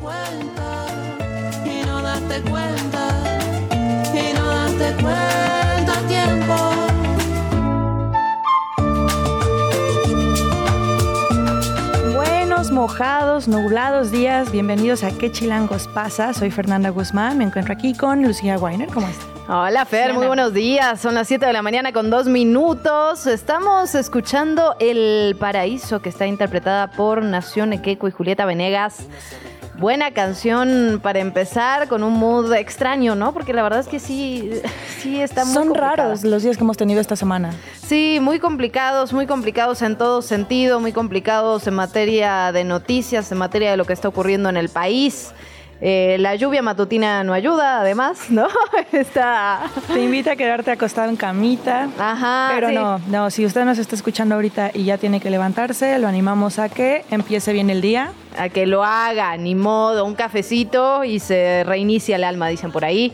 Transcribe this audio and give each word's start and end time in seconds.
Cuenta, 0.00 0.86
y 1.64 1.86
no 1.86 2.00
darte 2.00 2.40
cuenta, 2.42 3.08
y 4.14 4.32
no 4.32 4.46
darte 4.46 4.94
cuenta 5.02 5.92
a 5.92 6.02
tiempo. 6.08 6.54
Buenos, 12.14 12.70
mojados, 12.70 13.46
nublados 13.46 14.10
días. 14.10 14.50
Bienvenidos 14.50 15.04
a 15.04 15.10
¿Qué 15.10 15.30
chilangos 15.30 15.86
pasa? 15.88 16.32
Soy 16.32 16.50
Fernanda 16.50 16.88
Guzmán. 16.90 17.36
Me 17.38 17.44
encuentro 17.44 17.74
aquí 17.74 17.94
con 17.94 18.22
Lucía 18.22 18.58
Weiner. 18.58 18.88
¿Cómo 18.88 19.06
estás? 19.06 19.26
Hola 19.48 19.84
Fer, 19.84 20.14
muy 20.14 20.28
buenos 20.28 20.54
días. 20.54 21.00
Son 21.00 21.14
las 21.16 21.26
7 21.26 21.44
de 21.44 21.52
la 21.52 21.60
mañana 21.60 21.92
con 21.92 22.08
dos 22.08 22.26
minutos. 22.26 23.26
Estamos 23.26 23.96
escuchando 23.96 24.76
El 24.78 25.34
Paraíso, 25.40 26.00
que 26.00 26.08
está 26.08 26.28
interpretada 26.28 26.86
por 26.92 27.22
Nación 27.24 27.72
Equeco 27.72 28.06
y 28.06 28.12
Julieta 28.12 28.44
Venegas. 28.44 29.08
Buena 29.80 30.10
canción 30.10 31.00
para 31.02 31.20
empezar 31.20 31.88
con 31.88 32.02
un 32.02 32.12
mood 32.12 32.52
extraño, 32.52 33.14
¿no? 33.14 33.32
Porque 33.32 33.54
la 33.54 33.62
verdad 33.62 33.80
es 33.80 33.88
que 33.88 33.98
sí, 33.98 34.50
sí 34.98 35.18
está 35.22 35.46
muy 35.46 35.54
Son 35.54 35.68
complicada. 35.68 35.96
raros 35.96 36.22
los 36.22 36.42
días 36.42 36.58
que 36.58 36.64
hemos 36.64 36.76
tenido 36.76 37.00
esta 37.00 37.16
semana. 37.16 37.54
Sí, 37.82 38.18
muy 38.20 38.38
complicados, 38.40 39.14
muy 39.14 39.26
complicados 39.26 39.80
en 39.80 39.96
todo 39.96 40.20
sentido, 40.20 40.80
muy 40.80 40.92
complicados 40.92 41.66
en 41.66 41.72
materia 41.72 42.52
de 42.52 42.62
noticias, 42.64 43.32
en 43.32 43.38
materia 43.38 43.70
de 43.70 43.78
lo 43.78 43.86
que 43.86 43.94
está 43.94 44.06
ocurriendo 44.06 44.50
en 44.50 44.58
el 44.58 44.68
país. 44.68 45.32
Eh, 45.82 46.16
la 46.20 46.34
lluvia 46.34 46.60
matutina 46.60 47.24
no 47.24 47.32
ayuda, 47.32 47.80
además, 47.80 48.30
¿no? 48.30 48.48
Está... 48.92 49.62
Te 49.86 50.02
invita 50.02 50.32
a 50.32 50.36
quedarte 50.36 50.70
acostado 50.70 51.08
en 51.08 51.16
camita. 51.16 51.88
Ajá. 51.98 52.50
Pero 52.54 52.68
sí. 52.68 52.74
no, 52.74 52.98
no, 53.08 53.30
si 53.30 53.46
usted 53.46 53.64
nos 53.64 53.78
está 53.78 53.96
escuchando 53.96 54.34
ahorita 54.34 54.72
y 54.74 54.84
ya 54.84 54.98
tiene 54.98 55.20
que 55.20 55.30
levantarse, 55.30 55.98
lo 55.98 56.06
animamos 56.06 56.58
a 56.58 56.68
que 56.68 57.04
empiece 57.10 57.52
bien 57.54 57.70
el 57.70 57.80
día. 57.80 58.12
a 58.36 58.50
que 58.50 58.66
lo 58.66 58.84
haga, 58.84 59.36
ni 59.38 59.54
modo, 59.54 60.04
un 60.04 60.14
cafecito 60.14 61.02
y 61.04 61.18
se 61.18 61.64
reinicia 61.64 62.16
el 62.16 62.24
alma, 62.24 62.48
dicen 62.48 62.72
por 62.72 62.84
ahí. 62.84 63.12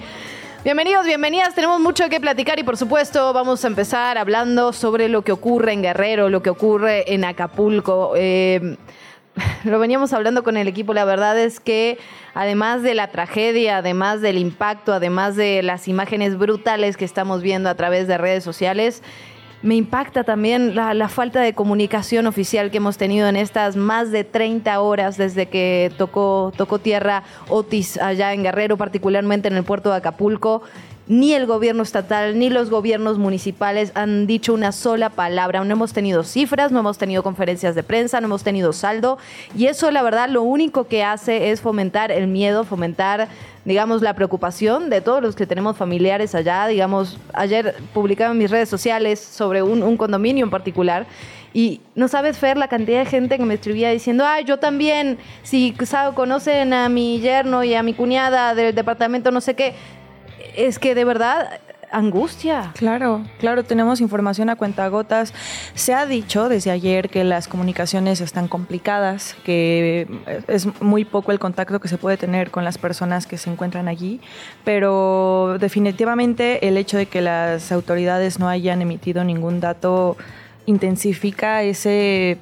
Bienvenidos, 0.65 1.07
bienvenidas, 1.07 1.55
tenemos 1.55 1.79
mucho 1.81 2.09
que 2.09 2.21
platicar 2.21 2.59
y 2.59 2.65
por 2.65 2.77
supuesto 2.77 3.33
vamos 3.33 3.65
a 3.65 3.69
empezar 3.69 4.19
hablando 4.19 4.73
sobre 4.73 5.09
lo 5.09 5.23
que 5.23 5.31
ocurre 5.31 5.73
en 5.73 5.83
Guerrero, 5.83 6.29
lo 6.29 6.43
que 6.43 6.51
ocurre 6.51 7.15
en 7.15 7.25
Acapulco. 7.25 8.15
Eh, 8.17 8.77
lo 9.65 9.79
veníamos 9.79 10.13
hablando 10.13 10.43
con 10.43 10.57
el 10.57 10.69
equipo, 10.69 10.95
la 10.95 11.05
verdad 11.05 11.39
es 11.39 11.61
que 11.61 11.99
además 12.35 12.83
de 12.83 12.95
la 12.95 13.09
tragedia, 13.09 13.79
además 13.79 14.21
del 14.21 14.39
impacto, 14.39 14.93
además 14.93 15.37
de 15.37 15.63
las 15.63 15.89
imágenes 15.89 16.39
brutales 16.39 16.97
que 16.97 17.05
estamos 17.05 17.43
viendo 17.43 17.69
a 17.69 17.75
través 17.75 18.07
de 18.07 18.19
redes 18.19 18.45
sociales, 18.45 19.03
me 19.63 19.75
impacta 19.75 20.23
también 20.23 20.75
la, 20.75 21.09
falta 21.09 21.41
de 21.41 21.55
comunicación 21.55 22.27
oficial 22.27 22.71
que 22.71 22.77
hemos 22.77 22.99
tenido 22.99 23.27
en 23.27 23.37
estas 23.37 23.75
más 23.75 24.13
de 24.13 24.23
30 24.23 24.79
horas 24.81 25.17
desde 25.17 25.47
que 25.47 25.91
tocó, 25.97 26.53
tocó 26.57 26.79
tierra 26.79 27.23
Otis 27.49 27.99
allá 27.99 28.33
en 28.33 28.43
Guerrero, 28.43 28.77
particularmente 28.77 29.49
en 29.49 29.57
el 29.57 29.65
puerto 29.65 29.91
de 29.91 29.97
Acapulco. 29.97 30.63
Ni 31.09 31.35
el 31.35 31.47
gobierno 31.47 31.85
estatal 31.85 32.37
ni 32.37 32.51
los 32.51 32.69
gobiernos 32.69 33.17
municipales 33.17 33.93
han 33.95 34.27
dicho 34.27 34.53
una 34.53 34.73
sola 34.73 35.09
palabra. 35.09 35.63
No 35.63 35.73
hemos 35.73 35.93
tenido 35.93 36.25
cifras, 36.25 36.73
no 36.73 36.81
hemos 36.81 36.99
tenido 36.99 37.23
conferencias 37.23 37.77
de 37.77 37.85
prensa, 37.85 38.21
no 38.21 38.27
hemos 38.27 38.43
tenido 38.43 38.73
saldo. 38.73 39.17
Y 39.57 39.67
eso, 39.67 39.93
la 39.93 40.03
verdad, 40.03 40.29
lo 40.29 40.43
único 40.43 40.89
que 40.89 41.05
hace 41.05 41.53
es 41.53 41.61
fomentar 41.61 42.11
el 42.11 42.27
miedo, 42.27 42.65
fomentar, 42.65 43.29
digamos, 43.65 44.03
la 44.03 44.15
preocupación 44.15 44.91
de 44.91 45.01
todos 45.01 45.23
los 45.23 45.37
que 45.37 45.47
tenemos 45.47 45.77
familiares 45.77 46.35
allá. 46.35 46.67
Digamos, 46.67 47.19
ayer 47.35 47.77
publicaba 47.95 48.33
en 48.33 48.39
mis 48.39 48.51
redes 48.51 48.69
sociales 48.69 49.21
sobre 49.21 49.63
un, 49.63 49.97
condominio 49.97 50.45
en 50.45 50.51
particular. 50.51 51.07
Y 51.55 51.83
no 51.95 52.09
sabes, 52.09 52.37
Fer, 52.37 52.57
la 52.57 52.67
cantidad 52.67 52.99
de 52.99 53.07
gente 53.07 53.39
que 53.39 53.45
me 53.45 53.55
escribía 53.55 53.91
diciendo, 53.91 54.25
ay, 54.27 54.45
yo 54.45 54.59
también, 54.59 55.19
si 55.45 55.73
conocen 56.17 56.73
a 56.73 56.89
mi 56.89 57.21
yerno 57.21 57.63
y 57.63 57.75
a 57.75 57.85
mi 57.85 57.95
cuñada 57.95 58.57
del 58.57 58.75
departamento, 58.75 59.31
no 59.31 59.41
sé 59.41 59.55
qué. 59.55 59.75
Es 60.55 60.79
que 60.79 60.95
de 60.95 61.05
verdad, 61.05 61.61
angustia. 61.91 62.73
Claro, 62.75 63.23
claro, 63.39 63.65
tenemos 63.65 64.01
información 64.01 64.51
a 64.51 64.57
cuentagotas. 64.57 65.33
Se 65.75 65.95
ha 65.95 66.07
dicho 66.07 66.49
desde 66.49 66.71
ayer 66.71 67.09
que 67.09 67.25
las 67.25 67.49
comunicaciones 67.49 68.21
están 68.21 68.49
complicadas, 68.49 69.35
que 69.45 70.07
es 70.49 70.69
muy 70.83 71.05
poco 71.05 71.33
el 71.33 71.39
contacto 71.39 71.81
que 71.81 71.89
se 71.89 71.99
puede 71.99 72.17
tener 72.17 72.51
con 72.51 72.65
las 72.65 72.79
personas 72.79 73.27
que 73.27 73.39
se 73.39 73.51
encuentran 73.51 73.89
allí, 73.89 74.21
pero 74.65 75.57
definitivamente 75.59 76.69
el 76.69 76.77
hecho 76.77 76.97
de 76.99 77.07
que 77.07 77.21
las 77.21 77.73
autoridades 77.73 78.39
no 78.39 78.49
hayan 78.49 78.83
emitido 78.83 79.25
ningún 79.25 79.61
dato 79.61 80.17
intensifica 80.67 81.63
ese 81.63 82.39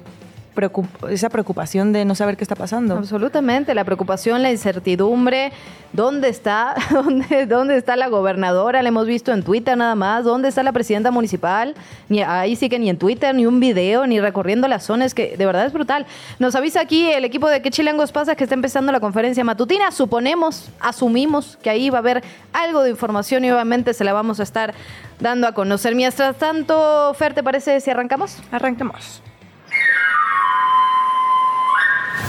preocup- 0.55 1.09
esa 1.09 1.29
preocupación 1.29 1.91
de 1.93 2.05
no 2.05 2.15
saber 2.15 2.37
qué 2.37 2.43
está 2.43 2.55
pasando. 2.55 2.95
Absolutamente, 2.97 3.75
la 3.75 3.83
preocupación, 3.83 4.41
la 4.41 4.51
incertidumbre. 4.51 5.51
¿Dónde 5.93 6.29
está? 6.29 6.75
¿Dónde, 6.91 7.45
¿Dónde 7.45 7.77
está 7.77 7.95
la 7.95 8.07
gobernadora? 8.07 8.81
La 8.81 8.89
hemos 8.89 9.05
visto 9.07 9.31
en 9.31 9.43
Twitter 9.43 9.77
nada 9.77 9.95
más. 9.95 10.23
¿Dónde 10.23 10.49
está 10.49 10.63
la 10.63 10.71
presidenta 10.71 11.11
municipal? 11.11 11.75
Ni 12.09 12.21
ahí 12.21 12.55
sí 12.55 12.69
que 12.69 12.79
ni 12.79 12.89
en 12.89 12.97
Twitter, 12.97 13.33
ni 13.35 13.45
un 13.45 13.59
video, 13.59 14.05
ni 14.07 14.19
recorriendo 14.19 14.67
las 14.67 14.83
zonas, 14.83 15.13
que 15.13 15.37
de 15.37 15.45
verdad 15.45 15.65
es 15.65 15.73
brutal. 15.73 16.05
Nos 16.39 16.55
avisa 16.55 16.81
aquí 16.81 17.09
el 17.11 17.23
equipo 17.25 17.47
de 17.49 17.61
qué 17.61 17.71
chilangos 17.71 18.11
pasa 18.11 18.35
que 18.35 18.43
está 18.43 18.55
empezando 18.55 18.91
la 18.91 18.99
conferencia 18.99 19.43
matutina. 19.43 19.91
Suponemos, 19.91 20.69
asumimos 20.79 21.57
que 21.61 21.69
ahí 21.69 21.89
va 21.89 21.97
a 21.97 21.99
haber 21.99 22.23
algo 22.53 22.83
de 22.83 22.89
información 22.89 23.45
y 23.45 23.51
obviamente 23.51 23.93
se 23.93 24.03
la 24.03 24.13
vamos 24.13 24.39
a 24.39 24.43
estar 24.43 24.73
dando 25.19 25.47
a 25.47 25.53
conocer. 25.53 25.95
Mientras 25.95 26.35
tanto, 26.37 27.13
Fer, 27.13 27.33
¿te 27.33 27.43
parece 27.43 27.79
si 27.79 27.89
arrancamos? 27.91 28.37
Arranquemos. 28.51 29.21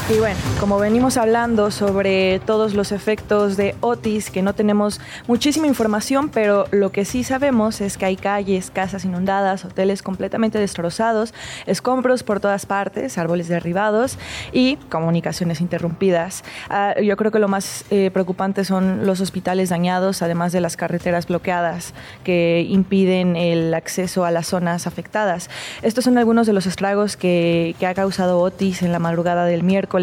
Y 0.09 0.19
bueno, 0.19 0.39
como 0.61 0.78
venimos 0.78 1.17
hablando 1.17 1.72
sobre 1.72 2.39
todos 2.39 2.75
los 2.75 2.93
efectos 2.93 3.56
de 3.56 3.75
Otis, 3.81 4.31
que 4.31 4.41
no 4.41 4.55
tenemos 4.55 5.00
muchísima 5.27 5.67
información, 5.67 6.28
pero 6.28 6.67
lo 6.71 6.93
que 6.93 7.05
sí 7.05 7.25
sabemos 7.25 7.81
es 7.81 7.99
que 7.99 8.05
hay 8.05 8.15
calles, 8.15 8.71
casas 8.71 9.05
inundadas, 9.05 9.65
hoteles 9.65 10.05
completamente 10.05 10.61
destrozados, 10.61 11.34
escombros 11.67 12.22
por 12.22 12.39
todas 12.39 12.67
partes, 12.67 13.19
árboles 13.19 13.49
derribados 13.49 14.17
y 14.53 14.77
comunicaciones 14.91 15.61
interrumpidas. 15.61 16.44
Ah, 16.71 16.94
yo 17.03 17.17
creo 17.17 17.33
que 17.33 17.41
lo 17.41 17.49
más 17.49 17.84
eh, 17.91 18.12
preocupante 18.12 18.65
son 18.65 19.06
los 19.06 19.21
hospitales 19.21 19.71
dañados, 19.71 20.23
además 20.23 20.53
de 20.53 20.61
las 20.61 20.77
carreteras 20.77 21.27
bloqueadas 21.27 21.94
que 22.23 22.65
impiden 22.71 23.34
el 23.34 23.75
acceso 23.75 24.25
a 24.25 24.31
las 24.31 24.47
zonas 24.47 24.87
afectadas. 24.87 25.50
Estos 25.83 26.05
son 26.05 26.17
algunos 26.17 26.47
de 26.47 26.53
los 26.53 26.67
estragos 26.67 27.17
que 27.17 27.75
ha 27.84 27.94
causado 27.94 28.38
Otis 28.38 28.83
en 28.83 28.93
la 28.93 29.00
madrugada 29.00 29.47
del 29.47 29.65
miércoles 29.65 29.95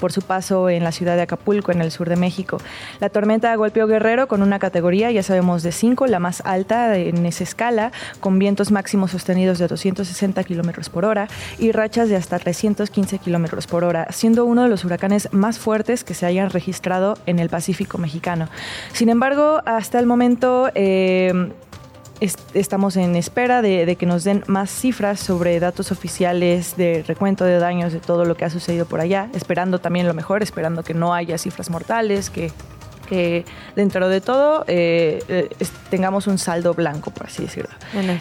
por 0.00 0.12
su 0.12 0.22
paso 0.22 0.68
en 0.68 0.84
la 0.84 0.92
ciudad 0.92 1.16
de 1.16 1.22
Acapulco, 1.22 1.72
en 1.72 1.80
el 1.80 1.90
sur 1.90 2.08
de 2.08 2.16
México. 2.16 2.58
La 3.00 3.08
tormenta 3.08 3.54
golpeó 3.56 3.86
Guerrero 3.86 4.28
con 4.28 4.42
una 4.42 4.58
categoría, 4.58 5.10
ya 5.10 5.22
sabemos, 5.22 5.62
de 5.62 5.72
5, 5.72 6.06
la 6.06 6.18
más 6.18 6.42
alta 6.44 6.96
en 6.96 7.24
esa 7.26 7.44
escala, 7.44 7.92
con 8.20 8.38
vientos 8.38 8.70
máximos 8.70 9.12
sostenidos 9.12 9.58
de 9.58 9.68
260 9.68 10.42
kilómetros 10.44 10.88
por 10.88 11.04
hora 11.04 11.28
y 11.58 11.72
rachas 11.72 12.08
de 12.08 12.16
hasta 12.16 12.38
315 12.38 13.18
kilómetros 13.18 13.66
por 13.66 13.84
hora, 13.84 14.08
siendo 14.10 14.44
uno 14.44 14.62
de 14.62 14.68
los 14.68 14.84
huracanes 14.84 15.28
más 15.32 15.58
fuertes 15.58 16.04
que 16.04 16.14
se 16.14 16.26
hayan 16.26 16.50
registrado 16.50 17.16
en 17.26 17.38
el 17.38 17.48
Pacífico 17.48 17.98
mexicano. 17.98 18.48
Sin 18.92 19.08
embargo, 19.08 19.62
hasta 19.64 19.98
el 19.98 20.06
momento. 20.06 20.70
eh, 20.74 21.52
est- 22.20 22.40
estamos 22.54 22.96
en 22.96 23.16
espera 23.16 23.62
de, 23.62 23.86
de 23.86 23.96
que 23.96 24.06
nos 24.06 24.24
den 24.24 24.42
más 24.46 24.70
cifras 24.70 25.20
sobre 25.20 25.58
datos 25.60 25.92
oficiales 25.92 26.76
de 26.76 27.02
recuento 27.06 27.44
de 27.44 27.58
daños 27.58 27.92
de 27.92 28.00
todo 28.00 28.24
lo 28.24 28.36
que 28.36 28.44
ha 28.44 28.50
sucedido 28.50 28.86
por 28.86 29.00
allá, 29.00 29.28
esperando 29.34 29.78
también 29.80 30.06
lo 30.06 30.14
mejor, 30.14 30.42
esperando 30.42 30.82
que 30.82 30.94
no 30.94 31.14
haya 31.14 31.38
cifras 31.38 31.70
mortales, 31.70 32.30
que 32.30 32.50
que 33.08 33.44
dentro 33.74 34.08
de 34.08 34.20
todo 34.20 34.64
eh, 34.66 35.22
eh, 35.28 35.48
tengamos 35.90 36.26
un 36.26 36.38
saldo 36.38 36.74
blanco, 36.74 37.10
por 37.10 37.26
así 37.26 37.42
decirlo. 37.42 37.70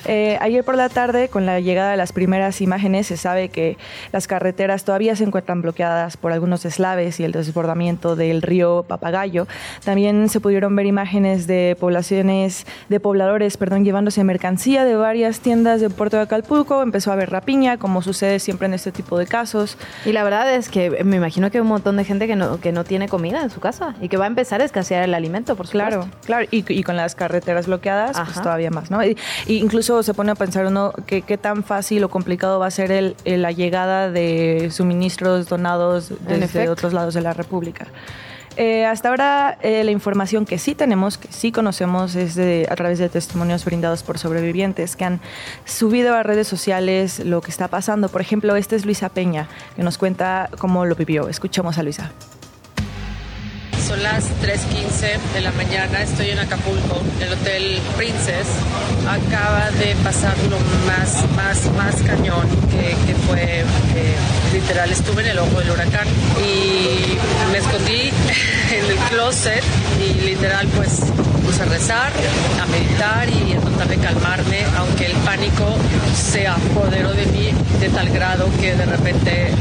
Eh, 0.06 0.38
ayer 0.40 0.64
por 0.64 0.76
la 0.76 0.90
tarde, 0.90 1.30
con 1.30 1.46
la 1.46 1.60
llegada 1.60 1.92
de 1.92 1.98
las 1.98 2.14
primeras 2.14 2.62
imágenes, 2.62 3.08
se 3.08 3.18
sabe 3.18 3.50
que 3.50 3.78
las 4.12 4.28
carreteras 4.28 4.86
todavía 4.86 5.16
se 5.16 5.26
encuentran 5.26 5.62
bloqueadas 5.62 6.16
por 6.18 6.32
algunos 6.32 6.64
deslaves 6.64 7.20
y 7.20 7.26
el 7.26 7.32
desbordamiento 7.32 8.16
del 8.16 8.42
río 8.42 8.86
Papagayo. 8.88 9.48
También 9.84 10.30
se 10.30 10.40
pudieron 10.40 10.76
ver 10.76 10.86
imágenes 10.86 11.48
de 11.48 11.76
poblaciones, 11.80 12.66
de 12.88 13.00
pobladores, 13.00 13.58
perdón, 13.58 13.84
llevándose 13.84 14.24
mercancía 14.24 14.86
de 14.86 14.96
varias 14.96 15.42
tiendas 15.42 15.82
de 15.82 15.90
Puerto 15.90 16.18
de 16.18 16.24
Acapulco. 16.24 16.82
Empezó 16.82 17.12
a 17.12 17.14
haber 17.14 17.30
rapiña, 17.30 17.78
como 17.78 18.02
sucede 18.02 18.40
siempre 18.40 18.68
en 18.68 18.74
este 18.74 18.92
tipo 18.92 19.18
de 19.18 19.28
casos. 19.28 19.78
Y 20.06 20.14
la 20.14 20.24
verdad 20.24 20.54
es 20.54 20.70
que 20.70 21.04
me 21.04 21.18
imagino 21.18 21.52
que 21.52 21.58
hay 21.58 21.62
un 21.62 21.68
montón 21.68 21.98
de 21.98 22.06
gente 22.06 22.28
que 22.28 22.36
no, 22.36 22.60
que 22.62 22.72
no 22.72 22.84
tiene 22.84 23.10
comida 23.10 23.42
en 23.42 23.50
su 23.50 23.60
casa 23.60 23.96
y 24.02 24.08
que 24.08 24.18
va 24.18 24.26
a 24.26 24.28
empezar 24.28 24.62
a 24.62 24.66
escasear 24.80 25.04
el 25.04 25.14
alimento, 25.14 25.56
por 25.56 25.68
supuesto. 25.68 26.02
Claro, 26.02 26.10
claro. 26.26 26.48
Y, 26.52 26.84
con 26.84 26.96
las 26.96 27.16
carreteras 27.16 27.68
bloqueadas, 27.68 28.18
pues 28.20 28.42
todavía 28.42 28.70
más, 28.70 28.92
¿no? 28.92 29.04
Y, 29.04 29.18
incluso 29.48 30.04
se 30.04 30.14
pone 30.14 30.32
a 30.32 30.36
pensar 30.36 30.66
uno 30.66 30.94
que, 31.06 31.24
qué 31.24 31.38
tan 31.38 31.64
fácil 31.64 32.04
o 32.04 32.10
complicado 32.10 32.60
va 32.60 32.68
a 32.68 32.72
ser 32.72 32.92
el, 32.92 33.16
la 33.26 33.52
llegada 33.52 34.12
de 34.12 34.70
suministros 34.72 35.48
donados 35.48 36.14
desde 36.28 36.70
otros 36.70 36.94
lados 36.94 37.14
de 37.14 37.22
la 37.22 37.34
República. 37.34 37.88
Eh, 38.58 38.86
hasta 38.86 39.10
ahora 39.10 39.60
eh, 39.62 39.84
la 39.84 39.92
información 39.92 40.46
que 40.46 40.58
sí 40.58 40.74
tenemos, 40.74 41.20
que 41.20 41.32
sí 41.32 41.52
conocemos, 41.52 42.16
es 42.16 42.34
de, 42.34 42.68
a 42.72 42.76
través 42.76 42.98
de 42.98 43.08
testimonios 43.08 43.64
brindados 43.64 44.02
por 44.02 44.18
sobrevivientes 44.18 44.96
que 44.96 45.06
han 45.06 45.20
subido 45.66 46.16
a 46.16 46.24
redes 46.24 46.48
sociales 46.48 47.20
lo 47.20 47.42
que 47.42 47.52
está 47.52 47.68
pasando. 47.68 48.10
Por 48.10 48.22
ejemplo, 48.22 48.56
este 48.56 48.76
es 48.76 48.86
Luisa 48.86 49.10
Peña, 49.10 49.48
que 49.76 49.84
nos 49.84 50.00
cuenta 50.00 50.50
cómo 50.58 50.86
lo 50.86 50.96
vivió. 50.96 51.30
Escuchemos 51.30 51.78
a 51.78 51.84
Luisa. 51.84 52.12
Son 53.88 54.04
las 54.04 54.26
3.15 54.44 55.34
de 55.34 55.40
la 55.40 55.52
mañana, 55.54 56.02
estoy 56.02 56.32
en 56.32 56.40
Acapulco, 56.40 57.02
en 57.22 57.28
el 57.28 57.34
Hotel 57.34 57.80
Princess. 57.96 58.48
Acaba 59.08 59.72
de 59.80 59.96
pasar 60.04 60.36
lo 60.50 60.60
más, 60.86 61.24
más, 61.38 61.72
más 61.78 61.96
cañón 62.06 62.50
que, 62.70 63.16
fue, 63.26 63.62
eh, 63.62 64.16
literal, 64.52 64.92
estuve 64.92 65.22
en 65.22 65.30
el 65.30 65.40
ojo 65.40 65.60
del 65.60 65.72
huracán 65.72 66.06
y 66.38 67.18
me 67.50 67.60
escondí 67.60 68.12
en 68.74 68.86
el 68.92 68.98
closet 69.10 69.64
y 70.02 70.22
literal 70.26 70.68
pues 70.76 71.04
puse 71.46 71.62
a 71.62 71.66
rezar, 71.68 72.12
a 72.62 72.66
meditar 72.66 73.30
y 73.30 73.54
a 73.54 73.62
tratar 73.62 73.88
de 73.88 73.98
calmarme, 74.00 74.66
aunque 74.76 75.06
el 75.06 75.14
pánico 75.24 75.78
se 76.14 76.46
apoderó 76.46 77.14
de 77.14 77.26
mí 77.28 77.54
de 77.80 77.88
tal 77.88 78.10
grado 78.10 78.50
que 78.60 78.76
de 78.76 78.86
repente 78.86 79.52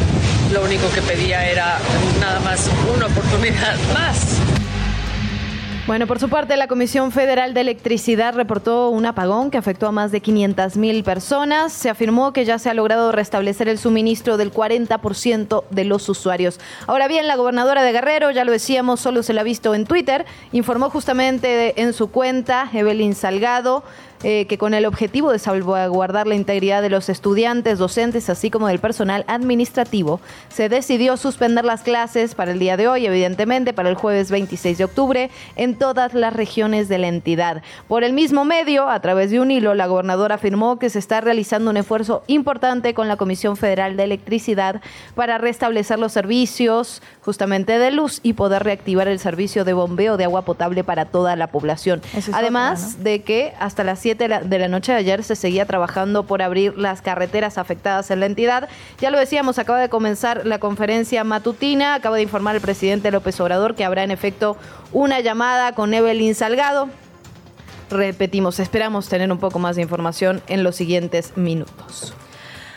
lo 0.52 0.62
único 0.64 0.88
que 0.94 1.02
pedía 1.02 1.48
era 1.48 1.78
nada 2.20 2.40
más 2.40 2.70
una 2.94 3.06
oportunidad 3.06 3.76
más. 3.94 4.40
Bueno, 5.86 6.08
por 6.08 6.18
su 6.18 6.28
parte, 6.28 6.56
la 6.56 6.66
Comisión 6.66 7.12
Federal 7.12 7.54
de 7.54 7.60
Electricidad 7.60 8.34
reportó 8.34 8.88
un 8.88 9.06
apagón 9.06 9.52
que 9.52 9.58
afectó 9.58 9.86
a 9.86 9.92
más 9.92 10.10
de 10.10 10.20
500 10.20 10.76
mil 10.76 11.04
personas. 11.04 11.72
Se 11.72 11.88
afirmó 11.88 12.32
que 12.32 12.44
ya 12.44 12.58
se 12.58 12.68
ha 12.68 12.74
logrado 12.74 13.12
restablecer 13.12 13.68
el 13.68 13.78
suministro 13.78 14.36
del 14.36 14.52
40% 14.52 15.62
de 15.70 15.84
los 15.84 16.08
usuarios. 16.08 16.58
Ahora 16.88 17.06
bien, 17.06 17.28
la 17.28 17.36
gobernadora 17.36 17.84
de 17.84 17.92
Guerrero, 17.92 18.32
ya 18.32 18.44
lo 18.44 18.50
decíamos, 18.50 18.98
solo 18.98 19.22
se 19.22 19.32
la 19.32 19.42
ha 19.42 19.44
visto 19.44 19.76
en 19.76 19.84
Twitter, 19.84 20.26
informó 20.50 20.90
justamente 20.90 21.80
en 21.80 21.92
su 21.92 22.08
cuenta, 22.10 22.68
Evelyn 22.72 23.14
Salgado, 23.14 23.84
eh, 24.28 24.46
que 24.48 24.58
con 24.58 24.74
el 24.74 24.86
objetivo 24.86 25.30
de 25.30 25.38
salvaguardar 25.38 26.26
la 26.26 26.34
integridad 26.34 26.82
de 26.82 26.90
los 26.90 27.08
estudiantes, 27.08 27.78
docentes, 27.78 28.28
así 28.28 28.50
como 28.50 28.66
del 28.66 28.80
personal 28.80 29.24
administrativo, 29.28 30.20
se 30.48 30.68
decidió 30.68 31.16
suspender 31.16 31.64
las 31.64 31.82
clases 31.82 32.34
para 32.34 32.50
el 32.50 32.58
día 32.58 32.76
de 32.76 32.88
hoy, 32.88 33.06
evidentemente 33.06 33.72
para 33.72 33.88
el 33.88 33.94
jueves 33.94 34.32
26 34.32 34.78
de 34.78 34.84
octubre, 34.84 35.30
en 35.54 35.76
todas 35.76 36.12
las 36.12 36.32
regiones 36.32 36.88
de 36.88 36.98
la 36.98 37.06
entidad. 37.06 37.62
Por 37.86 38.02
el 38.02 38.14
mismo 38.14 38.44
medio, 38.44 38.88
a 38.88 38.98
través 38.98 39.30
de 39.30 39.38
un 39.38 39.52
hilo, 39.52 39.74
la 39.74 39.86
gobernadora 39.86 40.34
afirmó 40.34 40.80
que 40.80 40.90
se 40.90 40.98
está 40.98 41.20
realizando 41.20 41.70
un 41.70 41.76
esfuerzo 41.76 42.24
importante 42.26 42.94
con 42.94 43.06
la 43.06 43.16
Comisión 43.16 43.56
Federal 43.56 43.96
de 43.96 44.02
Electricidad 44.02 44.80
para 45.14 45.38
restablecer 45.38 46.00
los 46.00 46.10
servicios 46.10 47.00
justamente 47.20 47.78
de 47.78 47.92
luz 47.92 48.18
y 48.24 48.32
poder 48.32 48.64
reactivar 48.64 49.06
el 49.06 49.20
servicio 49.20 49.64
de 49.64 49.72
bombeo 49.72 50.16
de 50.16 50.24
agua 50.24 50.42
potable 50.42 50.82
para 50.82 51.04
toda 51.04 51.36
la 51.36 51.46
población. 51.46 52.02
Además 52.32 53.04
de 53.04 53.22
que 53.22 53.52
hasta 53.60 53.84
las 53.84 54.00
7 54.00 54.15
de 54.16 54.58
la 54.58 54.68
noche 54.68 54.92
de 54.92 54.98
ayer 54.98 55.22
se 55.22 55.36
seguía 55.36 55.66
trabajando 55.66 56.24
por 56.24 56.42
abrir 56.42 56.76
las 56.76 57.02
carreteras 57.02 57.58
afectadas 57.58 58.10
en 58.10 58.20
la 58.20 58.26
entidad. 58.26 58.68
Ya 59.00 59.10
lo 59.10 59.18
decíamos, 59.18 59.58
acaba 59.58 59.80
de 59.80 59.88
comenzar 59.88 60.46
la 60.46 60.58
conferencia 60.58 61.24
matutina, 61.24 61.94
acaba 61.94 62.16
de 62.16 62.22
informar 62.22 62.56
el 62.56 62.60
presidente 62.60 63.10
López 63.10 63.40
Obrador 63.40 63.74
que 63.74 63.84
habrá 63.84 64.04
en 64.04 64.10
efecto 64.10 64.56
una 64.92 65.20
llamada 65.20 65.72
con 65.72 65.94
Evelyn 65.94 66.34
Salgado. 66.34 66.88
Repetimos, 67.90 68.58
esperamos 68.58 69.08
tener 69.08 69.30
un 69.30 69.38
poco 69.38 69.58
más 69.58 69.76
de 69.76 69.82
información 69.82 70.42
en 70.48 70.64
los 70.64 70.74
siguientes 70.74 71.36
minutos. 71.36 72.14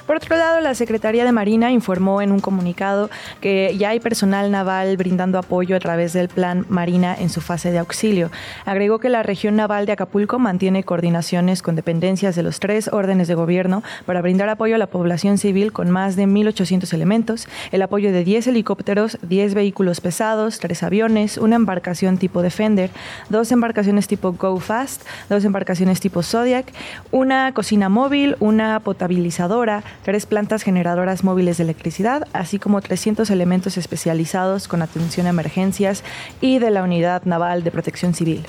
Por 0.09 0.15
otro 0.15 0.37
lado, 0.37 0.59
la 0.59 0.73
Secretaría 0.73 1.23
de 1.23 1.31
Marina 1.31 1.71
informó 1.71 2.23
en 2.23 2.31
un 2.31 2.39
comunicado 2.39 3.11
que 3.41 3.77
ya 3.77 3.89
hay 3.89 3.99
personal 3.99 4.49
naval 4.49 4.97
brindando 4.97 5.37
apoyo 5.37 5.75
a 5.75 5.79
través 5.79 6.13
del 6.13 6.29
Plan 6.29 6.65
Marina 6.67 7.13
en 7.13 7.29
su 7.29 7.41
fase 7.41 7.69
de 7.69 7.77
auxilio. 7.77 8.31
Agregó 8.65 8.97
que 8.97 9.09
la 9.09 9.21
región 9.21 9.55
naval 9.55 9.85
de 9.85 9.91
Acapulco 9.91 10.39
mantiene 10.39 10.83
coordinaciones 10.83 11.61
con 11.61 11.75
dependencias 11.75 12.35
de 12.35 12.41
los 12.41 12.59
tres 12.59 12.87
órdenes 12.91 13.27
de 13.27 13.35
gobierno 13.35 13.83
para 14.07 14.23
brindar 14.23 14.49
apoyo 14.49 14.73
a 14.73 14.79
la 14.79 14.87
población 14.87 15.37
civil 15.37 15.71
con 15.71 15.91
más 15.91 16.15
de 16.15 16.25
1.800 16.25 16.91
elementos, 16.91 17.47
el 17.71 17.83
apoyo 17.83 18.11
de 18.11 18.23
10 18.23 18.47
helicópteros, 18.47 19.19
10 19.21 19.53
vehículos 19.53 20.01
pesados, 20.01 20.57
3 20.57 20.81
aviones, 20.81 21.37
una 21.37 21.55
embarcación 21.55 22.17
tipo 22.17 22.41
Defender, 22.41 22.89
dos 23.29 23.51
embarcaciones 23.51 24.07
tipo 24.07 24.31
Go 24.31 24.59
Fast, 24.59 25.03
dos 25.29 25.45
embarcaciones 25.45 25.99
tipo 25.99 26.23
Zodiac, 26.23 26.65
una 27.11 27.53
cocina 27.53 27.89
móvil, 27.89 28.37
una 28.39 28.79
potabilizadora, 28.79 29.83
tres 30.03 30.25
plantas 30.25 30.63
generadoras 30.63 31.23
móviles 31.23 31.57
de 31.57 31.63
electricidad, 31.63 32.27
así 32.33 32.59
como 32.59 32.81
300 32.81 33.29
elementos 33.29 33.77
especializados 33.77 34.67
con 34.67 34.81
atención 34.81 35.27
a 35.27 35.31
emergencias 35.31 36.03
y 36.41 36.59
de 36.59 36.71
la 36.71 36.83
Unidad 36.83 37.23
Naval 37.25 37.63
de 37.63 37.71
Protección 37.71 38.13
Civil. 38.13 38.45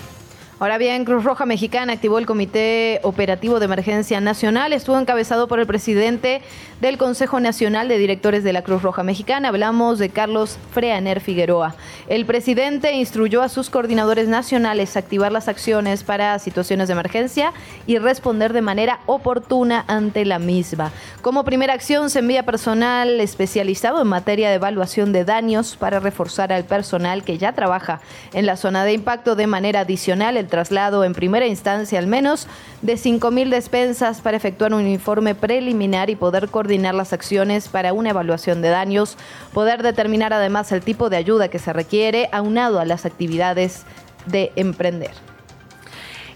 Ahora 0.61 0.77
bien, 0.77 1.07
Cruz 1.07 1.25
Roja 1.25 1.47
Mexicana 1.47 1.95
activó 1.95 2.19
el 2.19 2.27
Comité 2.27 3.01
Operativo 3.03 3.59
de 3.61 3.65
Emergencia 3.65 4.21
Nacional. 4.21 4.75
Estuvo 4.75 4.99
encabezado 4.99 5.49
por 5.49 5.59
el 5.59 5.67
presidente 5.67 6.43
del 6.83 6.99
Consejo 6.99 7.41
Nacional 7.41 7.89
de 7.89 7.97
Directores 7.97 8.45
de 8.45 8.53
la 8.53 8.61
Cruz 8.61 8.83
Roja 8.83 9.03
Mexicana. 9.03 9.49
Hablamos 9.49 9.99
de 9.99 10.11
Carlos 10.11 10.59
Freaner 10.71 11.21
Figueroa. 11.21 11.77
El 12.09 12.27
presidente 12.27 12.93
instruyó 12.93 13.41
a 13.41 13.49
sus 13.49 13.71
coordinadores 13.71 14.29
nacionales 14.29 14.99
activar 14.99 15.33
las 15.33 15.49
acciones 15.49 16.05
para 16.05 16.39
situaciones 16.39 16.89
de 16.89 16.93
emergencia 16.93 17.55
y 17.87 17.97
responder 17.97 18.53
de 18.53 18.61
manera 18.61 19.01
oportuna 19.07 19.87
ante 19.89 20.27
la 20.27 20.39
misma. 20.39 20.93
Como 21.23 21.43
primera 21.45 21.73
acción, 21.73 22.11
se 22.11 22.19
envía 22.19 22.45
personal 22.45 23.19
especializado 23.21 24.03
en 24.03 24.09
materia 24.09 24.51
de 24.51 24.57
evaluación 24.57 25.12
de 25.12 25.25
daños 25.25 25.77
para 25.77 26.01
reforzar 26.01 26.53
al 26.53 26.65
personal 26.65 27.25
que 27.25 27.39
ya 27.39 27.53
trabaja 27.53 28.03
en 28.35 28.45
la 28.45 28.59
zona 28.59 28.85
de 28.85 28.93
impacto 28.93 29.37
de 29.37 29.47
manera 29.47 29.81
adicional. 29.81 30.37
Traslado 30.50 31.05
en 31.05 31.14
primera 31.14 31.47
instancia 31.47 31.99
al 31.99 32.06
menos 32.06 32.47
de 32.82 32.94
5.000 32.94 33.49
despensas 33.49 34.20
para 34.20 34.37
efectuar 34.37 34.75
un 34.75 34.87
informe 34.87 35.35
preliminar 35.35 36.11
y 36.11 36.17
poder 36.17 36.49
coordinar 36.49 36.94
las 36.94 37.12
acciones 37.14 37.69
para 37.69 37.93
una 37.93 38.11
evaluación 38.11 38.61
de 38.61 38.69
daños, 38.69 39.17
poder 39.55 39.82
determinar 39.82 40.32
además 40.32 40.70
el 40.73 40.82
tipo 40.82 41.08
de 41.08 41.17
ayuda 41.17 41.49
que 41.49 41.58
se 41.58 41.73
requiere 41.73 42.28
aunado 42.33 42.80
a 42.80 42.85
las 42.85 43.07
actividades 43.07 43.85
de 44.26 44.52
emprender. 44.57 45.30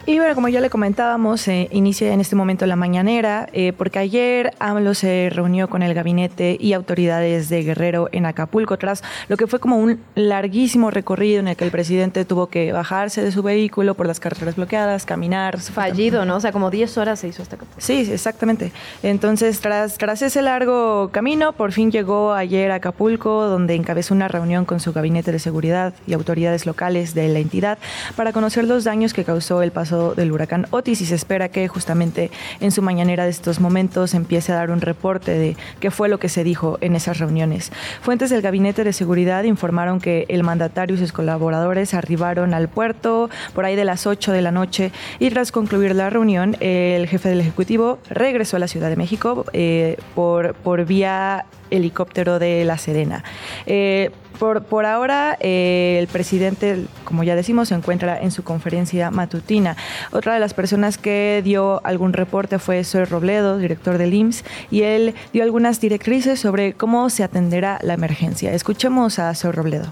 Y 0.07 0.19
bueno, 0.19 0.35
como 0.35 0.49
ya 0.49 0.61
le 0.61 0.69
comentábamos, 0.69 1.49
eh, 1.49 1.67
inicia 1.73 2.13
en 2.13 2.21
este 2.21 2.37
momento 2.37 2.67
la 2.67 2.77
mañanera, 2.77 3.49
eh, 3.55 3.73
porque 3.73 3.99
ayer 3.99 4.53
AMLO 4.59 4.93
se 4.93 5.31
reunió 5.33 5.71
con 5.71 5.83
el 5.83 5.95
gabinete 5.95 6.59
y 6.61 6.75
autoridades 6.75 7.49
de 7.49 7.63
Guerrero 7.63 8.11
en 8.13 8.27
Acapulco, 8.27 8.77
tras 8.77 9.03
lo 9.29 9.39
que 9.39 9.47
fue 9.47 9.61
como 9.61 9.79
un 9.79 10.01
larguísimo 10.15 10.91
recorrido 10.91 11.41
en 11.41 11.49
el 11.49 11.57
que 11.57 11.65
el 11.65 11.71
presidente 11.71 12.27
tuvo 12.27 12.49
que 12.49 12.71
bajarse 12.71 13.23
de 13.23 13.33
su 13.33 13.43
vehículo 13.43 13.95
por 13.95 14.07
las 14.07 14.21
carreteras 14.21 14.57
bloqueadas, 14.57 15.07
caminar. 15.07 15.59
Fallido, 15.59 16.27
¿no? 16.27 16.37
O 16.37 16.41
sea, 16.41 16.53
como 16.53 16.71
10 16.71 16.99
horas 16.99 17.21
se 17.21 17.29
hizo 17.29 17.43
esta 17.43 17.57
Sí, 17.79 18.07
exactamente. 18.13 18.73
Entonces, 19.03 19.61
tras, 19.61 19.97
tras 19.97 20.21
ese 20.21 20.43
largo 20.43 21.09
camino, 21.13 21.55
por 21.55 21.73
fin 21.73 21.91
llegó 21.91 22.35
ayer 22.35 22.71
a 22.73 22.75
Acapulco, 22.75 23.45
donde 23.45 23.75
encabezó 23.75 24.13
una 24.13 24.29
reunión 24.29 24.67
con 24.67 24.81
su 24.81 24.93
gabinete 24.93 25.33
de 25.33 25.39
seguridad 25.39 25.95
y 26.07 26.13
autoridades 26.13 26.67
locales 26.67 27.15
de 27.15 27.29
la 27.29 27.39
entidad 27.39 27.79
para 28.17 28.33
conocer 28.33 28.65
los 28.65 28.85
daños 28.85 29.15
que 29.15 29.25
causó 29.25 29.63
el 29.63 29.73
paso 29.73 29.94
del 30.15 30.33
huracán 30.33 30.67
Otis 30.71 31.01
y 31.01 31.07
se 31.07 31.15
espera 31.15 31.49
que 31.49 31.69
justamente 31.69 32.31
en 32.61 32.71
su 32.71 32.83
mañanera 32.83 33.25
de 33.25 33.31
estos 33.31 33.61
momentos 33.61 34.15
empiece 34.15 34.53
a 34.53 34.57
dar 34.57 34.71
un 34.71 34.81
reporte 34.81 35.33
de 35.33 35.57
qué 35.81 35.91
fue 35.91 36.09
lo 36.09 36.19
que 36.19 36.29
se 36.29 36.45
dijo 36.45 36.79
en 36.81 36.97
esas 36.97 37.19
reuniones. 37.19 37.73
Fuentes 38.03 38.31
del 38.31 38.43
Gabinete 38.43 38.85
de 38.85 38.93
Seguridad 38.93 39.45
informaron 39.45 40.01
que 40.01 40.27
el 40.29 40.43
mandatario 40.43 40.97
y 40.97 40.99
sus 40.99 41.13
colaboradores 41.13 41.95
arribaron 41.95 42.55
al 42.55 42.69
puerto 42.69 43.31
por 43.55 43.65
ahí 43.65 43.77
de 43.77 43.85
las 43.85 44.07
8 44.07 44.33
de 44.33 44.43
la 44.43 44.51
noche 44.51 44.93
y 45.19 45.31
tras 45.31 45.53
concluir 45.53 45.95
la 45.95 46.11
reunión 46.11 46.57
el 46.61 47.07
jefe 47.07 47.29
del 47.29 47.41
Ejecutivo 47.41 47.99
regresó 48.09 48.57
a 48.57 48.61
la 48.61 48.69
Ciudad 48.69 48.91
de 48.91 48.97
México 48.97 49.45
eh, 49.53 49.97
por, 50.15 50.55
por 50.55 50.85
vía 50.85 51.47
helicóptero 51.71 52.39
de 52.39 52.65
La 52.65 52.79
Serena. 52.79 53.25
Eh, 53.67 54.11
Por, 54.39 54.65
por 54.65 54.85
ahora, 54.85 55.37
eh, 55.39 55.97
el 56.01 56.09
presidente, 56.09 56.87
como 57.05 57.23
ya 57.23 57.37
decimos, 57.37 57.69
se 57.69 57.77
encuentra 57.77 58.21
en 58.21 58.33
su 58.33 58.43
conferencia 58.43 59.13
matutina. 59.13 59.77
Otra 60.11 60.35
de 60.35 60.41
las 60.41 60.55
personas 60.55 60.99
que 60.99 61.41
dio 61.45 61.81
algún 61.85 62.13
reporte 62.13 62.59
fue 62.59 62.83
Soy 62.83 63.05
Robledo, 63.05 63.59
director 63.59 63.97
del 63.97 64.13
IMSS, 64.13 64.45
y 64.73 64.83
él 64.83 65.15
dio 65.33 65.45
algunas 65.45 65.81
directrices 65.81 66.41
sobre 66.41 66.73
cómo 66.73 67.11
se 67.11 67.23
atenderá 67.23 67.79
la 67.83 67.95
emergencia. 67.95 68.53
Escuchemos 68.53 69.21
a 69.21 69.33
Soy 69.37 69.53
Robledo. 69.53 69.87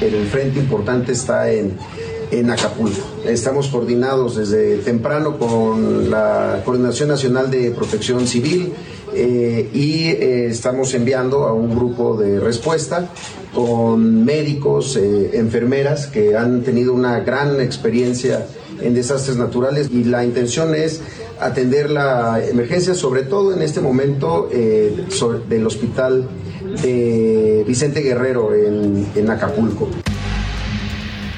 El 0.00 0.26
frente 0.26 0.58
importante 0.58 1.12
está 1.12 1.50
en, 1.52 1.76
en 2.30 2.50
Acapulco. 2.50 3.00
Estamos 3.24 3.68
coordinados 3.68 4.36
desde 4.36 4.78
temprano 4.78 5.38
con 5.38 6.10
la 6.10 6.62
Coordinación 6.64 7.08
Nacional 7.08 7.50
de 7.50 7.70
Protección 7.70 8.26
Civil 8.26 8.72
eh, 9.14 9.70
y 9.72 10.06
eh, 10.06 10.46
estamos 10.46 10.92
enviando 10.94 11.44
a 11.44 11.52
un 11.52 11.74
grupo 11.74 12.16
de 12.16 12.40
respuesta 12.40 13.10
con 13.54 14.24
médicos, 14.24 14.96
eh, 14.96 15.30
enfermeras 15.34 16.06
que 16.06 16.36
han 16.36 16.62
tenido 16.62 16.92
una 16.92 17.20
gran 17.20 17.60
experiencia 17.60 18.46
en 18.80 18.94
desastres 18.94 19.36
naturales 19.36 19.88
y 19.90 20.04
la 20.04 20.24
intención 20.24 20.74
es 20.74 21.00
atender 21.40 21.90
la 21.90 22.42
emergencia, 22.44 22.94
sobre 22.94 23.22
todo 23.22 23.54
en 23.54 23.62
este 23.62 23.80
momento 23.80 24.48
del 24.50 25.66
hospital 25.66 26.28
de 26.82 27.64
Vicente 27.66 28.00
Guerrero 28.00 28.54
en, 28.54 29.06
en 29.14 29.30
Acapulco. 29.30 29.88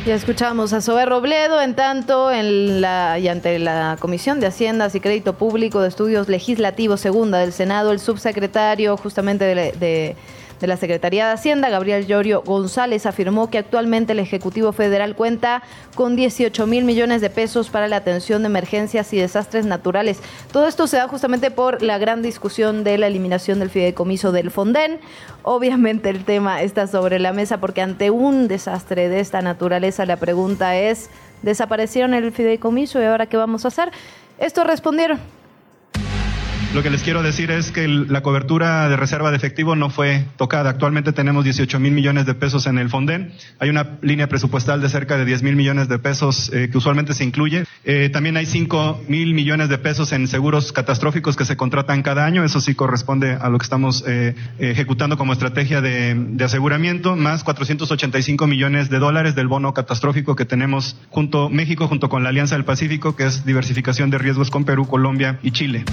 Ya 0.07 0.15
escuchamos 0.15 0.73
a 0.73 0.81
Sober 0.81 1.11
Robledo, 1.11 1.61
en 1.61 1.75
tanto, 1.75 2.31
en 2.33 2.81
la, 2.81 3.19
y 3.19 3.29
ante 3.29 3.59
la 3.59 3.99
Comisión 4.01 4.41
de 4.41 4.47
Haciendas 4.47 4.95
y 4.95 5.01
Crédito 5.01 5.35
Público 5.35 5.83
de 5.83 5.89
Estudios 5.89 6.27
Legislativos 6.27 7.03
Segunda 7.03 7.39
del 7.39 7.53
Senado, 7.53 7.93
el 7.93 8.01
subsecretario 8.01 8.97
justamente 8.97 9.45
de, 9.45 9.73
de 9.73 10.17
de 10.61 10.67
la 10.67 10.77
Secretaría 10.77 11.27
de 11.27 11.33
Hacienda, 11.33 11.71
Gabriel 11.71 12.07
Llorio 12.07 12.43
González, 12.43 13.07
afirmó 13.07 13.51
que 13.51 13.59
actualmente 13.59 14.13
el 14.13 14.19
Ejecutivo 14.19 14.73
Federal 14.73 15.17
cuenta 15.17 15.63
con 15.95 16.17
18 16.17 16.67
mil 16.67 16.85
millones 16.85 17.21
de 17.23 17.31
pesos 17.31 17.71
para 17.71 17.89
la 17.89 17.97
atención 17.97 18.43
de 18.43 18.47
emergencias 18.47 19.13
y 19.13 19.19
desastres 19.19 19.65
naturales. 19.65 20.21
Todo 20.53 20.67
esto 20.67 20.87
se 20.87 20.99
da 20.99 21.09
justamente 21.09 21.51
por 21.51 21.83
la 21.83 21.99
gran 21.99 22.21
discusión 22.21 22.85
de 22.85 22.99
la 22.99 23.07
eliminación 23.07 23.59
del 23.59 23.71
fideicomiso 23.71 24.33
del 24.33 24.51
Fonden. 24.51 25.01
Obviamente 25.43 26.11
el 26.11 26.25
tema 26.25 26.63
está 26.63 26.87
sobre 26.87 27.19
la 27.19 27.33
mesa 27.33 27.59
porque 27.59 27.81
ante 27.81 28.11
un 28.11 28.47
desastre 28.47 29.09
de 29.09 29.21
esta 29.21 29.41
naturaleza 29.41 30.05
la 30.05 30.19
pregunta 30.19 30.77
es, 30.77 31.09
¿desaparecieron 31.43 32.13
el 32.13 32.33
fideicomiso 32.33 33.01
y 33.01 33.05
ahora 33.05 33.27
qué 33.27 33.39
vamos 33.39 33.65
a 33.65 33.69
hacer? 33.69 33.91
Esto 34.39 34.65
respondieron 34.65 35.21
lo 36.73 36.85
que 36.85 36.91
les 36.91 37.03
quiero 37.03 37.25
decir 37.25 37.51
es 37.51 37.73
que 37.73 37.89
la 37.89 38.23
cobertura 38.23 38.89
de 38.89 38.97
reserva 38.97 39.31
de 39.31 39.37
efectivo 39.37 39.75
no 39.75 39.91
fue 39.91 40.25
tocada. 40.37 40.71
Actualmente 40.71 41.13
tenemos 41.13 41.43
18 41.43 41.81
mil 41.81 41.93
millones 41.93 42.27
de 42.27 42.35
pesos 42.35 42.67
en 42.67 42.79
el 42.79 42.89
Fonden. 42.89 43.33
Hay 43.59 43.71
una 43.71 43.99
línea 44.03 44.29
presupuestal 44.29 44.81
de 44.81 44.89
cerca 44.89 45.17
de 45.17 45.25
10 45.25 45.43
mil 45.43 45.57
millones 45.57 45.89
de 45.89 45.99
pesos 45.99 46.49
eh, 46.55 46.69
que 46.71 46.79
usualmente 46.79 47.13
se 47.13 47.25
incluye. 47.25 47.65
Eh, 47.85 48.09
también 48.13 48.37
hay 48.37 48.47
5 48.47 49.03
mil 49.09 49.35
millones 49.35 49.69
de 49.69 49.79
pesos 49.79 50.13
en 50.13 50.29
seguros 50.29 50.73
catastróficos 50.73 51.37
que 51.37 51.45
se 51.45 51.57
contratan 51.57 52.03
cada 52.03 52.25
año. 52.25 52.45
Eso 52.45 52.61
sí 52.61 52.77
corresponde 52.77 53.33
a 53.33 53.49
lo 53.49 53.59
que 53.59 53.65
estamos 53.65 54.05
eh, 54.07 54.37
ejecutando 54.61 55.17
como 55.17 55.33
estrategia 55.33 55.81
de, 55.81 56.15
de, 56.15 56.45
aseguramiento, 56.45 57.17
más 57.17 57.43
485 57.43 58.47
millones 58.47 58.91
de 58.91 59.01
dólares 59.01 59.35
del 59.35 59.49
bono 59.49 59.75
catastrófico 59.75 60.37
que 60.37 60.45
tenemos 60.45 60.97
junto 61.09 61.49
México, 61.49 61.89
junto 61.89 62.09
con 62.09 62.23
la 62.23 62.29
Alianza 62.29 62.55
del 62.55 62.65
Pacífico, 62.65 63.17
que 63.17 63.27
es 63.27 63.45
diversificación 63.45 64.11
de 64.11 64.19
riesgos 64.19 64.51
con 64.51 64.65
Perú, 64.65 64.87
Colombia 64.87 65.41
y 65.43 65.51
Chile. 65.51 65.85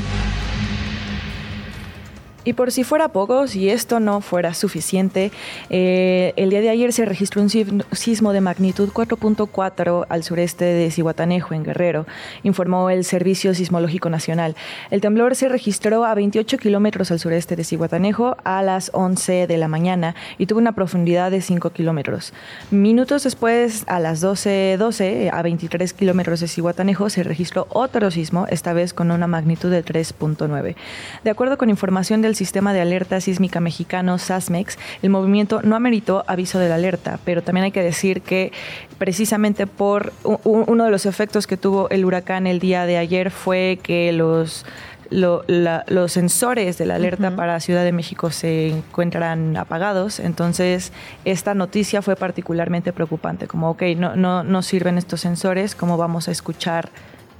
Y 2.48 2.54
por 2.54 2.72
si 2.72 2.86
fuera 2.86 3.10
poco, 3.10 3.46
si 3.50 3.70
esto 3.70 4.00
no 4.00 4.22
fuera 4.22 4.54
suficiente, 4.54 5.34
eh, 5.70 6.32
el 6.38 6.50
día 6.50 6.62
de 6.62 6.70
ayer 6.70 6.94
se 6.94 7.04
registró 7.04 7.42
un 7.42 7.50
sismo 7.50 8.32
de 8.32 8.40
magnitud 8.40 8.88
4.4 8.94 10.06
al 10.08 10.24
sureste 10.24 10.64
de 10.64 10.90
Cihuatanejo, 10.90 11.54
en 11.54 11.66
Guerrero, 11.66 12.06
informó 12.44 12.90
el 12.90 13.04
Servicio 13.04 13.54
Sismológico 13.54 14.10
Nacional. 14.10 14.56
El 14.92 15.02
temblor 15.02 15.36
se 15.36 15.50
registró 15.50 16.06
a 16.06 16.16
28 16.16 16.58
kilómetros 16.58 17.12
al 17.12 17.20
sureste 17.20 17.58
de 17.58 17.66
Cihuatanejo 17.66 18.38
a 18.46 18.64
las 18.64 18.92
11 18.94 19.46
de 19.46 19.58
la 19.58 19.68
mañana 19.68 20.16
y 20.38 20.46
tuvo 20.46 20.60
una 20.60 20.72
profundidad 20.72 21.32
de 21.32 21.42
5 21.42 21.72
kilómetros. 21.72 22.32
Minutos 22.72 23.26
después, 23.26 23.84
a 23.88 24.00
las 24.00 24.24
12.12, 24.24 24.78
12, 24.78 25.30
a 25.34 25.42
23 25.42 25.92
kilómetros 25.92 26.40
de 26.40 26.48
Cihuatanejo, 26.48 27.10
se 27.10 27.24
registró 27.24 27.68
otro 27.72 28.10
sismo, 28.10 28.48
esta 28.50 28.72
vez 28.72 28.94
con 28.94 29.12
una 29.12 29.28
magnitud 29.28 29.70
de 29.70 29.84
3.9. 29.84 30.78
De 31.26 31.30
acuerdo 31.30 31.58
con 31.58 31.70
información 31.70 32.22
del 32.22 32.37
Sistema 32.38 32.72
de 32.72 32.82
Alerta 32.82 33.20
Sísmica 33.20 33.60
Mexicano, 33.60 34.18
SASMEX, 34.18 34.78
el 35.02 35.10
movimiento 35.10 35.62
no 35.64 35.76
ameritó 35.76 36.24
aviso 36.28 36.60
de 36.60 36.70
la 36.70 36.76
alerta, 36.76 37.20
pero 37.26 37.42
también 37.42 37.66
hay 37.66 37.72
que 37.72 37.82
decir 37.82 38.22
que 38.22 38.52
precisamente 38.98 39.68
por 39.68 40.14
uno 40.24 40.86
de 40.86 40.92
los 40.92 41.06
efectos 41.06 41.48
que 41.48 41.58
tuvo 41.58 41.90
el 41.90 42.06
huracán 42.06 42.48
el 42.48 42.60
día 42.60 42.86
de 42.86 42.98
ayer 42.98 43.32
fue 43.32 43.80
que 43.82 44.12
los 44.12 44.66
los 45.10 46.12
sensores 46.12 46.78
de 46.78 46.86
la 46.86 46.96
alerta 46.96 47.34
para 47.36 47.60
Ciudad 47.60 47.84
de 47.86 47.94
México 47.94 48.30
se 48.30 48.70
encuentran 48.70 49.56
apagados, 49.56 50.20
entonces 50.20 50.92
esta 51.24 51.54
noticia 51.54 52.02
fue 52.02 52.18
particularmente 52.18 52.92
preocupante, 52.92 53.48
como, 53.48 53.70
ok, 53.70 53.84
no, 53.96 54.16
no, 54.16 54.44
no 54.44 54.62
sirven 54.62 54.98
estos 54.98 55.22
sensores, 55.22 55.76
¿cómo 55.76 55.96
vamos 55.96 56.28
a 56.28 56.32
escuchar 56.32 56.90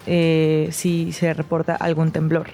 eh, 0.08 0.70
si 0.72 1.12
se 1.12 1.34
reporta 1.34 1.76
algún 1.76 2.12
temblor? 2.12 2.48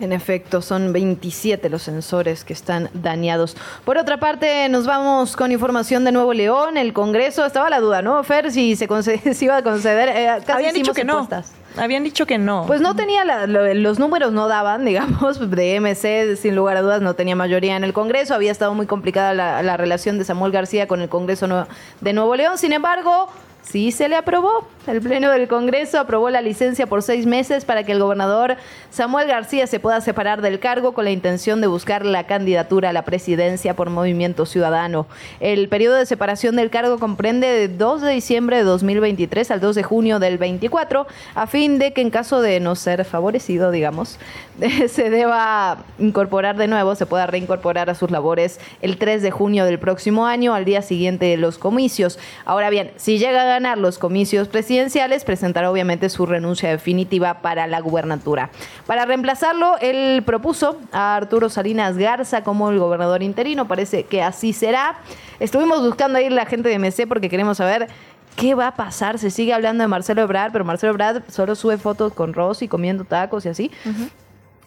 En 0.00 0.12
efecto, 0.12 0.60
son 0.60 0.92
27 0.92 1.68
los 1.68 1.82
sensores 1.82 2.42
que 2.42 2.52
están 2.52 2.90
dañados. 2.94 3.56
Por 3.84 3.96
otra 3.96 4.18
parte, 4.18 4.68
nos 4.68 4.86
vamos 4.86 5.36
con 5.36 5.52
información 5.52 6.04
de 6.04 6.10
Nuevo 6.10 6.34
León. 6.34 6.76
El 6.76 6.92
Congreso, 6.92 7.46
estaba 7.46 7.70
la 7.70 7.78
duda, 7.78 8.02
¿no, 8.02 8.22
Fer? 8.24 8.50
Si 8.50 8.74
se, 8.74 8.86
iba 9.40 9.56
a 9.56 9.62
conceder. 9.62 10.08
Eh, 10.08 10.28
Habían 10.48 10.74
dicho 10.74 10.92
que 10.92 11.04
no. 11.04 11.28
Habían 11.76 12.02
dicho 12.02 12.26
que 12.26 12.38
no. 12.38 12.64
Pues 12.66 12.80
no 12.80 12.96
tenía, 12.96 13.24
los 13.46 13.98
números 14.00 14.32
no 14.32 14.48
daban, 14.48 14.84
digamos, 14.84 15.50
de 15.50 15.80
MC, 15.80 16.36
sin 16.36 16.56
lugar 16.56 16.76
a 16.76 16.82
dudas, 16.82 17.00
no 17.00 17.14
tenía 17.14 17.36
mayoría 17.36 17.76
en 17.76 17.84
el 17.84 17.92
Congreso. 17.92 18.34
Había 18.34 18.50
estado 18.50 18.74
muy 18.74 18.86
complicada 18.86 19.32
la, 19.32 19.62
la 19.62 19.76
relación 19.76 20.18
de 20.18 20.24
Samuel 20.24 20.50
García 20.50 20.88
con 20.88 21.00
el 21.00 21.08
Congreso 21.08 21.66
de 22.00 22.12
Nuevo 22.12 22.34
León. 22.34 22.58
Sin 22.58 22.72
embargo, 22.72 23.28
sí 23.62 23.92
se 23.92 24.08
le 24.08 24.16
aprobó. 24.16 24.66
El 24.86 25.00
Pleno 25.00 25.30
del 25.30 25.48
Congreso 25.48 25.98
aprobó 25.98 26.28
la 26.28 26.42
licencia 26.42 26.86
por 26.86 27.02
seis 27.02 27.24
meses 27.24 27.64
para 27.64 27.84
que 27.84 27.92
el 27.92 28.00
gobernador 28.00 28.56
Samuel 28.90 29.26
García 29.26 29.66
se 29.66 29.80
pueda 29.80 30.02
separar 30.02 30.42
del 30.42 30.60
cargo 30.60 30.92
con 30.92 31.06
la 31.06 31.10
intención 31.10 31.62
de 31.62 31.68
buscar 31.68 32.04
la 32.04 32.26
candidatura 32.26 32.90
a 32.90 32.92
la 32.92 33.02
presidencia 33.02 33.74
por 33.74 33.88
Movimiento 33.88 34.44
Ciudadano. 34.44 35.06
El 35.40 35.70
periodo 35.70 35.94
de 35.94 36.04
separación 36.04 36.56
del 36.56 36.68
cargo 36.68 36.98
comprende 36.98 37.46
de 37.46 37.68
2 37.68 38.02
de 38.02 38.12
diciembre 38.12 38.58
de 38.58 38.64
2023 38.64 39.50
al 39.52 39.60
2 39.60 39.74
de 39.74 39.82
junio 39.84 40.18
del 40.18 40.36
24, 40.36 41.06
a 41.34 41.46
fin 41.46 41.78
de 41.78 41.94
que 41.94 42.02
en 42.02 42.10
caso 42.10 42.42
de 42.42 42.60
no 42.60 42.74
ser 42.74 43.06
favorecido, 43.06 43.70
digamos, 43.70 44.18
se 44.88 45.08
deba 45.08 45.78
incorporar 45.98 46.58
de 46.58 46.68
nuevo, 46.68 46.94
se 46.94 47.06
pueda 47.06 47.26
reincorporar 47.26 47.88
a 47.88 47.94
sus 47.94 48.10
labores 48.10 48.60
el 48.82 48.98
3 48.98 49.22
de 49.22 49.30
junio 49.30 49.64
del 49.64 49.78
próximo 49.78 50.26
año, 50.26 50.54
al 50.54 50.66
día 50.66 50.82
siguiente 50.82 51.24
de 51.24 51.38
los 51.38 51.56
comicios. 51.56 52.18
Ahora 52.44 52.68
bien, 52.68 52.90
si 52.96 53.16
llega 53.16 53.42
a 53.42 53.46
ganar 53.46 53.78
los 53.78 53.98
comicios 53.98 54.46
presidenciales, 54.46 54.73
presidenciales, 54.74 55.24
presentará 55.24 55.70
obviamente 55.70 56.08
su 56.08 56.26
renuncia 56.26 56.68
definitiva 56.68 57.42
para 57.42 57.68
la 57.68 57.80
gubernatura. 57.80 58.50
Para 58.86 59.04
reemplazarlo, 59.04 59.76
él 59.80 60.22
propuso 60.26 60.80
a 60.90 61.14
Arturo 61.14 61.48
Salinas 61.48 61.96
Garza 61.96 62.42
como 62.42 62.70
el 62.70 62.78
gobernador 62.80 63.22
interino. 63.22 63.68
Parece 63.68 64.02
que 64.04 64.20
así 64.20 64.52
será. 64.52 64.96
Estuvimos 65.38 65.80
buscando 65.80 66.18
ahí 66.18 66.28
la 66.28 66.44
gente 66.44 66.68
de 66.68 66.78
MC 66.78 67.06
porque 67.06 67.28
queremos 67.28 67.58
saber 67.58 67.88
¿Qué 68.34 68.56
va 68.56 68.66
a 68.66 68.74
pasar? 68.74 69.20
Se 69.20 69.30
sigue 69.30 69.54
hablando 69.54 69.84
de 69.84 69.88
Marcelo 69.88 70.22
Ebrard, 70.22 70.50
pero 70.50 70.64
Marcelo 70.64 70.92
Ebrard 70.92 71.22
solo 71.28 71.54
sube 71.54 71.78
fotos 71.78 72.12
con 72.12 72.34
Rosy 72.34 72.66
comiendo 72.66 73.04
tacos 73.04 73.46
y 73.46 73.50
así. 73.50 73.70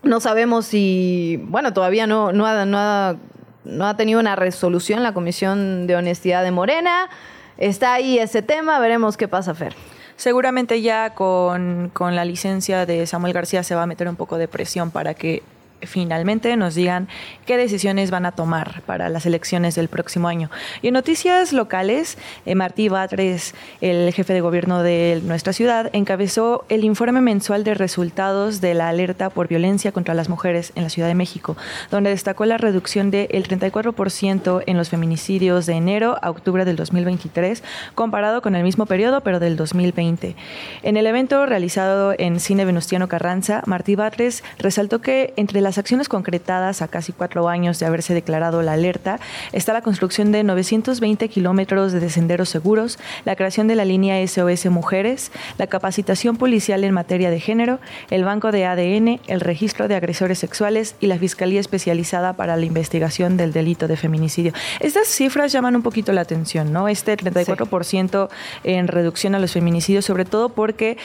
No 0.03 0.21
sabemos 0.21 0.67
si, 0.67 1.43
bueno, 1.49 1.73
todavía 1.73 2.07
no, 2.07 2.31
no, 2.31 2.45
ha, 2.45 2.65
no, 2.65 2.77
ha, 2.77 3.17
no 3.65 3.85
ha 3.85 3.97
tenido 3.97 4.21
una 4.21 4.37
resolución 4.37 5.03
la 5.03 5.13
Comisión 5.13 5.85
de 5.85 5.97
Honestidad 5.97 6.45
de 6.45 6.51
Morena. 6.51 7.09
Está 7.57 7.95
ahí 7.95 8.19
ese 8.19 8.41
tema, 8.41 8.79
veremos 8.79 9.17
qué 9.17 9.27
pasa, 9.27 9.53
Fer. 9.53 9.75
Seguramente 10.17 10.81
ya 10.81 11.11
con, 11.11 11.91
con 11.93 12.15
la 12.15 12.25
licencia 12.25 12.87
de 12.87 13.05
Samuel 13.05 13.33
García 13.33 13.63
se 13.63 13.75
va 13.75 13.83
a 13.83 13.85
meter 13.85 14.09
un 14.09 14.15
poco 14.15 14.37
de 14.37 14.47
presión 14.47 14.89
para 14.89 15.13
que 15.13 15.43
finalmente 15.81 16.55
nos 16.57 16.75
digan 16.75 17.07
qué 17.45 17.57
decisiones 17.57 18.11
van 18.11 18.25
a 18.25 18.31
tomar 18.31 18.81
para 18.85 19.09
las 19.09 19.25
elecciones 19.25 19.75
del 19.75 19.87
próximo 19.87 20.27
año. 20.27 20.49
Y 20.81 20.87
en 20.87 20.93
noticias 20.93 21.53
locales, 21.53 22.17
eh, 22.45 22.55
Martí 22.55 22.89
Batres, 22.89 23.53
el 23.81 24.13
jefe 24.13 24.33
de 24.33 24.41
gobierno 24.41 24.83
de 24.83 25.21
nuestra 25.23 25.53
ciudad, 25.53 25.89
encabezó 25.93 26.65
el 26.69 26.83
informe 26.83 27.21
mensual 27.21 27.63
de 27.63 27.73
resultados 27.73 28.61
de 28.61 28.73
la 28.73 28.89
alerta 28.89 29.29
por 29.29 29.47
violencia 29.47 29.91
contra 29.91 30.13
las 30.13 30.29
mujeres 30.29 30.71
en 30.75 30.83
la 30.83 30.89
Ciudad 30.89 31.07
de 31.07 31.15
México, 31.15 31.57
donde 31.91 32.09
destacó 32.09 32.45
la 32.45 32.57
reducción 32.57 33.11
del 33.11 33.47
34% 33.47 34.63
en 34.65 34.77
los 34.77 34.89
feminicidios 34.89 35.65
de 35.65 35.73
enero 35.73 36.17
a 36.21 36.29
octubre 36.29 36.65
del 36.65 36.75
2023, 36.75 37.63
comparado 37.95 38.41
con 38.41 38.55
el 38.55 38.63
mismo 38.63 38.85
periodo, 38.85 39.21
pero 39.21 39.39
del 39.39 39.55
2020. 39.57 40.35
En 40.83 40.97
el 40.97 41.07
evento 41.07 41.45
realizado 41.45 42.13
en 42.17 42.39
Cine 42.39 42.65
Venustiano 42.65 43.07
Carranza, 43.07 43.61
Martí 43.65 43.95
Batres 43.95 44.43
resaltó 44.57 45.01
que 45.01 45.33
entre 45.35 45.61
las 45.67 45.77
acciones 45.77 46.07
concretadas 46.07 46.81
a 46.81 46.87
casi 46.87 47.11
cuatro 47.11 47.49
años 47.49 47.77
de 47.77 47.85
haberse 47.85 48.13
declarado 48.13 48.61
la 48.61 48.71
alerta 48.71 49.19
está 49.51 49.73
la 49.73 49.81
construcción 49.81 50.31
de 50.31 50.45
920 50.45 51.27
kilómetros 51.27 51.91
de 51.91 52.09
senderos 52.09 52.47
seguros, 52.47 52.97
la 53.25 53.35
creación 53.35 53.67
de 53.67 53.75
la 53.75 53.83
línea 53.83 54.25
SOS 54.25 54.67
Mujeres, 54.67 55.29
la 55.57 55.67
capacitación 55.67 56.37
policial 56.37 56.85
en 56.85 56.93
materia 56.93 57.29
de 57.29 57.41
género, 57.41 57.81
el 58.09 58.23
banco 58.23 58.53
de 58.53 58.65
ADN, 58.65 59.19
el 59.27 59.41
registro 59.41 59.89
de 59.89 59.95
agresores 59.95 60.39
sexuales 60.39 60.95
y 61.01 61.07
la 61.07 61.17
Fiscalía 61.17 61.59
Especializada 61.59 62.31
para 62.31 62.55
la 62.55 62.63
Investigación 62.63 63.35
del 63.35 63.51
Delito 63.51 63.89
de 63.89 63.97
Feminicidio. 63.97 64.53
Estas 64.79 65.09
cifras 65.09 65.51
llaman 65.51 65.75
un 65.75 65.81
poquito 65.81 66.13
la 66.13 66.21
atención, 66.21 66.71
¿no? 66.71 66.87
Este 66.87 67.17
34% 67.17 68.29
en 68.63 68.87
reducción 68.87 69.35
a 69.35 69.39
los 69.39 69.51
feminicidios, 69.51 70.05
sobre 70.05 70.23
todo 70.23 70.47
porque 70.47 70.97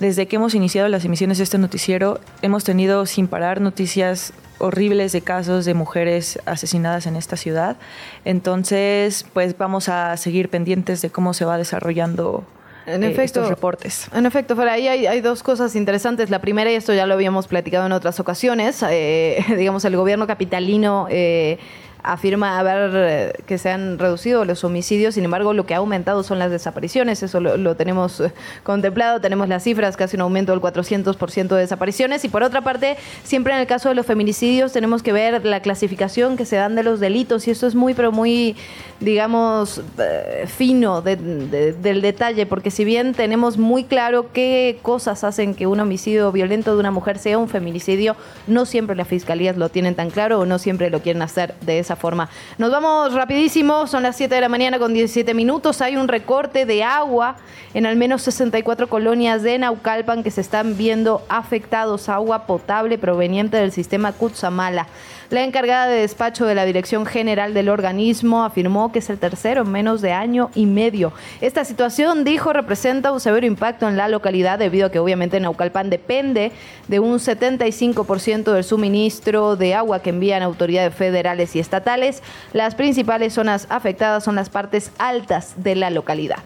desde 0.00 0.26
que 0.26 0.36
hemos 0.36 0.54
iniciado 0.54 0.88
las 0.88 1.04
emisiones 1.04 1.38
de 1.38 1.44
este 1.44 1.58
noticiero, 1.58 2.20
hemos 2.42 2.64
tenido 2.64 3.06
sin 3.06 3.28
parar 3.28 3.60
noticias 3.60 4.32
horribles 4.58 5.12
de 5.12 5.20
casos 5.20 5.64
de 5.64 5.74
mujeres 5.74 6.38
asesinadas 6.46 7.06
en 7.06 7.16
esta 7.16 7.36
ciudad. 7.36 7.76
Entonces, 8.24 9.26
pues 9.32 9.56
vamos 9.56 9.88
a 9.88 10.16
seguir 10.16 10.48
pendientes 10.48 11.02
de 11.02 11.10
cómo 11.10 11.34
se 11.34 11.44
va 11.44 11.58
desarrollando 11.58 12.44
en 12.86 13.04
eh, 13.04 13.14
estos 13.18 13.48
reportes. 13.48 14.08
En 14.14 14.26
efecto, 14.26 14.56
por 14.56 14.68
ahí 14.68 14.88
hay, 14.88 15.20
dos 15.20 15.42
cosas 15.42 15.76
interesantes. 15.76 16.30
La 16.30 16.40
primera, 16.40 16.70
y 16.72 16.74
esto 16.74 16.94
ya 16.94 17.06
lo 17.06 17.14
habíamos 17.14 17.46
platicado 17.46 17.86
en 17.86 17.92
otras 17.92 18.20
ocasiones, 18.20 18.82
eh, 18.88 19.44
digamos, 19.56 19.84
el 19.84 19.96
gobierno 19.96 20.26
capitalino... 20.26 21.06
Eh, 21.10 21.58
afirma 22.02 22.58
haber 22.58 22.90
eh, 22.94 23.32
que 23.46 23.58
se 23.58 23.70
han 23.70 23.98
reducido 23.98 24.44
los 24.44 24.64
homicidios, 24.64 25.14
sin 25.14 25.24
embargo 25.24 25.52
lo 25.52 25.66
que 25.66 25.74
ha 25.74 25.78
aumentado 25.78 26.22
son 26.22 26.38
las 26.38 26.50
desapariciones, 26.50 27.22
eso 27.22 27.40
lo, 27.40 27.74
tenemos 27.76 28.20
eh, 28.20 28.32
contemplado, 28.62 29.20
tenemos 29.20 29.48
las 29.48 29.64
cifras, 29.64 29.96
casi 29.96 30.16
un 30.16 30.22
aumento 30.22 30.52
del 30.52 30.60
400% 30.60 31.48
de 31.48 31.60
desapariciones 31.60 32.24
y 32.24 32.28
por 32.28 32.42
otra 32.42 32.62
parte, 32.62 32.96
siempre 33.24 33.52
en 33.52 33.60
el 33.60 33.66
caso 33.66 33.88
de 33.88 33.94
los 33.94 34.06
feminicidios 34.06 34.72
tenemos 34.72 35.02
que 35.02 35.12
ver 35.12 35.44
la 35.44 35.60
clasificación 35.60 36.36
que 36.36 36.44
se 36.44 36.56
dan 36.56 36.74
de 36.74 36.82
los 36.82 37.00
delitos 37.00 37.46
y 37.48 37.50
esto 37.50 37.66
es 37.66 37.74
muy, 37.74 37.94
pero 37.94 38.12
muy, 38.12 38.56
digamos, 39.00 39.82
eh, 39.98 40.44
fino 40.46 41.02
del 41.02 42.00
detalle, 42.02 42.46
porque 42.46 42.70
si 42.70 42.84
bien 42.84 43.14
tenemos 43.14 43.58
muy 43.58 43.84
claro 43.84 44.32
qué 44.32 44.78
cosas 44.82 45.24
hacen 45.24 45.54
que 45.54 45.66
un 45.66 45.80
homicidio 45.80 46.32
violento 46.32 46.74
de 46.74 46.80
una 46.80 46.90
mujer 46.90 47.18
sea 47.18 47.38
un 47.38 47.48
feminicidio, 47.48 48.16
no 48.46 48.66
siempre 48.66 48.96
las 48.96 49.08
fiscalías 49.08 49.56
lo 49.56 49.68
tienen 49.68 49.94
tan 49.94 50.10
claro 50.10 50.40
o 50.40 50.46
no 50.46 50.58
siempre 50.58 50.90
lo 50.90 51.00
quieren 51.00 51.22
hacer 51.22 51.54
de 51.60 51.78
esa 51.78 51.89
Nos 52.58 52.70
vamos 52.70 53.12
rapidísimo, 53.14 53.86
son 53.86 54.02
las 54.02 54.16
7 54.16 54.34
de 54.34 54.40
la 54.40 54.48
mañana 54.48 54.78
con 54.78 54.94
17 54.94 55.34
minutos. 55.34 55.80
Hay 55.80 55.96
un 55.96 56.08
recorte 56.08 56.66
de 56.66 56.84
agua 56.84 57.36
en 57.74 57.86
al 57.86 57.96
menos 57.96 58.22
64 58.22 58.88
colonias 58.88 59.42
de 59.42 59.58
Naucalpan 59.58 60.22
que 60.22 60.30
se 60.30 60.40
están 60.40 60.76
viendo 60.76 61.22
afectados. 61.28 62.08
Agua 62.08 62.46
potable 62.46 62.98
proveniente 62.98 63.56
del 63.56 63.72
sistema 63.72 64.12
Kutsamala. 64.12 64.86
La 65.30 65.44
encargada 65.44 65.86
de 65.86 66.00
despacho 66.00 66.44
de 66.44 66.56
la 66.56 66.64
Dirección 66.64 67.06
General 67.06 67.54
del 67.54 67.68
organismo 67.68 68.42
afirmó 68.42 68.90
que 68.90 68.98
es 68.98 69.10
el 69.10 69.18
tercero 69.20 69.62
en 69.62 69.70
menos 69.70 70.00
de 70.00 70.10
año 70.10 70.50
y 70.56 70.66
medio. 70.66 71.12
Esta 71.40 71.64
situación, 71.64 72.24
dijo, 72.24 72.52
representa 72.52 73.12
un 73.12 73.20
severo 73.20 73.46
impacto 73.46 73.88
en 73.88 73.96
la 73.96 74.08
localidad 74.08 74.58
debido 74.58 74.88
a 74.88 74.90
que 74.90 74.98
obviamente 74.98 75.38
Naucalpan 75.38 75.88
depende 75.88 76.50
de 76.88 76.98
un 76.98 77.20
75% 77.20 78.52
del 78.52 78.64
suministro 78.64 79.54
de 79.54 79.76
agua 79.76 80.02
que 80.02 80.10
envían 80.10 80.42
autoridades 80.42 80.92
federales 80.96 81.54
y 81.54 81.60
estatales. 81.60 82.24
Las 82.52 82.74
principales 82.74 83.32
zonas 83.32 83.68
afectadas 83.70 84.24
son 84.24 84.34
las 84.34 84.50
partes 84.50 84.90
altas 84.98 85.54
de 85.62 85.76
la 85.76 85.90
localidad. 85.90 86.40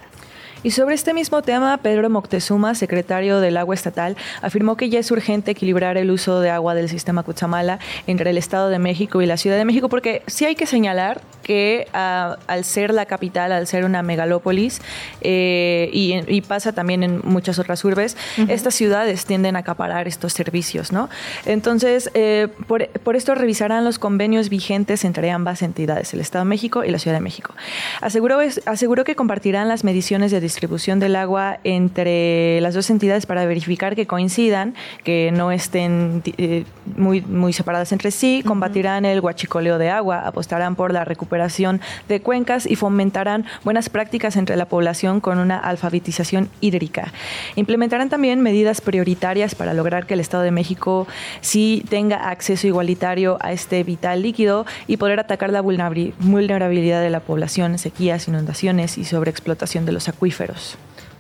Y 0.65 0.71
sobre 0.71 0.95
este 0.95 1.13
mismo 1.13 1.43
tema, 1.43 1.77
Pedro 1.77 2.09
Moctezuma, 2.09 2.75
secretario 2.75 3.41
del 3.41 3.59
Agua 3.59 3.75
Estatal, 3.75 4.17
afirmó 4.41 4.79
que 4.79 4.89
ya 4.89 4.99
es 4.99 5.11
urgente 5.11 5.51
equilibrar 5.51 5.99
el 5.99 6.11
uso 6.11 6.41
de 6.41 6.49
agua 6.49 6.75
del 6.75 6.89
sistema 6.89 7.23
Cuchamala 7.23 7.79
entre 8.07 8.31
el 8.31 8.39
Estado 8.39 8.71
de 8.71 8.79
México 8.79 9.21
y 9.21 9.27
la 9.27 9.37
Ciudad 9.37 9.59
de 9.59 9.67
México, 9.67 9.91
porque 9.91 10.23
sí 10.27 10.47
hay 10.47 10.55
que 10.55 10.65
señalar 10.65 11.21
que 11.43 11.87
ah, 11.93 12.39
al 12.47 12.65
ser 12.65 12.95
la 12.95 13.05
capital, 13.05 13.53
al 13.53 13.67
ser 13.67 13.85
una 13.85 14.03
megalópolis, 14.03 14.81
eh, 15.21 15.91
y, 15.93 16.41
pasa 16.49 16.73
también 16.73 17.03
en 17.03 17.21
muchas 17.25 17.59
otras 17.59 17.85
urbes, 17.85 18.17
estas 18.49 18.75
ciudades 18.75 19.27
tienden 19.27 19.57
a 19.57 19.61
acaparar 19.61 20.09
estos 20.09 20.33
servicios, 20.33 20.93
¿no? 20.93 21.11
Entonces, 21.45 22.11
eh, 22.15 22.49
por, 22.67 22.89
por, 22.89 23.17
esto 23.17 23.35
revisarán 23.35 23.85
los 23.85 23.99
convenios 23.99 24.49
vigentes 24.49 25.05
entre 25.05 25.31
ambas 25.31 25.63
entidades, 25.63 26.15
el 26.15 26.21
Estado 26.21 26.45
de 26.45 26.49
México 26.49 26.85
y 26.85 26.91
la 26.91 26.99
Ciudad 26.99 27.17
de 27.17 27.23
México. 27.23 27.55
Aseguró, 28.01 28.39
aseguró 28.67 29.05
que 29.05 29.15
compartirán 29.15 29.69
las 29.69 29.85
mediciones 29.85 30.31
de 30.31 30.41
distribución 30.55 31.01
del 31.01 31.17
agua 31.17 31.59
entre 31.65 32.61
las 32.61 32.75
dos 32.75 32.89
entidades 32.89 33.27
para 33.27 33.45
verificar 33.45 33.97
que 33.97 34.07
coincidan, 34.07 34.75
que 35.03 35.33
no 35.33 35.51
estén 35.51 36.23
eh, 36.39 36.65
muy, 36.97 37.23
muy 37.23 37.53
separadas 37.53 37.91
entre 37.91 38.13
sí, 38.13 38.45
combatirán 38.47 39.05
el 39.05 39.21
guachicoleo 39.21 39.79
de 39.79 39.91
agua, 39.91 40.21
apostarán 40.21 40.77
por 40.77 40.93
la 40.93 41.05
recuperación 41.05 41.81
de 42.09 42.21
cuencas 42.21 42.67
y 42.67 42.77
fomentarán 42.77 43.47
buenas 43.65 43.89
prácticas 43.89 44.37
entre 44.37 44.55
la 44.55 44.67
población 44.67 45.21
con 45.21 45.39
una 45.39 45.59
alfabetización 45.59 46.49
hídrica. 46.61 47.13
Implementarán 47.57 48.09
también 48.09 48.41
medidas 48.41 48.81
prioritarias 48.81 49.57
para 49.57 49.75
lograr 49.75 50.07
que 50.07 50.15
el 50.15 50.21
Estado 50.21 50.45
de 50.45 50.53
México 50.53 51.09
sí 51.41 51.85
tenga 51.89 52.31
acceso 52.31 52.69
igualitario 52.69 53.39
a 53.41 53.53
este 53.53 53.83
vital 53.83 54.23
líquido 54.23 54.67
y 54.87 54.99
poder 54.99 55.19
atacar 55.19 55.51
la 55.51 55.63
vulnerabilidad 55.63 57.03
de 57.03 57.11
la 57.11 57.21
población, 57.21 57.77
sequías, 57.79 58.29
inundaciones 58.29 58.99
y 58.99 59.05
sobreexplotación 59.05 59.85
de 59.85 59.93
los 59.93 60.09
acuíferos. 60.09 60.44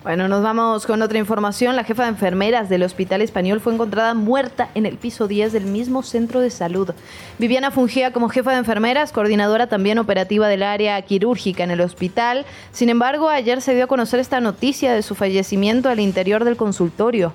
Bueno, 0.04 0.28
nos 0.28 0.42
vamos 0.42 0.84
con 0.84 1.00
otra 1.00 1.16
información. 1.16 1.76
La 1.76 1.84
jefa 1.84 2.02
de 2.02 2.10
enfermeras 2.10 2.68
del 2.68 2.82
Hospital 2.82 3.22
Español 3.22 3.60
fue 3.60 3.72
encontrada 3.72 4.12
muerta 4.12 4.68
en 4.74 4.84
el 4.84 4.98
piso 4.98 5.26
10 5.28 5.50
del 5.54 5.64
mismo 5.64 6.02
centro 6.02 6.40
de 6.40 6.50
salud. 6.50 6.90
Viviana 7.38 7.70
fungía 7.70 8.12
como 8.12 8.28
jefa 8.28 8.52
de 8.52 8.58
enfermeras, 8.58 9.12
coordinadora 9.12 9.66
también 9.66 9.98
operativa 9.98 10.46
del 10.46 10.62
área 10.62 11.00
quirúrgica 11.00 11.64
en 11.64 11.70
el 11.70 11.80
hospital. 11.80 12.44
Sin 12.70 12.90
embargo, 12.90 13.30
ayer 13.30 13.62
se 13.62 13.74
dio 13.74 13.84
a 13.84 13.86
conocer 13.86 14.20
esta 14.20 14.40
noticia 14.40 14.92
de 14.92 15.00
su 15.00 15.14
fallecimiento 15.14 15.88
al 15.88 16.00
interior 16.00 16.44
del 16.44 16.58
consultorio. 16.58 17.32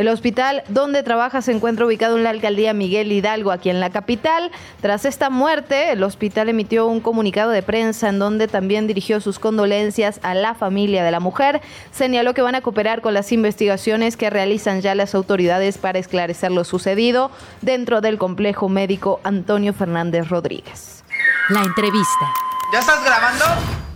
El 0.00 0.08
hospital 0.08 0.62
donde 0.68 1.02
trabaja 1.02 1.42
se 1.42 1.52
encuentra 1.52 1.84
ubicado 1.84 2.16
en 2.16 2.24
la 2.24 2.30
alcaldía 2.30 2.72
Miguel 2.72 3.12
Hidalgo, 3.12 3.52
aquí 3.52 3.68
en 3.68 3.80
la 3.80 3.90
capital. 3.90 4.50
Tras 4.80 5.04
esta 5.04 5.28
muerte, 5.28 5.92
el 5.92 6.02
hospital 6.02 6.48
emitió 6.48 6.86
un 6.86 7.00
comunicado 7.00 7.50
de 7.50 7.62
prensa 7.62 8.08
en 8.08 8.18
donde 8.18 8.48
también 8.48 8.86
dirigió 8.86 9.20
sus 9.20 9.38
condolencias 9.38 10.18
a 10.22 10.32
la 10.32 10.54
familia 10.54 11.04
de 11.04 11.10
la 11.10 11.20
mujer. 11.20 11.60
Señaló 11.92 12.32
que 12.32 12.40
van 12.40 12.54
a 12.54 12.62
cooperar 12.62 13.02
con 13.02 13.12
las 13.12 13.30
investigaciones 13.30 14.16
que 14.16 14.30
realizan 14.30 14.80
ya 14.80 14.94
las 14.94 15.14
autoridades 15.14 15.76
para 15.76 15.98
esclarecer 15.98 16.50
lo 16.50 16.64
sucedido 16.64 17.30
dentro 17.60 18.00
del 18.00 18.16
complejo 18.16 18.70
médico 18.70 19.20
Antonio 19.22 19.74
Fernández 19.74 20.30
Rodríguez. 20.30 21.04
La 21.50 21.60
entrevista. 21.60 22.32
¿Ya 22.72 22.78
estás 22.78 23.04
grabando? 23.04 23.89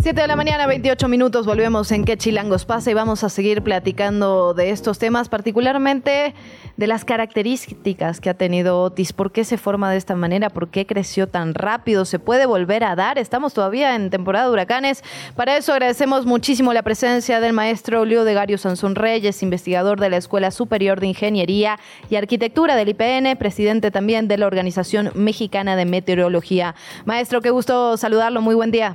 7 0.00 0.20
de 0.22 0.28
la 0.28 0.36
mañana, 0.36 0.66
28 0.66 1.08
minutos, 1.08 1.44
volvemos 1.44 1.90
en 1.90 2.04
qué 2.04 2.16
chilangos 2.16 2.64
pasa 2.64 2.90
y 2.90 2.94
vamos 2.94 3.24
a 3.24 3.28
seguir 3.28 3.62
platicando 3.62 4.54
de 4.54 4.70
estos 4.70 4.98
temas, 4.98 5.28
particularmente 5.28 6.34
de 6.76 6.86
las 6.86 7.04
características 7.04 8.20
que 8.20 8.30
ha 8.30 8.34
tenido 8.34 8.80
Otis, 8.80 9.12
por 9.12 9.32
qué 9.32 9.44
se 9.44 9.58
forma 9.58 9.90
de 9.90 9.96
esta 9.96 10.14
manera, 10.14 10.50
por 10.50 10.70
qué 10.70 10.86
creció 10.86 11.26
tan 11.26 11.52
rápido, 11.52 12.04
se 12.04 12.20
puede 12.20 12.46
volver 12.46 12.84
a 12.84 12.94
dar, 12.94 13.18
estamos 13.18 13.52
todavía 13.54 13.96
en 13.96 14.10
temporada 14.10 14.46
de 14.46 14.52
huracanes. 14.52 15.02
Para 15.34 15.56
eso 15.56 15.72
agradecemos 15.72 16.24
muchísimo 16.24 16.72
la 16.72 16.82
presencia 16.82 17.40
del 17.40 17.52
maestro 17.52 18.04
Leo 18.04 18.24
de 18.24 18.34
Gario 18.34 18.56
Sansón 18.56 18.94
Reyes, 18.94 19.42
investigador 19.42 19.98
de 19.98 20.10
la 20.10 20.16
Escuela 20.16 20.52
Superior 20.52 21.00
de 21.00 21.08
Ingeniería 21.08 21.78
y 22.08 22.16
Arquitectura 22.16 22.76
del 22.76 22.90
IPN, 22.90 23.36
presidente 23.36 23.90
también 23.90 24.28
de 24.28 24.38
la 24.38 24.46
Organización 24.46 25.10
Mexicana 25.14 25.74
de 25.74 25.84
Meteorología. 25.84 26.76
Maestro, 27.04 27.40
qué 27.40 27.50
gusto 27.50 27.96
saludarlo, 27.96 28.40
muy 28.40 28.54
buen 28.54 28.70
día. 28.70 28.94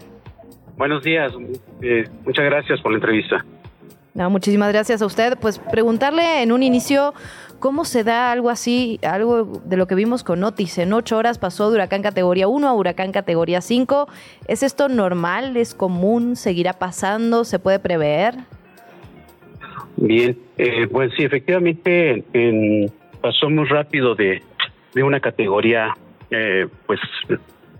Buenos 0.78 1.04
días, 1.04 1.32
eh, 1.82 2.08
muchas 2.26 2.46
gracias 2.46 2.82
por 2.82 2.92
la 2.92 2.98
entrevista. 2.98 3.46
No, 4.16 4.30
muchísimas 4.30 4.72
gracias 4.72 5.02
a 5.02 5.06
usted. 5.06 5.38
Pues 5.40 5.60
preguntarle 5.60 6.44
en 6.44 6.52
un 6.52 6.62
inicio 6.62 7.14
cómo 7.60 7.84
se 7.84 8.04
da 8.04 8.32
algo 8.32 8.50
así, 8.50 9.00
algo 9.02 9.62
de 9.66 9.78
lo 9.78 9.88
que 9.88 9.96
vimos 9.96 10.24
con 10.24 10.44
Otis. 10.44 10.78
En 10.78 10.94
ocho 10.94 11.18
horas 11.18 11.40
pasó 11.40 11.70
de 11.70 11.76
huracán 11.76 12.04
categoría 12.04 12.48
1 12.48 12.68
a 12.68 12.74
huracán 12.74 13.12
categoría 13.12 13.62
5. 13.62 14.08
¿Es 14.48 14.62
esto 14.62 14.88
normal? 14.88 15.58
¿Es 15.58 15.74
común? 15.74 16.36
¿Seguirá 16.36 16.74
pasando? 16.74 17.44
¿Se 17.44 17.58
puede 17.58 17.80
prever? 17.80 18.36
Bien, 19.98 20.38
eh, 20.58 20.88
pues 20.92 21.12
sí, 21.16 21.24
efectivamente 21.24 22.24
pasó 23.22 23.50
muy 23.50 23.66
rápido 23.66 24.16
de, 24.16 24.44
de 24.94 25.04
una 25.04 25.20
categoría, 25.20 25.96
eh, 26.30 26.68
pues 26.86 27.00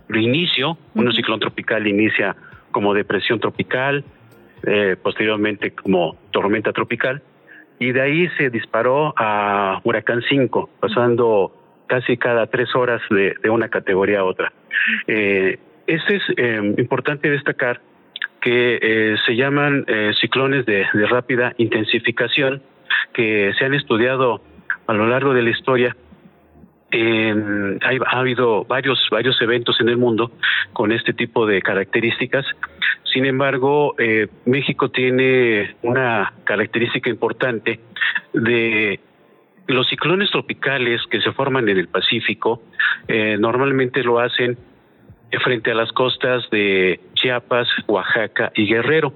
reinicio, 0.08 0.78
un 0.94 1.12
ciclón 1.12 1.38
tropical 1.38 1.86
inicia 1.86 2.34
como 2.74 2.92
depresión 2.92 3.38
tropical, 3.38 4.04
eh, 4.66 4.96
posteriormente 5.00 5.70
como 5.70 6.16
tormenta 6.32 6.72
tropical, 6.72 7.22
y 7.78 7.92
de 7.92 8.00
ahí 8.00 8.28
se 8.36 8.50
disparó 8.50 9.14
a 9.16 9.80
huracán 9.84 10.22
5, 10.28 10.70
pasando 10.80 11.52
casi 11.86 12.16
cada 12.16 12.48
tres 12.48 12.74
horas 12.74 13.00
de, 13.10 13.36
una 13.48 13.68
categoría 13.68 14.20
a 14.20 14.24
otra. 14.24 14.52
Eh, 15.06 15.58
este 15.86 16.16
es 16.16 16.22
eh, 16.36 16.74
importante 16.78 17.30
destacar 17.30 17.80
que 18.40 18.78
eh, 18.82 19.16
se 19.24 19.36
llaman 19.36 19.86
ciclones 20.20 20.66
de, 20.66 20.84
de 20.92 21.06
rápida 21.06 21.54
intensificación 21.56 22.60
que 23.12 23.52
se 23.58 23.64
han 23.64 23.74
estudiado 23.74 24.42
a 24.86 24.92
lo 24.92 25.06
largo 25.06 25.32
de 25.32 25.42
la 25.42 25.50
historia 25.50 25.96
ha 26.92 28.18
habido 28.18 28.64
varios, 28.64 29.08
varios 29.10 29.40
eventos 29.40 29.80
en 29.80 29.88
el 29.88 29.96
mundo 29.96 30.30
con 30.72 30.92
este 30.92 31.12
tipo 31.12 31.46
de 31.46 31.60
características. 31.60 32.46
Sin 33.12 33.24
embargo, 33.26 33.94
eh, 33.98 34.28
México 34.44 34.90
tiene 34.90 35.76
una 35.82 36.32
característica 36.44 37.10
importante 37.10 37.80
de 38.32 39.00
los 39.66 39.88
ciclones 39.88 40.30
tropicales 40.30 41.00
que 41.10 41.20
se 41.20 41.32
forman 41.32 41.68
en 41.68 41.78
el 41.78 41.88
Pacífico, 41.88 42.62
eh, 43.08 43.36
normalmente 43.38 44.02
lo 44.02 44.20
hacen 44.20 44.58
frente 45.42 45.72
a 45.72 45.74
las 45.74 45.90
costas 45.92 46.48
de 46.50 47.00
Chiapas, 47.14 47.66
Oaxaca 47.88 48.52
y 48.54 48.66
Guerrero. 48.66 49.14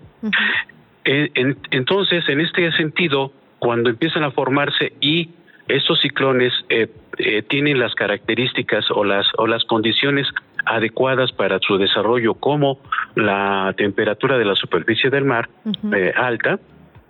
entonces, 1.04 2.28
en 2.28 2.40
este 2.40 2.72
sentido, 2.72 3.32
cuando 3.58 3.88
empiezan 3.88 4.24
a 4.24 4.30
formarse 4.30 4.92
y 5.00 5.30
estos 5.68 6.00
ciclones 6.00 6.52
eh, 6.70 6.88
eh, 7.18 7.42
tienen 7.42 7.78
las 7.78 7.94
características 7.94 8.90
o 8.90 9.04
las 9.04 9.26
o 9.36 9.46
las 9.46 9.64
condiciones 9.64 10.26
adecuadas 10.64 11.32
para 11.32 11.58
su 11.60 11.76
desarrollo 11.76 12.34
como 12.34 12.80
la 13.14 13.74
temperatura 13.76 14.38
de 14.38 14.44
la 14.44 14.54
superficie 14.54 15.10
del 15.10 15.24
mar 15.24 15.48
eh, 15.92 16.12
alta. 16.16 16.58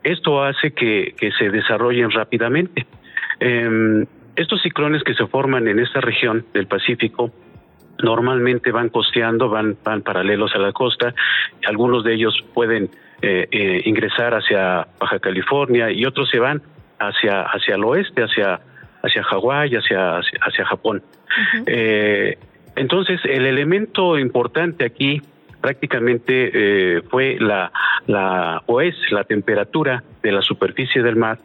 Esto 0.03 0.43
hace 0.43 0.73
que, 0.73 1.15
que, 1.17 1.33
se 1.33 1.51
desarrollen 1.51 2.11
rápidamente. 2.11 2.87
Em, 3.41 4.07
estos 4.37 4.63
ciclones 4.63 5.03
que 5.03 5.15
se 5.15 5.27
forman 5.27 5.67
en 5.69 5.79
esta 5.79 6.01
región 6.01 6.45
del 6.53 6.67
Pacífico 6.67 7.33
normalmente 8.03 8.71
van 8.71 8.89
costeando 8.89 9.49
van 9.49 9.77
van 9.85 10.03
paralelos 10.03 10.55
a 10.55 10.59
la 10.59 10.73
costa. 10.73 11.15
Algunos 11.67 12.05
de 12.05 12.15
ellos 12.15 12.35
pueden 12.55 12.91
ingresar 13.21 14.35
hacia 14.35 14.87
Baja 15.01 15.19
California 15.19 15.91
y 15.91 16.05
otros 16.05 16.31
se 16.31 16.39
van 16.39 16.63
hacia, 16.99 17.43
hacia 17.43 17.75
el 17.75 17.85
oeste, 17.85 18.23
hacia, 18.23 18.61
hacia 19.03 19.23
Hawái, 19.23 19.77
hacia, 19.77 20.19
hacia, 20.19 20.65
Japón. 20.65 21.03
eh, 21.67 22.39
entonces, 22.77 23.21
el 23.25 23.47
elemento 23.47 24.19
importante 24.19 24.85
aquí 24.85 25.21
prácticamente 25.61 26.51
eh, 26.55 27.03
fue 27.11 27.37
la, 27.41 27.73
la, 28.07 28.63
o 28.67 28.81
es 28.81 28.95
la 29.11 29.25
temperatura 29.25 30.03
de 30.23 30.33
la 30.33 30.43
superficie 30.43 31.03
del 31.03 31.17
mar 31.17 31.39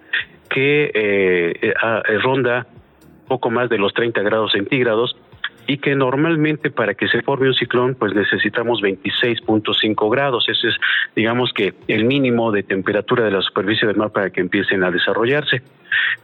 que 0.50 0.92
eh, 0.94 1.54
eh 1.64 1.74
ronda 2.22 2.68
poco 3.28 3.50
más 3.50 3.70
de 3.70 3.80
los 3.80 3.94
30 3.94 4.22
grados 4.22 4.52
centígrados 4.52 5.16
y 5.68 5.78
que 5.78 5.96
normalmente 5.96 6.72
para 6.72 6.94
que 6.94 7.08
se 7.08 7.22
forme 7.22 7.48
un 7.48 7.54
ciclón 7.54 7.96
pues 7.96 8.14
necesitamos 8.14 8.82
26.5 8.82 10.12
grados. 10.12 10.48
Ese 10.50 10.70
es 10.70 10.76
digamos 11.16 11.52
que 11.54 11.74
el 11.88 12.06
mínimo 12.06 12.52
de 12.52 12.64
temperatura 12.64 13.24
de 13.24 13.32
la 13.32 13.42
superficie 13.42 13.88
del 13.88 13.98
mar 13.98 14.12
para 14.12 14.30
que 14.30 14.42
empiecen 14.42 14.84
a 14.84 14.92
desarrollarse. 14.92 15.62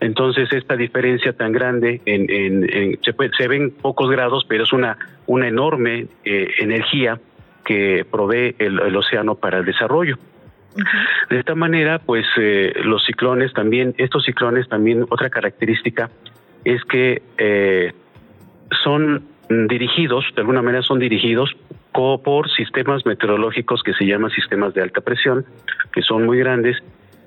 Entonces 0.00 0.52
esta 0.52 0.76
diferencia 0.76 1.32
tan 1.32 1.52
grande 1.52 2.00
en, 2.04 2.30
en, 2.30 2.98
se, 3.02 3.14
se, 3.36 3.48
ven 3.48 3.70
pocos 3.70 4.10
grados, 4.10 4.44
pero 4.48 4.64
es 4.64 4.72
una 4.72 4.98
una 5.26 5.46
enorme 5.46 6.08
eh, 6.24 6.48
energía 6.58 7.20
que 7.64 8.04
provee 8.10 8.56
el, 8.58 8.80
el, 8.80 8.96
océano 8.96 9.36
para 9.36 9.58
el 9.58 9.64
desarrollo. 9.64 10.18
De 11.28 11.38
esta 11.38 11.54
manera, 11.54 11.98
pues 11.98 12.26
eh, 12.36 12.72
los 12.84 13.04
ciclones 13.04 13.52
también, 13.52 13.94
estos 13.98 14.24
ciclones 14.24 14.68
también 14.68 15.04
otra 15.08 15.30
característica 15.30 16.10
es 16.64 16.82
que 16.84 17.22
eh, 17.38 17.92
son 18.82 19.24
dirigidos, 19.50 20.24
de 20.34 20.42
alguna 20.42 20.62
manera 20.62 20.82
son 20.82 21.00
dirigidos 21.00 21.56
por 21.92 22.48
sistemas 22.50 23.04
meteorológicos 23.04 23.82
que 23.82 23.92
se 23.94 24.06
llaman 24.06 24.30
sistemas 24.30 24.72
de 24.74 24.82
alta 24.82 25.00
presión, 25.00 25.44
que 25.92 26.02
son 26.02 26.24
muy 26.24 26.38
grandes 26.38 26.76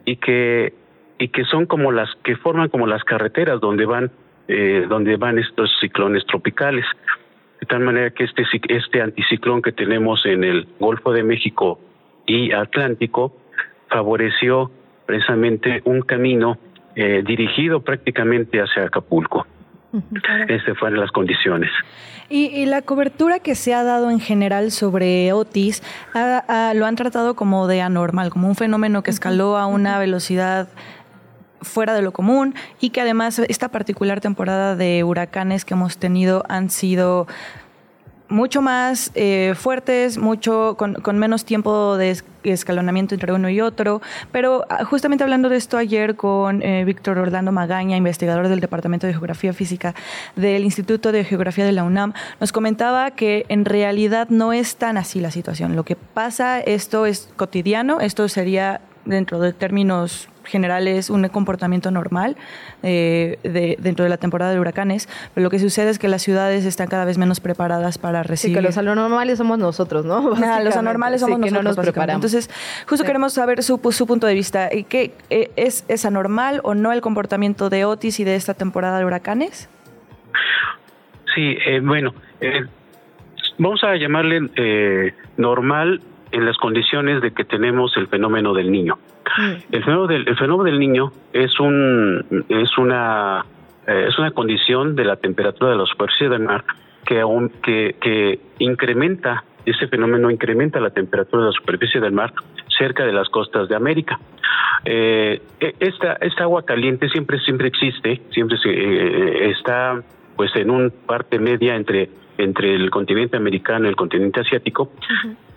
y 0.06 0.16
que 0.16 0.74
y 1.20 1.28
que 1.28 1.44
son 1.46 1.66
como 1.66 1.92
las 1.92 2.10
que 2.24 2.36
forman 2.38 2.70
como 2.70 2.88
las 2.88 3.04
carreteras 3.04 3.60
donde 3.60 3.86
van 3.86 4.12
eh, 4.48 4.86
donde 4.88 5.18
van 5.18 5.38
estos 5.38 5.70
ciclones 5.80 6.26
tropicales. 6.26 6.86
De 7.60 7.68
tal 7.68 7.82
manera 7.82 8.10
que 8.12 8.24
este 8.24 8.44
este 8.70 9.02
anticiclón 9.02 9.62
que 9.62 9.74
tenemos 9.74 10.26
en 10.26 10.44
el 10.44 10.68
Golfo 10.80 11.12
de 11.12 11.24
México 11.24 11.80
y 12.26 12.52
Atlántico 12.54 13.36
favoreció 13.90 14.72
precisamente 15.06 15.82
un 15.84 16.02
camino 16.02 16.58
eh, 16.96 17.22
dirigido 17.26 17.82
prácticamente 17.82 18.60
hacia 18.60 18.86
Acapulco 18.86 19.46
este 20.50 20.76
fueron 20.76 21.00
las 21.00 21.12
condiciones. 21.12 21.70
Y, 22.30 22.66
la 22.66 22.82
cobertura 22.82 23.40
que 23.40 23.54
se 23.54 23.74
ha 23.74 23.84
dado 23.84 24.10
en 24.10 24.20
general 24.20 24.72
sobre 24.72 25.32
Otis 25.34 25.84
lo 26.14 26.86
han 26.86 26.96
tratado 26.96 27.36
como 27.36 27.68
de 27.68 27.82
anormal, 27.82 28.32
como 28.32 28.48
un 28.48 28.56
fenómeno 28.56 29.04
que 29.04 29.12
escaló 29.12 29.58
a 29.58 29.68
una 29.68 30.00
velocidad 30.00 30.70
fuera 31.62 31.94
de 31.94 32.02
lo 32.02 32.12
común 32.12 32.56
y 32.80 32.90
que 32.90 33.02
además 33.02 33.40
esta 33.40 33.70
particular 33.70 34.20
temporada 34.20 34.76
de 34.76 35.04
huracanes 35.04 35.64
que 35.64 35.74
hemos 35.74 35.98
tenido 35.98 36.44
han 36.50 36.70
sido 36.70 37.28
mucho 38.34 38.62
más 38.62 39.12
eh, 39.16 39.54
fuertes, 39.56 40.18
mucho 40.18 40.76
con, 40.78 41.20
menos 41.20 41.46
tiempo 41.46 41.96
de 41.98 42.18
escalonamiento 42.44 43.14
entre 43.14 43.32
uno 43.32 43.50
y 43.50 43.62
otro. 43.62 44.02
Pero 44.32 44.66
ah, 44.70 44.84
justamente 44.84 45.24
hablando 45.24 45.50
de 45.50 45.58
esto 45.58 45.78
ayer 45.78 46.16
con 46.16 46.62
eh, 46.62 46.84
Víctor 46.84 47.20
Orlando 47.20 47.52
Magaña, 47.52 47.96
investigador 47.96 48.48
del 48.50 48.60
Departamento 48.60 49.08
de 49.08 49.14
Geografía 49.14 49.54
Física 49.54 49.94
del 50.36 50.64
Instituto 50.64 51.12
de 51.12 51.24
Geografía 51.24 51.64
de 51.64 51.72
la 51.72 51.84
UNAM, 51.84 52.14
nos 52.40 52.52
comentaba 52.52 53.12
que 53.12 53.46
en 53.50 53.66
realidad 53.66 54.28
no 54.30 54.52
es 54.52 54.76
tan 54.76 54.98
así 54.98 55.20
la 55.22 55.32
situación. 55.32 55.76
Lo 55.76 55.84
que 55.84 55.96
pasa, 55.96 56.60
esto 56.60 57.06
es 57.06 57.30
cotidiano, 57.36 58.02
esto 58.02 58.28
sería 58.28 58.82
dentro 59.06 59.40
de 59.40 59.54
términos 59.54 60.30
generales 60.46 61.10
un 61.10 61.28
comportamiento 61.30 61.92
normal 61.92 62.36
eh, 62.82 63.40
de, 63.44 63.78
dentro 63.80 64.04
de 64.04 64.10
la 64.10 64.18
temporada 64.18 64.52
de 64.52 64.60
huracanes, 64.60 65.08
pero 65.34 65.44
lo 65.44 65.50
que 65.50 65.60
sucede 65.60 65.90
es 65.90 66.00
que 66.00 66.08
las 66.08 66.22
ciudades 66.22 66.66
están 66.66 66.88
cada 66.88 67.06
vez 67.06 67.18
menos 67.18 67.40
preparadas 67.40 67.98
para 67.98 68.24
recibir. 68.24 68.56
Sí, 68.58 68.62
que 68.62 68.62
los 68.62 68.78
anormales 68.78 69.38
somos 69.38 69.58
nosotros, 69.58 70.06
¿no? 70.06 70.30
los 70.64 70.76
anormales 70.76 71.22
somos 71.22 71.40
nosotros. 71.40 71.60
Que 71.60 71.64
no 71.64 71.70
nos 71.70 71.78
preparamos. 71.78 72.26
Entonces, 72.26 72.50
justo 72.88 73.06
queremos 73.06 73.34
saber 73.34 73.64
su, 73.64 73.80
su, 73.92 74.08
punto 74.08 74.28
de 74.28 74.34
vista. 74.34 74.70
¿Qué, 74.70 75.14
eh, 75.30 75.52
es, 75.56 75.86
¿Es 75.88 76.06
anormal 76.06 76.62
o 76.64 76.76
no 76.76 76.92
el 76.92 77.02
comportamiento 77.02 77.70
de 77.70 77.86
Otis 77.86 78.20
y 78.20 78.24
de 78.24 78.36
esta 78.36 78.54
temporada 78.54 79.00
de 79.00 79.06
huracanes? 79.06 79.70
Sí, 81.34 81.58
eh, 81.66 81.80
bueno, 81.80 82.14
vamos 83.58 83.84
a 83.84 83.96
llamarle 83.96 85.14
normal 85.38 86.02
en 86.34 86.46
las 86.46 86.58
condiciones 86.58 87.22
de 87.22 87.32
que 87.32 87.46
tenemos 87.46 87.96
el 87.96 88.08
fenómeno 88.08 88.54
del 88.54 88.72
niño. 88.72 88.98
El 89.72 89.84
fenómeno 89.84 90.08
del, 90.08 90.28
el 90.28 90.36
fenómeno 90.36 90.64
del 90.64 90.80
niño 90.80 91.12
es 91.32 91.60
un 91.60 92.44
es 92.50 92.78
una 92.78 93.46
eh, 93.88 94.06
es 94.10 94.18
una 94.18 94.32
condición 94.32 94.96
de 94.96 95.06
la 95.06 95.16
temperatura 95.16 95.72
de 95.72 95.78
la 95.78 95.86
superficie 95.86 96.30
del 96.30 96.42
mar 96.42 96.64
que 97.06 97.22
aún 97.22 97.50
que, 97.62 97.96
que 98.02 98.40
incrementa 98.60 99.44
ese 99.66 99.88
fenómeno 99.88 100.30
incrementa 100.30 100.80
la 100.80 100.90
temperatura 100.90 101.44
de 101.44 101.50
la 101.50 101.54
superficie 101.54 102.02
del 102.02 102.12
mar 102.12 102.34
cerca 102.78 103.06
de 103.06 103.14
las 103.14 103.30
costas 103.30 103.70
de 103.70 103.76
América. 103.76 104.20
Eh, 104.84 105.42
e, 105.60 105.76
esta, 105.80 106.14
esta 106.14 106.44
agua 106.44 106.66
caliente 106.66 107.08
siempre 107.10 107.40
siempre 107.40 107.68
existe, 107.68 108.22
siempre 108.32 108.58
se, 108.58 108.70
eh, 108.70 109.52
está 109.52 110.02
pues 110.36 110.54
en 110.56 110.72
un 110.72 110.92
parte 111.06 111.38
media 111.38 111.76
entre 111.76 112.10
entre 112.40 112.74
el 112.74 112.90
continente 112.90 113.38
americano 113.38 113.86
y 113.86 113.90
el 113.90 113.96
continente 113.96 114.40
asiático 114.40 114.92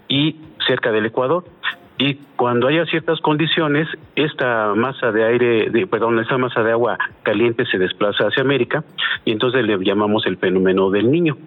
y 0.09 0.37
cerca 0.67 0.93
del 0.93 1.07
Ecuador. 1.07 1.45
Y 1.99 2.15
cuando 2.37 2.69
haya 2.69 2.85
ciertas 2.87 3.21
condiciones, 3.21 3.89
esta 4.17 4.75
masa 4.75 5.13
de 5.13 5.25
aire, 5.25 5.71
de, 5.71 5.87
perdón, 5.87 6.19
esa 6.19 6.37
masa 6.37 6.63
de 6.63 6.73
agua 6.73 6.99
caliente 7.23 7.65
se 7.67 7.79
desplaza 7.79 8.25
hacia 8.25 8.43
América 8.43 8.85
y 9.25 9.33
entonces 9.33 9.65
le 9.65 9.83
llamamos 9.83 10.27
el 10.27 10.37
fenómeno 10.37 10.91
del 10.91 11.11
niño. 11.11 11.39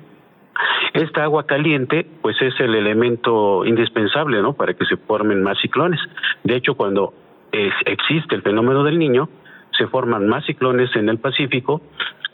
Esta 0.93 1.23
agua 1.23 1.45
caliente, 1.45 2.05
pues 2.21 2.35
es 2.41 2.59
el 2.59 2.73
elemento 2.73 3.63
indispensable, 3.63 4.41
¿no? 4.41 4.53
Para 4.53 4.73
que 4.73 4.85
se 4.85 4.97
formen 4.97 5.43
más 5.43 5.59
ciclones. 5.61 5.99
De 6.43 6.55
hecho, 6.55 6.73
cuando 6.73 7.13
existe 7.51 8.35
el 8.35 8.41
fenómeno 8.41 8.83
del 8.83 8.97
niño, 8.97 9.29
se 9.79 9.87
forman 9.87 10.27
más 10.27 10.45
ciclones 10.45 10.95
en 10.95 11.09
el 11.09 11.17
Pacífico 11.17 11.81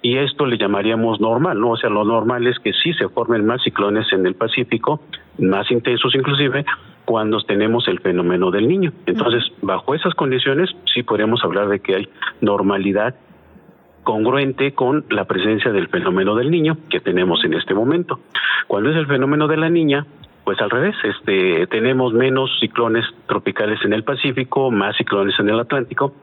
y 0.02 0.18
esto 0.18 0.46
le 0.46 0.58
llamaríamos 0.58 1.22
normal, 1.22 1.60
¿no? 1.60 1.72
O 1.72 1.78
sea, 1.78 1.90
lo 1.90 2.04
normal 2.04 2.46
es 2.48 2.60
que 2.60 2.74
sí 2.74 2.94
se 2.94 3.08
formen 3.08 3.46
más 3.46 3.64
ciclones 3.64 4.12
en 4.12 4.26
el 4.26 4.36
Pacífico, 4.36 5.00
más 5.40 5.72
intensos 5.72 6.14
inclusive, 6.14 6.66
cuando 7.06 7.40
tenemos 7.42 7.88
el 7.88 8.00
fenómeno 8.00 8.52
del 8.52 8.68
niño. 8.68 8.92
Entonces, 9.06 9.44
bajo 9.62 9.96
esas 9.96 10.14
condiciones, 10.16 10.70
sí 10.86 11.04
podríamos 11.04 11.44
hablar 11.44 11.70
de 11.70 11.80
que 11.80 11.96
hay 11.96 12.10
normalidad 12.42 13.16
congruente 14.04 14.74
con 14.74 15.06
la 15.10 15.26
presencia 15.26 15.72
del 15.72 15.88
fenómeno 15.88 16.36
del 16.36 16.52
niño 16.52 16.78
que 16.90 17.00
tenemos 17.00 17.44
en 17.44 17.54
este 17.54 17.74
momento. 17.74 18.20
Cuando 18.68 18.90
es 18.90 18.98
el 18.98 19.08
fenómeno 19.08 19.48
de 19.48 19.58
la 19.58 19.70
niña, 19.70 20.06
pues 20.46 20.62
al 20.62 20.70
revés, 20.70 20.96
este, 21.04 21.66
tenemos 21.68 22.14
menos 22.14 22.52
ciclones 22.60 23.04
tropicales 23.28 23.80
en 23.84 23.94
el 23.94 24.04
Pacífico, 24.04 24.70
más 24.70 24.96
ciclones 24.96 25.38
en 25.40 25.50
el 25.50 25.60
Atlántico 25.60 26.14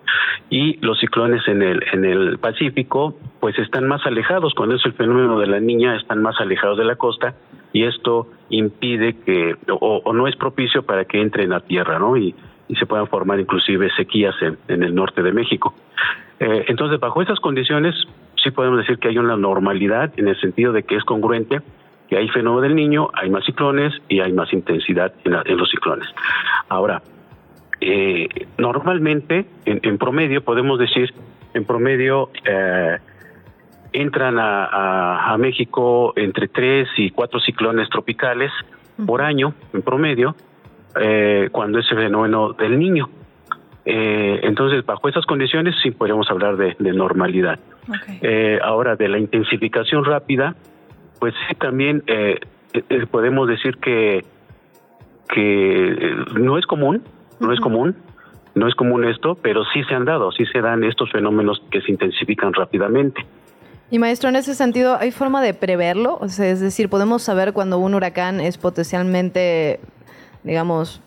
y 0.49 0.79
los 0.81 1.01
ciclones 1.01 1.47
en 1.49 1.61
el 1.61 1.83
en 1.93 2.05
el 2.05 2.39
Pacífico 2.39 3.17
pues 3.41 3.59
están 3.59 3.89
más 3.89 4.07
alejados, 4.07 4.55
cuando 4.55 4.77
es 4.77 4.87
el 4.87 4.93
fenómeno 4.93 5.41
de 5.41 5.49
la 5.49 5.59
niña 5.59 5.97
están 5.97 6.23
más 6.23 6.41
alejados 6.41 6.79
de 6.79 6.85
la 6.85 6.95
costa 6.95 7.35
y 7.73 7.83
esto 7.83 8.29
impide 8.49 9.17
que 9.27 9.57
o, 9.69 10.13
no 10.13 10.29
es 10.29 10.37
propicio 10.37 10.85
para 10.85 11.05
que 11.05 11.21
entren 11.21 11.53
a 11.53 11.61
tierra, 11.61 11.99
¿no? 11.99 12.17
Y, 12.17 12.33
y 12.69 12.77
se 12.77 12.87
puedan 12.87 13.09
formar 13.09 13.41
inclusive 13.41 13.91
sequías 13.97 14.37
en, 14.41 14.57
en 14.69 14.85
el 14.85 14.95
norte 14.95 15.23
de 15.23 15.33
México. 15.33 15.75
Eh, 16.39 16.65
entonces, 16.69 17.01
bajo 17.01 17.23
esas 17.23 17.41
condiciones, 17.41 17.95
sí 18.43 18.51
podemos 18.53 18.79
decir 18.79 18.99
que 18.99 19.09
hay 19.09 19.19
una 19.19 19.37
normalidad 19.37 20.13
en 20.17 20.29
el 20.29 20.41
sentido 20.41 20.73
de 20.73 20.85
que 20.85 20.97
es 20.97 21.05
congruente 21.05 21.61
que 22.12 22.18
hay 22.18 22.29
fenómeno 22.29 22.61
del 22.61 22.75
niño, 22.75 23.09
hay 23.14 23.31
más 23.31 23.42
ciclones 23.42 23.94
y 24.07 24.20
hay 24.20 24.35
más 24.35 24.53
intensidad 24.53 25.14
en, 25.25 25.57
los 25.57 25.70
ciclones. 25.70 26.07
Ahora, 26.68 27.01
eh, 27.81 28.29
normalmente, 28.59 29.46
en, 29.64 29.96
promedio, 29.96 30.44
podemos 30.44 30.79
decir, 30.79 31.14
en 31.55 31.64
promedio, 31.64 32.29
eh, 32.44 32.98
entran 33.94 34.37
a, 34.38 35.35
México 35.38 36.12
entre 36.14 36.48
tres 36.48 36.87
y 36.98 37.11
cuatro 37.12 37.40
ciclones 37.40 37.88
tropicales 37.88 38.53
por 39.07 39.22
año, 39.22 39.55
en 39.72 39.81
promedio, 39.81 40.37
eh, 41.01 41.48
cuando 41.51 41.79
es 41.79 41.90
el 41.92 41.96
fenómeno 41.96 42.53
del 42.53 42.79
niño. 42.79 43.09
Eh, 43.87 44.40
entonces, 44.42 44.85
bajo 44.85 45.09
esas 45.09 45.25
condiciones 45.25 45.75
sí 45.83 45.92
podríamos 45.92 46.31
hablar 46.31 46.59
de, 46.59 46.77
normalidad. 46.79 47.59
Eh, 48.20 48.59
ahora, 48.62 48.96
de 48.96 49.09
la 49.09 49.18
intensificación 49.18 50.05
rápida, 50.05 50.55
pues 51.23 51.35
sí, 51.47 51.55
también 51.55 52.03
eh, 52.09 52.41
podemos 53.13 53.47
decir 53.47 53.77
que, 53.77 54.25
que 55.33 56.17
no 56.35 56.59
es 56.59 56.67
común, 56.67 57.05
no 57.39 57.53
es 57.53 57.61
común, 57.61 57.95
no 58.57 58.67
es 58.67 58.75
común 58.75 59.05
esto, 59.05 59.37
pero 59.37 59.63
sí 59.73 59.85
se 59.85 59.95
han 59.95 60.05
dado, 60.05 60.33
sí 60.33 60.45
se 60.47 60.61
dan 60.61 60.83
estos 60.83 61.13
fenómenos 61.13 61.63
que 61.71 61.81
se 61.81 61.93
intensifican 61.93 62.53
rápidamente. 62.53 63.25
Y 63.89 64.01
maestro, 64.01 64.31
en 64.31 64.35
ese 64.35 64.57
sentido, 64.57 64.97
¿hay 64.99 65.13
forma 65.13 65.41
de 65.41 65.55
preverlo? 65.55 66.19
O 66.21 66.27
sea, 66.27 66.51
es 66.51 66.61
decir, 66.61 66.89
¿podemos 66.89 67.23
saber 67.23 67.53
cuando 67.53 67.79
un 67.79 67.95
huracán 67.95 68.41
es 68.41 68.59
potencialmente, 68.59 69.79
digamos, 70.43 71.03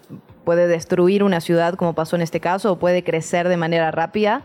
puede 0.46 0.68
destruir 0.68 1.24
una 1.24 1.42
ciudad 1.42 1.74
como 1.74 1.94
pasó 1.94 2.16
en 2.16 2.22
este 2.22 2.40
caso 2.40 2.72
o 2.72 2.80
puede 2.80 3.04
crecer 3.04 3.50
de 3.50 3.58
manera 3.58 3.92
rápida? 3.92 4.44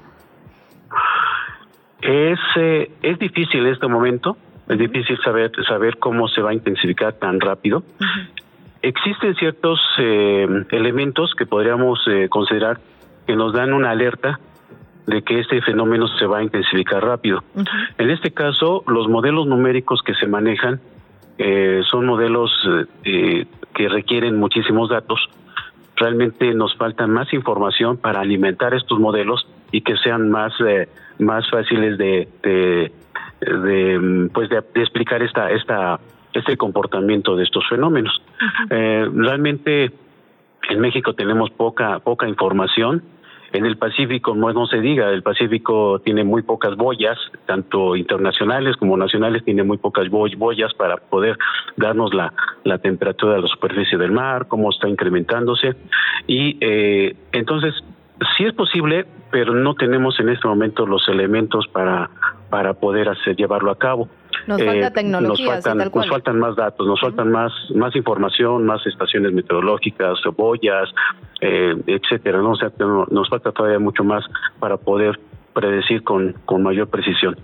Es, 2.02 2.40
eh, 2.56 2.90
es 3.02 3.20
difícil 3.20 3.66
en 3.66 3.72
este 3.72 3.86
momento, 3.86 4.36
es 4.70 4.78
difícil 4.78 5.18
saber, 5.22 5.52
saber 5.68 5.98
cómo 5.98 6.28
se 6.28 6.40
va 6.40 6.50
a 6.50 6.54
intensificar 6.54 7.14
tan 7.14 7.40
rápido. 7.40 7.82
Existen 8.82 9.34
ciertos 9.34 9.80
eh, 9.98 10.46
elementos 10.70 11.34
que 11.36 11.44
podríamos 11.44 12.00
eh, 12.06 12.28
considerar 12.30 12.78
que 13.26 13.36
nos 13.36 13.52
dan 13.52 13.72
una 13.74 13.90
alerta 13.90 14.40
de 15.06 15.22
que 15.22 15.40
este 15.40 15.60
fenómeno 15.62 16.08
se 16.18 16.26
va 16.26 16.38
a 16.38 16.42
intensificar 16.42 17.04
rápido. 17.04 17.42
En 17.98 18.10
este 18.10 18.30
caso, 18.30 18.84
los 18.86 19.08
modelos 19.08 19.46
numéricos 19.46 20.02
que 20.02 20.14
se 20.14 20.26
manejan 20.26 20.80
son 21.90 22.04
modelos 22.04 22.52
que 23.02 23.88
requieren 23.88 24.36
muchísimos 24.38 24.90
datos 24.90 25.30
realmente 26.00 26.54
nos 26.54 26.74
falta 26.76 27.06
más 27.06 27.32
información 27.32 27.98
para 27.98 28.20
alimentar 28.20 28.74
estos 28.74 28.98
modelos 28.98 29.46
y 29.70 29.82
que 29.82 29.96
sean 29.98 30.30
más 30.30 30.52
eh, 30.66 30.88
más 31.18 31.48
fáciles 31.50 31.98
de, 31.98 32.26
de, 32.42 32.90
pues 34.32 34.48
de, 34.48 34.58
explicar 34.76 35.22
esta 35.22 35.50
esta 35.50 36.00
este 36.32 36.56
comportamiento 36.56 37.34
de 37.36 37.44
estos 37.44 37.68
fenómenos. 37.68 38.22
Eh, 38.70 39.08
realmente 39.12 39.90
en 40.68 40.80
México 40.80 41.14
tenemos 41.14 41.50
poca 41.50 41.98
poca 42.00 42.28
información 42.28 43.02
en 43.52 43.66
el 43.66 43.76
Pacífico, 43.76 44.34
no, 44.34 44.66
se 44.66 44.80
diga, 44.80 45.10
el 45.10 45.22
Pacífico 45.22 46.00
tiene 46.04 46.22
muy 46.22 46.42
pocas 46.42 46.76
boyas, 46.76 47.18
tanto 47.46 47.96
internacionales 47.96 48.76
como 48.76 48.96
nacionales, 48.96 49.44
tiene 49.44 49.64
muy 49.64 49.76
pocas 49.76 50.08
boyas 50.08 50.72
para 50.74 50.98
poder 50.98 51.36
darnos 51.76 52.14
la, 52.14 52.32
la 52.62 52.78
temperatura 52.78 53.34
de 53.34 53.42
la 53.42 53.48
superficie 53.48 53.98
del 53.98 54.12
mar, 54.12 54.46
cómo 54.46 54.70
está 54.70 54.88
incrementándose. 54.88 55.74
Y 56.28 56.58
eh, 56.60 57.16
entonces, 57.32 57.74
sí 58.36 58.44
es 58.44 58.52
posible, 58.54 59.06
pero 59.32 59.52
no 59.52 59.74
tenemos 59.74 60.20
en 60.20 60.28
este 60.28 60.46
momento 60.46 60.86
los 60.86 61.08
elementos 61.08 61.66
para, 61.66 62.08
para 62.50 62.74
poder 62.74 63.08
hacer 63.08 63.36
llevarlo 63.36 63.70
a 63.70 63.78
cabo. 63.78 64.08
Nos 64.46 64.62
falta 64.62 64.86
eh, 64.86 64.90
tecnología, 64.90 65.54
nos 65.56 65.64
faltan, 65.64 65.90
nos 65.92 66.08
faltan 66.08 66.38
más 66.38 66.56
datos, 66.56 66.86
nos 66.86 67.00
faltan 67.00 67.30
más 67.30 67.52
más 67.74 67.94
información, 67.94 68.66
más 68.66 68.84
estaciones 68.86 69.32
meteorológicas, 69.32 70.18
boyas, 70.36 70.88
eh, 71.40 71.74
etcétera. 71.86 72.38
¿no? 72.38 72.52
O 72.52 72.56
sea, 72.56 72.70
nos 72.78 73.28
falta 73.28 73.52
todavía 73.52 73.78
mucho 73.78 74.02
más 74.02 74.24
para 74.58 74.76
poder 74.76 75.18
predecir 75.52 76.02
con, 76.02 76.34
con 76.44 76.62
mayor 76.62 76.88
precisión. 76.88 77.36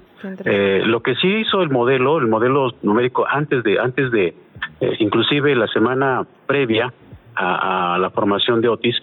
Eh, 0.45 0.83
lo 0.85 1.03
que 1.03 1.15
sí 1.17 1.29
hizo 1.29 1.63
el 1.63 1.71
modelo, 1.71 2.19
el 2.19 2.27
modelo 2.27 2.75
numérico 2.83 3.27
antes 3.29 3.63
de 3.63 3.79
antes 3.79 4.11
de 4.11 4.35
eh, 4.81 4.97
inclusive 4.99 5.55
la 5.55 5.69
semana 5.69 6.27
previa 6.47 6.93
a, 7.35 7.99
la 8.01 8.11
formación 8.11 8.63
de 8.63 8.69
Otis, 8.69 8.97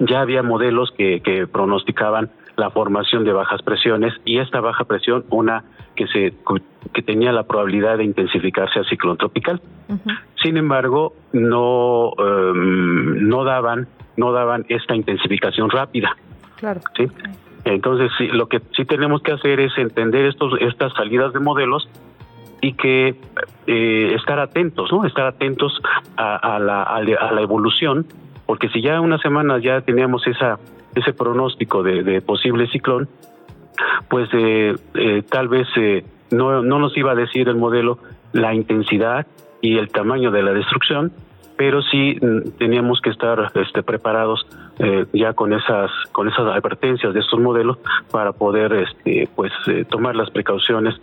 ya 0.00 0.20
había 0.20 0.42
modelos 0.42 0.92
que, 0.96 1.20
que 1.22 1.46
pronosticaban 1.46 2.30
la 2.62 2.70
formación 2.70 3.24
de 3.24 3.32
bajas 3.32 3.60
presiones 3.62 4.14
y 4.24 4.38
esta 4.38 4.60
baja 4.60 4.84
presión 4.84 5.24
una 5.30 5.64
que 5.96 6.06
se 6.06 6.32
que 6.94 7.02
tenía 7.02 7.32
la 7.32 7.42
probabilidad 7.42 7.98
de 7.98 8.04
intensificarse 8.04 8.78
a 8.78 8.84
ciclón 8.84 9.16
tropical. 9.16 9.60
Sin 10.40 10.56
embargo, 10.56 11.12
no 11.32 12.12
em, 12.18 13.28
no 13.28 13.42
daban 13.42 13.88
no 14.16 14.30
daban 14.30 14.64
esta 14.68 14.94
intensificación 14.94 15.70
rápida. 15.70 16.16
Claro. 16.56 16.80
¿sí? 16.96 17.08
Entonces, 17.64 18.12
sí, 18.16 18.28
lo 18.28 18.46
que 18.46 18.60
sí 18.76 18.84
tenemos 18.84 19.22
que 19.22 19.32
hacer 19.32 19.58
es 19.58 19.76
entender 19.76 20.26
estos 20.26 20.52
estas 20.60 20.92
salidas 20.92 21.32
de 21.32 21.40
modelos 21.40 21.88
y 22.60 22.74
que 22.74 23.16
eh, 23.66 24.14
estar 24.14 24.38
atentos, 24.38 24.92
¿no? 24.92 25.04
Estar 25.04 25.26
atentos 25.26 25.72
a, 26.16 26.60
la, 26.60 26.84
a, 26.84 27.02
la, 27.02 27.40
evolución, 27.40 28.06
porque 28.46 28.68
si 28.68 28.80
ya 28.80 29.00
unas 29.00 29.20
semanas 29.20 29.64
ya 29.64 29.80
teníamos 29.80 30.24
esa 30.28 30.60
ese 30.94 31.12
pronóstico 31.12 31.82
de, 31.82 32.20
posible 32.20 32.66
ciclón, 32.68 33.08
pues 34.08 34.28
eh, 34.32 34.74
eh, 34.94 35.22
tal 35.28 35.48
vez 35.48 35.66
eh, 35.76 36.04
no, 36.30 36.62
no 36.62 36.78
nos 36.78 36.96
iba 36.96 37.12
a 37.12 37.14
decir 37.14 37.48
el 37.48 37.56
modelo 37.56 37.98
la 38.32 38.54
intensidad 38.54 39.26
y 39.60 39.78
el 39.78 39.90
tamaño 39.90 40.30
de 40.30 40.42
la 40.42 40.52
destrucción, 40.52 41.12
pero 41.56 41.82
sí 41.82 42.16
mm, 42.20 42.58
teníamos 42.58 43.00
que 43.00 43.10
estar 43.10 43.50
este, 43.54 43.82
preparados 43.82 44.46
ya 45.12 45.34
con 45.34 45.52
esas 45.52 45.90
con 46.10 46.26
esas 46.26 46.46
advertencias 46.46 47.14
de 47.14 47.20
estos 47.20 47.38
modelos 47.38 47.78
para 48.10 48.32
poder 48.32 48.72
este, 48.72 49.28
pues 49.36 49.52
tomar 49.90 50.16
las 50.16 50.30
precauciones 50.30 50.94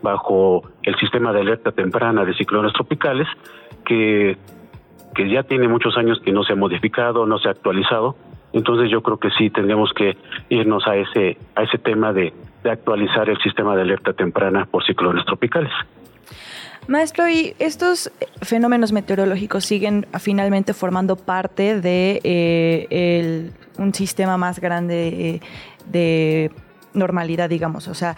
bajo 0.00 0.62
el 0.82 0.96
sistema 0.96 1.32
de 1.32 1.40
alerta 1.40 1.72
temprana 1.72 2.24
de 2.24 2.32
ciclones 2.34 2.72
tropicales 2.72 3.26
que 3.84 4.38
que 5.14 5.28
ya 5.28 5.42
tiene 5.42 5.68
muchos 5.68 5.98
años 5.98 6.20
que 6.24 6.32
no 6.32 6.44
se 6.44 6.52
ha 6.52 6.56
modificado, 6.56 7.26
no 7.26 7.38
se 7.38 7.48
ha 7.48 7.50
actualizado 7.50 8.14
entonces 8.52 8.90
yo 8.90 9.02
creo 9.02 9.18
que 9.18 9.30
sí 9.30 9.50
tendríamos 9.50 9.92
que 9.92 10.16
irnos 10.48 10.86
a 10.86 10.96
ese 10.96 11.36
a 11.54 11.62
ese 11.62 11.78
tema 11.78 12.12
de, 12.12 12.32
actualizar 12.64 13.30
el 13.30 13.38
sistema 13.38 13.74
de 13.74 13.82
alerta 13.82 14.12
temprana 14.12 14.66
por 14.70 14.84
ciclones 14.84 15.24
tropicales. 15.24 15.72
Maestro, 16.86 17.26
¿y 17.26 17.54
estos 17.58 18.10
fenómenos 18.42 18.92
meteorológicos 18.92 19.64
siguen 19.64 20.06
finalmente 20.18 20.74
formando 20.74 21.16
parte 21.16 21.80
de 21.80 22.20
eh, 22.24 23.50
un 23.78 23.94
sistema 23.94 24.36
más 24.36 24.60
grande 24.60 25.40
de 25.86 26.50
normalidad, 26.92 27.48
digamos? 27.48 27.88
O 27.88 27.94
sea, 27.94 28.16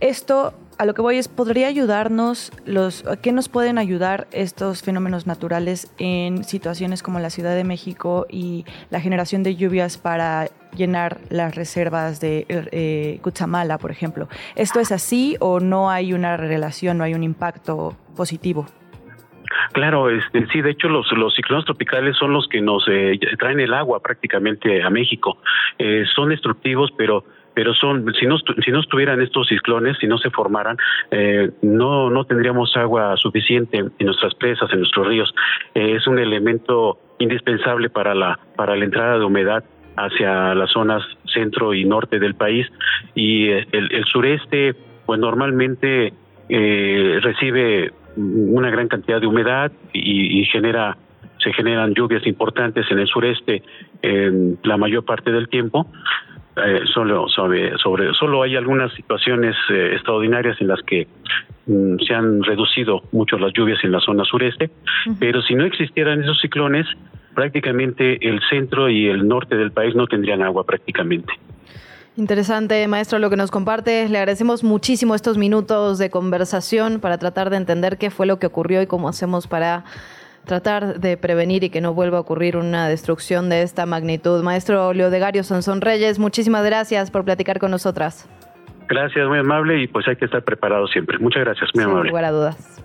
esto 0.00 0.52
a 0.82 0.84
lo 0.84 0.94
que 0.94 1.00
voy 1.00 1.16
es, 1.16 1.28
¿podría 1.28 1.68
ayudarnos 1.68 2.50
los, 2.66 3.04
qué 3.22 3.30
nos 3.30 3.48
pueden 3.48 3.78
ayudar 3.78 4.26
estos 4.32 4.82
fenómenos 4.82 5.28
naturales 5.28 5.94
en 5.96 6.42
situaciones 6.42 7.04
como 7.04 7.20
la 7.20 7.30
Ciudad 7.30 7.54
de 7.54 7.62
México 7.62 8.26
y 8.28 8.64
la 8.90 9.00
generación 9.00 9.44
de 9.44 9.54
lluvias 9.54 9.96
para 9.96 10.48
llenar 10.76 11.18
las 11.30 11.54
reservas 11.54 12.20
de 12.20 12.46
eh, 12.48 13.20
por 13.80 13.90
ejemplo? 13.92 14.28
¿Esto 14.56 14.80
es 14.80 14.90
así 14.90 15.36
o 15.38 15.60
no 15.60 15.88
hay 15.88 16.14
una 16.14 16.36
relación, 16.36 16.98
no 16.98 17.04
hay 17.04 17.14
un 17.14 17.22
impacto 17.22 17.96
positivo? 18.16 18.66
Claro, 19.70 20.10
este, 20.10 20.48
sí, 20.48 20.62
de 20.62 20.70
hecho 20.70 20.88
los, 20.88 21.06
los 21.12 21.32
ciclones 21.36 21.64
tropicales 21.64 22.16
son 22.16 22.32
los 22.32 22.48
que 22.48 22.60
nos 22.60 22.84
eh, 22.88 23.20
traen 23.38 23.60
el 23.60 23.72
agua 23.72 24.00
prácticamente 24.00 24.82
a 24.82 24.90
México. 24.90 25.38
Eh, 25.78 26.04
son 26.12 26.30
destructivos, 26.30 26.90
pero 26.96 27.24
pero 27.54 27.74
son 27.74 28.12
si 28.18 28.26
no 28.26 28.36
si 28.64 28.70
no 28.70 28.80
estuvieran 28.80 29.20
estos 29.20 29.48
ciclones 29.48 29.96
si 29.98 30.06
no 30.06 30.18
se 30.18 30.30
formaran 30.30 30.76
eh, 31.10 31.50
no 31.62 32.10
no 32.10 32.24
tendríamos 32.24 32.76
agua 32.76 33.16
suficiente 33.16 33.78
en 33.78 33.92
nuestras 34.00 34.34
presas 34.34 34.72
en 34.72 34.80
nuestros 34.80 35.06
ríos. 35.06 35.34
Eh, 35.74 35.96
es 35.96 36.06
un 36.06 36.18
elemento 36.18 36.98
indispensable 37.18 37.90
para 37.90 38.14
la 38.14 38.38
para 38.56 38.76
la 38.76 38.84
entrada 38.84 39.18
de 39.18 39.24
humedad 39.24 39.64
hacia 39.96 40.54
las 40.54 40.70
zonas 40.70 41.02
centro 41.32 41.74
y 41.74 41.84
norte 41.84 42.18
del 42.18 42.34
país. 42.34 42.66
Y 43.14 43.48
eh, 43.48 43.66
el, 43.72 44.04
sureste 44.06 44.74
pues 45.04 45.20
normalmente 45.20 46.12
recibe 46.48 47.92
una 48.16 48.70
gran 48.70 48.88
cantidad 48.88 49.20
de 49.20 49.26
humedad 49.26 49.72
y, 49.92 50.40
y 50.40 50.44
genera 50.46 50.96
se 51.38 51.52
generan 51.52 51.94
lluvias 51.94 52.26
importantes 52.26 52.86
en 52.90 52.98
el 52.98 53.06
sureste 53.06 53.62
en 54.02 54.58
la 54.62 54.76
mayor 54.76 55.04
parte 55.04 55.32
del 55.32 55.48
tiempo 55.48 55.86
eh, 56.56 56.80
solo 56.92 57.28
sobre, 57.28 57.76
sobre 57.78 58.12
solo 58.14 58.42
hay 58.42 58.56
algunas 58.56 58.92
situaciones 58.92 59.56
eh, 59.70 59.92
extraordinarias 59.94 60.60
en 60.60 60.68
las 60.68 60.82
que 60.82 61.06
mm, 61.66 61.96
se 62.06 62.14
han 62.14 62.42
reducido 62.42 63.02
mucho 63.12 63.38
las 63.38 63.52
lluvias 63.54 63.82
en 63.84 63.92
la 63.92 64.00
zona 64.00 64.24
sureste, 64.24 64.70
pero 65.18 65.40
si 65.42 65.54
no 65.54 65.64
existieran 65.64 66.22
esos 66.22 66.40
ciclones, 66.40 66.86
prácticamente 67.34 68.28
el 68.28 68.40
centro 68.50 68.90
y 68.90 69.08
el 69.08 69.26
norte 69.26 69.56
del 69.56 69.72
país 69.72 69.94
no 69.94 70.06
tendrían 70.06 70.42
agua 70.42 70.64
prácticamente. 70.64 71.32
Interesante, 72.16 72.86
maestro, 72.88 73.18
lo 73.18 73.30
que 73.30 73.36
nos 73.36 73.50
comparte. 73.50 74.06
Le 74.10 74.18
agradecemos 74.18 74.62
muchísimo 74.62 75.14
estos 75.14 75.38
minutos 75.38 75.96
de 75.96 76.10
conversación 76.10 77.00
para 77.00 77.16
tratar 77.16 77.48
de 77.48 77.56
entender 77.56 77.96
qué 77.96 78.10
fue 78.10 78.26
lo 78.26 78.38
que 78.38 78.46
ocurrió 78.46 78.82
y 78.82 78.86
cómo 78.86 79.08
hacemos 79.08 79.46
para 79.46 79.84
tratar 80.44 81.00
de 81.00 81.16
prevenir 81.16 81.64
y 81.64 81.70
que 81.70 81.80
no 81.80 81.94
vuelva 81.94 82.18
a 82.18 82.20
ocurrir 82.20 82.56
una 82.56 82.88
destrucción 82.88 83.48
de 83.48 83.62
esta 83.62 83.86
magnitud. 83.86 84.42
Maestro 84.42 84.92
Leodegario 84.92 85.42
Sansón 85.42 85.80
Reyes, 85.80 86.18
muchísimas 86.18 86.64
gracias 86.64 87.10
por 87.10 87.24
platicar 87.24 87.58
con 87.58 87.70
nosotras. 87.70 88.28
Gracias, 88.88 89.26
muy 89.28 89.38
amable 89.38 89.82
y 89.82 89.86
pues 89.86 90.06
hay 90.08 90.16
que 90.16 90.24
estar 90.26 90.42
preparado 90.42 90.86
siempre. 90.88 91.18
Muchas 91.18 91.44
gracias, 91.44 91.70
muy 91.74 91.84
Sin 91.84 91.90
amable. 91.90 92.10
lugar 92.10 92.24
a 92.24 92.30
dudas. 92.30 92.84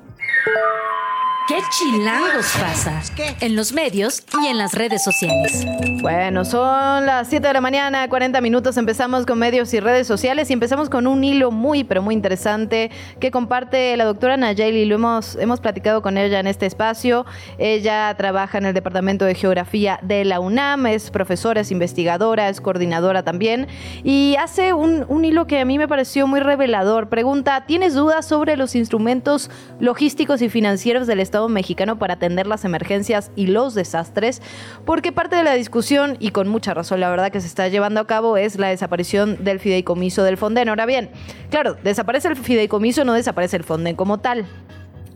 ¿Qué 1.48 1.62
chilangos 1.70 2.46
pasa? 2.60 3.02
En 3.40 3.56
los 3.56 3.72
medios 3.72 4.22
y 4.44 4.48
en 4.48 4.58
las 4.58 4.74
redes 4.74 5.02
sociales. 5.02 5.66
Bueno, 6.02 6.44
son 6.44 7.06
las 7.06 7.30
7 7.30 7.48
de 7.48 7.54
la 7.54 7.62
mañana, 7.62 8.10
40 8.10 8.42
minutos. 8.42 8.76
Empezamos 8.76 9.26
con 9.26 9.40
medios 9.40 9.74
y 9.74 9.80
redes 9.80 10.08
sociales 10.08 10.50
y 10.50 10.54
empezamos 10.54 10.90
con 10.90 11.08
un 11.08 11.24
hilo 11.24 11.52
muy, 11.52 11.86
pero 11.86 12.02
muy 12.02 12.16
interesante 12.16 12.92
que 13.22 13.32
comparte 13.32 13.96
la 13.96 14.04
doctora 14.04 14.36
Nayeli. 14.36 14.84
Lo 14.84 14.96
hemos, 14.96 15.38
hemos 15.38 15.62
platicado 15.62 16.02
con 16.02 16.18
ella 16.18 16.42
en 16.42 16.48
este 16.48 16.66
espacio. 16.66 17.26
Ella 17.58 18.14
trabaja 18.18 18.58
en 18.58 18.66
el 18.66 18.74
Departamento 18.74 19.24
de 19.24 19.34
Geografía 19.34 20.00
de 20.02 20.26
la 20.26 20.42
UNAM, 20.42 20.88
es 20.88 21.12
profesora, 21.12 21.62
es 21.62 21.72
investigadora, 21.72 22.50
es 22.50 22.60
coordinadora 22.60 23.24
también 23.24 23.68
y 24.04 24.36
hace 24.38 24.74
un, 24.74 25.06
un 25.08 25.24
hilo 25.24 25.48
que 25.48 25.62
a 25.62 25.66
mí 25.66 25.78
me 25.78 25.88
pareció 25.88 26.28
muy 26.28 26.42
revelador. 26.42 27.08
Pregunta, 27.08 27.64
¿tienes 27.66 27.94
dudas 27.94 28.28
sobre 28.28 28.58
los 28.58 28.76
instrumentos 28.76 29.50
logísticos 29.80 30.42
y 30.42 30.50
financieros 30.50 31.08
del 31.08 31.22
Estado 31.22 31.37
mexicano 31.48 32.00
para 32.00 32.16
atender 32.16 32.48
las 32.48 32.66
emergencias 32.66 33.32
y 33.36 33.48
los 33.48 33.76
desastres? 33.76 34.42
Porque 34.86 35.12
parte 35.12 35.36
de 35.36 35.44
la 35.44 35.54
discusión, 35.54 36.18
y 36.20 36.32
con 36.32 36.48
mucha 36.48 36.74
razón 36.74 37.00
la 37.00 37.10
verdad 37.10 37.32
que 37.32 37.42
se 37.42 37.48
está 37.48 37.68
llevando 37.68 38.00
a 38.00 38.08
cabo, 38.08 38.38
es 38.38 38.58
la 38.58 38.70
desaparición 38.70 39.44
del 39.44 39.60
fideicomiso 39.60 40.24
del 40.24 40.38
Fonden. 40.38 40.70
Ahora 40.70 40.86
bien, 40.86 41.12
claro, 41.50 41.76
desaparece 41.84 42.30
el 42.30 42.36
fideicomiso, 42.36 43.06
no 43.06 43.14
desaparece 43.14 43.58
el 43.58 43.64
Fonden 43.64 43.96
como 43.96 44.18
tal. 44.18 44.48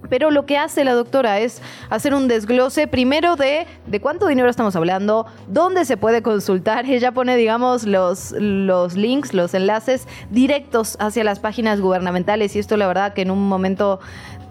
Pero 0.10 0.30
lo 0.30 0.46
que 0.46 0.58
hace 0.58 0.84
la 0.84 0.94
doctora 0.94 1.40
es 1.40 1.62
hacer 1.90 2.14
un 2.14 2.28
desglose 2.28 2.86
primero 2.88 3.36
de 3.36 3.66
de 3.86 4.02
cuánto 4.02 4.28
dinero 4.28 4.50
estamos 4.50 4.76
hablando, 4.76 5.26
dónde 5.48 5.86
se 5.86 5.96
puede 5.98 6.22
consultar. 6.22 6.86
Ella 6.90 7.14
pone, 7.14 7.36
digamos, 7.38 7.86
los, 7.86 8.34
los 8.38 8.96
links, 8.96 9.34
los 9.34 9.54
enlaces 9.54 10.08
directos 10.30 10.98
hacia 11.00 11.24
las 11.24 11.40
páginas 11.40 11.80
gubernamentales 11.80 12.56
y 12.56 12.60
esto 12.60 12.78
la 12.78 12.88
verdad 12.88 13.14
que 13.14 13.22
en 13.22 13.32
un 13.32 13.48
momento 13.48 14.00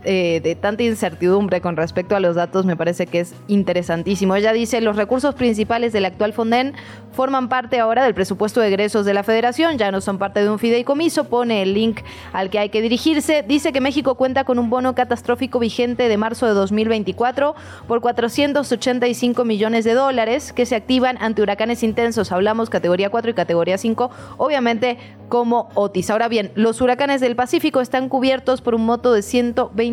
eh, 0.04 0.40
de 0.42 0.54
tanta 0.54 0.82
incertidumbre 0.82 1.60
con 1.60 1.76
respecto 1.76 2.16
a 2.16 2.20
los 2.20 2.34
datos 2.34 2.64
me 2.64 2.76
parece 2.76 3.06
que 3.06 3.20
es 3.20 3.34
interesantísimo. 3.48 4.34
Ella 4.34 4.52
dice, 4.52 4.80
los 4.80 4.96
recursos 4.96 5.34
principales 5.34 5.92
del 5.92 6.06
actual 6.06 6.32
Fonden 6.32 6.74
forman 7.12 7.48
parte 7.48 7.80
ahora 7.80 8.04
del 8.04 8.14
presupuesto 8.14 8.60
de 8.60 8.68
egresos 8.68 9.04
de 9.04 9.12
la 9.12 9.22
federación, 9.22 9.76
ya 9.76 9.90
no 9.90 10.00
son 10.00 10.18
parte 10.18 10.42
de 10.42 10.48
un 10.48 10.58
fideicomiso, 10.58 11.24
pone 11.24 11.62
el 11.62 11.74
link 11.74 12.00
al 12.32 12.48
que 12.50 12.58
hay 12.58 12.68
que 12.70 12.80
dirigirse. 12.80 13.44
Dice 13.46 13.72
que 13.72 13.80
México 13.80 14.14
cuenta 14.14 14.44
con 14.44 14.58
un 14.58 14.70
bono 14.70 14.94
catastrófico 14.94 15.58
vigente 15.58 16.08
de 16.08 16.16
marzo 16.16 16.46
de 16.46 16.54
2024 16.54 17.54
por 17.86 18.00
485 18.00 19.44
millones 19.44 19.84
de 19.84 19.94
dólares 19.94 20.52
que 20.52 20.66
se 20.66 20.76
activan 20.76 21.18
ante 21.20 21.42
huracanes 21.42 21.82
intensos. 21.82 22.32
Hablamos 22.32 22.70
categoría 22.70 23.10
4 23.10 23.32
y 23.32 23.34
categoría 23.34 23.76
5, 23.76 24.10
obviamente 24.38 24.98
como 25.28 25.68
Otis. 25.74 26.10
Ahora 26.10 26.28
bien, 26.28 26.50
los 26.54 26.80
huracanes 26.80 27.20
del 27.20 27.36
Pacífico 27.36 27.80
están 27.80 28.08
cubiertos 28.08 28.60
por 28.62 28.74
un 28.74 28.84
monto 28.84 29.12
de 29.12 29.22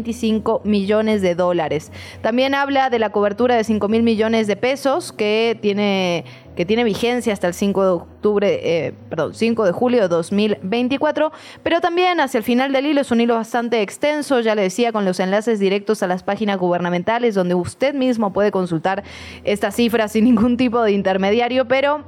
125 0.03 0.61
millones 0.63 1.21
de 1.21 1.35
dólares. 1.35 1.91
También 2.21 2.53
habla 2.53 2.89
de 2.89 2.99
la 2.99 3.11
cobertura 3.11 3.55
de 3.55 3.63
5 3.63 3.87
mil 3.87 4.03
millones 4.03 4.47
de 4.47 4.55
pesos 4.55 5.11
que 5.11 5.57
tiene 5.61 6.25
que 6.55 6.65
tiene 6.65 6.83
vigencia 6.83 7.33
hasta 7.33 7.45
el 7.45 7.53
5 7.53 7.83
de 7.83 7.89
octubre, 7.89 8.59
eh, 8.63 8.93
perdón, 9.11 9.35
5 9.35 9.63
de 9.63 9.71
julio 9.71 10.01
de 10.01 10.07
2024, 10.07 11.31
pero 11.61 11.81
también 11.81 12.19
hacia 12.19 12.39
el 12.39 12.43
final 12.43 12.73
del 12.73 12.87
hilo 12.87 13.01
es 13.01 13.11
un 13.11 13.21
hilo 13.21 13.35
bastante 13.35 13.83
extenso, 13.83 14.39
ya 14.39 14.55
le 14.55 14.63
decía, 14.63 14.91
con 14.91 15.05
los 15.05 15.19
enlaces 15.19 15.59
directos 15.59 16.01
a 16.01 16.07
las 16.07 16.23
páginas 16.23 16.57
gubernamentales 16.57 17.35
donde 17.35 17.53
usted 17.53 17.93
mismo 17.93 18.33
puede 18.33 18.49
consultar 18.49 19.03
estas 19.43 19.75
cifras 19.75 20.13
sin 20.13 20.23
ningún 20.23 20.57
tipo 20.57 20.81
de 20.81 20.93
intermediario, 20.93 21.67
pero 21.67 22.03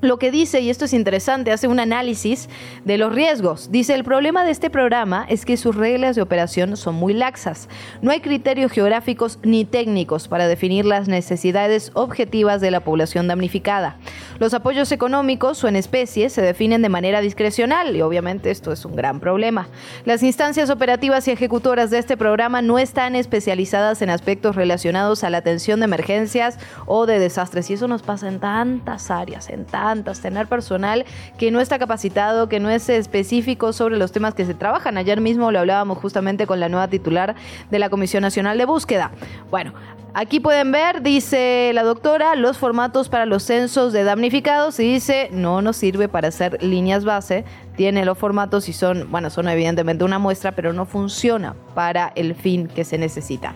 lo 0.00 0.18
que 0.18 0.30
dice, 0.30 0.60
y 0.60 0.70
esto 0.70 0.84
es 0.84 0.92
interesante, 0.92 1.50
hace 1.50 1.66
un 1.66 1.80
análisis 1.80 2.48
de 2.84 2.98
los 2.98 3.12
riesgos. 3.12 3.70
Dice, 3.72 3.94
el 3.94 4.04
problema 4.04 4.44
de 4.44 4.52
este 4.52 4.70
programa 4.70 5.26
es 5.28 5.44
que 5.44 5.56
sus 5.56 5.74
reglas 5.74 6.14
de 6.14 6.22
operación 6.22 6.76
son 6.76 6.94
muy 6.94 7.14
laxas. 7.14 7.68
No 8.00 8.12
hay 8.12 8.20
criterios 8.20 8.70
geográficos 8.70 9.38
ni 9.42 9.64
técnicos 9.64 10.28
para 10.28 10.46
definir 10.46 10.84
las 10.84 11.08
necesidades 11.08 11.90
objetivas 11.94 12.60
de 12.60 12.70
la 12.70 12.80
población 12.80 13.26
damnificada. 13.26 13.96
Los 14.38 14.54
apoyos 14.54 14.92
económicos 14.92 15.64
o 15.64 15.68
en 15.68 15.74
especie 15.74 16.30
se 16.30 16.42
definen 16.42 16.80
de 16.80 16.88
manera 16.88 17.20
discrecional 17.20 17.96
y 17.96 18.02
obviamente 18.02 18.52
esto 18.52 18.70
es 18.70 18.84
un 18.84 18.94
gran 18.94 19.18
problema. 19.18 19.66
Las 20.04 20.22
instancias 20.22 20.70
operativas 20.70 21.26
y 21.26 21.32
ejecutoras 21.32 21.90
de 21.90 21.98
este 21.98 22.16
programa 22.16 22.62
no 22.62 22.78
están 22.78 23.16
especializadas 23.16 24.00
en 24.00 24.10
aspectos 24.10 24.54
relacionados 24.54 25.24
a 25.24 25.30
la 25.30 25.38
atención 25.38 25.80
de 25.80 25.86
emergencias 25.86 26.56
o 26.86 27.06
de 27.06 27.18
desastres 27.18 27.68
y 27.70 27.74
eso 27.74 27.88
nos 27.88 28.02
pasa 28.02 28.28
en 28.28 28.38
tantas 28.38 29.10
áreas, 29.10 29.48
en 29.50 29.64
tantas 29.64 30.20
tener 30.20 30.46
personal 30.46 31.04
que 31.36 31.50
no 31.50 31.60
está 31.60 31.80
capacitado, 31.80 32.48
que 32.48 32.60
no 32.60 32.70
es 32.70 32.88
específico 32.88 33.72
sobre 33.72 33.96
los 33.96 34.12
temas 34.12 34.34
que 34.34 34.44
se 34.44 34.54
trabajan. 34.54 34.98
Ayer 34.98 35.20
mismo 35.20 35.50
lo 35.50 35.58
hablábamos 35.58 35.98
justamente 35.98 36.46
con 36.46 36.60
la 36.60 36.68
nueva 36.68 36.86
titular 36.86 37.34
de 37.70 37.78
la 37.80 37.90
Comisión 37.90 38.22
Nacional 38.22 38.56
de 38.56 38.66
Búsqueda. 38.66 39.10
Bueno, 39.50 39.72
Aquí 40.14 40.40
pueden 40.40 40.72
ver, 40.72 41.02
dice 41.02 41.70
la 41.74 41.82
doctora, 41.82 42.34
los 42.34 42.56
formatos 42.56 43.08
para 43.08 43.26
los 43.26 43.42
censos 43.42 43.92
de 43.92 44.04
damnificados 44.04 44.80
y 44.80 44.94
dice, 44.94 45.28
no 45.32 45.60
nos 45.62 45.76
sirve 45.76 46.08
para 46.08 46.28
hacer 46.28 46.62
líneas 46.62 47.04
base, 47.04 47.44
tiene 47.76 48.04
los 48.04 48.16
formatos 48.16 48.68
y 48.68 48.72
son, 48.72 49.10
bueno, 49.10 49.30
son 49.30 49.48
evidentemente 49.48 50.04
una 50.04 50.18
muestra, 50.18 50.52
pero 50.52 50.72
no 50.72 50.86
funciona 50.86 51.54
para 51.74 52.12
el 52.16 52.34
fin 52.34 52.68
que 52.68 52.84
se 52.84 52.98
necesita. 52.98 53.54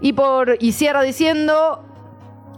Y, 0.00 0.12
por, 0.12 0.58
cierra 0.72 1.02
diciendo, 1.02 1.84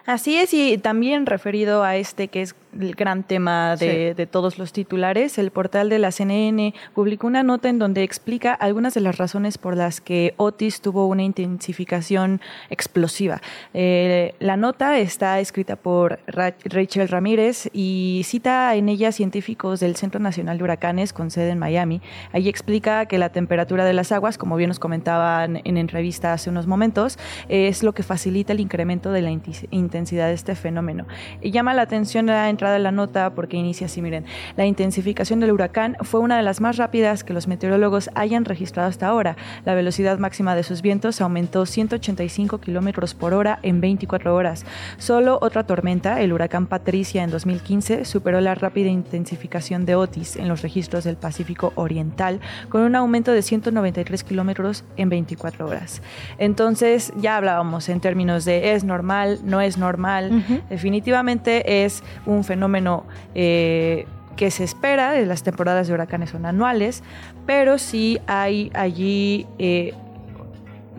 Así 0.05 0.37
es, 0.37 0.53
y 0.53 0.77
también 0.77 1.25
referido 1.25 1.83
a 1.83 1.95
este 1.95 2.27
que 2.27 2.41
es 2.43 2.55
el 2.79 2.95
gran 2.95 3.23
tema 3.23 3.75
de, 3.75 4.09
Sí. 4.09 4.13
de 4.15 4.25
todos 4.27 4.57
los 4.57 4.73
titulares, 4.73 5.37
el 5.37 5.51
portal 5.51 5.89
de 5.89 5.99
la 5.99 6.11
CNN 6.11 6.73
publicó 6.93 7.27
una 7.27 7.43
nota 7.43 7.69
en 7.69 7.79
donde 7.79 8.03
explica 8.03 8.53
algunas 8.53 8.93
de 8.93 9.01
las 9.01 9.17
razones 9.17 9.57
por 9.57 9.75
las 9.77 10.01
que 10.01 10.33
Otis 10.37 10.81
tuvo 10.81 11.07
una 11.07 11.23
intensificación 11.23 12.41
explosiva. 12.69 13.41
Eh, 13.73 14.33
la 14.39 14.57
nota 14.57 14.97
está 14.99 15.39
escrita 15.39 15.75
por 15.75 16.19
Ra- 16.27 16.55
Rachel 16.65 17.07
Ramírez 17.07 17.69
y 17.73 18.21
cita 18.25 18.75
en 18.75 18.89
ella 18.89 19.11
científicos 19.11 19.79
del 19.79 19.95
Centro 19.95 20.19
Nacional 20.19 20.57
de 20.57 20.63
Huracanes 20.63 21.13
con 21.13 21.31
sede 21.31 21.51
en 21.51 21.59
Miami. 21.59 22.01
Ahí 22.31 22.49
explica 22.49 23.05
que 23.05 23.17
la 23.17 23.29
temperatura 23.29 23.85
de 23.85 23.93
las 23.93 24.11
aguas, 24.11 24.37
como 24.37 24.55
bien 24.55 24.69
nos 24.69 24.79
comentaban 24.79 25.61
en 25.63 25.77
entrevista 25.77 26.33
hace 26.33 26.49
unos 26.49 26.67
momentos, 26.67 27.17
es 27.49 27.83
lo 27.83 27.93
que 27.93 28.03
facilita 28.03 28.53
el 28.53 28.59
incremento 28.59 29.11
de 29.11 29.21
la 29.21 29.31
intensidad 29.71 30.27
de 30.27 30.33
este 30.33 30.55
fenómeno. 30.55 31.05
Y 31.41 31.51
llama 31.51 31.73
la 31.73 31.83
atención 31.83 32.25
la 32.25 32.49
entrada 32.49 32.64
de 32.71 32.79
la 32.79 32.91
nota 32.91 33.33
porque 33.35 33.57
inicia 33.57 33.85
así, 33.85 34.01
miren, 34.01 34.25
la 34.57 34.65
intensificación 34.65 35.39
del 35.39 35.51
huracán 35.51 35.97
fue 36.01 36.19
una 36.19 36.37
de 36.37 36.43
las 36.43 36.61
más 36.61 36.77
rápidas 36.77 37.23
que 37.23 37.33
los 37.33 37.47
meteorólogos 37.47 38.09
hayan 38.15 38.45
registrado 38.45 38.89
hasta 38.89 39.07
ahora. 39.07 39.35
La 39.65 39.73
velocidad 39.73 40.17
máxima 40.17 40.55
de 40.55 40.63
sus 40.63 40.81
vientos 40.81 41.21
aumentó 41.21 41.65
185 41.65 42.59
kilómetros 42.59 43.13
por 43.13 43.33
hora 43.33 43.59
en 43.61 43.81
24 43.81 44.35
horas. 44.35 44.65
Solo 44.97 45.39
otra 45.41 45.65
tormenta, 45.65 46.21
el 46.21 46.33
huracán 46.33 46.67
Patricia 46.67 47.23
en 47.23 47.31
2015, 47.31 48.05
superó 48.05 48.41
la 48.41 48.55
rápida 48.55 48.89
intensificación 48.89 49.85
de 49.85 49.95
Otis 49.95 50.35
en 50.35 50.47
los 50.47 50.61
registros 50.61 51.03
del 51.03 51.17
Pacífico 51.17 51.73
Oriental, 51.75 52.39
con 52.69 52.81
un 52.81 52.95
aumento 52.95 53.31
de 53.31 53.41
193 53.41 54.23
kilómetros 54.23 54.83
en 54.97 55.09
24 55.09 55.67
horas. 55.67 56.01
Entonces, 56.37 57.13
ya 57.17 57.37
hablábamos 57.37 57.89
en 57.89 57.99
términos 57.99 58.45
de 58.45 58.73
es 58.73 58.83
normal, 58.83 59.39
no 59.43 59.61
es 59.61 59.77
normal. 59.77 60.43
Definitivamente 60.69 61.85
es 61.85 62.03
un 62.25 62.43
fenómeno 62.43 62.54
eh, 63.33 64.05
que 64.35 64.51
se 64.51 64.63
espera, 64.63 65.19
las 65.21 65.43
temporadas 65.43 65.87
de 65.87 65.93
huracanes 65.93 66.31
son 66.31 66.45
anuales, 66.45 67.03
pero 67.45 67.77
sí 67.77 68.19
hay 68.27 68.71
allí 68.73 69.47
eh, 69.59 69.93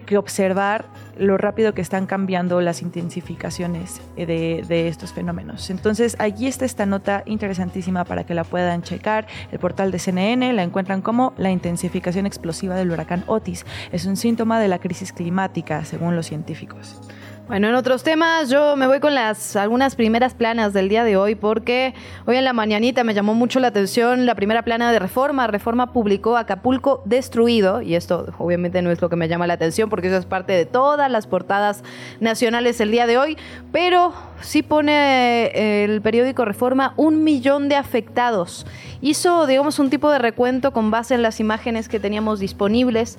que 0.06 0.16
observar 0.16 0.86
lo 1.18 1.36
rápido 1.38 1.74
que 1.74 1.80
están 1.80 2.06
cambiando 2.06 2.60
las 2.60 2.82
intensificaciones 2.82 4.00
de, 4.16 4.64
de 4.66 4.88
estos 4.88 5.12
fenómenos. 5.12 5.70
Entonces, 5.70 6.16
allí 6.18 6.46
está 6.46 6.64
esta 6.64 6.86
nota 6.86 7.22
interesantísima 7.26 8.04
para 8.04 8.24
que 8.24 8.34
la 8.34 8.44
puedan 8.44 8.82
checar. 8.82 9.26
El 9.50 9.58
portal 9.58 9.90
de 9.90 9.98
CNN 9.98 10.52
la 10.52 10.62
encuentran 10.62 11.02
como 11.02 11.34
la 11.38 11.50
intensificación 11.50 12.26
explosiva 12.26 12.76
del 12.76 12.90
huracán 12.90 13.24
Otis. 13.26 13.64
Es 13.92 14.06
un 14.06 14.16
síntoma 14.16 14.60
de 14.60 14.68
la 14.68 14.78
crisis 14.78 15.12
climática, 15.12 15.84
según 15.84 16.16
los 16.16 16.26
científicos. 16.26 17.00
Bueno, 17.48 17.68
en 17.68 17.76
otros 17.76 18.02
temas, 18.02 18.50
yo 18.50 18.74
me 18.74 18.88
voy 18.88 18.98
con 18.98 19.14
las 19.14 19.54
algunas 19.54 19.94
primeras 19.94 20.34
planas 20.34 20.72
del 20.72 20.88
día 20.88 21.04
de 21.04 21.16
hoy 21.16 21.36
porque 21.36 21.94
hoy 22.26 22.36
en 22.36 22.44
la 22.44 22.52
mañanita 22.52 23.04
me 23.04 23.14
llamó 23.14 23.34
mucho 23.34 23.60
la 23.60 23.68
atención 23.68 24.26
la 24.26 24.34
primera 24.34 24.62
plana 24.62 24.90
de 24.90 24.98
Reforma. 24.98 25.46
Reforma 25.46 25.92
publicó 25.92 26.36
Acapulco 26.36 27.02
destruido 27.04 27.82
y 27.82 27.94
esto 27.94 28.34
obviamente 28.38 28.82
no 28.82 28.90
es 28.90 29.00
lo 29.00 29.08
que 29.08 29.14
me 29.14 29.28
llama 29.28 29.46
la 29.46 29.54
atención 29.54 29.88
porque 29.88 30.08
eso 30.08 30.16
es 30.16 30.26
parte 30.26 30.54
de 30.54 30.66
todas 30.66 31.08
las 31.08 31.28
portadas 31.28 31.84
nacionales 32.18 32.80
el 32.80 32.90
día 32.90 33.06
de 33.06 33.16
hoy, 33.16 33.38
pero 33.70 34.12
sí 34.40 34.64
pone 34.64 35.44
eh, 35.54 35.84
el 35.84 36.02
periódico 36.02 36.44
Reforma 36.44 36.94
un 36.96 37.22
millón 37.22 37.68
de 37.68 37.76
afectados. 37.76 38.66
Hizo, 39.00 39.46
digamos, 39.46 39.78
un 39.78 39.88
tipo 39.88 40.10
de 40.10 40.18
recuento 40.18 40.72
con 40.72 40.90
base 40.90 41.14
en 41.14 41.22
las 41.22 41.38
imágenes 41.38 41.88
que 41.88 42.00
teníamos 42.00 42.40
disponibles 42.40 43.18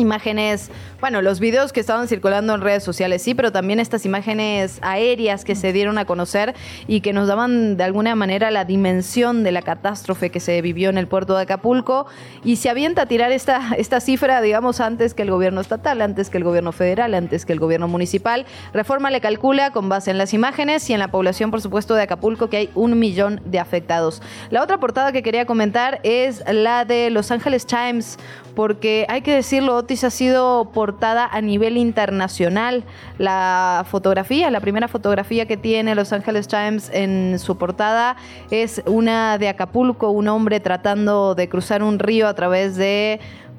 imágenes, 0.00 0.70
bueno, 1.00 1.22
los 1.22 1.40
videos 1.40 1.72
que 1.72 1.80
estaban 1.80 2.08
circulando 2.08 2.54
en 2.54 2.60
redes 2.60 2.82
sociales, 2.82 3.22
sí, 3.22 3.34
pero 3.34 3.52
también 3.52 3.80
estas 3.80 4.04
imágenes 4.04 4.78
aéreas 4.82 5.44
que 5.44 5.54
se 5.54 5.72
dieron 5.72 5.98
a 5.98 6.04
conocer 6.04 6.54
y 6.86 7.00
que 7.00 7.12
nos 7.12 7.28
daban 7.28 7.76
de 7.76 7.84
alguna 7.84 8.14
manera 8.14 8.50
la 8.50 8.64
dimensión 8.64 9.42
de 9.42 9.52
la 9.52 9.62
catástrofe 9.62 10.30
que 10.30 10.40
se 10.40 10.60
vivió 10.62 10.90
en 10.90 10.98
el 10.98 11.06
puerto 11.06 11.36
de 11.36 11.42
Acapulco 11.42 12.06
y 12.44 12.56
se 12.56 12.68
avienta 12.68 13.02
a 13.02 13.06
tirar 13.06 13.32
esta, 13.32 13.72
esta 13.76 14.00
cifra, 14.00 14.40
digamos, 14.40 14.80
antes 14.80 15.14
que 15.14 15.22
el 15.22 15.30
gobierno 15.30 15.60
estatal, 15.60 16.02
antes 16.02 16.30
que 16.30 16.38
el 16.38 16.44
gobierno 16.44 16.72
federal, 16.72 17.14
antes 17.14 17.46
que 17.46 17.52
el 17.52 17.60
gobierno 17.60 17.88
municipal. 17.88 18.46
Reforma 18.72 19.10
le 19.10 19.20
calcula 19.20 19.72
con 19.72 19.88
base 19.88 20.10
en 20.10 20.18
las 20.18 20.34
imágenes 20.34 20.88
y 20.90 20.94
en 20.94 21.00
la 21.00 21.08
población, 21.08 21.50
por 21.50 21.60
supuesto, 21.60 21.94
de 21.94 22.02
Acapulco, 22.02 22.48
que 22.48 22.56
hay 22.56 22.70
un 22.74 22.98
millón 22.98 23.40
de 23.44 23.58
afectados. 23.58 24.22
La 24.50 24.62
otra 24.62 24.78
portada 24.78 25.12
que 25.12 25.22
quería 25.22 25.46
comentar 25.46 26.00
es 26.02 26.42
la 26.50 26.84
de 26.84 27.10
Los 27.10 27.30
Angeles 27.30 27.66
Times, 27.66 28.18
porque 28.54 29.06
hay 29.08 29.22
que 29.22 29.34
decirlo, 29.34 29.84
Otis 29.90 30.04
ha 30.04 30.10
sido 30.10 30.70
portada 30.72 31.26
a 31.26 31.40
nivel 31.40 31.76
internacional. 31.76 32.84
La 33.18 33.84
fotografía, 33.90 34.48
la 34.48 34.60
primera 34.60 34.86
fotografía 34.86 35.46
que 35.46 35.56
tiene 35.56 35.96
Los 35.96 36.12
Angeles 36.12 36.46
Times 36.46 36.92
en 36.94 37.40
su 37.40 37.58
portada 37.58 38.14
es 38.52 38.84
una 38.86 39.36
de 39.36 39.48
Acapulco, 39.48 40.10
un 40.10 40.28
hombre 40.28 40.60
tratando 40.60 41.34
de 41.34 41.48
cruzar 41.48 41.82
un 41.82 41.98
río 41.98 42.28
a 42.28 42.34
través 42.34 42.76
de 42.76 43.18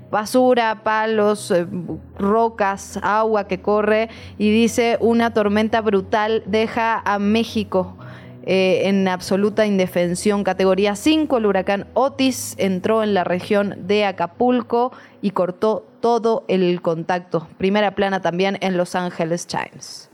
basura, 0.10 0.84
palos, 0.86 1.52
eh, 1.52 1.68
rocas, 2.18 2.98
agua 3.04 3.50
que 3.50 3.62
corre 3.62 4.08
y 4.38 4.52
dice 4.52 4.98
una 5.02 5.34
tormenta 5.34 5.82
brutal 5.82 6.44
deja 6.46 7.02
a 7.04 7.20
México 7.20 7.98
eh, 8.44 8.84
en 8.86 9.06
absoluta 9.10 9.66
indefensión. 9.66 10.46
Categoría 10.46 10.96
5, 10.96 11.38
el 11.38 11.46
huracán 11.46 11.88
Otis 11.94 12.56
entró 12.58 13.04
en 13.04 13.14
la 13.14 13.26
región 13.26 13.76
de 13.86 14.06
Acapulco 14.06 14.94
y 15.22 15.32
cortó 15.32 15.91
todo 16.02 16.44
el 16.48 16.82
contacto. 16.82 17.48
Primera 17.58 17.96
plana 17.96 18.22
también 18.22 18.58
en 18.62 18.78
Los 18.78 18.96
Angeles 18.96 19.48
Times. 19.48 20.12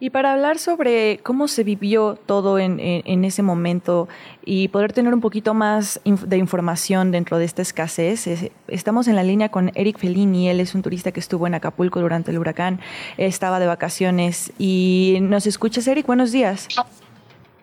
Y 0.00 0.10
para 0.10 0.32
hablar 0.32 0.58
sobre 0.58 1.20
cómo 1.22 1.48
se 1.48 1.64
vivió 1.64 2.18
todo 2.26 2.58
en, 2.58 2.78
ese 3.24 3.42
momento 3.42 4.08
y 4.44 4.68
poder 4.68 4.92
tener 4.92 5.14
un 5.14 5.20
poquito 5.20 5.54
más 5.54 6.00
de 6.04 6.36
información 6.36 7.10
dentro 7.10 7.38
de 7.38 7.44
esta 7.44 7.62
escasez, 7.62 8.50
estamos 8.68 9.08
en 9.08 9.16
la 9.16 9.22
línea 9.22 9.48
con 9.50 9.70
Eric 9.74 9.98
Fellini. 9.98 10.48
Él 10.48 10.60
es 10.60 10.74
un 10.74 10.82
turista 10.82 11.12
que 11.12 11.20
estuvo 11.20 11.46
en 11.46 11.54
Acapulco 11.54 12.00
durante 12.00 12.32
el 12.32 12.38
huracán, 12.38 12.80
estaba 13.16 13.60
de 13.60 13.66
vacaciones 13.66 14.52
y 14.58 15.18
nos 15.22 15.46
escuchas, 15.46 15.86
Eric. 15.86 16.06
Buenos 16.06 16.32
días. 16.32 16.68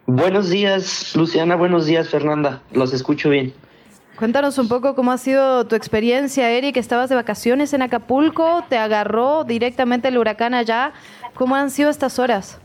Buenos 0.08 0.50
días, 0.50 1.16
Luciana. 1.16 1.56
Buenos 1.56 1.86
días, 1.86 2.10
Fernanda. 2.10 2.64
Los 2.74 2.94
escucho 2.94 3.30
bien. 3.30 3.54
Cuéntanos 4.22 4.60
un 4.60 4.68
poco 4.68 4.94
cómo 4.94 5.12
ha 5.12 5.18
sido 5.18 5.66
tu 5.66 5.76
experiencia, 5.76 6.52
Eric. 6.52 6.78
Estabas 6.78 7.10
de 7.10 7.16
vacaciones 7.16 7.74
en 7.74 7.82
Acapulco, 7.82 8.64
te 8.70 8.78
agarró 8.78 9.46
directamente 9.46 10.10
el 10.10 10.20
huracán 10.20 10.54
allá. 10.54 10.94
¿Cómo 11.34 11.56
han 11.56 11.72
sido 11.72 11.90
estas 11.90 12.20
horas? 12.20 12.60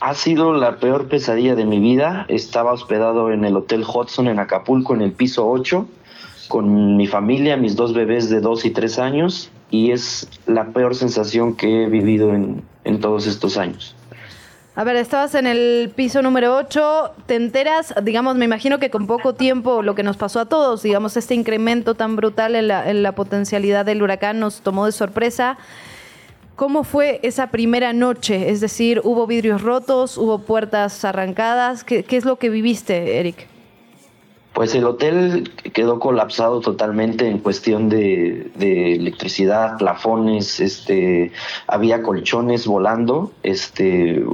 Ha 0.00 0.12
sido 0.12 0.52
la 0.52 0.76
peor 0.76 1.08
pesadilla 1.08 1.54
de 1.54 1.64
mi 1.64 1.80
vida. 1.80 2.26
Estaba 2.28 2.74
hospedado 2.74 3.32
en 3.32 3.46
el 3.46 3.56
Hotel 3.56 3.86
Hudson 3.88 4.28
en 4.28 4.38
Acapulco, 4.38 4.92
en 4.94 5.00
el 5.00 5.12
piso 5.12 5.48
8, 5.48 5.88
con 6.48 6.98
mi 6.98 7.06
familia, 7.06 7.56
mis 7.56 7.74
dos 7.74 7.94
bebés 7.94 8.28
de 8.28 8.42
2 8.42 8.66
y 8.66 8.70
3 8.70 8.98
años, 8.98 9.50
y 9.70 9.92
es 9.92 10.28
la 10.46 10.66
peor 10.66 10.94
sensación 10.94 11.56
que 11.56 11.84
he 11.84 11.88
vivido 11.88 12.34
en, 12.34 12.62
en 12.84 13.00
todos 13.00 13.26
estos 13.26 13.56
años. 13.56 13.93
A 14.76 14.82
ver, 14.82 14.96
estabas 14.96 15.36
en 15.36 15.46
el 15.46 15.92
piso 15.94 16.20
número 16.20 16.56
8, 16.56 17.12
te 17.26 17.36
enteras, 17.36 17.94
digamos, 18.02 18.34
me 18.34 18.44
imagino 18.44 18.80
que 18.80 18.90
con 18.90 19.06
poco 19.06 19.32
tiempo 19.34 19.82
lo 19.82 19.94
que 19.94 20.02
nos 20.02 20.16
pasó 20.16 20.40
a 20.40 20.46
todos, 20.46 20.82
digamos, 20.82 21.16
este 21.16 21.34
incremento 21.34 21.94
tan 21.94 22.16
brutal 22.16 22.56
en 22.56 22.66
la, 22.66 22.90
en 22.90 23.04
la 23.04 23.12
potencialidad 23.12 23.84
del 23.84 24.02
huracán 24.02 24.40
nos 24.40 24.62
tomó 24.62 24.86
de 24.86 24.90
sorpresa. 24.92 25.58
¿Cómo 26.56 26.82
fue 26.82 27.20
esa 27.22 27.52
primera 27.52 27.92
noche? 27.92 28.50
Es 28.50 28.60
decir, 28.60 29.00
¿hubo 29.04 29.28
vidrios 29.28 29.62
rotos? 29.62 30.18
¿Hubo 30.18 30.40
puertas 30.40 31.04
arrancadas? 31.04 31.84
¿Qué, 31.84 32.04
es 32.08 32.24
lo 32.24 32.36
que 32.36 32.48
viviste, 32.48 33.20
Eric? 33.20 33.46
Pues 34.54 34.74
el 34.74 34.84
hotel 34.84 35.52
quedó 35.72 36.00
colapsado 36.00 36.60
totalmente 36.60 37.28
en 37.28 37.38
cuestión 37.38 37.88
de, 37.88 38.50
de, 38.56 38.94
electricidad, 38.94 39.78
plafones, 39.78 40.58
este, 40.58 41.32
había 41.66 42.02
colchones 42.02 42.66
volando, 42.66 43.32
este, 43.42 44.24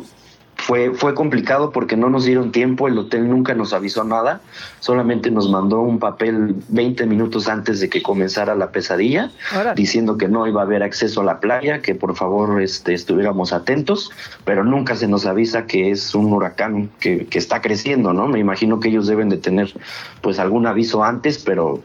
fue, 0.61 0.93
fue 0.95 1.15
complicado 1.15 1.73
porque 1.73 1.97
no 1.97 2.11
nos 2.11 2.25
dieron 2.25 2.53
tiempo, 2.53 2.87
el 2.87 2.99
hotel 2.99 3.29
nunca 3.29 3.55
nos 3.55 3.73
avisó 3.73 4.05
nada, 4.05 4.41
solamente 4.79 5.31
nos 5.31 5.51
mandó 5.51 5.81
un 5.81 5.99
papel 5.99 6.55
20 6.69 7.07
minutos 7.07 7.49
antes 7.49 7.81
de 7.81 7.89
que 7.89 8.03
comenzara 8.03 8.55
la 8.55 8.71
pesadilla, 8.71 9.31
diciendo 9.75 10.19
que 10.19 10.29
no 10.29 10.47
iba 10.47 10.61
a 10.61 10.65
haber 10.65 10.83
acceso 10.83 11.23
a 11.23 11.25
la 11.25 11.41
playa, 11.41 11.81
que 11.81 11.95
por 11.95 12.15
favor 12.15 12.61
este, 12.61 12.95
estuviéramos 12.95 13.53
atentos, 13.53 14.11
pero 14.45 14.63
nunca 14.63 14.97
se 14.97 15.09
nos 15.09 15.27
avisa 15.27 15.67
que 15.67 15.91
es 15.91 16.15
un 16.15 16.33
huracán 16.33 16.91
que, 17.01 17.27
que 17.27 17.39
está 17.39 17.61
creciendo, 17.61 18.13
¿no? 18.13 18.29
Me 18.29 18.39
imagino 18.39 18.81
que 18.81 18.89
ellos 18.89 19.07
deben 19.07 19.29
de 19.31 19.39
tener 19.39 19.73
pues 20.21 20.39
algún 20.39 20.67
aviso 20.67 21.03
antes, 21.03 21.39
pero 21.39 21.83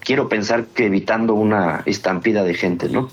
quiero 0.00 0.28
pensar 0.28 0.66
que 0.66 0.86
evitando 0.86 1.34
una 1.34 1.82
estampida 1.86 2.44
de 2.44 2.54
gente, 2.54 2.88
¿no? 2.88 3.08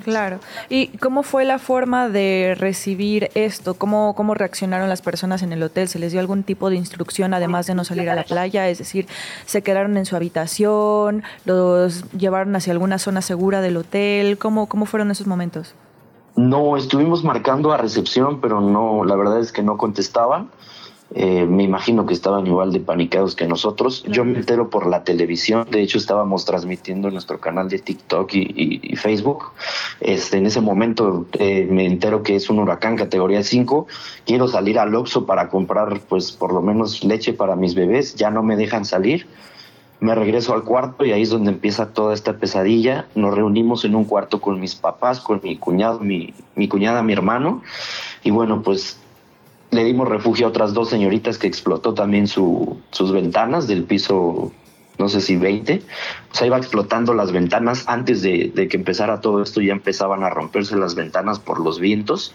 Claro. 0.00 0.38
¿Y 0.68 0.88
cómo 0.98 1.22
fue 1.22 1.44
la 1.44 1.58
forma 1.58 2.08
de 2.08 2.54
recibir 2.58 3.30
esto? 3.34 3.74
¿Cómo, 3.74 4.14
¿Cómo 4.14 4.34
reaccionaron 4.34 4.88
las 4.88 5.02
personas 5.02 5.42
en 5.42 5.52
el 5.52 5.62
hotel? 5.62 5.88
¿Se 5.88 5.98
les 5.98 6.12
dio 6.12 6.20
algún 6.20 6.42
tipo 6.42 6.70
de 6.70 6.76
instrucción 6.76 7.34
además 7.34 7.66
de 7.66 7.74
no 7.74 7.84
salir 7.84 8.08
a 8.10 8.14
la 8.14 8.24
playa? 8.24 8.68
Es 8.68 8.78
decir, 8.78 9.06
¿se 9.46 9.62
quedaron 9.62 9.96
en 9.96 10.06
su 10.06 10.16
habitación? 10.16 11.22
¿Los 11.44 12.10
llevaron 12.12 12.56
hacia 12.56 12.72
alguna 12.72 12.98
zona 12.98 13.22
segura 13.22 13.60
del 13.60 13.76
hotel? 13.76 14.38
¿Cómo, 14.38 14.66
cómo 14.66 14.86
fueron 14.86 15.10
esos 15.10 15.26
momentos? 15.26 15.74
No, 16.34 16.76
estuvimos 16.76 17.24
marcando 17.24 17.72
a 17.72 17.76
recepción, 17.76 18.40
pero 18.40 18.60
no, 18.60 19.04
la 19.04 19.16
verdad 19.16 19.40
es 19.40 19.52
que 19.52 19.62
no 19.62 19.76
contestaban. 19.76 20.50
Eh, 21.14 21.44
me 21.46 21.62
imagino 21.62 22.06
que 22.06 22.14
estaban 22.14 22.46
igual 22.46 22.72
de 22.72 22.80
panicados 22.80 23.36
que 23.36 23.46
nosotros. 23.46 24.02
Yo 24.08 24.24
me 24.24 24.38
entero 24.38 24.70
por 24.70 24.86
la 24.86 25.04
televisión, 25.04 25.66
de 25.70 25.82
hecho 25.82 25.98
estábamos 25.98 26.44
transmitiendo 26.44 27.08
en 27.08 27.14
nuestro 27.14 27.38
canal 27.38 27.68
de 27.68 27.78
TikTok 27.78 28.30
y, 28.34 28.96
Facebook. 28.96 29.52
Este, 30.00 30.38
en 30.38 30.46
ese 30.46 30.60
momento 30.60 31.26
eh, 31.38 31.66
me 31.70 31.86
entero 31.86 32.22
que 32.22 32.36
es 32.36 32.48
un 32.48 32.60
huracán 32.60 32.96
categoría 32.96 33.42
5. 33.42 33.86
Quiero 34.24 34.48
salir 34.48 34.78
al 34.78 34.94
Oxxo 34.94 35.26
para 35.26 35.48
comprar 35.48 36.00
pues 36.08 36.32
por 36.32 36.52
lo 36.52 36.62
menos 36.62 37.04
leche 37.04 37.32
para 37.32 37.56
mis 37.56 37.74
bebés, 37.74 38.14
ya 38.14 38.30
no 38.30 38.42
me 38.42 38.56
dejan 38.56 38.84
salir. 38.84 39.26
Me 40.00 40.16
regreso 40.16 40.52
al 40.52 40.64
cuarto 40.64 41.04
y 41.04 41.12
ahí 41.12 41.22
es 41.22 41.30
donde 41.30 41.50
empieza 41.52 41.92
toda 41.92 42.12
esta 42.12 42.36
pesadilla. 42.38 43.06
Nos 43.14 43.34
reunimos 43.34 43.84
en 43.84 43.94
un 43.94 44.04
cuarto 44.04 44.40
con 44.40 44.58
mis 44.58 44.74
papás, 44.74 45.20
con 45.20 45.40
mi 45.44 45.56
cuñado, 45.56 46.00
mi, 46.00 46.34
mi 46.56 46.66
cuñada, 46.66 47.04
mi 47.04 47.12
hermano. 47.12 47.62
Y 48.24 48.32
bueno, 48.32 48.62
pues 48.62 48.98
le 49.72 49.84
dimos 49.84 50.08
refugio 50.08 50.46
a 50.46 50.50
otras 50.50 50.74
dos 50.74 50.90
señoritas 50.90 51.38
que 51.38 51.46
explotó 51.46 51.94
también 51.94 52.28
su, 52.28 52.78
sus 52.90 53.10
ventanas 53.10 53.66
del 53.66 53.84
piso, 53.84 54.52
no 54.98 55.08
sé 55.08 55.22
si 55.22 55.36
20. 55.36 55.82
O 56.30 56.34
sea, 56.34 56.46
iba 56.46 56.58
explotando 56.58 57.14
las 57.14 57.32
ventanas 57.32 57.84
antes 57.88 58.20
de, 58.20 58.52
de, 58.54 58.68
que 58.68 58.76
empezara 58.76 59.22
todo 59.22 59.42
esto, 59.42 59.62
ya 59.62 59.72
empezaban 59.72 60.24
a 60.24 60.30
romperse 60.30 60.76
las 60.76 60.94
ventanas 60.94 61.38
por 61.40 61.58
los 61.58 61.80
vientos, 61.80 62.34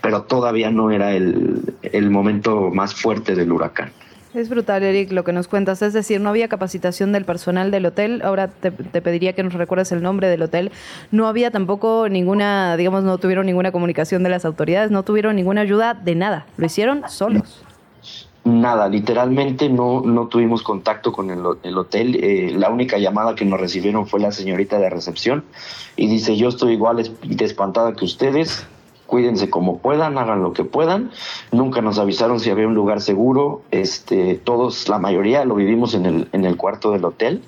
pero 0.00 0.22
todavía 0.22 0.72
no 0.72 0.90
era 0.90 1.12
el, 1.12 1.76
el 1.82 2.10
momento 2.10 2.70
más 2.70 2.94
fuerte 2.94 3.36
del 3.36 3.52
huracán. 3.52 3.92
Es 4.34 4.48
brutal, 4.48 4.82
Eric, 4.82 5.12
lo 5.12 5.24
que 5.24 5.32
nos 5.32 5.46
cuentas. 5.46 5.82
Es 5.82 5.92
decir, 5.92 6.18
no 6.20 6.30
había 6.30 6.48
capacitación 6.48 7.12
del 7.12 7.26
personal 7.26 7.70
del 7.70 7.84
hotel. 7.84 8.22
Ahora 8.24 8.48
te, 8.48 8.70
pediría 8.72 9.34
que 9.34 9.42
nos 9.42 9.52
recuerdes 9.52 9.92
el 9.92 10.02
nombre 10.02 10.28
del 10.28 10.42
hotel. 10.42 10.72
No 11.10 11.26
había 11.26 11.50
tampoco 11.50 12.08
ninguna, 12.08 12.78
digamos, 12.78 13.04
no 13.04 13.18
tuvieron 13.18 13.44
ninguna 13.44 13.72
comunicación 13.72 14.22
de 14.22 14.30
las 14.30 14.46
autoridades, 14.46 14.90
no 14.90 15.02
tuvieron 15.02 15.36
ninguna 15.36 15.60
ayuda 15.60 15.92
de 15.92 16.14
nada. 16.14 16.46
Lo 16.56 16.64
hicieron 16.64 17.02
solos. 17.08 17.62
nada, 18.44 18.88
literalmente 18.88 19.68
no, 19.68 20.00
no 20.00 20.28
tuvimos 20.28 20.62
contacto 20.62 21.12
con 21.12 21.30
el, 21.30 21.42
el 21.62 21.76
hotel. 21.76 22.16
Eh, 22.16 22.52
la 22.56 22.70
única 22.70 22.96
llamada 22.96 23.34
que 23.34 23.44
nos 23.44 23.60
recibieron 23.60 24.06
fue 24.06 24.18
la 24.18 24.32
señorita 24.32 24.78
de 24.78 24.88
recepción 24.88 25.44
y 25.94 26.08
dice, 26.08 26.38
yo 26.38 26.48
estoy 26.48 26.72
igual 26.72 26.96
de 27.22 27.44
espantada 27.44 27.92
que 27.92 28.06
ustedes, 28.06 28.66
cuídense 29.12 29.50
como 29.50 29.76
puedan, 29.76 30.16
hagan 30.16 30.42
lo 30.42 30.54
que 30.54 30.64
puedan. 30.64 31.10
Nunca 31.50 31.82
nos 31.82 31.98
avisaron 31.98 32.40
si 32.40 32.48
había 32.48 32.66
un 32.66 32.72
lugar 32.72 33.02
seguro. 33.02 33.60
Este, 33.70 34.36
todos, 34.36 34.88
la 34.88 34.98
mayoría 34.98 35.44
lo 35.44 35.54
vivimos 35.54 35.92
en 35.92 36.06
el, 36.06 36.28
en 36.32 36.46
el 36.46 36.56
cuarto 36.56 36.92
del 36.92 37.04
hotel. 37.04 37.42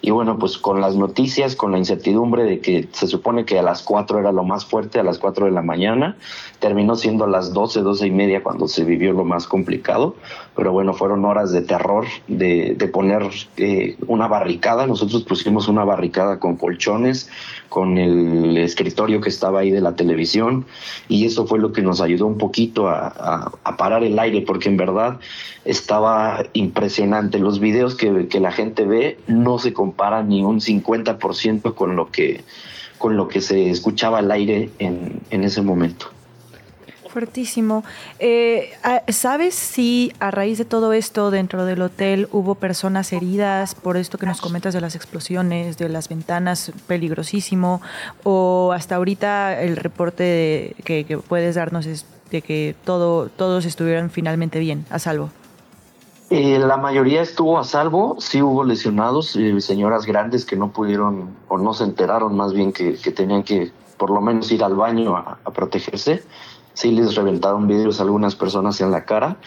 Y 0.00 0.10
bueno, 0.10 0.36
pues 0.36 0.58
con 0.58 0.80
las 0.80 0.96
noticias, 0.96 1.54
con 1.54 1.70
la 1.70 1.78
incertidumbre 1.78 2.42
de 2.42 2.60
que 2.60 2.88
se 2.92 3.06
supone 3.06 3.44
que 3.44 3.58
a 3.58 3.62
las 3.62 3.82
4 3.82 4.18
era 4.18 4.32
lo 4.32 4.42
más 4.42 4.64
fuerte, 4.64 4.98
a 4.98 5.04
las 5.04 5.18
4 5.18 5.46
de 5.46 5.52
la 5.52 5.62
mañana, 5.62 6.16
terminó 6.58 6.96
siendo 6.96 7.24
a 7.24 7.28
las 7.28 7.52
12, 7.52 7.82
12 7.82 8.06
y 8.08 8.10
media 8.10 8.42
cuando 8.42 8.66
se 8.66 8.84
vivió 8.84 9.12
lo 9.12 9.24
más 9.24 9.46
complicado. 9.46 10.16
Pero 10.54 10.72
bueno, 10.72 10.92
fueron 10.92 11.24
horas 11.24 11.52
de 11.52 11.62
terror, 11.62 12.04
de, 12.28 12.74
de 12.76 12.88
poner 12.88 13.30
eh, 13.56 13.96
una 14.06 14.26
barricada. 14.26 14.86
Nosotros 14.86 15.22
pusimos 15.22 15.68
una 15.68 15.84
barricada 15.84 16.40
con 16.40 16.56
colchones, 16.56 17.30
con 17.68 17.98
el 17.98 18.56
escritorio 18.58 19.20
que 19.20 19.28
estaba 19.28 19.60
ahí 19.60 19.70
de 19.70 19.80
la 19.80 19.96
televisión 19.96 20.66
y 21.08 21.26
eso 21.26 21.46
fue 21.46 21.58
lo 21.58 21.72
que 21.72 21.82
nos 21.82 22.00
ayudó 22.00 22.26
un 22.26 22.38
poquito 22.38 22.88
a, 22.88 23.52
parar 23.76 24.04
el 24.04 24.18
aire 24.18 24.40
porque 24.40 24.68
en 24.68 24.76
verdad 24.76 25.20
estaba 25.64 26.44
impresionante. 26.54 27.38
Los 27.38 27.60
videos 27.60 27.94
que, 27.94 28.28
que 28.28 28.40
la 28.40 28.52
gente 28.52 28.84
ve 28.84 29.18
no 29.26 29.58
se 29.58 29.72
comparan 29.72 30.28
ni 30.28 30.42
un 30.42 30.60
50% 30.60 31.74
con 31.74 31.96
lo 31.96 32.10
que 32.10 32.44
con 32.98 33.16
lo 33.18 33.28
que 33.28 33.42
se 33.42 33.68
escuchaba 33.68 34.18
al 34.18 34.30
aire 34.30 34.70
en, 34.78 35.20
en 35.28 35.44
ese 35.44 35.60
momento. 35.60 36.15
Fuertísimo. 37.16 37.82
Eh, 38.18 38.72
¿Sabes 39.08 39.54
si 39.54 40.12
a 40.20 40.30
raíz 40.30 40.58
de 40.58 40.66
todo 40.66 40.92
esto 40.92 41.30
dentro 41.30 41.64
del 41.64 41.80
hotel 41.80 42.28
hubo 42.30 42.56
personas 42.56 43.10
heridas 43.10 43.74
por 43.74 43.96
esto 43.96 44.18
que 44.18 44.26
nos 44.26 44.42
comentas 44.42 44.74
de 44.74 44.82
las 44.82 44.94
explosiones, 44.94 45.78
de 45.78 45.88
las 45.88 46.10
ventanas, 46.10 46.72
peligrosísimo? 46.86 47.80
¿O 48.22 48.70
hasta 48.74 48.96
ahorita 48.96 49.62
el 49.62 49.78
reporte 49.78 50.76
que, 50.84 51.18
puedes 51.26 51.54
darnos 51.54 51.86
es 51.86 52.04
de 52.30 52.42
que 52.42 52.76
todo, 52.84 53.30
todos 53.30 53.64
estuvieron 53.64 54.10
finalmente 54.10 54.58
bien, 54.58 54.84
a 54.90 54.98
salvo? 54.98 55.30
Eh, 56.28 56.58
la 56.58 56.76
mayoría 56.76 57.22
estuvo 57.22 57.58
a 57.58 57.64
salvo, 57.64 58.16
sí 58.18 58.42
hubo 58.42 58.62
lesionados, 58.62 59.34
eh, 59.36 59.58
señoras 59.62 60.04
grandes 60.04 60.44
que 60.44 60.56
no 60.56 60.70
pudieron 60.70 61.30
o 61.48 61.56
no 61.56 61.72
se 61.72 61.84
enteraron 61.84 62.36
más 62.36 62.52
bien 62.52 62.74
que, 62.74 62.92
tenían 62.92 63.42
que 63.42 63.72
por 63.96 64.10
lo 64.10 64.20
menos 64.20 64.52
ir 64.52 64.62
al 64.62 64.74
baño 64.74 65.16
a 65.16 65.50
protegerse 65.54 66.22
sí 66.76 66.90
les 66.90 67.14
reventaron 67.14 67.66
vidrios 67.66 67.98
a 67.98 68.02
algunas 68.02 68.36
personas 68.36 68.80
en 68.82 68.90
la 68.90 69.06
cara. 69.06 69.38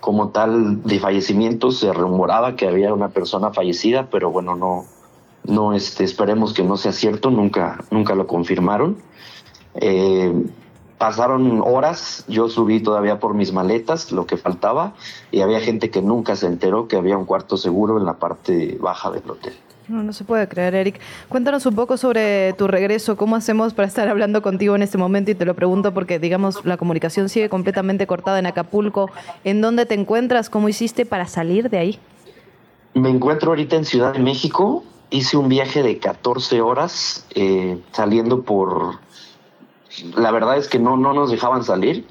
Como 0.00 0.28
tal, 0.28 0.84
de 0.84 1.00
fallecimientos 1.00 1.80
se 1.80 1.92
rumoraba 1.92 2.54
que 2.54 2.68
había 2.68 2.94
una 2.94 3.08
persona 3.08 3.52
fallecida, 3.52 4.06
pero 4.08 4.30
bueno, 4.30 4.54
no, 4.54 4.84
no 5.44 5.74
este, 5.74 6.04
esperemos 6.04 6.54
que 6.54 6.62
no 6.62 6.76
sea 6.76 6.92
cierto, 6.92 7.30
nunca, 7.30 7.84
nunca 7.90 8.14
lo 8.14 8.28
confirmaron. 8.28 8.98
Eh, 9.74 10.32
pasaron 10.96 11.60
horas, 11.60 12.24
yo 12.28 12.48
subí 12.48 12.80
todavía 12.80 13.18
por 13.18 13.34
mis 13.34 13.52
maletas, 13.52 14.12
lo 14.12 14.26
que 14.26 14.36
faltaba, 14.36 14.94
y 15.32 15.40
había 15.40 15.60
gente 15.60 15.90
que 15.90 16.02
nunca 16.02 16.36
se 16.36 16.46
enteró 16.46 16.86
que 16.86 16.96
había 16.96 17.18
un 17.18 17.24
cuarto 17.24 17.56
seguro 17.56 17.98
en 17.98 18.04
la 18.04 18.14
parte 18.14 18.78
baja 18.80 19.10
del 19.10 19.28
hotel. 19.28 19.54
No, 19.88 20.02
no 20.02 20.12
se 20.12 20.24
puede 20.24 20.48
creer, 20.48 20.74
Eric. 20.74 21.00
Cuéntanos 21.28 21.64
un 21.64 21.76
poco 21.76 21.96
sobre 21.96 22.52
tu 22.54 22.66
regreso. 22.66 23.16
¿Cómo 23.16 23.36
hacemos 23.36 23.72
para 23.72 23.86
estar 23.86 24.08
hablando 24.08 24.42
contigo 24.42 24.74
en 24.74 24.82
este 24.82 24.98
momento? 24.98 25.30
Y 25.30 25.36
te 25.36 25.44
lo 25.44 25.54
pregunto 25.54 25.94
porque, 25.94 26.18
digamos, 26.18 26.64
la 26.64 26.76
comunicación 26.76 27.28
sigue 27.28 27.48
completamente 27.48 28.08
cortada 28.08 28.40
en 28.40 28.46
Acapulco. 28.46 29.10
¿En 29.44 29.60
dónde 29.60 29.86
te 29.86 29.94
encuentras? 29.94 30.50
¿Cómo 30.50 30.68
hiciste 30.68 31.06
para 31.06 31.28
salir 31.28 31.70
de 31.70 31.78
ahí? 31.78 31.98
Me 32.94 33.10
encuentro 33.10 33.50
ahorita 33.50 33.76
en 33.76 33.84
Ciudad 33.84 34.12
de 34.12 34.18
México. 34.18 34.82
Hice 35.10 35.36
un 35.36 35.48
viaje 35.48 35.84
de 35.84 35.98
14 35.98 36.60
horas 36.62 37.24
eh, 37.36 37.78
saliendo 37.92 38.42
por... 38.42 38.98
La 40.16 40.32
verdad 40.32 40.56
es 40.56 40.66
que 40.66 40.80
no, 40.80 40.96
no 40.96 41.12
nos 41.14 41.30
dejaban 41.30 41.62
salir. 41.62 42.04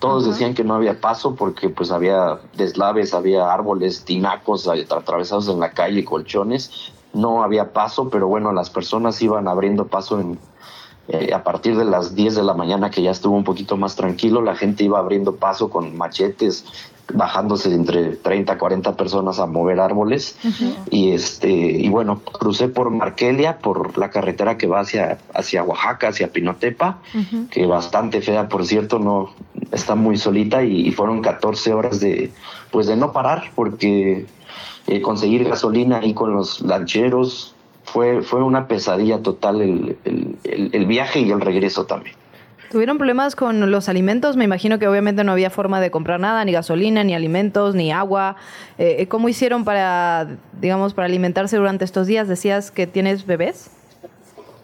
Todos 0.00 0.26
decían 0.26 0.52
que 0.52 0.64
no 0.64 0.74
había 0.74 1.00
paso 1.00 1.34
porque 1.34 1.70
pues 1.70 1.92
había 1.92 2.40
deslaves, 2.58 3.14
había 3.14 3.50
árboles, 3.50 4.04
tinacos 4.04 4.68
atravesados 4.68 5.48
en 5.48 5.60
la 5.60 5.70
calle, 5.70 6.04
colchones 6.04 6.91
no 7.14 7.42
había 7.42 7.72
paso, 7.72 8.08
pero 8.08 8.28
bueno, 8.28 8.52
las 8.52 8.70
personas 8.70 9.20
iban 9.22 9.48
abriendo 9.48 9.86
paso 9.86 10.20
en, 10.20 10.38
eh, 11.08 11.34
a 11.34 11.42
partir 11.42 11.76
de 11.76 11.84
las 11.84 12.14
10 12.14 12.36
de 12.36 12.42
la 12.42 12.54
mañana 12.54 12.90
que 12.90 13.02
ya 13.02 13.10
estuvo 13.10 13.36
un 13.36 13.44
poquito 13.44 13.76
más 13.76 13.96
tranquilo, 13.96 14.40
la 14.40 14.54
gente 14.54 14.84
iba 14.84 14.98
abriendo 14.98 15.36
paso 15.36 15.68
con 15.68 15.96
machetes, 15.96 16.64
bajándose 17.12 17.74
entre 17.74 18.16
30 18.16 18.52
a 18.52 18.58
40 18.58 18.96
personas 18.96 19.38
a 19.40 19.46
mover 19.46 19.80
árboles. 19.80 20.38
Y 20.90 21.10
este 21.10 21.50
y 21.50 21.88
bueno, 21.88 22.20
crucé 22.20 22.68
por 22.68 22.90
Markelia, 22.90 23.58
por 23.58 23.98
la 23.98 24.10
carretera 24.10 24.56
que 24.56 24.66
va 24.66 24.80
hacia 24.80 25.18
hacia 25.34 25.64
Oaxaca, 25.64 26.08
hacia 26.08 26.32
Pinotepa, 26.32 26.98
que 27.50 27.66
bastante 27.66 28.20
fea, 28.20 28.48
por 28.48 28.64
cierto, 28.64 28.98
no 28.98 29.30
está 29.72 29.94
muy 29.94 30.16
solita 30.16 30.62
y, 30.62 30.86
y 30.86 30.92
fueron 30.92 31.20
14 31.20 31.74
horas 31.74 32.00
de 32.00 32.32
pues 32.70 32.86
de 32.86 32.96
no 32.96 33.12
parar 33.12 33.50
porque 33.54 34.26
eh, 34.86 35.00
conseguir 35.00 35.44
gasolina 35.44 35.98
ahí 35.98 36.14
con 36.14 36.32
los 36.32 36.60
lancheros. 36.60 37.54
Fue, 37.84 38.22
fue 38.22 38.42
una 38.42 38.68
pesadilla 38.68 39.22
total 39.22 39.60
el, 39.60 39.96
el, 40.44 40.86
viaje 40.86 41.20
y 41.20 41.30
el 41.30 41.40
regreso 41.40 41.84
también. 41.84 42.14
¿Tuvieron 42.70 42.96
problemas 42.96 43.36
con 43.36 43.70
los 43.70 43.88
alimentos? 43.88 44.36
Me 44.36 44.44
imagino 44.44 44.78
que 44.78 44.88
obviamente 44.88 45.24
no 45.24 45.32
había 45.32 45.50
forma 45.50 45.80
de 45.80 45.90
comprar 45.90 46.18
nada, 46.18 46.44
ni 46.44 46.52
gasolina, 46.52 47.04
ni 47.04 47.14
alimentos, 47.14 47.74
ni 47.74 47.92
agua. 47.92 48.36
Eh, 48.78 48.96
eh, 49.00 49.08
¿Cómo 49.08 49.28
hicieron 49.28 49.64
para, 49.64 50.38
digamos, 50.58 50.94
para 50.94 51.06
alimentarse 51.06 51.56
durante 51.56 51.84
estos 51.84 52.06
días? 52.06 52.28
Decías 52.28 52.70
que 52.70 52.86
tienes 52.86 53.26
bebés. 53.26 53.70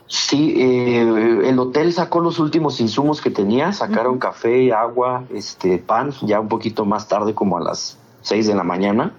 Sí, 0.06 0.54
el 0.58 1.58
hotel 1.58 1.92
sacó 1.92 2.20
los 2.20 2.38
últimos 2.38 2.80
insumos 2.80 3.20
que 3.20 3.30
tenía, 3.30 3.74
sacaron 3.74 4.18
café, 4.18 4.72
agua, 4.72 5.24
este, 5.34 5.76
pan, 5.76 6.14
ya 6.22 6.40
un 6.40 6.48
poquito 6.48 6.86
más 6.86 7.08
tarde, 7.08 7.34
como 7.34 7.58
a 7.58 7.60
las 7.60 7.98
6 8.22 8.46
de 8.46 8.54
la 8.54 8.62
mañana. 8.62 9.12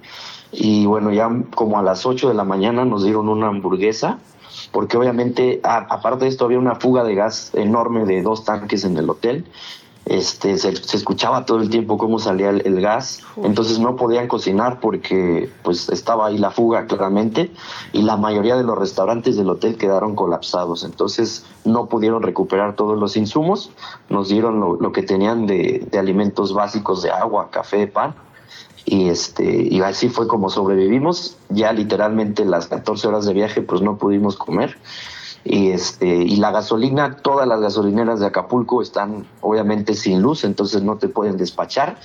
Y 0.51 0.85
bueno, 0.85 1.11
ya 1.11 1.29
como 1.55 1.77
a 1.77 1.83
las 1.83 2.05
8 2.05 2.29
de 2.29 2.33
la 2.33 2.43
mañana 2.43 2.85
nos 2.85 3.03
dieron 3.03 3.29
una 3.29 3.47
hamburguesa, 3.47 4.19
porque 4.71 4.97
obviamente, 4.97 5.61
aparte 5.63 6.25
de 6.25 6.31
esto, 6.31 6.45
había 6.45 6.59
una 6.59 6.75
fuga 6.75 7.03
de 7.03 7.15
gas 7.15 7.51
enorme 7.53 8.05
de 8.05 8.21
dos 8.21 8.45
tanques 8.45 8.83
en 8.83 8.97
el 8.97 9.09
hotel. 9.09 9.45
Este, 10.05 10.57
se, 10.57 10.69
escuchaba 10.69 11.45
todo 11.45 11.59
el 11.59 11.69
tiempo 11.69 11.99
cómo 11.99 12.17
salía 12.17 12.49
el, 12.49 12.81
gas, 12.81 13.21
entonces 13.43 13.77
no 13.77 13.95
podían 13.95 14.27
cocinar 14.27 14.79
porque 14.79 15.51
pues 15.61 15.87
estaba 15.89 16.25
ahí 16.25 16.39
la 16.39 16.49
fuga 16.49 16.87
claramente 16.87 17.51
y 17.93 18.01
la 18.01 18.17
mayoría 18.17 18.55
de 18.55 18.63
los 18.63 18.75
restaurantes 18.75 19.37
del 19.37 19.49
hotel 19.49 19.77
quedaron 19.77 20.15
colapsados, 20.15 20.83
entonces 20.83 21.45
no 21.63 21.89
pudieron 21.89 22.23
recuperar 22.23 22.75
todos 22.75 22.97
los 22.97 23.17
insumos, 23.17 23.69
nos 24.09 24.29
dieron 24.29 24.59
lo, 24.59 24.91
que 24.93 25.03
tenían 25.03 25.45
de, 25.45 25.85
de 25.91 25.99
alimentos 25.99 26.55
básicos 26.55 27.03
de 27.03 27.11
agua, 27.11 27.49
café, 27.51 27.85
pan 27.85 28.15
y 28.89 29.09
este 29.09 29.67
y 29.69 29.81
así 29.81 30.09
fue 30.09 30.27
como 30.27 30.49
sobrevivimos. 30.49 31.37
Ya 31.49 31.71
literalmente 31.73 32.43
las 32.43 32.65
14 32.65 33.07
horas 33.07 33.25
de 33.25 33.33
viaje 33.33 33.61
pues 33.61 33.83
no 33.83 33.97
pudimos 33.97 34.35
comer. 34.35 34.79
Y 35.43 35.69
este 35.69 36.07
y 36.07 36.37
la 36.37 36.49
gasolina 36.49 37.17
todas 37.17 37.47
las 37.47 37.61
gasolineras 37.61 38.19
de 38.19 38.25
Acapulco 38.25 38.81
están 38.81 39.27
obviamente 39.41 39.93
sin 39.93 40.23
luz 40.23 40.43
entonces 40.43 40.81
no 40.81 40.97
te 40.97 41.07
pueden 41.07 41.37
despachar. 41.37 41.99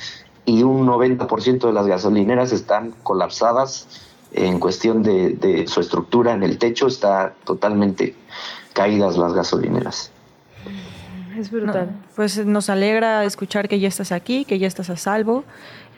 Y 0.44 0.62
un 0.62 0.86
90% 0.86 1.66
de 1.66 1.72
las 1.72 1.86
gasolineras 1.86 2.52
están 2.52 2.92
colapsadas 3.02 3.86
en 4.32 4.60
cuestión 4.60 5.02
de, 5.02 5.30
de 5.30 5.66
su 5.66 5.80
estructura 5.80 6.34
en 6.34 6.42
el 6.42 6.58
techo. 6.58 6.86
Está 6.86 7.32
totalmente 7.44 8.14
caídas 8.74 9.16
las 9.16 9.32
gasolineras. 9.32 10.10
Es 11.36 11.50
brutal. 11.50 11.90
pues 12.14 12.44
nos 12.46 12.70
alegra 12.70 13.24
escuchar 13.24 13.68
que 13.68 13.80
ya 13.80 13.88
estás 13.88 14.12
aquí, 14.12 14.44
que 14.44 14.58
ya 14.58 14.68
estás 14.68 14.90
a 14.90 14.96
salvo. 14.96 15.44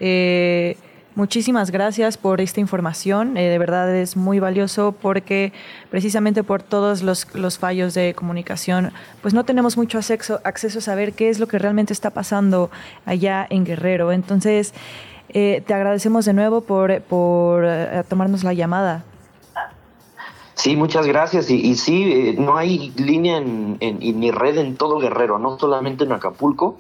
Eh, 0.01 0.77
muchísimas 1.15 1.71
gracias 1.71 2.17
por 2.17 2.41
esta 2.41 2.61
información. 2.61 3.37
Eh, 3.37 3.49
de 3.49 3.59
verdad 3.59 3.95
es 3.95 4.17
muy 4.17 4.39
valioso 4.39 4.93
porque 4.93 5.53
precisamente 5.91 6.43
por 6.43 6.63
todos 6.63 7.03
los, 7.03 7.59
fallos 7.59 7.95
de 7.95 8.15
comunicación, 8.15 8.93
pues 9.23 9.35
no 9.35 9.45
tenemos 9.45 9.77
mucho 9.77 9.99
acceso, 9.99 10.41
acceso 10.45 10.79
a 10.79 10.83
saber 10.83 11.13
qué 11.13 11.29
es 11.29 11.39
lo 11.39 11.49
que 11.49 11.59
realmente 11.59 11.93
está 11.93 12.11
pasando 12.11 12.71
allá 13.05 13.47
en 13.49 13.65
Guerrero. 13.65 14.13
Entonces, 14.13 14.75
eh, 15.31 15.63
te 15.67 15.75
agradecemos 15.75 16.25
de 16.25 16.33
nuevo 16.33 16.61
por, 16.61 17.01
por 17.03 17.67
tomarnos 18.09 18.45
la 18.45 18.53
llamada. 18.53 19.05
Sí, 20.57 20.75
muchas 20.75 21.07
gracias. 21.07 21.51
Y, 21.51 21.57
y 21.57 21.77
sí, 21.77 22.03
eh, 22.11 22.35
no 22.39 22.57
hay 22.57 22.91
línea 22.97 23.37
en, 23.37 23.79
ni 23.79 24.31
red 24.31 24.57
en 24.57 24.77
todo 24.77 24.99
Guerrero, 24.99 25.39
no 25.39 25.59
solamente 25.59 26.05
en 26.05 26.13
Acapulco. 26.13 26.79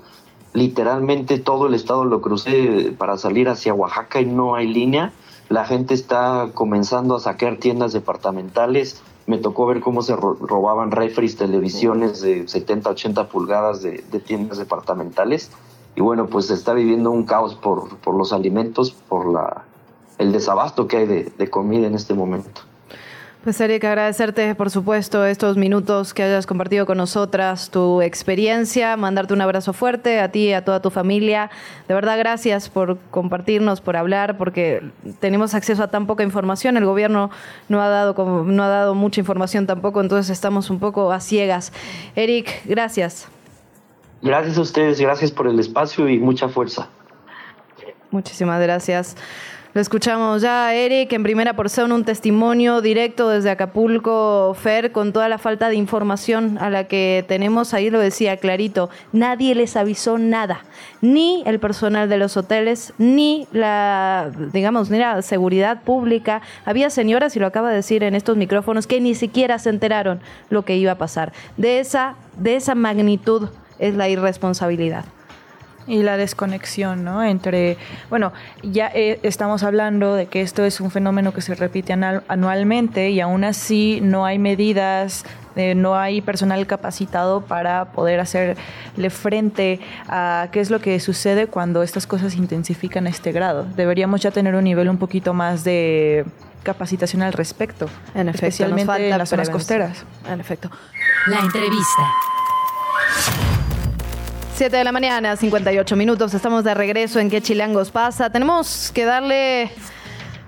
Literalmente 0.57 1.38
todo 1.38 1.66
el 1.66 1.74
estado 1.74 2.07
lo 2.07 2.22
crucé 2.22 2.94
para 2.96 3.18
salir 3.18 3.50
hacia 3.50 3.74
Oaxaca 3.74 4.22
y 4.22 4.24
no 4.24 4.54
hay 4.54 4.66
línea. 4.66 5.12
La 5.50 5.66
gente 5.66 5.92
está 5.92 6.48
comenzando 6.54 7.14
a 7.14 7.20
saquear 7.20 7.59
tiendas 7.59 7.92
departamentales. 7.92 9.02
Me 9.26 9.36
tocó 9.36 9.66
ver 9.66 9.80
cómo 9.80 10.00
se 10.00 10.16
robaban 10.16 10.92
refries, 10.92 11.36
televisiones 11.36 12.22
de 12.22 12.48
70, 12.48 12.88
80 12.88 13.28
pulgadas 13.28 13.82
de, 13.82 13.98
tiendas 14.24 14.57
departamentales 14.57 15.50
y 15.94 16.00
bueno, 16.00 16.26
pues 16.26 16.46
se 16.46 16.54
está 16.54 16.72
viviendo 16.72 17.11
un 17.11 17.24
caos 17.24 17.54
por, 17.54 17.98
por 17.98 18.14
los 18.14 18.32
alimentos, 18.32 18.92
por 18.92 19.30
la, 19.30 19.64
el 20.16 20.32
desabasto 20.32 20.88
que 20.88 20.96
hay 20.96 21.07
de, 21.07 21.32
de 21.36 21.50
comida 21.50 21.86
en 21.86 21.94
este 21.94 22.14
momento. 22.14 22.62
Pues 23.47 23.61
Eric, 23.61 23.84
agradecerte 23.84 24.57
por 24.57 24.70
supuesto 24.70 25.24
estos 25.24 25.57
minutos 25.57 26.12
que 26.12 26.24
hayas 26.24 26.49
compartido 26.49 26.84
con 26.84 26.99
nosotras, 26.99 27.70
tu 27.70 28.03
experiencia, 28.03 28.97
mandarte 28.97 29.34
un 29.34 29.40
abrazo 29.40 29.72
fuerte 29.72 30.18
a 30.18 30.32
ti 30.32 30.49
y 30.49 30.53
a 30.53 30.64
toda 30.64 30.82
tu 30.82 30.90
familia. 30.90 31.49
De 31.86 31.94
verdad, 31.94 32.18
gracias 32.18 32.68
por 32.68 32.99
compartirnos, 33.12 33.80
por 33.80 33.97
hablar, 33.97 34.36
porque 34.36 34.82
tenemos 35.20 35.55
acceso 35.55 35.84
a 35.84 35.86
tan 35.86 36.09
poca 36.09 36.24
información. 36.24 36.76
El 36.76 36.86
gobierno 36.86 37.30
no 37.68 37.80
ha 37.80 37.88
dado, 37.88 38.16
no 38.42 38.64
ha 38.64 38.68
dado 38.68 38.97
mucha 38.97 39.20
información 39.20 39.64
tampoco, 39.68 40.01
entonces 40.01 40.28
estamos 40.30 40.68
un 40.68 40.80
poco 40.80 41.12
a 41.12 41.20
ciegas. 41.20 41.72
Eric, 42.16 42.51
gracias. 42.64 43.28
Gracias 44.22 44.59
a 44.59 44.61
ustedes, 44.61 45.01
gracias 45.01 45.30
por 45.30 45.47
el 45.47 45.61
espacio 45.61 46.09
y 46.09 46.18
mucha 46.18 46.49
fuerza. 46.49 46.88
Muchísimas 48.11 48.61
gracias. 48.61 49.16
Lo 49.76 49.82
escuchamos 49.82 50.40
ya, 50.40 50.72
Eric, 50.72 51.12
en 51.12 51.22
primera 51.22 51.52
persona, 51.52 51.94
un 51.94 52.02
testimonio 52.02 52.80
directo 52.80 53.28
desde 53.28 53.50
Acapulco, 53.50 54.56
Fer, 54.58 54.90
con 54.90 55.12
toda 55.12 55.28
la 55.28 55.36
falta 55.36 55.68
de 55.68 55.74
información 55.74 56.56
a 56.62 56.70
la 56.70 56.84
que 56.84 57.26
tenemos. 57.28 57.74
Ahí 57.74 57.90
lo 57.90 57.98
decía 57.98 58.38
clarito, 58.38 58.88
nadie 59.12 59.54
les 59.54 59.76
avisó 59.76 60.16
nada, 60.16 60.64
ni 61.02 61.42
el 61.44 61.60
personal 61.60 62.08
de 62.08 62.16
los 62.16 62.38
hoteles, 62.38 62.94
ni 62.96 63.46
la, 63.52 64.30
digamos, 64.54 64.88
ni 64.88 64.96
la 64.96 65.20
seguridad 65.20 65.82
pública. 65.82 66.40
Había 66.64 66.88
señoras, 66.88 67.36
y 67.36 67.38
lo 67.38 67.46
acaba 67.46 67.68
de 67.68 67.76
decir 67.76 68.02
en 68.02 68.14
estos 68.14 68.38
micrófonos, 68.38 68.86
que 68.86 69.02
ni 69.02 69.14
siquiera 69.14 69.58
se 69.58 69.68
enteraron 69.68 70.20
lo 70.48 70.64
que 70.64 70.78
iba 70.78 70.92
a 70.92 70.96
pasar. 70.96 71.34
De 71.58 71.80
esa, 71.80 72.14
de 72.38 72.56
esa 72.56 72.74
magnitud 72.74 73.50
es 73.78 73.94
la 73.94 74.08
irresponsabilidad. 74.08 75.04
Y 75.87 76.03
la 76.03 76.16
desconexión, 76.16 77.05
¿no? 77.05 77.22
Entre, 77.22 77.76
bueno, 78.11 78.32
ya 78.62 78.91
eh, 78.93 79.20
estamos 79.22 79.62
hablando 79.62 80.14
de 80.14 80.26
que 80.26 80.43
esto 80.43 80.64
es 80.64 80.80
un 80.80 80.91
fenómeno 80.91 81.32
que 81.32 81.41
se 81.41 81.55
repite 81.55 81.93
anualmente 81.93 83.11
y 83.11 83.20
aún 83.20 83.45
así 83.45 84.01
no 84.03 84.26
hay 84.26 84.39
medidas, 84.39 85.24
eh, 85.55 85.74
no 85.74 85.95
hay 85.95 86.20
personal 86.22 86.66
capacitado 86.66 87.41
para 87.41 87.87
poder 87.87 88.18
hacerle 88.18 88.57
frente 89.11 89.80
a 90.09 90.49
qué 90.51 90.61
es 90.61 90.70
lo 90.70 90.80
que 90.80 90.99
sucede 90.99 91.47
cuando 91.47 91.82
estas 91.82 92.07
cosas 92.07 92.34
intensifican 92.34 93.07
a 93.07 93.11
este 93.11 93.30
grado. 93.30 93.64
Deberíamos 93.76 94.20
ya 94.20 94.32
tener 94.32 94.55
un 94.57 94.64
nivel 94.64 94.89
un 94.89 94.99
poquito 94.99 95.34
más 95.34 95.62
de 95.62 96.24
capacitación 96.64 97.22
al 97.22 97.32
respecto, 97.32 97.89
en 98.14 98.28
efecto, 98.28 98.47
especialmente 98.47 99.09
en 99.09 99.18
las 99.18 99.28
zonas 99.28 99.51
costeras. 99.51 100.05
En 100.28 100.41
efecto. 100.41 100.68
La 101.28 101.39
entrevista. 101.39 102.03
7 104.57 104.74
de 104.74 104.84
la 104.84 104.92
mañana, 104.92 105.36
58 105.36 105.96
minutos. 105.96 106.32
Estamos 106.32 106.64
de 106.64 106.72
regreso 106.72 107.20
en 107.20 107.28
¿Qué 107.28 107.42
Chilangos 107.42 107.90
pasa? 107.90 108.30
Tenemos 108.30 108.90
que 108.94 109.04
darle 109.04 109.70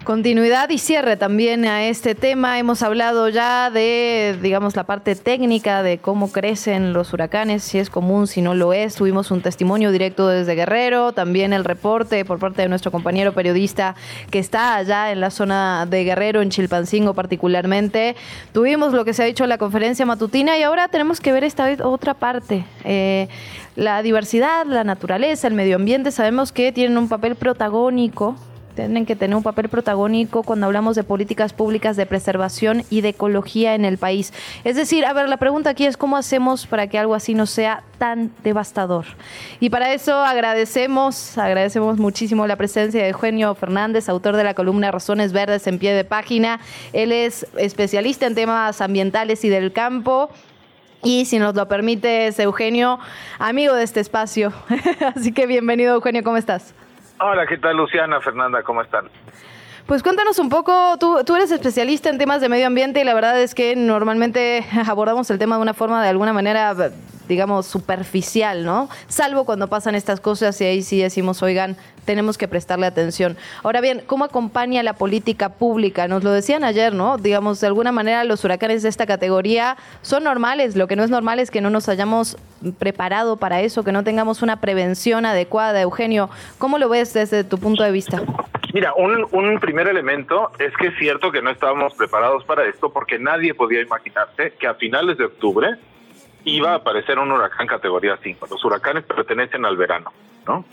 continuidad 0.04 0.70
y 0.70 0.78
cierre 0.78 1.18
también 1.18 1.66
a 1.66 1.84
este 1.84 2.14
tema. 2.14 2.58
Hemos 2.58 2.82
hablado 2.82 3.28
ya 3.28 3.70
de, 3.70 4.38
digamos, 4.40 4.74
la 4.76 4.84
parte 4.84 5.14
técnica 5.14 5.82
de 5.82 5.98
cómo 5.98 6.32
crecen 6.32 6.94
los 6.94 7.12
huracanes, 7.12 7.62
si 7.62 7.78
es 7.78 7.90
común, 7.90 8.26
si 8.26 8.40
no 8.40 8.54
lo 8.54 8.72
es. 8.72 8.94
Tuvimos 8.94 9.30
un 9.30 9.42
testimonio 9.42 9.92
directo 9.92 10.26
desde 10.26 10.54
Guerrero, 10.54 11.12
también 11.12 11.52
el 11.52 11.66
reporte 11.66 12.24
por 12.24 12.38
parte 12.38 12.62
de 12.62 12.70
nuestro 12.70 12.90
compañero 12.90 13.34
periodista 13.34 13.94
que 14.30 14.38
está 14.38 14.76
allá 14.76 15.12
en 15.12 15.20
la 15.20 15.30
zona 15.30 15.84
de 15.84 16.04
Guerrero, 16.04 16.40
en 16.40 16.48
Chilpancingo 16.48 17.12
particularmente. 17.12 18.16
Tuvimos 18.54 18.94
lo 18.94 19.04
que 19.04 19.12
se 19.12 19.22
ha 19.22 19.26
dicho 19.26 19.44
en 19.44 19.50
la 19.50 19.58
conferencia 19.58 20.06
matutina 20.06 20.56
y 20.56 20.62
ahora 20.62 20.88
tenemos 20.88 21.20
que 21.20 21.30
ver 21.32 21.44
esta 21.44 21.66
vez 21.66 21.82
otra 21.82 22.14
parte. 22.14 22.64
Eh, 22.84 23.28
la 23.78 24.02
diversidad, 24.02 24.66
la 24.66 24.82
naturaleza, 24.82 25.46
el 25.46 25.54
medio 25.54 25.76
ambiente, 25.76 26.10
sabemos 26.10 26.50
que 26.50 26.72
tienen 26.72 26.98
un 26.98 27.08
papel 27.08 27.36
protagónico 27.36 28.34
tienen 28.74 29.06
que 29.06 29.16
tener 29.16 29.36
un 29.36 29.42
papel 29.42 29.68
protagónico 29.68 30.44
cuando 30.44 30.66
hablamos 30.66 30.94
de 30.94 31.02
políticas 31.02 31.52
públicas 31.52 31.96
de 31.96 32.06
preservación 32.06 32.84
y 32.90 33.00
de 33.00 33.08
ecología 33.08 33.74
en 33.74 33.84
el 33.84 33.98
país. 33.98 34.32
Es 34.62 34.76
decir, 34.76 35.04
a 35.04 35.12
ver, 35.12 35.28
la 35.28 35.36
pregunta 35.36 35.70
aquí 35.70 35.84
es 35.84 35.96
cómo 35.96 36.16
hacemos 36.16 36.66
para 36.68 36.86
que 36.86 36.96
algo 36.96 37.16
así 37.16 37.34
no 37.34 37.46
sea 37.46 37.82
tan 37.98 38.30
devastador. 38.44 39.04
Y 39.58 39.70
para 39.70 39.92
eso 39.92 40.14
agradecemos, 40.14 41.36
agradecemos 41.36 41.98
muchísimo 41.98 42.46
la 42.46 42.54
presencia 42.54 43.02
de 43.02 43.08
Eugenio 43.08 43.52
Fernández, 43.56 44.08
autor 44.08 44.36
de 44.36 44.44
la 44.44 44.54
columna 44.54 44.92
Razones 44.92 45.32
Verdes 45.32 45.66
en 45.66 45.80
pie 45.80 45.92
de 45.92 46.04
página. 46.04 46.60
Él 46.92 47.10
es 47.10 47.48
especialista 47.56 48.26
en 48.26 48.36
temas 48.36 48.80
ambientales 48.80 49.44
y 49.44 49.48
del 49.48 49.72
campo. 49.72 50.30
Y 51.02 51.26
si 51.26 51.38
nos 51.38 51.54
lo 51.54 51.68
permite, 51.68 52.28
Eugenio, 52.42 52.98
amigo 53.38 53.74
de 53.74 53.84
este 53.84 54.00
espacio. 54.00 54.52
Así 55.16 55.32
que 55.32 55.46
bienvenido, 55.46 55.94
Eugenio, 55.94 56.24
¿cómo 56.24 56.36
estás? 56.36 56.74
Hola, 57.20 57.46
¿qué 57.46 57.56
tal 57.58 57.76
Luciana, 57.76 58.20
Fernanda? 58.20 58.62
¿Cómo 58.62 58.82
están? 58.82 59.08
Pues 59.86 60.02
cuéntanos 60.02 60.38
un 60.38 60.50
poco, 60.50 60.98
tú, 60.98 61.24
tú 61.24 61.34
eres 61.34 61.50
especialista 61.50 62.10
en 62.10 62.18
temas 62.18 62.40
de 62.40 62.48
medio 62.48 62.66
ambiente 62.66 63.00
y 63.00 63.04
la 63.04 63.14
verdad 63.14 63.40
es 63.40 63.54
que 63.54 63.74
normalmente 63.74 64.66
abordamos 64.86 65.30
el 65.30 65.38
tema 65.38 65.56
de 65.56 65.62
una 65.62 65.74
forma 65.74 66.02
de 66.02 66.10
alguna 66.10 66.32
manera 66.32 66.74
digamos, 67.28 67.66
superficial, 67.66 68.64
¿no? 68.64 68.88
Salvo 69.06 69.44
cuando 69.44 69.68
pasan 69.68 69.94
estas 69.94 70.20
cosas 70.20 70.60
y 70.60 70.64
ahí 70.64 70.82
sí 70.82 71.00
decimos, 71.00 71.42
oigan, 71.42 71.76
tenemos 72.04 72.38
que 72.38 72.48
prestarle 72.48 72.86
atención. 72.86 73.36
Ahora 73.62 73.82
bien, 73.82 74.02
¿cómo 74.06 74.24
acompaña 74.24 74.82
la 74.82 74.94
política 74.94 75.50
pública? 75.50 76.08
Nos 76.08 76.24
lo 76.24 76.32
decían 76.32 76.64
ayer, 76.64 76.94
¿no? 76.94 77.18
Digamos, 77.18 77.60
de 77.60 77.66
alguna 77.66 77.92
manera 77.92 78.24
los 78.24 78.44
huracanes 78.44 78.82
de 78.82 78.88
esta 78.88 79.06
categoría 79.06 79.76
son 80.00 80.24
normales. 80.24 80.74
Lo 80.74 80.86
que 80.88 80.96
no 80.96 81.04
es 81.04 81.10
normal 81.10 81.38
es 81.38 81.50
que 81.50 81.60
no 81.60 81.68
nos 81.68 81.88
hayamos 81.88 82.38
preparado 82.78 83.36
para 83.36 83.60
eso, 83.60 83.84
que 83.84 83.92
no 83.92 84.04
tengamos 84.04 84.40
una 84.40 84.60
prevención 84.60 85.26
adecuada. 85.26 85.82
Eugenio, 85.82 86.30
¿cómo 86.56 86.78
lo 86.78 86.88
ves 86.88 87.12
desde 87.12 87.44
tu 87.44 87.58
punto 87.58 87.82
de 87.82 87.92
vista? 87.92 88.22
Mira, 88.72 88.92
un, 88.94 89.26
un 89.32 89.60
primer 89.60 89.86
elemento 89.88 90.50
es 90.58 90.74
que 90.76 90.88
es 90.88 90.94
cierto 90.98 91.30
que 91.30 91.42
no 91.42 91.50
estábamos 91.50 91.94
preparados 91.94 92.44
para 92.44 92.64
esto 92.64 92.90
porque 92.90 93.18
nadie 93.18 93.54
podía 93.54 93.80
imaginarse 93.80 94.52
que 94.58 94.66
a 94.66 94.74
finales 94.74 95.18
de 95.18 95.24
octubre 95.24 95.76
iba 96.44 96.72
a 96.72 96.76
aparecer 96.76 97.18
un 97.18 97.30
huracán 97.30 97.66
categoría 97.66 98.18
5. 98.22 98.46
Los 98.50 98.64
huracanes 98.64 99.04
pertenecen 99.04 99.64
al 99.64 99.76
verano, 99.76 100.12
¿no? 100.46 100.64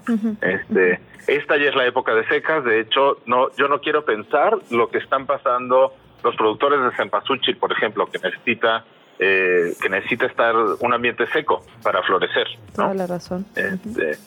Este, 0.41 0.99
esta 1.27 1.57
ya 1.57 1.69
es 1.69 1.75
la 1.75 1.85
época 1.85 2.13
de 2.13 2.25
secas, 2.27 2.63
de 2.63 2.79
hecho, 2.79 3.17
no 3.25 3.49
yo 3.55 3.67
no 3.67 3.79
quiero 3.79 4.05
pensar 4.05 4.57
lo 4.69 4.89
que 4.89 4.99
están 4.99 5.25
pasando 5.25 5.93
los 6.23 6.35
productores 6.35 6.81
de 6.81 6.91
cempasúchil, 6.95 7.57
por 7.57 7.71
ejemplo, 7.71 8.07
que 8.07 8.19
necesita 8.19 8.83
eh, 9.19 9.73
que 9.81 9.89
necesita 9.89 10.25
estar 10.25 10.55
un 10.55 10.93
ambiente 10.93 11.25
seco 11.27 11.63
para 11.81 12.03
florecer, 12.03 12.47
¿no? 12.77 12.93
la 12.93 13.07
razón. 13.07 13.45
Este, 13.55 14.17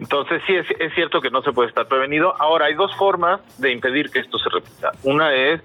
entonces 0.00 0.42
sí 0.46 0.54
es, 0.54 0.66
es 0.78 0.94
cierto 0.94 1.20
que 1.20 1.30
no 1.30 1.42
se 1.42 1.52
puede 1.52 1.68
estar 1.68 1.86
prevenido. 1.86 2.34
Ahora 2.40 2.66
hay 2.66 2.74
dos 2.74 2.94
formas 2.96 3.40
de 3.58 3.72
impedir 3.72 4.10
que 4.10 4.20
esto 4.20 4.38
se 4.38 4.48
repita. 4.48 4.92
Una 5.02 5.34
es 5.34 5.60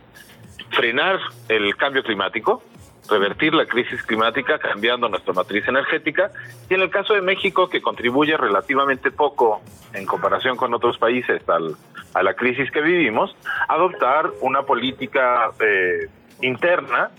frenar 0.71 1.19
el 1.47 1.75
cambio 1.77 2.03
climático, 2.03 2.63
revertir 3.09 3.53
la 3.53 3.65
crisis 3.65 4.01
climática 4.03 4.59
cambiando 4.59 5.09
nuestra 5.09 5.33
matriz 5.33 5.67
energética 5.67 6.31
y 6.69 6.73
en 6.73 6.81
el 6.81 6.89
caso 6.89 7.13
de 7.13 7.21
México 7.21 7.69
que 7.69 7.81
contribuye 7.81 8.37
relativamente 8.37 9.11
poco 9.11 9.61
en 9.93 10.05
comparación 10.05 10.57
con 10.57 10.73
otros 10.73 10.97
países 10.97 11.47
al, 11.49 11.75
a 12.13 12.23
la 12.23 12.33
crisis 12.33 12.71
que 12.71 12.81
vivimos, 12.81 13.35
adoptar 13.67 14.31
una 14.41 14.63
política 14.63 15.51
eh, 15.59 16.07
interna 16.41 17.11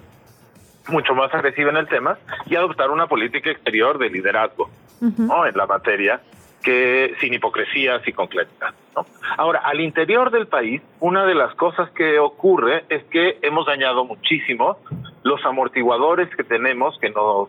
mucho 0.88 1.14
más 1.14 1.32
agresiva 1.34 1.70
en 1.70 1.76
el 1.78 1.88
tema 1.88 2.18
y 2.46 2.56
adoptar 2.56 2.90
una 2.90 3.06
política 3.06 3.50
exterior 3.50 3.98
de 3.98 4.10
liderazgo 4.10 4.70
¿no? 5.00 5.46
en 5.46 5.56
la 5.56 5.66
materia 5.66 6.20
que 6.62 7.14
sin 7.20 7.34
hipocresías 7.34 8.06
y 8.06 8.12
con 8.12 8.26
claridad. 8.26 8.74
¿no? 8.96 9.06
Ahora, 9.36 9.60
al 9.60 9.80
interior 9.80 10.30
del 10.30 10.46
país, 10.46 10.82
una 11.00 11.24
de 11.26 11.34
las 11.34 11.54
cosas 11.54 11.90
que 11.90 12.18
ocurre 12.18 12.84
es 12.88 13.04
que 13.04 13.38
hemos 13.42 13.66
dañado 13.66 14.04
muchísimo 14.04 14.78
los 15.24 15.44
amortiguadores 15.44 16.28
que 16.36 16.44
tenemos 16.44 16.96
que 17.00 17.10
nos 17.10 17.48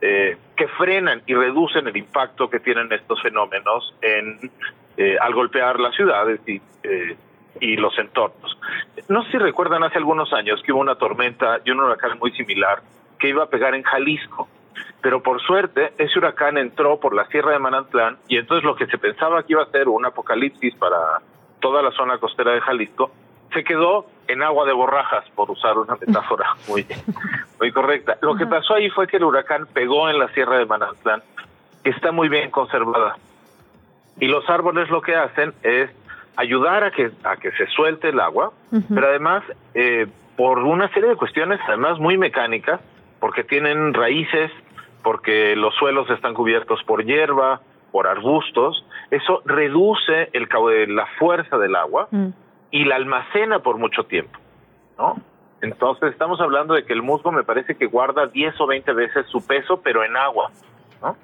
eh, 0.00 0.36
que 0.56 0.68
frenan 0.68 1.22
y 1.26 1.34
reducen 1.34 1.88
el 1.88 1.96
impacto 1.96 2.48
que 2.48 2.60
tienen 2.60 2.92
estos 2.92 3.20
fenómenos 3.20 3.92
en 4.00 4.52
eh, 4.96 5.16
al 5.20 5.34
golpear 5.34 5.80
las 5.80 5.94
ciudades 5.96 6.40
y, 6.46 6.60
eh, 6.84 7.16
y 7.60 7.76
los 7.76 7.98
entornos. 7.98 8.56
No 9.08 9.24
sé 9.24 9.32
si 9.32 9.38
recuerdan 9.38 9.82
hace 9.82 9.98
algunos 9.98 10.32
años 10.32 10.62
que 10.62 10.72
hubo 10.72 10.80
una 10.80 10.94
tormenta 10.94 11.60
y 11.64 11.72
un 11.72 11.80
huracán 11.80 12.18
muy 12.20 12.30
similar 12.32 12.82
que 13.18 13.30
iba 13.30 13.42
a 13.42 13.48
pegar 13.48 13.74
en 13.74 13.82
Jalisco 13.82 14.48
pero 15.00 15.22
por 15.22 15.40
suerte 15.40 15.92
ese 15.98 16.18
huracán 16.18 16.58
entró 16.58 16.98
por 17.00 17.14
la 17.14 17.26
Sierra 17.26 17.52
de 17.52 17.58
Manantlán 17.58 18.18
y 18.28 18.36
entonces 18.36 18.64
lo 18.64 18.76
que 18.76 18.86
se 18.86 18.98
pensaba 18.98 19.42
que 19.42 19.52
iba 19.52 19.62
a 19.62 19.70
ser 19.70 19.88
un 19.88 20.04
apocalipsis 20.04 20.74
para 20.74 20.98
toda 21.60 21.82
la 21.82 21.90
zona 21.92 22.18
costera 22.18 22.52
de 22.52 22.60
Jalisco 22.60 23.10
se 23.52 23.64
quedó 23.64 24.06
en 24.26 24.42
agua 24.42 24.66
de 24.66 24.72
borrajas, 24.72 25.24
por 25.34 25.50
usar 25.50 25.78
una 25.78 25.96
metáfora 26.06 26.56
muy, 26.68 26.86
muy 27.58 27.72
correcta. 27.72 28.18
Lo 28.20 28.36
que 28.36 28.46
pasó 28.46 28.74
ahí 28.74 28.90
fue 28.90 29.06
que 29.06 29.16
el 29.16 29.24
huracán 29.24 29.66
pegó 29.72 30.08
en 30.08 30.18
la 30.18 30.28
Sierra 30.28 30.58
de 30.58 30.66
Manantlán, 30.66 31.22
que 31.82 31.90
está 31.90 32.12
muy 32.12 32.28
bien 32.28 32.50
conservada. 32.50 33.16
Y 34.20 34.26
los 34.26 34.48
árboles 34.50 34.90
lo 34.90 35.00
que 35.00 35.14
hacen 35.16 35.54
es 35.62 35.90
ayudar 36.36 36.84
a 36.84 36.90
que, 36.90 37.10
a 37.24 37.36
que 37.36 37.50
se 37.52 37.66
suelte 37.68 38.10
el 38.10 38.20
agua, 38.20 38.52
pero 38.92 39.08
además, 39.08 39.42
eh, 39.74 40.06
por 40.36 40.58
una 40.58 40.88
serie 40.92 41.10
de 41.10 41.16
cuestiones, 41.16 41.60
además 41.66 41.98
muy 41.98 42.18
mecánicas, 42.18 42.80
porque 43.20 43.44
tienen 43.44 43.94
raíces 43.94 44.52
porque 45.02 45.56
los 45.56 45.74
suelos 45.76 46.10
están 46.10 46.34
cubiertos 46.34 46.82
por 46.84 47.04
hierba, 47.04 47.60
por 47.92 48.06
arbustos, 48.06 48.84
eso 49.10 49.40
reduce 49.44 50.28
el, 50.32 50.48
la 50.94 51.06
fuerza 51.18 51.56
del 51.58 51.76
agua 51.76 52.08
mm. 52.10 52.28
Y 52.70 52.84
la 52.84 52.96
almacena 52.96 53.60
por 53.60 53.78
mucho 53.78 54.04
tiempo, 54.04 54.38
¿no? 54.98 55.16
Entonces 55.60 56.12
estamos 56.12 56.40
hablando 56.40 56.74
de 56.74 56.84
que 56.84 56.92
el 56.92 57.02
musgo 57.02 57.32
me 57.32 57.42
parece 57.42 57.76
que 57.76 57.86
guarda 57.86 58.26
10 58.26 58.60
o 58.60 58.66
20 58.66 58.92
veces 58.92 59.26
su 59.26 59.44
peso, 59.44 59.80
pero 59.82 60.04
en 60.04 60.16
agua, 60.16 60.50
¿no? 61.02 61.16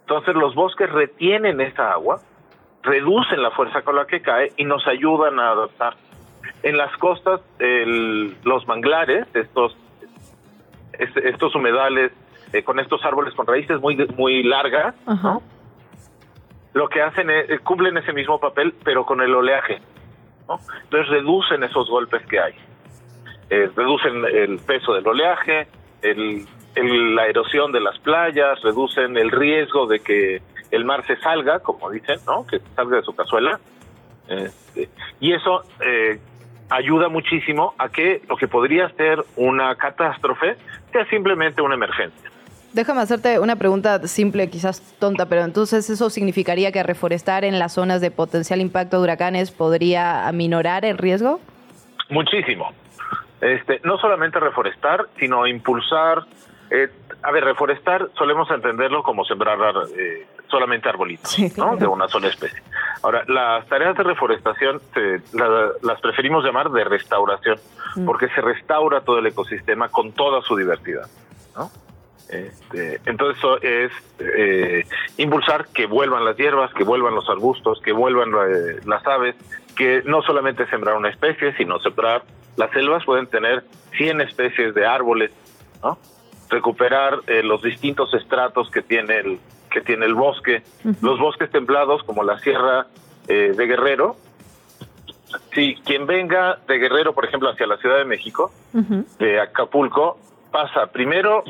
Entonces 0.00 0.34
los 0.34 0.54
bosques 0.54 0.90
retienen 0.90 1.60
esa 1.60 1.92
agua, 1.92 2.20
reducen 2.82 3.42
la 3.42 3.50
fuerza 3.52 3.82
con 3.82 3.96
la 3.96 4.06
que 4.06 4.20
cae 4.20 4.52
y 4.56 4.64
nos 4.64 4.86
ayudan 4.86 5.38
a 5.38 5.52
adaptar. 5.52 5.94
En 6.62 6.76
las 6.76 6.94
costas, 6.98 7.40
los 7.58 8.66
manglares, 8.66 9.26
estos, 9.34 9.76
estos 10.98 11.54
humedales 11.54 12.12
eh, 12.52 12.62
con 12.62 12.78
estos 12.78 13.02
árboles 13.04 13.32
con 13.34 13.46
raíces 13.46 13.80
muy, 13.80 13.96
muy 14.16 14.42
largas, 14.42 14.94
lo 16.74 16.88
que 16.88 17.00
hacen 17.02 17.30
es 17.30 17.60
cumplen 17.60 17.96
ese 17.96 18.12
mismo 18.12 18.38
papel, 18.38 18.74
pero 18.84 19.06
con 19.06 19.20
el 19.22 19.34
oleaje. 19.34 19.80
Entonces 20.84 21.08
reducen 21.08 21.62
esos 21.62 21.88
golpes 21.88 22.24
que 22.26 22.40
hay. 22.40 22.54
Eh, 23.50 23.70
reducen 23.76 24.24
el 24.24 24.58
peso 24.58 24.94
del 24.94 25.06
oleaje, 25.06 25.66
la 26.02 27.26
erosión 27.26 27.70
de 27.72 27.80
las 27.80 27.98
playas, 27.98 28.60
reducen 28.62 29.16
el 29.16 29.30
riesgo 29.30 29.86
de 29.86 30.00
que 30.00 30.42
el 30.70 30.84
mar 30.84 31.04
se 31.06 31.16
salga, 31.16 31.60
como 31.60 31.90
dicen, 31.90 32.18
¿no? 32.26 32.46
que 32.46 32.60
salga 32.74 32.96
de 32.96 33.02
su 33.02 33.14
cazuela. 33.14 33.60
Este, 34.26 34.88
y 35.20 35.32
eso 35.32 35.62
eh, 35.80 36.18
ayuda 36.70 37.08
muchísimo 37.08 37.74
a 37.76 37.90
que 37.90 38.22
lo 38.28 38.36
que 38.36 38.48
podría 38.48 38.88
ser 38.90 39.22
una 39.36 39.74
catástrofe 39.74 40.56
sea 40.90 41.04
simplemente 41.06 41.60
una 41.60 41.74
emergencia. 41.74 42.31
Déjame 42.72 43.02
hacerte 43.02 43.38
una 43.38 43.56
pregunta 43.56 44.06
simple, 44.06 44.48
quizás 44.48 44.80
tonta, 44.98 45.26
pero 45.26 45.42
entonces 45.42 45.90
eso 45.90 46.08
significaría 46.08 46.72
que 46.72 46.82
reforestar 46.82 47.44
en 47.44 47.58
las 47.58 47.74
zonas 47.74 48.00
de 48.00 48.10
potencial 48.10 48.62
impacto 48.62 48.96
de 48.96 49.02
huracanes 49.02 49.50
podría 49.50 50.26
aminorar 50.26 50.86
el 50.86 50.96
riesgo? 50.96 51.40
Muchísimo. 52.08 52.72
Este, 53.42 53.80
no 53.84 53.98
solamente 53.98 54.40
reforestar, 54.40 55.06
sino 55.18 55.46
impulsar. 55.46 56.24
Eh, 56.70 56.88
a 57.22 57.30
ver, 57.30 57.44
reforestar 57.44 58.08
solemos 58.16 58.50
entenderlo 58.50 59.02
como 59.02 59.24
sembrar 59.26 59.58
eh, 59.98 60.26
solamente 60.48 60.88
arbolitos, 60.88 61.36
¿no? 61.58 61.76
De 61.76 61.86
una 61.86 62.08
sola 62.08 62.28
especie. 62.28 62.62
Ahora, 63.02 63.24
las 63.26 63.66
tareas 63.66 63.96
de 63.96 64.02
reforestación 64.02 64.80
las 65.82 66.00
preferimos 66.00 66.42
llamar 66.44 66.70
de 66.70 66.84
restauración, 66.84 67.58
mm. 67.96 68.06
porque 68.06 68.28
se 68.28 68.40
restaura 68.40 69.02
todo 69.02 69.18
el 69.18 69.26
ecosistema 69.26 69.88
con 69.88 70.12
toda 70.12 70.40
su 70.42 70.56
diversidad, 70.56 71.06
¿no? 71.56 71.70
Este, 72.32 72.98
entonces 73.04 73.36
eso 73.36 73.60
es 73.60 73.92
eh, 74.18 74.86
impulsar 75.18 75.66
que 75.66 75.84
vuelvan 75.84 76.24
las 76.24 76.34
hierbas, 76.38 76.72
que 76.72 76.82
vuelvan 76.82 77.14
los 77.14 77.28
arbustos, 77.28 77.78
que 77.82 77.92
vuelvan 77.92 78.30
eh, 78.30 78.80
las 78.86 79.06
aves, 79.06 79.36
que 79.76 80.02
no 80.06 80.22
solamente 80.22 80.66
sembrar 80.68 80.96
una 80.96 81.10
especie, 81.10 81.54
sino 81.56 81.78
sembrar 81.80 82.22
las 82.56 82.70
selvas 82.70 83.04
pueden 83.04 83.26
tener 83.26 83.64
100 83.98 84.22
especies 84.22 84.74
de 84.74 84.86
árboles, 84.86 85.30
¿no? 85.82 85.98
recuperar 86.48 87.20
eh, 87.26 87.42
los 87.42 87.62
distintos 87.62 88.14
estratos 88.14 88.70
que 88.70 88.80
tiene 88.80 89.18
el 89.18 89.38
que 89.70 89.80
tiene 89.80 90.04
el 90.04 90.14
bosque, 90.14 90.62
los 91.00 91.18
bosques 91.18 91.50
templados 91.50 92.02
como 92.02 92.22
la 92.22 92.38
sierra 92.40 92.88
de 93.26 93.54
Guerrero. 93.54 94.16
Si 95.54 95.76
quien 95.76 96.06
venga 96.06 96.58
de 96.68 96.76
Guerrero, 96.76 97.14
por 97.14 97.24
ejemplo, 97.24 97.48
hacia 97.48 97.66
la 97.66 97.78
Ciudad 97.78 97.96
de 97.96 98.04
México, 98.04 98.52
de 99.18 99.40
Acapulco, 99.40 100.18
pasa 100.50 100.88
primero 100.88 101.42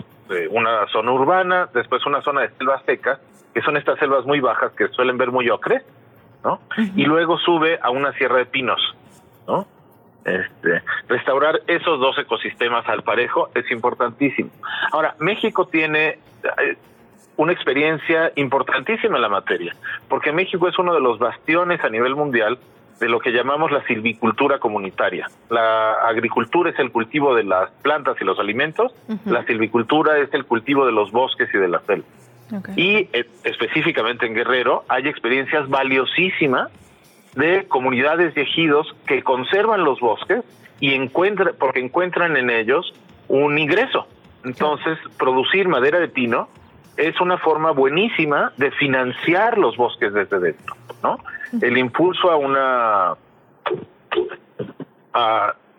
una 0.49 0.87
zona 0.89 1.12
urbana, 1.12 1.68
después 1.72 2.05
una 2.07 2.22
zona 2.22 2.43
de 2.43 2.51
selvas 2.51 2.83
secas, 2.85 3.20
que 3.55 3.62
son 3.62 3.76
estas 3.76 3.99
selvas 3.99 4.24
muy 4.24 4.41
bajas 4.41 4.72
que 4.72 4.89
suelen 4.89 5.18
ver 5.18 5.30
muy 5.30 5.49
ocre, 5.51 5.83
¿no? 6.45 6.61
Y 6.97 7.05
luego 7.05 7.39
sube 7.39 7.78
a 7.83 7.91
una 7.91 8.12
sierra 8.14 8.39
de 8.39 8.47
pinos, 8.47 8.80
¿no? 9.47 9.66
Este, 10.24 10.83
restaurar 11.09 11.61
esos 11.66 11.99
dos 11.99 12.16
ecosistemas 12.16 12.89
al 12.89 13.03
parejo 13.03 13.51
es 13.55 13.68
importantísimo. 13.70 14.51
Ahora, 14.93 15.16
México 15.18 15.66
tiene 15.66 16.18
eh, 16.45 16.76
una 17.37 17.53
experiencia 17.53 18.33
importantísima 18.37 19.16
en 19.16 19.22
la 19.22 19.28
materia, 19.28 19.74
porque 20.09 20.33
México 20.33 20.68
es 20.68 20.78
uno 20.78 20.95
de 20.95 21.01
los 21.01 21.18
bastiones 21.18 21.83
a 21.83 21.89
nivel 21.89 22.14
mundial 22.14 22.59
de 23.03 23.09
lo 23.09 23.18
que 23.18 23.32
llamamos 23.32 23.72
la 23.72 23.84
silvicultura 23.86 24.61
comunitaria. 24.61 25.28
La 25.50 25.94
agricultura 26.07 26.70
es 26.70 26.78
el 26.78 26.92
cultivo 26.92 27.34
de 27.34 27.42
las 27.42 27.68
plantas 27.82 28.16
y 28.20 28.24
los 28.24 28.38
alimentos, 28.38 28.94
la 29.24 29.44
silvicultura 29.44 30.18
es 30.18 30.32
el 30.32 30.44
cultivo 30.44 30.86
de 30.86 30.92
los 30.92 31.11
bosques 31.11 31.48
y 31.53 31.59
de 31.59 31.66
la 31.66 31.80
selva. 31.80 32.07
Y 32.76 33.09
eh, 33.12 33.26
específicamente 33.42 34.26
en 34.26 34.34
Guerrero 34.34 34.84
hay 34.88 35.09
experiencias 35.09 35.68
valiosísimas 35.68 36.70
de 37.34 37.66
comunidades 37.66 38.36
de 38.36 38.42
ejidos 38.42 38.94
que 39.07 39.24
conservan 39.24 39.82
los 39.82 39.98
bosques 39.98 40.44
y 40.78 40.94
encuentran, 40.94 41.55
porque 41.59 41.80
encuentran 41.80 42.36
en 42.36 42.50
ellos 42.50 42.94
un 43.26 43.59
ingreso. 43.59 44.07
Entonces, 44.44 44.96
producir 45.18 45.66
madera 45.66 45.98
de 45.98 46.07
pino 46.07 46.48
es 46.96 47.20
una 47.20 47.36
forma 47.38 47.72
buenísima 47.72 48.53
de 48.59 48.70
financiar 48.70 49.59
los 49.59 49.76
bosques 49.76 50.12
desde 50.12 50.38
dentro, 50.38 50.76
¿no? 51.03 51.18
El 51.61 51.78
impulso 51.78 52.30
a 52.30 52.36
una 52.36 53.14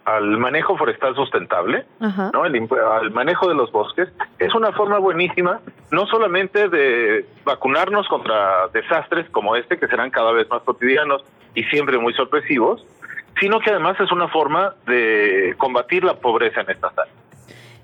al 0.05 0.37
manejo 0.37 0.77
forestal 0.77 1.15
sustentable, 1.15 1.85
¿no? 1.99 2.45
El, 2.45 2.67
al 2.91 3.11
manejo 3.11 3.47
de 3.47 3.55
los 3.55 3.71
bosques, 3.71 4.09
es 4.37 4.53
una 4.53 4.71
forma 4.73 4.97
buenísima, 4.99 5.61
no 5.91 6.05
solamente 6.07 6.67
de 6.67 7.25
vacunarnos 7.45 8.07
contra 8.07 8.67
desastres 8.73 9.29
como 9.29 9.55
este, 9.55 9.79
que 9.79 9.87
serán 9.87 10.11
cada 10.11 10.31
vez 10.31 10.49
más 10.49 10.61
cotidianos 10.63 11.23
y 11.55 11.63
siempre 11.65 11.97
muy 11.97 12.13
sorpresivos, 12.13 12.85
sino 13.39 13.59
que 13.59 13.71
además 13.71 13.99
es 13.99 14.11
una 14.11 14.27
forma 14.27 14.75
de 14.85 15.55
combatir 15.57 16.03
la 16.03 16.15
pobreza 16.15 16.61
en 16.61 16.71
estas 16.71 16.97
áreas. 16.97 17.23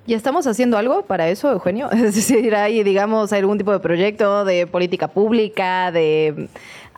¿Y 0.06 0.16
estamos 0.16 0.48
haciendo 0.48 0.78
algo 0.78 1.06
para 1.06 1.30
eso, 1.30 1.52
Eugenio? 1.52 1.90
Es 1.92 2.16
decir, 2.16 2.56
hay, 2.56 2.84
digamos, 2.84 3.32
algún 3.32 3.58
tipo 3.58 3.72
de 3.72 3.80
proyecto 3.80 4.44
de 4.44 4.66
política 4.66 5.08
pública, 5.10 5.92
de 5.92 6.50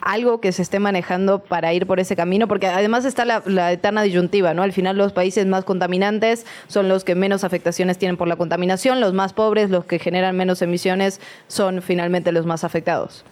algo 0.01 0.41
que 0.41 0.51
se 0.51 0.61
esté 0.61 0.79
manejando 0.79 1.39
para 1.39 1.73
ir 1.73 1.85
por 1.87 1.99
ese 1.99 2.15
camino, 2.15 2.47
porque 2.47 2.67
además 2.67 3.05
está 3.05 3.25
la, 3.25 3.71
eterna 3.71 4.01
disyuntiva, 4.01 4.53
¿no? 4.53 4.63
Al 4.63 4.73
final 4.73 4.97
los 4.97 5.13
países 5.13 5.45
más 5.45 5.65
contaminantes 5.65 6.45
son 6.67 6.89
los 6.89 7.03
que 7.03 7.15
menos 7.15 7.43
afectaciones 7.43 7.97
tienen 7.97 8.17
por 8.17 8.27
la 8.27 8.35
contaminación, 8.35 8.99
los 8.99 9.13
más 9.13 9.33
pobres, 9.33 9.69
los 9.69 9.85
que 9.85 9.99
generan 9.99 10.35
menos 10.35 10.61
emisiones, 10.61 11.21
son 11.47 11.81
finalmente 11.81 12.31
los 12.31 12.45
más 12.45 12.63
afectados. 12.63 13.25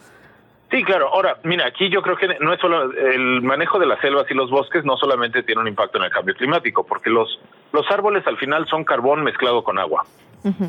Sí, 0.71 0.83
claro. 0.83 1.09
Ahora, 1.11 1.37
mira, 1.43 1.65
aquí 1.65 1.89
yo 1.89 2.03
creo 2.03 2.15
que 2.15 2.27
no 2.39 2.53
es 2.53 2.59
solo 2.59 2.91
el 2.93 3.41
manejo 3.41 3.79
de 3.79 3.87
las 3.87 3.99
selvas 4.01 4.29
y 4.29 4.35
los 4.35 4.51
bosques 4.51 4.85
no 4.85 4.97
solamente 4.97 5.41
tiene 5.41 5.61
un 5.61 5.67
impacto 5.67 5.97
en 5.97 6.03
el 6.03 6.11
cambio 6.11 6.35
climático, 6.35 6.83
porque 6.83 7.09
los 7.09 7.39
los 7.71 7.89
árboles 7.91 8.25
al 8.27 8.37
final 8.37 8.67
son 8.67 8.83
carbón 8.83 9.23
mezclado 9.23 9.63
con 9.63 9.79
agua. 9.79 10.05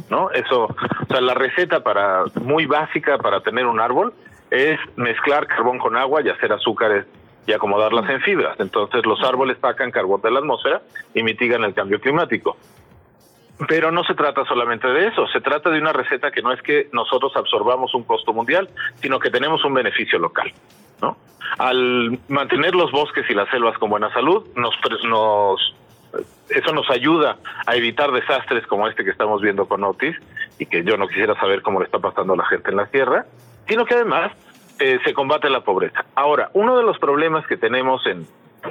¿No? 0.09 0.33
Eso, 0.33 0.65
o 0.65 1.07
sea, 1.09 1.21
la 1.21 1.33
receta 1.33 1.85
para 1.85 2.25
muy 2.43 2.67
básica 2.67 3.19
para 3.19 3.41
tener 3.41 3.67
un 3.67 3.79
árbol 3.79 4.13
es 4.51 4.79
mezclar 4.97 5.47
carbón 5.47 5.79
con 5.79 5.97
agua 5.97 6.23
y 6.23 6.29
hacer 6.29 6.53
azúcares 6.53 7.07
y 7.47 7.53
acomodarlas 7.53 8.09
en 8.11 8.21
fibras. 8.21 8.59
Entonces 8.61 9.05
los 9.07 9.23
árboles 9.23 9.59
sacan 9.61 9.91
carbón 9.91 10.21
de 10.21 10.31
la 10.31 10.41
atmósfera 10.41 10.83
y 11.15 11.23
mitigan 11.23 11.65
el 11.65 11.75
cambio 11.75 12.01
climático. 12.01 12.57
Pero 13.69 13.91
no 13.91 14.05
se 14.05 14.15
trata 14.15 14.45
solamente 14.47 14.89
de 14.89 15.09
eso, 15.09 15.27
se 15.29 15.41
trata 15.41 15.69
de 15.71 15.79
una 15.79 15.93
receta 15.93 16.31
que 16.31 16.41
no 16.41 16.53
es 16.53 16.63
que 16.63 16.89
nosotros 16.93 17.33
absorbamos 17.37 17.95
un 17.95 18.05
costo 18.05 18.33
mundial, 18.33 18.71
sino 19.03 19.19
que 19.19 19.31
tenemos 19.31 19.63
un 19.65 19.75
beneficio 19.75 20.19
local. 20.19 20.51
¿no? 21.03 21.17
Al 21.59 22.19
mantener 22.29 22.75
los 22.75 22.91
bosques 22.91 23.29
y 23.29 23.35
las 23.35 23.51
selvas 23.51 23.77
con 23.77 23.91
buena 23.91 24.11
salud, 24.15 24.47
nos, 24.57 24.75
nos 25.05 25.75
eso 26.49 26.73
nos 26.73 26.89
ayuda 26.91 27.37
a 27.67 27.77
evitar 27.77 28.11
desastres 28.13 28.67
como 28.67 28.89
este 28.89 29.05
que 29.05 29.11
estamos 29.11 29.41
viendo 29.41 29.67
con 29.67 29.85
Otis 29.85 30.17
y 30.59 30.67
que 30.67 30.83
yo 30.83 30.97
no 30.97 31.07
quisiera 31.07 31.39
saber 31.39 31.63
cómo 31.63 31.81
le 31.81 31.87
está 31.87 31.99
pasando 31.99 32.33
a 32.33 32.37
la 32.37 32.47
gente 32.47 32.71
en 32.71 32.77
la 32.77 32.87
tierra, 32.87 33.27
sino 33.69 33.85
que 33.85 33.95
además 33.95 34.33
eh, 34.79 34.99
se 35.05 35.13
combate 35.15 35.51
la 35.51 35.61
pobreza. 35.61 36.05
Ahora, 36.15 36.51
uno 36.55 36.77
de 36.77 36.83
los 36.83 36.99
problemas 36.99 37.47
que 37.47 37.57
tenemos 37.57 38.07
en, 38.07 38.27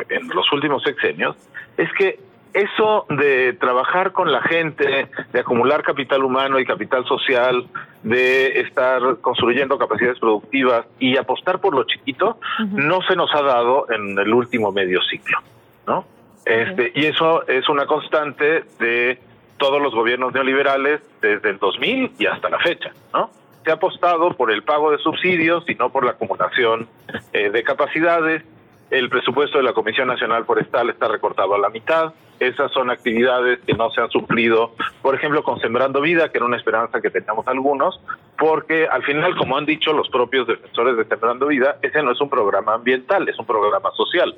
en 0.09 0.27
los 0.29 0.51
últimos 0.51 0.83
sexenios 0.83 1.35
es 1.77 1.91
que 1.93 2.19
eso 2.53 3.05
de 3.09 3.53
trabajar 3.53 4.11
con 4.11 4.31
la 4.31 4.41
gente, 4.41 5.07
de 5.31 5.39
acumular 5.39 5.83
capital 5.83 6.23
humano 6.23 6.59
y 6.59 6.65
capital 6.65 7.05
social, 7.05 7.67
de 8.03 8.61
estar 8.61 9.17
construyendo 9.21 9.77
capacidades 9.77 10.19
productivas 10.19 10.85
y 10.99 11.17
apostar 11.17 11.59
por 11.59 11.75
lo 11.75 11.83
chiquito, 11.83 12.37
no 12.71 13.01
se 13.03 13.15
nos 13.15 13.33
ha 13.35 13.41
dado 13.41 13.85
en 13.91 14.17
el 14.17 14.33
último 14.33 14.71
medio 14.71 15.01
ciclo, 15.03 15.39
¿no? 15.85 16.05
Este, 16.45 16.91
y 16.95 17.05
eso 17.05 17.47
es 17.47 17.69
una 17.69 17.85
constante 17.85 18.63
de 18.79 19.19
todos 19.57 19.81
los 19.81 19.93
gobiernos 19.93 20.33
neoliberales 20.33 21.01
desde 21.21 21.49
el 21.51 21.59
2000 21.59 22.13
y 22.17 22.25
hasta 22.25 22.49
la 22.49 22.57
fecha, 22.59 22.91
¿no? 23.13 23.29
Se 23.69 23.73
ha 23.73 23.75
apostado 23.75 24.31
por 24.31 24.51
el 24.51 24.63
pago 24.63 24.89
de 24.89 24.97
subsidios 24.97 25.63
y 25.69 25.75
no 25.75 25.91
por 25.91 26.03
la 26.03 26.13
acumulación 26.13 26.87
eh, 27.33 27.51
de 27.51 27.63
capacidades. 27.63 28.41
el 28.89 29.09
presupuesto 29.09 29.59
de 29.59 29.63
la 29.63 29.73
Comisión 29.73 30.07
Nacional 30.07 30.43
Forestal 30.43 30.89
está 30.89 31.07
recortado 31.07 31.53
a 31.53 31.59
la 31.59 31.69
mitad. 31.69 32.11
Esas 32.39 32.71
son 32.71 32.89
actividades 32.89 33.59
que 33.67 33.73
no 33.73 33.91
se 33.91 34.01
han 34.01 34.09
suplido, 34.09 34.73
por 35.03 35.13
ejemplo, 35.13 35.43
con 35.43 35.59
Sembrando 35.59 36.01
Vida, 36.01 36.29
que 36.29 36.39
era 36.39 36.47
una 36.47 36.57
esperanza 36.57 36.99
que 36.99 37.11
teníamos 37.11 37.47
algunos, 37.47 38.01
porque 38.39 38.87
al 38.87 39.03
final, 39.03 39.37
como 39.37 39.55
han 39.55 39.67
dicho 39.67 39.93
los 39.93 40.09
propios 40.09 40.47
defensores 40.47 40.97
de 40.97 41.05
Sembrando 41.05 41.45
Vida, 41.45 41.77
ese 41.83 42.01
no 42.01 42.11
es 42.11 42.19
un 42.21 42.29
programa 42.31 42.73
ambiental, 42.73 43.29
es 43.29 43.37
un 43.37 43.45
programa 43.45 43.91
social. 43.91 44.35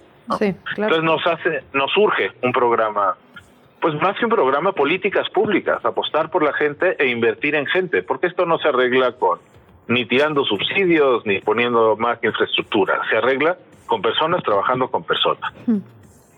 Entonces 0.75 1.03
nos 1.03 1.25
hace, 1.25 1.63
nos 1.71 1.89
surge 1.93 2.33
un 2.43 2.51
programa, 2.51 3.15
pues 3.81 3.95
más 3.95 4.17
que 4.17 4.25
un 4.25 4.31
programa, 4.31 4.73
políticas 4.73 5.29
públicas, 5.29 5.83
apostar 5.83 6.29
por 6.29 6.43
la 6.43 6.53
gente 6.53 6.95
e 6.99 7.09
invertir 7.09 7.55
en 7.55 7.65
gente, 7.65 8.03
porque 8.03 8.27
esto 8.27 8.45
no 8.45 8.59
se 8.59 8.67
arregla 8.67 9.13
con 9.13 9.39
ni 9.87 10.05
tirando 10.05 10.45
subsidios 10.45 11.25
ni 11.25 11.39
poniendo 11.39 11.97
más 11.97 12.23
infraestructura, 12.23 13.01
se 13.09 13.17
arregla 13.17 13.57
con 13.87 14.01
personas 14.01 14.41
trabajando 14.43 14.89
con 14.89 15.03
personas. 15.03 15.51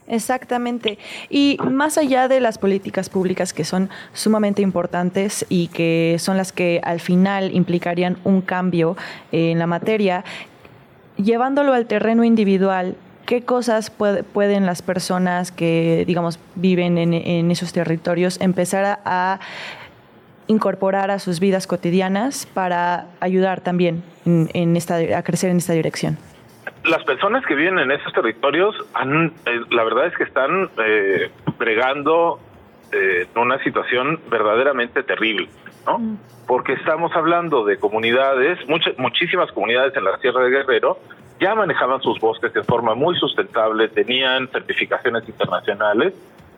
Exactamente. 0.08 0.98
Y 1.30 1.58
más 1.70 1.98
allá 1.98 2.28
de 2.28 2.40
las 2.40 2.58
políticas 2.58 3.10
públicas 3.10 3.54
que 3.54 3.64
son 3.64 3.90
sumamente 4.14 4.62
importantes 4.62 5.46
y 5.50 5.68
que 5.68 6.16
son 6.20 6.38
las 6.38 6.52
que 6.52 6.82
al 6.84 7.00
final 7.00 7.54
implicarían 7.54 8.18
un 8.24 8.42
cambio 8.42 8.98
en 9.32 9.60
la 9.60 9.68
materia, 9.68 10.24
llevándolo 11.18 11.74
al 11.74 11.86
terreno 11.86 12.24
individual, 12.24 12.96
¿qué 13.34 13.44
cosas 13.44 13.90
pueden 13.90 14.68
las 14.68 14.84
personas 14.84 15.52
que, 15.52 16.04
digamos, 16.06 16.40
viven 16.54 17.00
en, 17.00 17.50
esos 17.50 17.74
territorios 17.74 18.40
empezar 18.40 19.00
a, 19.06 19.40
incorporar 20.46 21.10
a 21.10 21.18
sus 21.18 21.40
vidas 21.40 21.66
cotidianas 21.66 22.46
para 22.46 23.08
ayudar 23.22 23.62
también 23.62 24.04
en 24.26 24.78
esta, 24.78 24.98
a 25.18 25.24
crecer 25.24 25.50
en 25.50 25.58
esta 25.58 25.74
dirección? 25.74 26.20
las 26.86 27.04
personas 27.06 27.44
que 27.46 27.56
viven 27.56 27.80
en 27.80 27.92
esos 27.92 28.14
territorios, 28.14 28.76
han, 28.94 29.34
eh, 29.46 29.62
la 29.72 29.84
verdad 29.84 30.08
es 30.08 30.16
que 30.16 30.26
están 30.26 30.70
eh, 30.86 31.32
bregando 31.58 32.40
eh, 32.92 33.26
en 33.34 33.42
una 33.42 33.58
situación 33.64 34.20
verdaderamente 34.30 35.02
terrible, 35.02 35.48
¿no? 35.88 35.98
Mm. 35.98 36.18
Porque 36.46 36.74
estamos 36.74 37.16
hablando 37.16 37.64
de 37.64 37.80
comunidades, 37.80 38.60
muchas, 38.68 38.96
muchísimas 39.00 39.50
comunidades 39.54 39.96
en 39.96 40.04
la 40.04 40.18
Sierra 40.18 40.44
de 40.44 40.52
Guerrero, 40.52 41.00
ya 41.40 41.56
manejaban 41.56 42.02
sus 42.02 42.20
bosques 42.20 42.54
de 42.54 42.64
forma 42.64 42.96
muy 42.96 43.16
sustentable, 43.18 43.88
tenían 43.90 44.48
certificaciones 44.50 45.28
internacionales 45.28 46.14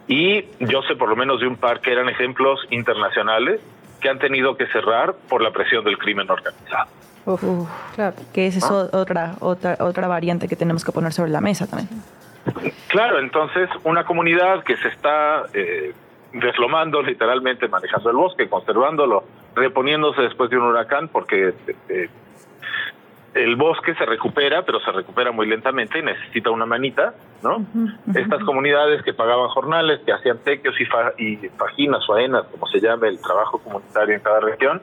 y 0.07 0.45
yo 0.59 0.81
sé 0.83 0.95
por 0.95 1.09
lo 1.09 1.15
menos 1.15 1.39
de 1.39 1.47
un 1.47 1.55
par 1.55 1.79
que 1.79 1.91
eran 1.91 2.09
ejemplos 2.09 2.59
internacionales 2.69 3.61
que 4.01 4.09
han 4.09 4.19
tenido 4.19 4.55
que 4.55 4.67
cerrar 4.67 5.15
por 5.29 5.41
la 5.41 5.51
presión 5.51 5.83
del 5.83 5.97
crimen 5.97 6.29
organizado 6.29 6.89
claro, 7.95 8.15
que 8.33 8.47
esa 8.47 8.59
es 8.59 8.65
ah. 8.65 8.89
otra, 8.93 9.35
otra, 9.39 9.77
otra 9.79 10.07
variante 10.07 10.47
que 10.47 10.55
tenemos 10.55 10.85
que 10.85 10.91
poner 10.91 11.11
sobre 11.11 11.31
la 11.31 11.41
mesa 11.41 11.67
también. 11.67 11.89
Claro, 12.87 13.19
entonces 13.19 13.69
una 13.83 14.05
comunidad 14.05 14.63
que 14.63 14.77
se 14.77 14.89
está 14.89 15.45
eh, 15.53 15.93
deslomando 16.33 17.01
literalmente, 17.01 17.67
manejando 17.67 18.11
el 18.11 18.15
bosque, 18.15 18.47
conservándolo, 18.47 19.23
reponiéndose 19.55 20.21
después 20.21 20.49
de 20.51 20.57
un 20.57 20.65
huracán, 20.65 21.07
porque 21.07 21.53
eh, 21.89 22.09
el 23.35 23.57
bosque 23.57 23.93
se 23.95 24.05
recupera, 24.05 24.63
pero 24.63 24.79
se 24.79 24.91
recupera 24.91 25.31
muy 25.31 25.45
lentamente 25.45 25.99
y 25.99 26.01
necesita 26.01 26.51
una 26.51 26.65
manita, 26.65 27.13
¿no? 27.43 27.65
Estas 28.15 28.41
comunidades 28.45 29.03
que 29.03 29.13
pagaban 29.13 29.49
jornales, 29.49 29.99
que 30.05 30.13
hacían 30.13 30.39
tequios 30.39 30.73
y, 30.79 31.23
y 31.23 31.49
fajinas, 31.49 32.07
faenas, 32.07 32.45
como 32.45 32.65
se 32.67 32.79
llama 32.79 33.07
el 33.07 33.19
trabajo 33.19 33.59
comunitario 33.59 34.15
en 34.15 34.21
cada 34.21 34.39
región, 34.39 34.81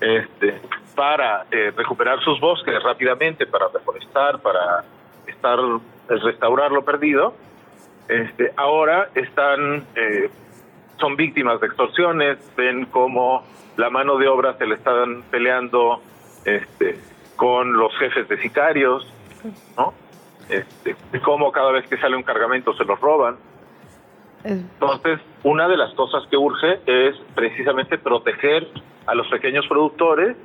este, 0.00 0.62
para 0.94 1.44
eh, 1.50 1.72
recuperar 1.76 2.20
sus 2.24 2.40
bosques 2.40 2.82
rápidamente, 2.82 3.46
para 3.46 3.68
reforestar, 3.68 4.40
para 4.40 4.82
estar 5.26 5.58
eh, 5.58 6.16
restaurar 6.24 6.72
lo 6.72 6.82
perdido, 6.82 7.34
este, 8.08 8.50
ahora 8.56 9.10
están 9.14 9.84
eh, 9.94 10.30
son 10.98 11.16
víctimas 11.16 11.60
de 11.60 11.66
extorsiones, 11.66 12.38
ven 12.56 12.86
cómo 12.86 13.44
la 13.76 13.90
mano 13.90 14.16
de 14.16 14.26
obra 14.26 14.54
se 14.54 14.66
le 14.66 14.76
están 14.76 15.22
peleando 15.30 16.02
este, 16.46 16.98
con 17.40 17.72
los 17.72 17.90
jefes 17.96 18.28
de 18.28 18.36
sicarios, 18.42 19.10
¿no? 19.74 19.94
Este, 20.50 20.94
cómo 21.22 21.50
cada 21.50 21.72
vez 21.72 21.88
que 21.88 21.96
sale 21.96 22.14
un 22.14 22.22
cargamento 22.22 22.74
se 22.74 22.84
los 22.84 23.00
roban. 23.00 23.36
Entonces, 24.44 25.20
una 25.42 25.66
de 25.66 25.78
las 25.78 25.94
cosas 25.94 26.22
que 26.28 26.36
urge 26.36 26.80
es 26.84 27.16
precisamente 27.34 27.96
proteger 27.96 28.68
a 29.06 29.14
los 29.14 29.26
pequeños 29.28 29.66
productores 29.68 30.36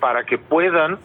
para 0.00 0.24
que 0.24 0.36
puedan 0.36 0.98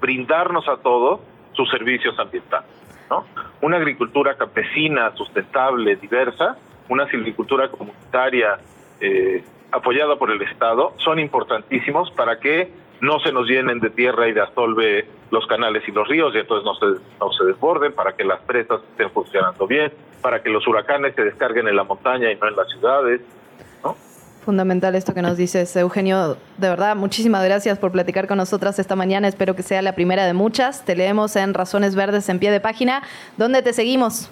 brindarnos 0.00 0.68
a 0.68 0.76
todos 0.76 1.18
sus 1.54 1.68
servicios 1.68 2.16
ambientales. 2.20 2.70
¿no? 3.10 3.24
Una 3.62 3.78
agricultura 3.78 4.36
campesina, 4.36 5.10
sustentable, 5.16 5.96
diversa, 5.96 6.58
una 6.88 7.10
silvicultura 7.10 7.70
comunitaria 7.70 8.58
eh, 9.00 9.42
apoyada 9.72 10.14
por 10.14 10.30
el 10.30 10.40
Estado, 10.42 10.94
son 10.98 11.18
importantísimos 11.18 12.12
para 12.12 12.38
que 12.38 12.85
no 13.00 13.20
se 13.20 13.32
nos 13.32 13.46
llenen 13.46 13.80
de 13.80 13.90
tierra 13.90 14.28
y 14.28 14.32
de 14.32 14.40
asolve 14.40 15.06
los 15.30 15.46
canales 15.46 15.82
y 15.86 15.92
los 15.92 16.08
ríos 16.08 16.34
y 16.34 16.38
entonces 16.38 16.64
no 16.64 16.74
se, 16.74 17.00
no 17.20 17.32
se 17.32 17.44
desborden, 17.44 17.92
para 17.92 18.14
que 18.14 18.24
las 18.24 18.40
presas 18.40 18.80
estén 18.90 19.10
funcionando 19.10 19.66
bien, 19.66 19.92
para 20.22 20.42
que 20.42 20.50
los 20.50 20.66
huracanes 20.66 21.14
se 21.14 21.24
descarguen 21.24 21.68
en 21.68 21.76
la 21.76 21.84
montaña 21.84 22.30
y 22.30 22.36
no 22.36 22.48
en 22.48 22.56
las 22.56 22.68
ciudades, 22.70 23.20
Fundamental 24.46 24.94
esto 24.94 25.12
que 25.12 25.22
nos 25.22 25.36
dices, 25.36 25.74
Eugenio. 25.74 26.36
De 26.56 26.68
verdad, 26.68 26.94
muchísimas 26.94 27.44
gracias 27.44 27.80
por 27.80 27.90
platicar 27.90 28.28
con 28.28 28.36
nosotras 28.36 28.78
esta 28.78 28.94
mañana. 28.94 29.26
Espero 29.26 29.56
que 29.56 29.64
sea 29.64 29.82
la 29.82 29.96
primera 29.96 30.24
de 30.24 30.34
muchas. 30.34 30.84
Te 30.84 30.94
leemos 30.94 31.34
en 31.34 31.52
Razones 31.52 31.96
Verdes 31.96 32.28
en 32.28 32.38
pie 32.38 32.52
de 32.52 32.60
página. 32.60 33.02
¿Dónde 33.36 33.60
te 33.62 33.72
seguimos? 33.72 34.30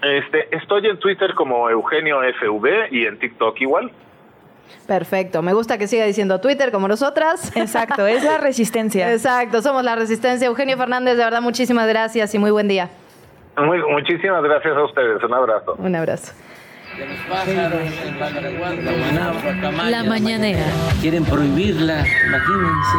Este, 0.00 0.48
estoy 0.56 0.86
en 0.86 0.98
Twitter 0.98 1.34
como 1.34 1.68
Eugenio 1.68 2.20
FV 2.22 2.88
y 2.90 3.04
en 3.04 3.18
TikTok 3.18 3.60
igual. 3.60 3.90
Perfecto, 4.86 5.42
me 5.42 5.52
gusta 5.52 5.78
que 5.78 5.86
siga 5.86 6.04
diciendo 6.04 6.40
Twitter 6.40 6.70
como 6.70 6.88
nosotras. 6.88 7.56
Exacto, 7.56 8.06
es 8.06 8.22
la 8.22 8.38
resistencia. 8.38 9.12
Exacto, 9.12 9.62
somos 9.62 9.82
la 9.84 9.96
resistencia. 9.96 10.46
Eugenio 10.46 10.76
Fernández, 10.76 11.16
de 11.16 11.24
verdad, 11.24 11.40
muchísimas 11.40 11.88
gracias 11.88 12.34
y 12.34 12.38
muy 12.38 12.50
buen 12.50 12.68
día. 12.68 12.90
muchísimas 13.56 14.42
gracias 14.42 14.76
a 14.76 14.84
ustedes, 14.84 15.22
un 15.22 15.34
abrazo. 15.34 15.76
Un 15.78 15.96
abrazo. 15.96 16.32
La 19.90 20.04
mañanera. 20.04 20.64
Quieren 21.00 21.24
prohibirla, 21.24 22.04
imagínense 22.26 22.98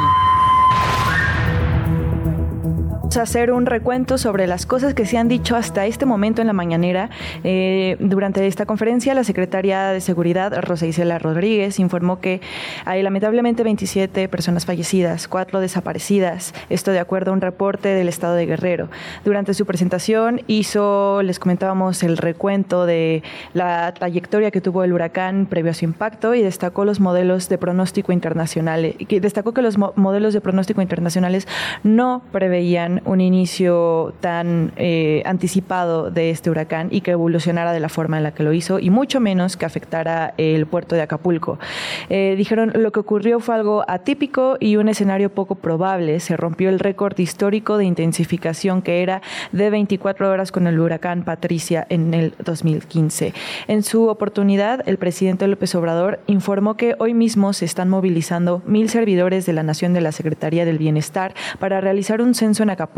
hacer 3.18 3.52
un 3.52 3.66
recuento 3.66 4.18
sobre 4.18 4.48
las 4.48 4.66
cosas 4.66 4.94
que 4.94 5.06
se 5.06 5.18
han 5.18 5.28
dicho 5.28 5.56
hasta 5.56 5.86
este 5.86 6.06
momento 6.06 6.42
en 6.42 6.48
la 6.48 6.54
mañanera. 6.54 7.10
Eh, 7.44 7.98
durante 8.00 8.46
esta 8.48 8.66
conferencia, 8.66 9.14
la 9.14 9.24
secretaria 9.24 9.90
de 9.90 10.02
Seguridad, 10.02 10.54
Rosa 10.62 10.86
Isela 10.86 11.20
Rodríguez, 11.20 11.80
informó 11.80 12.20
que 12.20 12.42
hay 12.86 13.04
lamentablemente 13.04 13.64
27 13.64 14.28
personas 14.30 14.66
fallecidas, 14.66 15.28
4 15.28 15.60
desaparecidas, 15.60 16.54
esto 16.70 16.92
de 16.92 17.00
acuerdo 17.00 17.32
a 17.32 17.34
un 17.34 17.42
reporte 17.42 17.90
del 17.90 18.08
Estado 18.08 18.36
de 18.36 18.46
Guerrero. 18.46 18.90
Durante 19.24 19.54
su 19.54 19.66
presentación 19.66 20.42
hizo, 20.48 21.22
les 21.22 21.40
comentábamos, 21.40 22.04
el 22.04 22.18
recuento 22.18 22.86
de 22.86 23.24
la 23.54 23.94
trayectoria 23.94 24.52
que 24.52 24.62
tuvo 24.62 24.84
el 24.84 24.94
huracán 24.94 25.46
previo 25.46 25.72
a 25.72 25.74
su 25.74 25.86
impacto 25.86 26.36
y 26.36 26.42
destacó 26.42 26.86
los 26.86 27.00
modelos 27.00 27.50
de 27.50 27.58
pronóstico 27.58 28.12
internacionales. 28.12 28.96
Destacó 29.10 29.54
que 29.54 29.62
los 29.62 29.78
modelos 29.78 30.34
de 30.34 30.42
pronóstico 30.42 30.82
internacionales 30.82 31.48
no 31.84 32.22
preveían 32.32 33.02
un 33.06 33.22
inicio 33.22 34.14
tan 34.20 34.74
eh, 34.76 35.22
anticipado 35.26 36.10
de 36.10 36.32
este 36.32 36.50
huracán 36.50 36.90
y 36.92 37.02
que 37.02 37.12
evolucionara 37.12 37.72
de 37.72 37.80
la 37.80 37.90
forma 37.90 38.18
en 38.18 38.24
la 38.24 38.34
que 38.34 38.44
lo 38.44 38.52
hizo 38.52 38.80
y 38.80 38.90
mucho 38.90 39.20
menos 39.20 39.58
que 39.58 39.66
afectara 39.66 40.34
el 40.38 40.66
puerto 40.66 40.96
de 40.96 41.04
Acapulco. 41.04 41.60
Eh, 42.10 42.36
dijeron 42.38 42.72
lo 42.76 42.92
que 42.92 43.00
ocurrió 43.00 43.40
fue 43.40 43.56
algo 43.56 43.86
atípico 43.88 44.58
y 44.60 44.76
un 44.78 44.90
escenario 44.90 45.30
poco 45.30 45.56
probable. 45.56 46.20
Se 46.20 46.36
rompió 46.36 46.70
el 46.70 46.80
récord 46.80 47.18
histórico 47.18 47.78
de 47.78 47.86
intensificación 47.86 48.82
que 48.82 49.04
era 49.04 49.22
de 49.52 49.70
24 49.70 50.30
horas 50.30 50.52
con 50.52 50.68
el 50.68 50.80
huracán 50.80 51.24
Patricia 51.24 51.86
en 51.90 52.14
el 52.14 52.34
2015. 52.44 53.34
En 53.68 53.84
su 53.84 54.08
oportunidad, 54.08 54.88
el 54.88 54.98
presidente 54.98 55.48
López 55.48 55.76
Obrador 55.76 56.20
informó 56.28 56.76
que 56.76 56.96
hoy 57.00 57.14
mismo 57.14 57.54
se 57.54 57.66
están 57.66 57.90
movilizando 57.90 58.62
mil 58.66 58.90
servidores 58.90 59.46
de 59.46 59.54
la 59.54 59.64
Nación 59.64 59.94
de 59.94 60.02
la 60.02 60.12
Secretaría 60.12 60.66
del 60.66 60.80
Bienestar 60.80 61.34
para 61.60 61.82
realizar 61.82 62.22
un 62.22 62.34
censo 62.34 62.64
en 62.64 62.72
Acapulco 62.72 62.95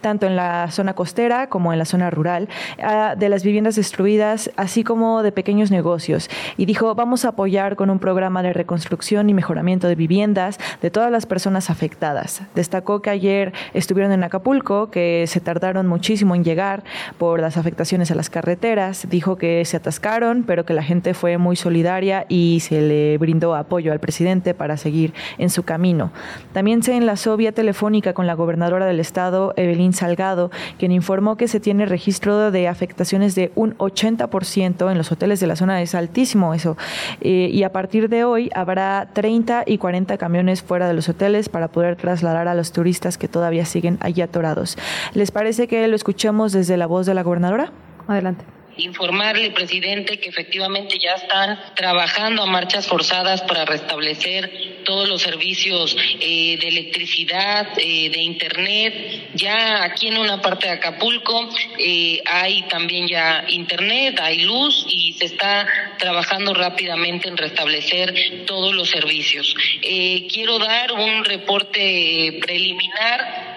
tanto 0.00 0.26
en 0.26 0.36
la 0.36 0.70
zona 0.70 0.94
costera 0.94 1.48
como 1.48 1.72
en 1.72 1.78
la 1.78 1.84
zona 1.84 2.10
rural, 2.10 2.48
ah, 2.82 3.14
de 3.16 3.28
las 3.28 3.44
viviendas 3.44 3.76
destruidas, 3.76 4.50
así 4.56 4.84
como 4.84 5.22
de 5.22 5.32
pequeños 5.32 5.70
negocios. 5.70 6.30
Y 6.56 6.66
dijo, 6.66 6.94
vamos 6.94 7.24
a 7.24 7.28
apoyar 7.30 7.76
con 7.76 7.90
un 7.90 7.98
programa 7.98 8.42
de 8.42 8.52
reconstrucción 8.52 9.28
y 9.28 9.34
mejoramiento 9.34 9.88
de 9.88 9.94
viviendas 9.94 10.58
de 10.80 10.90
todas 10.90 11.10
las 11.10 11.26
personas 11.26 11.70
afectadas. 11.70 12.42
Destacó 12.54 13.02
que 13.02 13.10
ayer 13.10 13.52
estuvieron 13.72 14.12
en 14.12 14.24
Acapulco, 14.24 14.90
que 14.90 15.24
se 15.26 15.40
tardaron 15.40 15.86
muchísimo 15.86 16.34
en 16.34 16.44
llegar 16.44 16.84
por 17.18 17.40
las 17.40 17.56
afectaciones 17.56 18.10
a 18.10 18.14
las 18.14 18.30
carreteras. 18.30 19.08
Dijo 19.08 19.36
que 19.36 19.64
se 19.64 19.76
atascaron, 19.76 20.44
pero 20.46 20.64
que 20.64 20.74
la 20.74 20.82
gente 20.82 21.14
fue 21.14 21.38
muy 21.38 21.56
solidaria 21.56 22.26
y 22.28 22.60
se 22.60 22.80
le 22.80 23.18
brindó 23.18 23.54
apoyo 23.54 23.92
al 23.92 24.00
presidente 24.00 24.54
para 24.54 24.76
seguir 24.76 25.12
en 25.38 25.50
su 25.50 25.62
camino. 25.62 26.10
También 26.52 26.82
se 26.82 26.96
enlazó 26.96 27.36
vía 27.36 27.52
telefónica 27.52 28.12
con 28.12 28.26
la 28.26 28.34
gobernadora 28.34 28.86
del 28.86 29.00
estado, 29.00 29.23
Estado, 29.24 29.54
Evelyn 29.56 29.94
Salgado, 29.94 30.50
quien 30.78 30.92
informó 30.92 31.38
que 31.38 31.48
se 31.48 31.58
tiene 31.58 31.86
registro 31.86 32.50
de 32.50 32.68
afectaciones 32.68 33.34
de 33.34 33.52
un 33.54 33.74
80% 33.78 34.90
en 34.90 34.98
los 34.98 35.12
hoteles 35.12 35.40
de 35.40 35.46
la 35.46 35.56
zona. 35.56 35.80
Es 35.80 35.94
altísimo 35.94 36.52
eso. 36.52 36.76
Eh, 37.22 37.48
y 37.50 37.62
a 37.62 37.72
partir 37.72 38.10
de 38.10 38.24
hoy 38.24 38.50
habrá 38.54 39.08
30 39.14 39.64
y 39.66 39.78
40 39.78 40.18
camiones 40.18 40.62
fuera 40.62 40.86
de 40.86 40.92
los 40.92 41.08
hoteles 41.08 41.48
para 41.48 41.68
poder 41.68 41.96
trasladar 41.96 42.48
a 42.48 42.54
los 42.54 42.72
turistas 42.72 43.16
que 43.16 43.26
todavía 43.26 43.64
siguen 43.64 43.96
allí 44.02 44.20
atorados. 44.20 44.76
¿Les 45.14 45.30
parece 45.30 45.68
que 45.68 45.88
lo 45.88 45.96
escuchemos 45.96 46.52
desde 46.52 46.76
la 46.76 46.84
voz 46.86 47.06
de 47.06 47.14
la 47.14 47.22
gobernadora? 47.22 47.72
Adelante 48.06 48.44
informarle, 48.76 49.52
presidente, 49.52 50.18
que 50.18 50.28
efectivamente 50.28 50.98
ya 50.98 51.12
están 51.12 51.58
trabajando 51.76 52.42
a 52.42 52.46
marchas 52.46 52.88
forzadas 52.88 53.40
para 53.42 53.64
restablecer 53.64 54.50
todos 54.84 55.08
los 55.08 55.22
servicios 55.22 55.96
eh, 56.20 56.56
de 56.60 56.68
electricidad, 56.68 57.68
eh, 57.76 58.10
de 58.10 58.22
internet. 58.22 59.30
Ya 59.34 59.82
aquí 59.82 60.08
en 60.08 60.18
una 60.18 60.40
parte 60.40 60.66
de 60.66 60.74
Acapulco 60.74 61.48
eh, 61.78 62.20
hay 62.24 62.62
también 62.68 63.08
ya 63.08 63.44
internet, 63.48 64.18
hay 64.20 64.42
luz 64.42 64.86
y 64.88 65.14
se 65.14 65.24
está 65.24 65.66
trabajando 65.98 66.54
rápidamente 66.54 67.28
en 67.28 67.36
restablecer 67.36 68.44
todos 68.46 68.74
los 68.74 68.90
servicios. 68.90 69.54
quiero 69.80 70.58
dar 70.58 70.92
un 70.92 71.24
reporte 71.24 72.38
preliminar. 72.40 73.56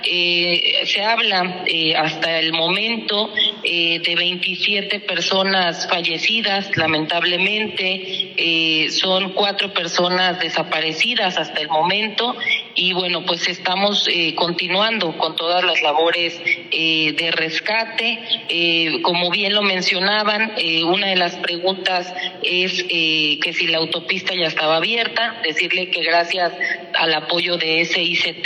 se 0.86 1.04
habla 1.04 1.64
hasta 1.98 2.40
el 2.40 2.54
momento 2.54 3.34
de 3.64 4.16
27 4.16 5.02
personas 5.02 5.88
fallecidas, 5.90 6.70
lamentablemente, 6.78 8.90
son 8.92 9.34
cuatro 9.34 9.74
personas 9.74 10.40
desaparecidas 10.40 11.17
hasta 11.24 11.62
el 11.62 11.70
momento 11.70 12.36
y 12.76 12.94
bueno, 12.94 13.26
pues 13.26 13.48
estamos 13.48 14.08
eh, 14.08 14.36
continuando 14.36 15.18
con 15.18 15.36
todas 15.36 15.64
las 15.64 15.82
labores 15.82 16.40
eh, 16.46 17.14
de 17.18 17.32
rescate. 17.32 18.20
Eh, 18.50 19.02
como 19.02 19.32
bien 19.32 19.54
lo 19.54 19.64
mencionaban, 19.64 20.54
una 20.86 21.08
de 21.08 21.16
las 21.16 21.36
preguntas 21.38 22.14
es 22.44 22.84
que 22.84 23.54
si 23.54 23.68
la 23.68 23.80
autopista 23.80 24.36
ya 24.36 24.48
estaba 24.48 24.78
abierta, 24.78 25.42
decirle 25.44 25.90
que 25.90 26.04
gracias 26.04 26.54
al 26.94 27.14
apoyo 27.14 27.58
de 27.58 27.86
SICT, 27.86 28.46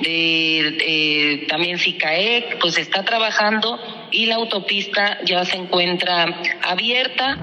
de 0.00 1.46
también 1.48 1.78
SICAEC, 1.78 2.58
pues 2.58 2.76
está 2.78 3.04
trabajando 3.04 3.78
y 4.10 4.26
la 4.26 4.36
autopista 4.36 5.18
ya 5.24 5.44
se 5.44 5.56
encuentra 5.56 6.26
abierta. 6.62 7.38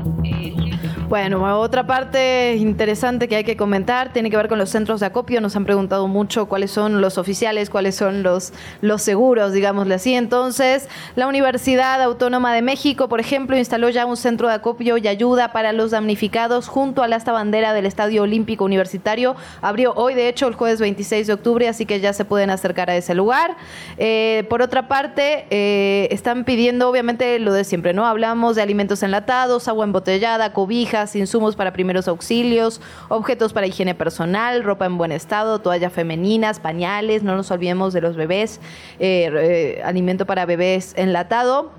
Bueno, 1.09 1.57
otra 1.61 1.87
parte 1.87 2.57
interesante 2.57 3.29
que 3.29 3.37
hay 3.37 3.45
que 3.45 3.55
comentar 3.55 4.11
tiene 4.11 4.29
que 4.29 4.35
ver 4.35 4.49
con 4.49 4.57
los 4.57 4.69
centros 4.69 4.99
de 4.99 5.05
acopio. 5.05 5.39
Nos 5.39 5.55
han 5.55 5.63
preguntado 5.63 6.09
mucho 6.09 6.47
cuáles 6.47 6.69
son 6.69 6.99
los 6.99 7.17
oficiales, 7.17 7.69
cuáles 7.69 7.95
son 7.95 8.23
los, 8.23 8.51
los 8.81 9.03
seguros, 9.03 9.53
digámosle 9.53 9.95
así. 9.95 10.15
Entonces, 10.15 10.89
la 11.15 11.27
Universidad 11.27 12.01
Autónoma 12.01 12.53
de 12.53 12.61
México, 12.61 13.07
por 13.07 13.21
ejemplo, 13.21 13.57
instaló 13.57 13.87
ya 13.87 14.05
un 14.05 14.17
centro 14.17 14.49
de 14.49 14.55
acopio 14.55 14.97
y 14.97 15.07
ayuda 15.07 15.53
para 15.53 15.71
los 15.71 15.91
damnificados 15.91 16.67
junto 16.67 17.03
al 17.03 17.13
asta 17.13 17.31
bandera 17.31 17.71
del 17.71 17.85
Estadio 17.85 18.23
Olímpico 18.23 18.65
Universitario. 18.65 19.37
Abrió 19.61 19.93
hoy, 19.93 20.13
de 20.13 20.27
hecho, 20.27 20.45
el 20.49 20.55
jueves 20.55 20.81
26 20.81 21.25
de 21.25 21.31
octubre, 21.31 21.69
así 21.69 21.85
que 21.85 22.01
ya 22.01 22.11
se 22.11 22.25
pueden 22.25 22.49
acercar 22.49 22.89
a 22.89 22.97
ese 22.97 23.15
lugar. 23.15 23.55
Eh, 23.97 24.45
por 24.49 24.61
otra 24.61 24.89
parte, 24.89 25.45
eh, 25.51 26.09
están 26.11 26.43
pidiendo, 26.43 26.89
obviamente, 26.89 27.39
lo 27.39 27.53
de 27.53 27.63
siempre, 27.63 27.93
¿no? 27.93 28.05
Hablamos 28.05 28.57
de 28.57 28.61
alimentos 28.61 29.03
enlatados, 29.03 29.69
agua 29.69 29.85
embotellada, 29.85 30.51
cobija 30.51 30.96
insumos 31.15 31.55
para 31.55 31.73
primeros 31.73 32.07
auxilios, 32.07 32.81
objetos 33.09 33.53
para 33.53 33.67
higiene 33.67 33.95
personal, 33.95 34.63
ropa 34.63 34.85
en 34.85 34.97
buen 34.97 35.11
estado, 35.11 35.59
toallas 35.59 35.93
femeninas, 35.93 36.59
pañales, 36.59 37.23
no 37.23 37.35
nos 37.35 37.51
olvidemos 37.51 37.93
de 37.93 38.01
los 38.01 38.15
bebés, 38.15 38.59
eh, 38.99 39.29
eh, 39.33 39.81
alimento 39.83 40.25
para 40.25 40.45
bebés 40.45 40.93
enlatado. 40.97 41.71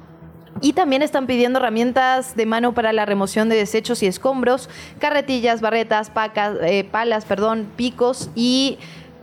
Y 0.60 0.72
también 0.72 1.02
están 1.02 1.26
pidiendo 1.26 1.60
herramientas 1.60 2.34
de 2.34 2.44
mano 2.44 2.74
para 2.74 2.92
la 2.92 3.06
remoción 3.06 3.48
de 3.48 3.56
desechos 3.56 4.02
y 4.02 4.06
escombros, 4.06 4.68
carretillas, 4.98 5.60
barretas, 5.60 6.10
pacas, 6.10 6.56
eh, 6.62 6.84
palas, 6.90 7.24
perdón, 7.24 7.68
picos 7.76 8.28
y 8.34 8.78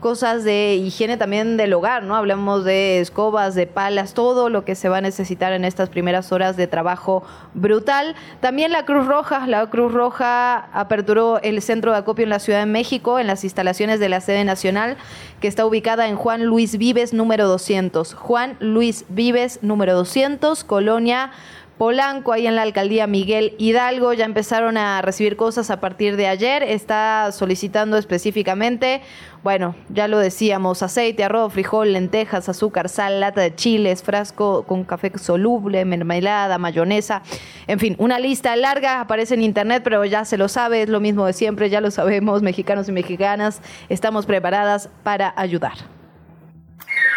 cosas 0.05 0.43
de 0.43 0.75
higiene 0.75 1.17
también 1.17 1.57
del 1.57 1.73
hogar, 1.73 2.03
¿no? 2.03 2.15
Hablamos 2.15 2.63
de 2.63 2.99
escobas, 2.99 3.55
de 3.55 3.65
palas, 3.65 4.13
todo 4.13 4.49
lo 4.49 4.63
que 4.63 4.75
se 4.75 4.87
va 4.87 4.97
a 4.97 5.01
necesitar 5.01 5.51
en 5.51 5.65
estas 5.65 5.89
primeras 5.89 6.31
horas 6.31 6.55
de 6.55 6.67
trabajo 6.67 7.23
brutal. 7.55 8.13
También 8.39 8.71
la 8.71 8.85
Cruz 8.85 9.07
Roja, 9.07 9.47
la 9.47 9.67
Cruz 9.71 9.91
Roja 9.91 10.69
aperturó 10.73 11.41
el 11.41 11.59
centro 11.59 11.91
de 11.91 11.97
acopio 11.97 12.21
en 12.21 12.29
la 12.29 12.37
Ciudad 12.37 12.59
de 12.59 12.67
México, 12.67 13.17
en 13.17 13.25
las 13.25 13.43
instalaciones 13.43 13.99
de 13.99 14.09
la 14.09 14.21
sede 14.21 14.43
nacional, 14.43 14.95
que 15.41 15.47
está 15.47 15.65
ubicada 15.65 16.07
en 16.07 16.17
Juan 16.17 16.45
Luis 16.45 16.77
Vives, 16.77 17.11
número 17.11 17.47
200. 17.47 18.13
Juan 18.13 18.57
Luis 18.59 19.05
Vives, 19.09 19.57
número 19.63 19.95
200, 19.95 20.63
Colonia 20.65 21.31
Polanco, 21.77 22.31
ahí 22.31 22.47
en 22.47 22.55
la 22.55 22.61
alcaldía 22.61 23.05
Miguel 23.05 23.53
Hidalgo, 23.57 24.13
ya 24.13 24.23
empezaron 24.23 24.77
a 24.77 25.01
recibir 25.01 25.35
cosas 25.35 25.69
a 25.69 25.81
partir 25.81 26.15
de 26.15 26.27
ayer. 26.27 26.63
Está 26.63 27.31
solicitando 27.33 27.97
específicamente, 27.97 29.01
bueno, 29.43 29.75
ya 29.89 30.07
lo 30.07 30.17
decíamos, 30.17 30.83
aceite, 30.83 31.25
arroz, 31.25 31.51
frijol, 31.51 31.91
lentejas, 31.91 32.47
azúcar, 32.47 32.87
sal, 32.87 33.19
lata 33.19 33.41
de 33.41 33.53
chiles, 33.53 34.03
frasco 34.03 34.63
con 34.63 34.85
café 34.85 35.11
soluble, 35.17 35.83
mermelada, 35.83 36.57
mayonesa, 36.57 37.21
en 37.67 37.79
fin, 37.79 37.95
una 37.99 38.19
lista 38.19 38.55
larga, 38.55 39.01
aparece 39.01 39.33
en 39.33 39.43
internet, 39.43 39.81
pero 39.83 40.03
ya 40.05 40.23
se 40.25 40.37
lo 40.37 40.47
sabe, 40.47 40.81
es 40.81 40.89
lo 40.89 40.99
mismo 40.99 41.25
de 41.25 41.33
siempre, 41.33 41.69
ya 41.69 41.81
lo 41.81 41.91
sabemos, 41.91 42.41
mexicanos 42.41 42.87
y 42.89 42.93
mexicanas, 42.93 43.61
estamos 43.89 44.25
preparadas 44.25 44.89
para 45.03 45.33
ayudar. 45.35 45.73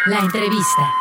La 0.05 0.19
entrevista. 0.19 0.93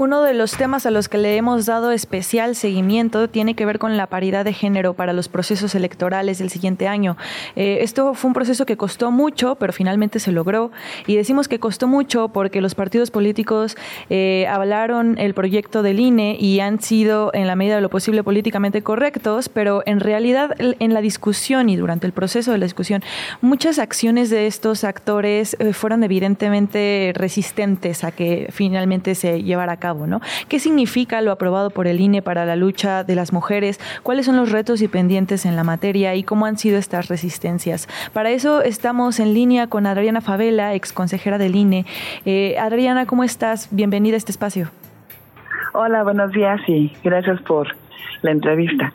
Uno 0.00 0.22
de 0.22 0.32
los 0.32 0.56
temas 0.56 0.86
a 0.86 0.90
los 0.90 1.10
que 1.10 1.18
le 1.18 1.36
hemos 1.36 1.66
dado 1.66 1.92
especial 1.92 2.56
seguimiento 2.56 3.28
tiene 3.28 3.52
que 3.52 3.66
ver 3.66 3.78
con 3.78 3.98
la 3.98 4.06
paridad 4.06 4.46
de 4.46 4.54
género 4.54 4.94
para 4.94 5.12
los 5.12 5.28
procesos 5.28 5.74
electorales 5.74 6.38
del 6.38 6.48
siguiente 6.48 6.88
año. 6.88 7.18
Eh, 7.54 7.80
esto 7.82 8.14
fue 8.14 8.28
un 8.28 8.32
proceso 8.32 8.64
que 8.64 8.78
costó 8.78 9.10
mucho, 9.10 9.56
pero 9.56 9.74
finalmente 9.74 10.18
se 10.18 10.32
logró. 10.32 10.70
Y 11.06 11.16
decimos 11.16 11.48
que 11.48 11.58
costó 11.58 11.86
mucho 11.86 12.28
porque 12.28 12.62
los 12.62 12.74
partidos 12.74 13.10
políticos 13.10 13.76
eh, 14.08 14.46
hablaron 14.48 15.18
el 15.18 15.34
proyecto 15.34 15.82
del 15.82 16.00
INE 16.00 16.34
y 16.40 16.60
han 16.60 16.80
sido, 16.80 17.30
en 17.34 17.46
la 17.46 17.54
medida 17.54 17.74
de 17.74 17.82
lo 17.82 17.90
posible, 17.90 18.24
políticamente 18.24 18.80
correctos, 18.80 19.50
pero 19.50 19.82
en 19.84 20.00
realidad 20.00 20.56
en 20.58 20.94
la 20.94 21.02
discusión 21.02 21.68
y 21.68 21.76
durante 21.76 22.06
el 22.06 22.14
proceso 22.14 22.52
de 22.52 22.56
la 22.56 22.64
discusión, 22.64 23.02
muchas 23.42 23.78
acciones 23.78 24.30
de 24.30 24.46
estos 24.46 24.82
actores 24.82 25.58
eh, 25.58 25.74
fueron 25.74 26.04
evidentemente 26.04 27.12
resistentes 27.14 28.02
a 28.02 28.12
que 28.12 28.48
finalmente 28.50 29.14
se 29.14 29.42
llevara 29.42 29.74
a 29.74 29.76
cabo. 29.76 29.89
¿Qué 30.48 30.58
significa 30.58 31.20
lo 31.20 31.32
aprobado 31.32 31.70
por 31.70 31.86
el 31.86 32.00
INE 32.00 32.22
para 32.22 32.44
la 32.44 32.56
lucha 32.56 33.04
de 33.04 33.14
las 33.14 33.32
mujeres? 33.32 33.80
¿Cuáles 34.02 34.26
son 34.26 34.36
los 34.36 34.50
retos 34.50 34.82
y 34.82 34.88
pendientes 34.88 35.46
en 35.46 35.56
la 35.56 35.64
materia 35.64 36.14
y 36.14 36.22
cómo 36.22 36.46
han 36.46 36.58
sido 36.58 36.78
estas 36.78 37.08
resistencias? 37.08 37.88
Para 38.12 38.30
eso 38.30 38.62
estamos 38.62 39.20
en 39.20 39.34
línea 39.34 39.66
con 39.66 39.86
Adriana 39.86 40.20
Favela, 40.20 40.74
ex 40.74 40.92
consejera 40.92 41.38
del 41.38 41.56
INE. 41.56 41.86
Eh, 42.24 42.56
Adriana, 42.58 43.06
¿cómo 43.06 43.24
estás? 43.24 43.68
Bienvenida 43.70 44.14
a 44.14 44.18
este 44.18 44.32
espacio. 44.32 44.70
Hola, 45.72 46.02
buenos 46.02 46.32
días 46.32 46.60
y 46.66 46.92
gracias 47.02 47.40
por 47.42 47.68
la 48.22 48.32
entrevista. 48.32 48.92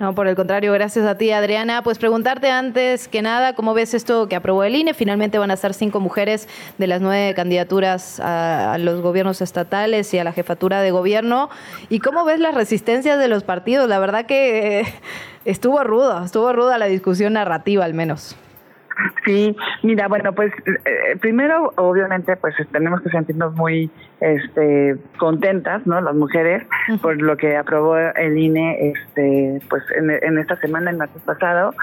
No, 0.00 0.14
por 0.14 0.28
el 0.28 0.36
contrario, 0.36 0.72
gracias 0.72 1.04
a 1.06 1.16
ti, 1.16 1.32
Adriana. 1.32 1.82
Pues 1.82 1.98
preguntarte 1.98 2.50
antes 2.50 3.08
que 3.08 3.20
nada, 3.20 3.54
¿cómo 3.54 3.74
ves 3.74 3.94
esto 3.94 4.28
que 4.28 4.36
aprobó 4.36 4.62
el 4.62 4.76
INE? 4.76 4.94
Finalmente 4.94 5.38
van 5.38 5.50
a 5.50 5.56
ser 5.56 5.74
cinco 5.74 5.98
mujeres 5.98 6.46
de 6.78 6.86
las 6.86 7.00
nueve 7.00 7.34
candidaturas 7.34 8.20
a, 8.20 8.78
los 8.78 9.00
gobiernos 9.00 9.40
estatales 9.40 10.14
y 10.14 10.18
a 10.20 10.24
la 10.24 10.32
jefatura 10.32 10.82
de 10.82 10.92
gobierno. 10.92 11.50
¿Y 11.88 11.98
cómo 11.98 12.24
ves 12.24 12.38
las 12.38 12.54
resistencias 12.54 13.18
de 13.18 13.26
los 13.26 13.42
partidos? 13.42 13.88
La 13.88 13.98
verdad 13.98 14.24
que 14.26 14.80
eh, 14.80 14.84
estuvo 15.44 15.82
rudo, 15.82 16.24
estuvo 16.24 16.52
ruda 16.52 16.78
la 16.78 16.86
discusión 16.86 17.32
narrativa 17.32 17.84
al 17.84 17.94
menos. 17.94 18.36
Sí, 19.24 19.56
mira, 19.82 20.08
bueno, 20.08 20.32
pues 20.32 20.52
eh, 20.66 21.16
primero, 21.20 21.72
obviamente, 21.76 22.36
pues 22.36 22.54
tenemos 22.72 23.00
que 23.02 23.10
sentirnos 23.10 23.54
muy 23.54 23.90
este, 24.20 24.96
contentas, 25.18 25.86
¿no? 25.86 26.00
Las 26.00 26.14
mujeres, 26.14 26.64
por 27.02 27.20
lo 27.20 27.36
que 27.36 27.56
aprobó 27.56 27.96
el 27.96 28.38
INE, 28.38 28.90
este, 28.90 29.60
pues 29.68 29.82
en, 29.96 30.10
en 30.10 30.38
esta 30.38 30.56
semana, 30.56 30.90
el 30.90 30.96
martes 30.96 31.22
pasado, 31.22 31.74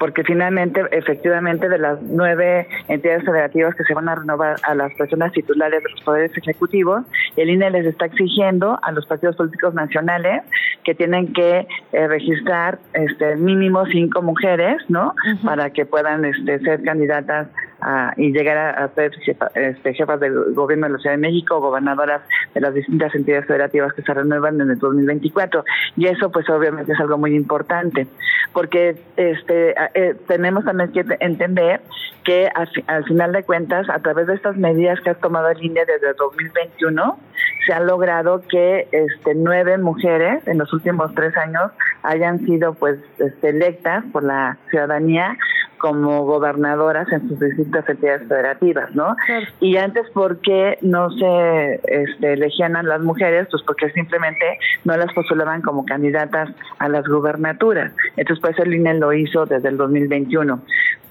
porque 0.00 0.24
finalmente, 0.24 0.82
efectivamente, 0.92 1.68
de 1.68 1.78
las 1.78 2.00
nueve 2.00 2.66
entidades 2.88 3.22
federativas 3.22 3.74
que 3.74 3.84
se 3.84 3.92
van 3.92 4.08
a 4.08 4.14
renovar 4.14 4.56
a 4.62 4.74
las 4.74 4.92
personas 4.94 5.30
titulares 5.32 5.82
de 5.84 5.90
los 5.90 6.00
poderes 6.00 6.34
ejecutivos, 6.38 7.04
el 7.36 7.50
INE 7.50 7.70
les 7.70 7.84
está 7.84 8.06
exigiendo 8.06 8.80
a 8.82 8.92
los 8.92 9.04
partidos 9.04 9.36
políticos 9.36 9.74
nacionales 9.74 10.42
que 10.84 10.94
tienen 10.94 11.34
que 11.34 11.68
eh, 11.92 12.08
registrar 12.08 12.78
este 12.94 13.36
mínimo 13.36 13.84
cinco 13.86 14.22
mujeres, 14.22 14.78
¿no? 14.88 15.14
Para 15.44 15.68
que 15.68 15.84
puedan 15.84 16.24
este, 16.24 16.60
ser 16.60 16.82
candidatas 16.82 17.48
y 18.16 18.32
llegar 18.32 18.78
a, 18.78 18.88
ser 18.94 19.12
este, 19.54 19.94
jefas 19.94 20.20
del 20.20 20.54
gobierno 20.54 20.86
de 20.86 20.92
la 20.94 20.98
Ciudad 20.98 21.14
de 21.14 21.20
México, 21.20 21.60
gobernadoras 21.60 22.22
de 22.54 22.60
las 22.60 22.74
distintas 22.74 23.14
entidades 23.14 23.46
federativas 23.46 23.92
que 23.92 24.02
se 24.02 24.12
renuevan 24.12 24.60
en 24.60 24.70
el 24.70 24.78
2024. 24.78 25.64
Y 25.96 26.06
eso 26.06 26.30
pues 26.30 26.48
obviamente 26.50 26.92
es 26.92 27.00
algo 27.00 27.18
muy 27.18 27.34
importante, 27.34 28.06
porque 28.52 28.96
este 29.16 29.74
eh, 29.94 30.14
tenemos 30.26 30.64
también 30.64 30.92
que 30.92 31.04
entender 31.20 31.80
que 32.24 32.48
al, 32.54 33.04
final 33.04 33.32
de 33.32 33.42
cuentas, 33.44 33.88
a 33.88 33.98
través 34.00 34.26
de 34.26 34.34
estas 34.34 34.56
medidas 34.56 35.00
que 35.00 35.10
ha 35.10 35.14
tomado 35.14 35.48
el 35.48 35.62
INE 35.62 35.80
desde 35.86 36.10
el 36.10 36.16
2021, 36.16 37.18
se 37.66 37.72
ha 37.72 37.80
logrado 37.80 38.42
que 38.48 38.88
este, 38.92 39.34
nueve 39.34 39.78
mujeres 39.78 40.46
en 40.46 40.58
los 40.58 40.72
últimos 40.72 41.14
tres 41.14 41.36
años 41.36 41.72
hayan 42.02 42.38
sido 42.40 42.74
pues 42.74 42.98
este, 43.18 43.50
electas 43.50 44.04
por 44.12 44.24
la 44.24 44.58
ciudadanía 44.70 45.36
como 45.80 46.24
gobernadoras 46.24 47.10
en 47.12 47.28
sus 47.28 47.40
distintas 47.40 47.88
entidades 47.88 48.28
federativas, 48.28 48.94
¿no? 48.94 49.16
Y 49.60 49.76
antes, 49.76 50.08
¿por 50.10 50.40
qué 50.40 50.78
no 50.82 51.10
se 51.10 51.80
este, 51.84 52.34
elegían 52.34 52.76
a 52.76 52.82
las 52.82 53.00
mujeres? 53.00 53.48
Pues 53.50 53.62
porque 53.64 53.90
simplemente 53.90 54.58
no 54.84 54.96
las 54.96 55.12
postulaban 55.12 55.62
como 55.62 55.84
candidatas 55.84 56.50
a 56.78 56.88
las 56.88 57.06
gubernaturas. 57.06 57.92
Entonces, 58.16 58.40
pues 58.40 58.58
el 58.58 58.74
INE 58.74 58.94
lo 58.94 59.12
hizo 59.12 59.46
desde 59.46 59.68
el 59.68 59.76
2021 59.76 60.62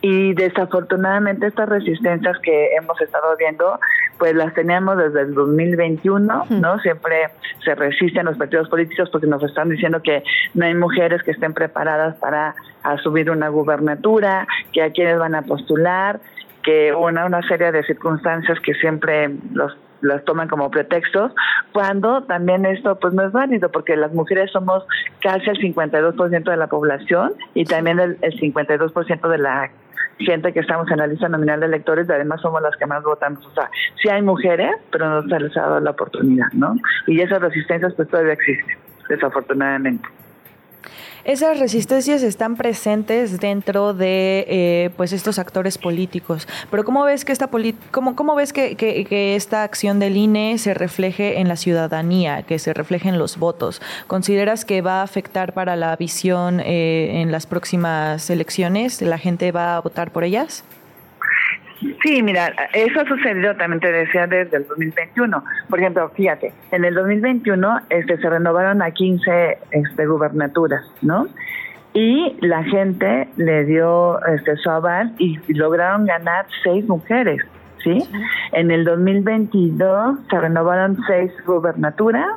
y 0.01 0.34
desafortunadamente 0.34 1.47
estas 1.47 1.67
resistencias 1.67 2.38
que 2.39 2.76
hemos 2.76 2.99
estado 3.01 3.36
viendo 3.38 3.80
pues 4.17 4.34
las 4.34 4.53
teníamos 4.53 4.97
desde 4.97 5.22
el 5.22 5.34
2021 5.34 6.45
no 6.49 6.80
siempre 6.80 7.30
se 7.65 7.76
resisten 7.76 8.26
los 8.26 8.38
partidos 8.38 8.70
políticos 8.70 9.09
porque 9.11 9.28
nos 9.28 9.43
están 9.43 9.70
diciendo 9.70 10.01
que 10.01 10.24
no 10.53 10.65
hay 10.65 10.74
mujeres 10.74 11.22
que 11.24 11.32
estén 11.32 11.53
preparadas 11.53 12.15
para 12.17 12.55
asumir 12.84 13.30
una 13.30 13.49
gubernatura 13.49 14.47
que 14.72 14.82
a 14.82 14.91
quienes 14.91 15.18
van 15.20 15.36
a 15.36 15.41
postular 15.43 16.20
que 16.64 16.93
una 16.93 17.26
una 17.26 17.41
serie 17.47 17.72
de 17.72 17.84
circunstancias 17.84 18.60
que 18.60 18.74
siempre 18.76 19.30
los 19.53 19.78
las 20.01 20.24
toman 20.24 20.47
como 20.47 20.72
pretextos, 20.72 21.34
cuando 21.74 22.24
también 22.24 22.66
esto 22.66 22.97
pues 22.99 23.14
no 23.14 23.26
es 23.26 23.32
válido, 23.32 23.70
porque 23.70 23.95
las 23.95 24.14
mujeres 24.14 24.51
somos 24.51 24.86
casi 25.22 25.49
el 25.49 25.57
52% 25.57 26.43
de 26.43 26.57
la 26.57 26.68
población 26.68 27.34
y 27.53 27.66
también 27.66 27.99
el, 27.99 28.18
el 28.22 28.39
52% 28.39 29.28
de 29.28 29.38
la 29.38 29.72
gente 30.20 30.51
que 30.51 30.60
estamos 30.60 30.89
en 30.91 30.97
la 30.97 31.07
lista 31.07 31.30
nominal 31.30 31.62
de 31.62 31.68
electores 31.68 32.10
además 32.10 32.41
somos 32.41 32.62
las 32.62 32.76
que 32.76 32.86
más 32.86 33.03
votamos. 33.03 33.45
O 33.45 33.53
sea, 33.53 33.70
sí 34.01 34.10
hay 34.10 34.22
mujeres, 34.22 34.72
pero 34.91 35.10
no 35.10 35.28
se 35.28 35.39
les 35.39 35.55
ha 35.57 35.62
dado 35.62 35.80
la 35.80 35.91
oportunidad, 35.91 36.51
¿no? 36.53 36.76
Y 37.07 37.22
esas 37.22 37.41
resistencias 37.41 37.93
pues 37.93 38.07
todavía 38.10 38.34
existen, 38.34 38.78
desafortunadamente. 39.07 40.07
Esas 41.26 41.60
resistencias 41.60 42.24
están 42.24 42.56
presentes 42.56 43.40
dentro 43.40 43.94
de 43.94 44.46
eh, 44.48 44.90
pues 44.96 45.12
estos 45.14 45.38
actores 45.38 45.78
políticos. 45.78 46.48
Pero 46.72 46.86
¿cómo 46.86 47.04
ves 47.04 47.26
que 47.26 47.32
esta 47.32 47.50
cómo, 47.92 48.16
cómo 48.16 48.36
ves 48.36 48.54
que, 48.54 48.76
que, 48.76 49.36
esta 49.36 49.64
acción 49.64 50.00
del 50.00 50.18
INE 50.18 50.58
se 50.58 50.74
refleje 50.74 51.40
en 51.40 51.48
la 51.48 51.56
ciudadanía, 51.56 52.44
que 52.44 52.58
se 52.58 52.74
refleje 52.74 53.10
en 53.10 53.20
los 53.20 53.38
votos? 53.38 53.82
¿Consideras 54.08 54.66
que 54.66 54.82
va 54.82 55.02
a 55.02 55.04
afectar 55.04 55.54
para 55.54 55.76
la 55.76 55.96
visión 55.98 56.62
eh, 56.62 57.22
en 57.22 57.32
las 57.32 57.46
próximas 57.46 58.30
elecciones? 58.30 59.02
¿La 59.02 59.18
gente 59.18 59.52
va 59.52 59.76
a 59.76 59.82
votar 59.82 60.12
por 60.12 60.24
ellas? 60.24 60.64
Sí, 62.04 62.22
mira, 62.22 62.54
eso 62.74 63.00
ha 63.00 63.06
sucedido, 63.06 63.56
también 63.56 63.80
te 63.80 63.92
decía, 63.92 64.28
desde 64.28 64.58
el 64.58 64.68
2021. 64.68 65.44
Por 65.70 65.80
ejemplo, 65.80 66.10
fíjate, 66.10 66.52
en 66.72 66.84
el 66.84 66.94
2021 66.94 67.82
este, 67.90 68.18
se 68.18 68.30
renovaron 68.30 68.82
a 68.82 68.92
15 68.92 69.58
este, 69.72 70.06
gubernaturas, 70.06 70.84
¿no? 71.02 71.28
Y 71.94 72.36
la 72.42 72.64
gente 72.64 73.30
le 73.38 73.66
dio 73.66 74.24
este, 74.26 74.58
su 74.58 74.70
aval 74.70 75.14
y 75.18 75.40
lograron 75.54 76.06
ganar 76.06 76.46
seis 76.64 76.86
mujeres, 76.88 77.42
¿sí? 77.84 77.98
En 78.52 78.72
el 78.72 78.84
2022 78.84 80.20
se 80.30 80.40
renovaron 80.40 80.98
seis 81.08 81.32
gubernaturas 81.46 82.28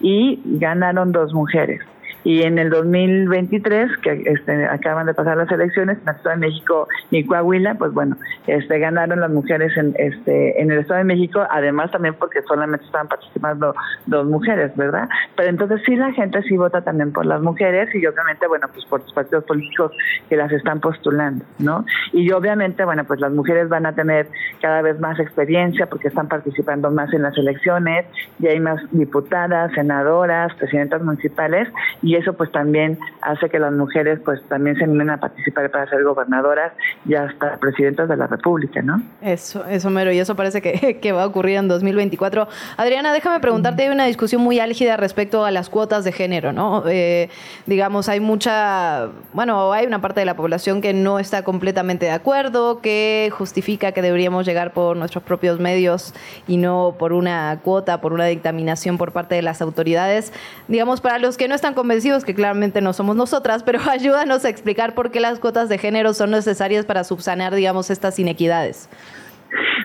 y 0.00 0.40
ganaron 0.44 1.12
dos 1.12 1.34
mujeres. 1.34 1.80
Y 2.24 2.42
en 2.42 2.58
el 2.58 2.70
2023, 2.70 3.98
que 3.98 4.22
este, 4.26 4.64
acaban 4.66 5.06
de 5.06 5.14
pasar 5.14 5.36
las 5.36 5.50
elecciones 5.50 5.98
en 6.02 6.08
el 6.08 6.16
Estado 6.16 6.36
de 6.36 6.40
México 6.40 6.88
y 7.10 7.24
Coahuila, 7.24 7.74
pues 7.74 7.92
bueno, 7.92 8.16
este, 8.46 8.78
ganaron 8.78 9.20
las 9.20 9.30
mujeres 9.30 9.76
en, 9.76 9.94
este, 9.98 10.60
en 10.60 10.70
el 10.70 10.78
Estado 10.80 10.98
de 10.98 11.04
México, 11.04 11.46
además 11.50 11.90
también 11.90 12.14
porque 12.14 12.42
solamente 12.42 12.86
estaban 12.86 13.08
participando 13.08 13.74
dos 14.06 14.26
mujeres, 14.26 14.74
¿verdad? 14.76 15.08
Pero 15.36 15.50
entonces 15.50 15.82
sí 15.84 15.96
la 15.96 16.12
gente 16.12 16.42
sí 16.42 16.56
vota 16.56 16.80
también 16.82 17.12
por 17.12 17.26
las 17.26 17.42
mujeres 17.42 17.94
y 17.94 18.06
obviamente, 18.06 18.46
bueno, 18.46 18.68
pues 18.72 18.84
por 18.86 19.02
los 19.02 19.12
partidos 19.12 19.44
políticos 19.44 19.92
que 20.28 20.36
las 20.36 20.50
están 20.52 20.80
postulando, 20.80 21.44
¿no? 21.58 21.84
Y 22.12 22.30
obviamente, 22.32 22.84
bueno, 22.84 23.04
pues 23.04 23.20
las 23.20 23.32
mujeres 23.32 23.68
van 23.68 23.86
a 23.86 23.94
tener 23.94 24.28
cada 24.60 24.82
vez 24.82 24.98
más 24.98 25.18
experiencia 25.20 25.86
porque 25.86 26.08
están 26.08 26.28
participando 26.28 26.90
más 26.90 27.12
en 27.12 27.22
las 27.22 27.36
elecciones 27.36 28.06
y 28.38 28.46
hay 28.46 28.60
más 28.60 28.80
diputadas, 28.92 29.72
senadoras, 29.72 30.54
presidentas 30.54 31.02
municipales 31.02 31.68
y 32.02 32.13
y 32.14 32.16
eso 32.16 32.32
pues 32.34 32.52
también 32.52 32.98
hace 33.22 33.50
que 33.50 33.58
las 33.58 33.72
mujeres 33.72 34.20
pues 34.24 34.40
también 34.48 34.76
se 34.76 34.84
animen 34.84 35.10
a 35.10 35.18
participar 35.18 35.68
para 35.70 35.88
ser 35.88 36.04
gobernadoras 36.04 36.72
y 37.04 37.14
hasta 37.14 37.56
presidentas 37.56 38.08
de 38.08 38.16
la 38.16 38.28
República, 38.28 38.82
¿no? 38.82 39.02
Eso, 39.20 39.64
eso 39.66 39.90
mero, 39.90 40.12
y 40.12 40.20
eso 40.20 40.36
parece 40.36 40.62
que, 40.62 40.98
que 41.02 41.12
va 41.12 41.24
a 41.24 41.26
ocurrir 41.26 41.56
en 41.56 41.66
2024. 41.66 42.46
Adriana, 42.76 43.12
déjame 43.12 43.40
preguntarte, 43.40 43.82
hay 43.82 43.88
una 43.88 44.06
discusión 44.06 44.42
muy 44.42 44.60
álgida 44.60 44.96
respecto 44.96 45.44
a 45.44 45.50
las 45.50 45.68
cuotas 45.68 46.04
de 46.04 46.12
género, 46.12 46.52
¿no? 46.52 46.84
Eh, 46.86 47.30
digamos, 47.66 48.08
hay 48.08 48.20
mucha, 48.20 49.08
bueno, 49.32 49.72
hay 49.72 49.86
una 49.86 50.00
parte 50.00 50.20
de 50.20 50.26
la 50.26 50.36
población 50.36 50.80
que 50.80 50.94
no 50.94 51.18
está 51.18 51.42
completamente 51.42 52.06
de 52.06 52.12
acuerdo, 52.12 52.80
que 52.80 53.28
justifica 53.32 53.90
que 53.90 54.02
deberíamos 54.02 54.46
llegar 54.46 54.72
por 54.72 54.96
nuestros 54.96 55.24
propios 55.24 55.58
medios 55.58 56.14
y 56.46 56.58
no 56.58 56.94
por 56.96 57.12
una 57.12 57.58
cuota, 57.64 58.00
por 58.00 58.12
una 58.12 58.26
dictaminación 58.26 58.98
por 58.98 59.10
parte 59.10 59.34
de 59.34 59.42
las 59.42 59.60
autoridades. 59.60 60.32
Digamos, 60.68 61.00
para 61.00 61.18
los 61.18 61.36
que 61.36 61.48
no 61.48 61.56
están 61.56 61.74
convencidos, 61.74 62.03
que 62.04 62.34
claramente 62.34 62.80
no 62.80 62.92
somos 62.92 63.16
nosotras, 63.16 63.62
pero 63.62 63.80
ayúdanos 63.90 64.44
a 64.44 64.48
explicar 64.48 64.94
por 64.94 65.10
qué 65.10 65.20
las 65.20 65.38
cuotas 65.38 65.68
de 65.68 65.78
género 65.78 66.12
son 66.12 66.30
necesarias 66.30 66.84
para 66.84 67.04
subsanar, 67.04 67.54
digamos, 67.54 67.90
estas 67.90 68.18
inequidades. 68.18 68.88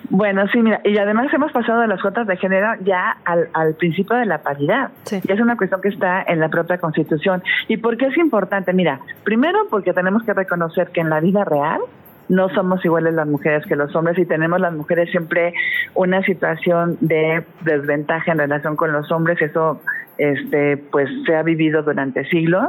Bueno, 0.10 0.48
sí, 0.52 0.60
mira, 0.60 0.82
y 0.84 0.98
además 0.98 1.32
hemos 1.34 1.52
pasado 1.52 1.82
de 1.82 1.88
las 1.88 2.02
cuotas 2.02 2.26
de 2.26 2.36
género 2.38 2.74
ya 2.84 3.18
al, 3.26 3.50
al 3.54 3.76
principio 3.76 4.16
de 4.18 4.26
la 4.26 4.40
paridad. 4.40 4.90
Sí. 5.04 5.22
Y 5.24 5.32
es 5.32 5.40
una 5.40 5.56
cuestión 5.56 5.82
que 5.82 5.90
está 5.90 6.24
en 6.24 6.40
la 6.40 6.50
propia 6.50 6.80
Constitución. 6.80 7.44
¿Y 7.68 7.78
por 7.78 7.96
qué 7.96 8.08
es 8.08 8.18
importante? 8.18 8.74
Mira, 8.74 9.00
primero 9.24 9.68
porque 9.70 9.94
tenemos 9.94 10.24
que 10.24 10.34
reconocer 10.34 10.90
que 10.90 11.02
en 11.02 11.12
la 11.12 11.20
vida 11.20 11.46
real 11.46 11.82
no 12.30 12.48
somos 12.50 12.84
iguales 12.86 13.14
las 13.16 13.28
mujeres 13.28 13.66
que 13.66 13.76
los 13.76 13.94
hombres 13.96 14.18
y 14.18 14.26
tenemos 14.26 14.60
las 14.60 14.74
mujeres 14.74 15.10
siempre 15.10 15.54
una 15.96 16.22
situación 16.24 16.98
de 17.02 17.44
desventaja 17.62 18.32
en 18.32 18.38
relación 18.38 18.76
con 18.76 18.92
los 18.92 19.12
hombres. 19.12 19.42
Eso 19.42 19.82
este 20.20 20.78
pues 20.78 21.10
se 21.26 21.36
ha 21.36 21.44
vivido 21.44 21.82
durante 21.82 22.26
siglos 22.26 22.66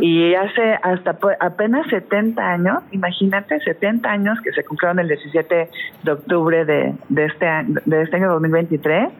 y 0.00 0.34
hace 0.34 0.78
hasta 0.82 1.16
apenas 1.38 1.86
70 1.88 2.42
años, 2.42 2.82
imagínate 2.90 3.60
70 3.60 4.10
años 4.10 4.40
que 4.42 4.50
se 4.52 4.64
cumplieron 4.64 4.98
el 4.98 5.08
17 5.08 5.70
de 6.02 6.12
octubre 6.12 6.64
de, 6.64 6.94
de 7.08 7.24
este 7.26 7.46
de 7.86 8.02
este 8.02 8.16
año 8.16 8.30
2023, 8.32 9.10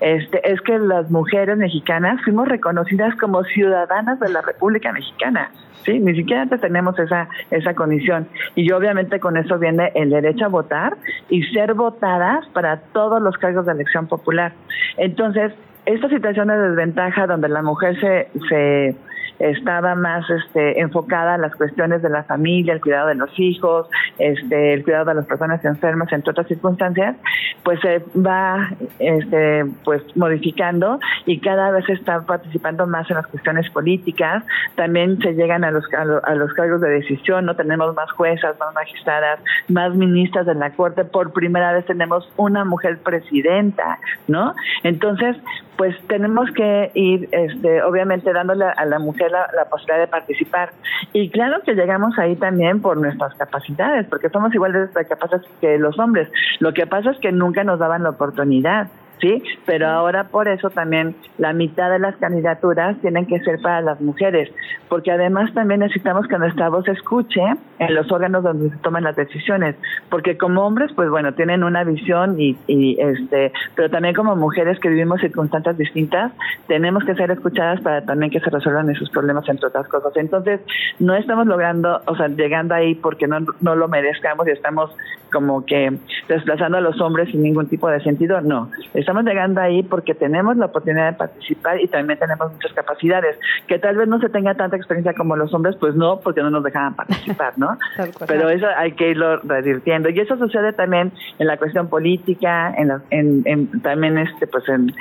este 0.00 0.52
es 0.52 0.60
que 0.62 0.78
las 0.78 1.10
mujeres 1.10 1.56
mexicanas 1.56 2.20
fuimos 2.24 2.48
reconocidas 2.48 3.14
como 3.16 3.44
ciudadanas 3.44 4.18
de 4.18 4.28
la 4.30 4.42
República 4.42 4.92
Mexicana. 4.92 5.50
Sí, 5.84 6.00
ni 6.00 6.14
siquiera 6.16 6.42
antes 6.42 6.60
tenemos 6.60 6.98
esa 6.98 7.28
esa 7.52 7.72
condición 7.74 8.26
y 8.56 8.70
obviamente 8.72 9.20
con 9.20 9.36
eso 9.36 9.58
viene 9.58 9.92
el 9.94 10.10
derecho 10.10 10.46
a 10.46 10.48
votar 10.48 10.96
y 11.30 11.44
ser 11.44 11.74
votadas 11.74 12.46
para 12.48 12.78
todos 12.92 13.22
los 13.22 13.38
cargos 13.38 13.64
de 13.64 13.72
elección 13.72 14.08
popular. 14.08 14.52
Entonces, 14.96 15.52
esta 15.88 16.08
situación 16.08 16.48
de 16.48 16.58
desventaja 16.58 17.26
donde 17.26 17.48
la 17.48 17.62
mujer 17.62 17.98
se, 17.98 18.28
se 18.48 18.96
estaba 19.38 19.94
más 19.94 20.28
este, 20.28 20.80
enfocada 20.80 21.34
a 21.34 21.38
las 21.38 21.54
cuestiones 21.54 22.02
de 22.02 22.10
la 22.10 22.24
familia, 22.24 22.74
el 22.74 22.80
cuidado 22.80 23.08
de 23.08 23.14
los 23.14 23.30
hijos, 23.38 23.88
este, 24.18 24.74
el 24.74 24.82
cuidado 24.84 25.06
de 25.06 25.14
las 25.14 25.26
personas 25.26 25.64
enfermas, 25.64 26.12
entre 26.12 26.30
otras 26.30 26.48
circunstancias, 26.48 27.16
pues 27.62 27.80
se 27.80 28.02
va 28.18 28.70
este, 28.98 29.64
pues 29.84 30.02
modificando 30.16 30.98
y 31.26 31.38
cada 31.40 31.70
vez 31.70 31.88
está 31.88 32.20
participando 32.22 32.86
más 32.86 33.08
en 33.10 33.16
las 33.16 33.26
cuestiones 33.28 33.70
políticas. 33.70 34.44
También 34.74 35.18
se 35.20 35.34
llegan 35.34 35.64
a 35.64 35.70
los, 35.70 35.84
a, 35.94 36.34
los 36.34 36.52
cargos 36.54 36.80
de 36.80 36.90
decisión, 36.90 37.46
no 37.46 37.54
tenemos 37.54 37.94
más 37.94 38.10
juezas, 38.12 38.58
más 38.58 38.74
magistradas, 38.74 39.40
más 39.68 39.94
ministras 39.94 40.46
de 40.46 40.54
la 40.54 40.70
corte. 40.70 41.04
Por 41.04 41.32
primera 41.32 41.72
vez 41.72 41.86
tenemos 41.86 42.28
una 42.36 42.64
mujer 42.64 42.98
presidenta, 42.98 43.98
¿no? 44.26 44.54
Entonces, 44.82 45.36
pues 45.78 45.96
tenemos 46.08 46.50
que 46.50 46.90
ir, 46.94 47.28
este, 47.30 47.82
obviamente, 47.84 48.32
dándole 48.32 48.64
a 48.64 48.84
la 48.84 48.98
mujer 48.98 49.30
la, 49.30 49.64
posibilidad 49.70 50.00
de 50.00 50.08
participar. 50.08 50.72
Y 51.12 51.30
claro 51.30 51.62
que 51.64 51.74
llegamos 51.74 52.18
ahí 52.18 52.34
también 52.34 52.82
por 52.82 52.96
nuestras 52.96 53.32
capacidades, 53.36 54.04
porque 54.08 54.28
somos 54.28 54.52
igual 54.52 54.72
de 54.72 55.04
capaces 55.06 55.40
que 55.60 55.78
los 55.78 55.96
hombres. 56.00 56.28
Lo 56.58 56.74
que 56.74 56.88
pasa 56.88 57.12
es 57.12 57.18
que 57.20 57.30
nunca 57.30 57.62
nos 57.62 57.78
daban 57.78 58.02
la 58.02 58.10
oportunidad. 58.10 58.88
¿Sí? 59.20 59.42
Pero 59.66 59.88
ahora 59.88 60.24
por 60.24 60.48
eso 60.48 60.70
también 60.70 61.14
la 61.38 61.52
mitad 61.52 61.90
de 61.90 61.98
las 61.98 62.16
candidaturas 62.16 62.96
tienen 63.00 63.26
que 63.26 63.40
ser 63.40 63.60
para 63.60 63.80
las 63.80 64.00
mujeres, 64.00 64.50
porque 64.88 65.10
además 65.10 65.52
también 65.54 65.80
necesitamos 65.80 66.26
que 66.26 66.38
nuestra 66.38 66.68
voz 66.68 66.86
escuche 66.88 67.40
en 67.78 67.94
los 67.94 68.10
órganos 68.10 68.42
donde 68.42 68.70
se 68.70 68.76
toman 68.78 69.04
las 69.04 69.16
decisiones, 69.16 69.76
porque 70.10 70.36
como 70.36 70.66
hombres, 70.66 70.92
pues 70.94 71.10
bueno, 71.10 71.34
tienen 71.34 71.64
una 71.64 71.84
visión 71.84 72.40
y, 72.40 72.56
y 72.66 73.00
este, 73.00 73.52
pero 73.74 73.90
también 73.90 74.14
como 74.14 74.36
mujeres 74.36 74.78
que 74.80 74.88
vivimos 74.88 75.20
circunstancias 75.20 75.76
distintas, 75.76 76.32
tenemos 76.66 77.04
que 77.04 77.14
ser 77.14 77.30
escuchadas 77.30 77.80
para 77.80 78.04
también 78.04 78.30
que 78.30 78.40
se 78.40 78.50
resuelvan 78.50 78.90
esos 78.90 79.10
problemas, 79.10 79.48
entre 79.48 79.66
otras 79.68 79.88
cosas. 79.88 80.12
Entonces, 80.16 80.60
no 80.98 81.14
estamos 81.14 81.46
logrando, 81.46 82.00
o 82.06 82.16
sea, 82.16 82.28
llegando 82.28 82.74
ahí 82.74 82.94
porque 82.94 83.26
no, 83.26 83.38
no 83.60 83.74
lo 83.74 83.88
merezcamos 83.88 84.46
y 84.48 84.50
estamos 84.50 84.90
como 85.32 85.64
que 85.64 85.92
desplazando 86.28 86.78
a 86.78 86.80
los 86.80 87.00
hombres 87.00 87.30
sin 87.30 87.42
ningún 87.42 87.68
tipo 87.68 87.88
de 87.88 88.00
sentido, 88.00 88.40
no. 88.40 88.70
Estamos 89.08 89.24
llegando 89.24 89.62
ahí 89.62 89.82
porque 89.82 90.14
tenemos 90.14 90.58
la 90.58 90.66
oportunidad 90.66 91.12
de 91.12 91.16
participar 91.16 91.80
y 91.80 91.88
también 91.88 92.18
tenemos 92.18 92.52
muchas 92.52 92.74
capacidades. 92.74 93.38
Que 93.66 93.78
tal 93.78 93.96
vez 93.96 94.06
no 94.06 94.20
se 94.20 94.28
tenga 94.28 94.52
tanta 94.52 94.76
experiencia 94.76 95.14
como 95.14 95.34
los 95.34 95.54
hombres, 95.54 95.76
pues 95.76 95.94
no, 95.94 96.20
porque 96.20 96.42
no 96.42 96.50
nos 96.50 96.62
dejaban 96.62 96.94
participar, 96.94 97.54
¿no? 97.56 97.78
Pero 98.26 98.50
eso 98.50 98.66
hay 98.76 98.92
que 98.92 99.08
irlo 99.08 99.38
revirtiendo. 99.38 100.10
Y 100.10 100.20
eso 100.20 100.36
sucede 100.36 100.74
también 100.74 101.12
en 101.38 101.46
la 101.46 101.56
cuestión 101.56 101.88
política, 101.88 102.74
en, 102.76 102.88
la, 102.88 103.00
en, 103.08 103.40
en 103.46 103.80
también 103.80 104.18
este, 104.18 104.46
pues 104.46 104.68
en, 104.68 104.94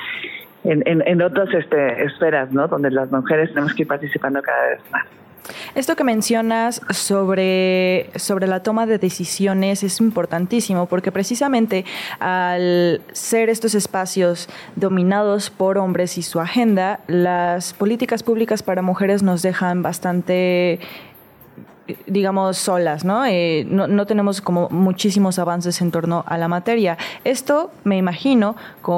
en, 0.64 1.06
en, 1.06 1.22
otras 1.22 1.54
este, 1.54 2.06
esferas, 2.06 2.50
¿no? 2.54 2.70
Donde 2.70 2.92
las 2.92 3.12
mujeres 3.12 3.50
tenemos 3.50 3.74
que 3.74 3.82
ir 3.82 3.90
participando 3.90 4.42
cada 4.42 4.70
vez 4.70 4.80
más. 4.90 5.06
Esto 5.76 5.95
que 5.95 6.03
mencionas 6.03 6.81
sobre, 6.89 8.09
sobre 8.15 8.47
la 8.47 8.64
toma 8.64 8.85
de 8.85 8.97
decisiones 8.97 9.84
es 9.84 9.99
importantísimo 9.99 10.88
porque 10.88 11.11
precisamente 11.11 11.85
al 12.19 13.01
ser 13.14 13.49
estos 13.49 13.76
espacios 13.76 14.49
dominados 14.76 15.49
por 15.49 15.77
hombres 15.77 16.18
y 16.18 16.22
su 16.23 16.39
agenda, 16.39 16.99
las 17.07 17.73
políticas 17.73 18.23
públicas 18.23 18.64
para 18.64 18.81
mujeres 18.81 19.23
nos 19.23 19.41
dejan 19.41 19.81
bastante 19.81 20.80
digamos, 22.05 22.57
solas, 22.57 23.05
¿no? 23.05 23.26
Eh, 23.26 23.65
¿no? 23.69 23.88
¿no? 23.88 24.05
tenemos 24.05 24.41
como 24.41 24.69
muchísimos 24.69 25.39
avances 25.39 25.81
en 25.81 25.91
torno 25.91 26.23
a 26.27 26.38
la 26.38 26.47
materia. 26.47 26.97
Esto, 27.23 27.72
me 27.84 27.97
imagino, 27.97 28.55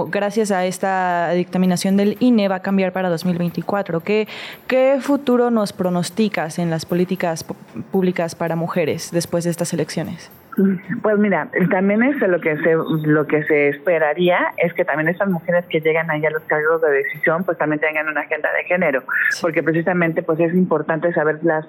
gracias 0.09 0.51
a 0.51 0.65
esta 0.65 1.31
dictaminación 1.31 1.97
del 1.97 2.17
INE, 2.19 2.47
va 2.47 2.55
a 2.55 2.61
cambiar 2.61 2.91
para 2.91 3.09
2024. 3.09 4.01
¿Qué, 4.01 4.27
qué 4.67 4.97
futuro 5.01 5.51
nos 5.51 5.73
pronosticas 5.73 6.59
en 6.59 6.69
las 6.69 6.85
políticas 6.85 7.45
públicas 7.91 8.35
para 8.35 8.55
mujeres 8.55 9.11
después 9.11 9.43
de 9.43 9.51
estas 9.51 9.73
elecciones? 9.73 10.31
Pues 11.01 11.17
mira, 11.17 11.47
también 11.69 12.03
es 12.03 12.19
lo 12.19 12.41
que 12.41 12.57
se 12.57 12.75
lo 13.05 13.27
que 13.27 13.43
se 13.43 13.69
esperaría 13.69 14.39
es 14.57 14.73
que 14.73 14.83
también 14.83 15.07
esas 15.07 15.29
mujeres 15.29 15.63
que 15.69 15.79
llegan 15.79 16.09
ahí 16.11 16.25
a 16.25 16.29
los 16.29 16.41
cargos 16.43 16.81
de 16.81 16.91
decisión 16.91 17.45
pues 17.45 17.57
también 17.57 17.79
tengan 17.79 18.09
una 18.09 18.21
agenda 18.21 18.49
de 18.51 18.65
género, 18.65 19.03
porque 19.41 19.63
precisamente 19.63 20.21
pues 20.21 20.39
es 20.39 20.53
importante 20.53 21.13
saber 21.13 21.39
las 21.43 21.65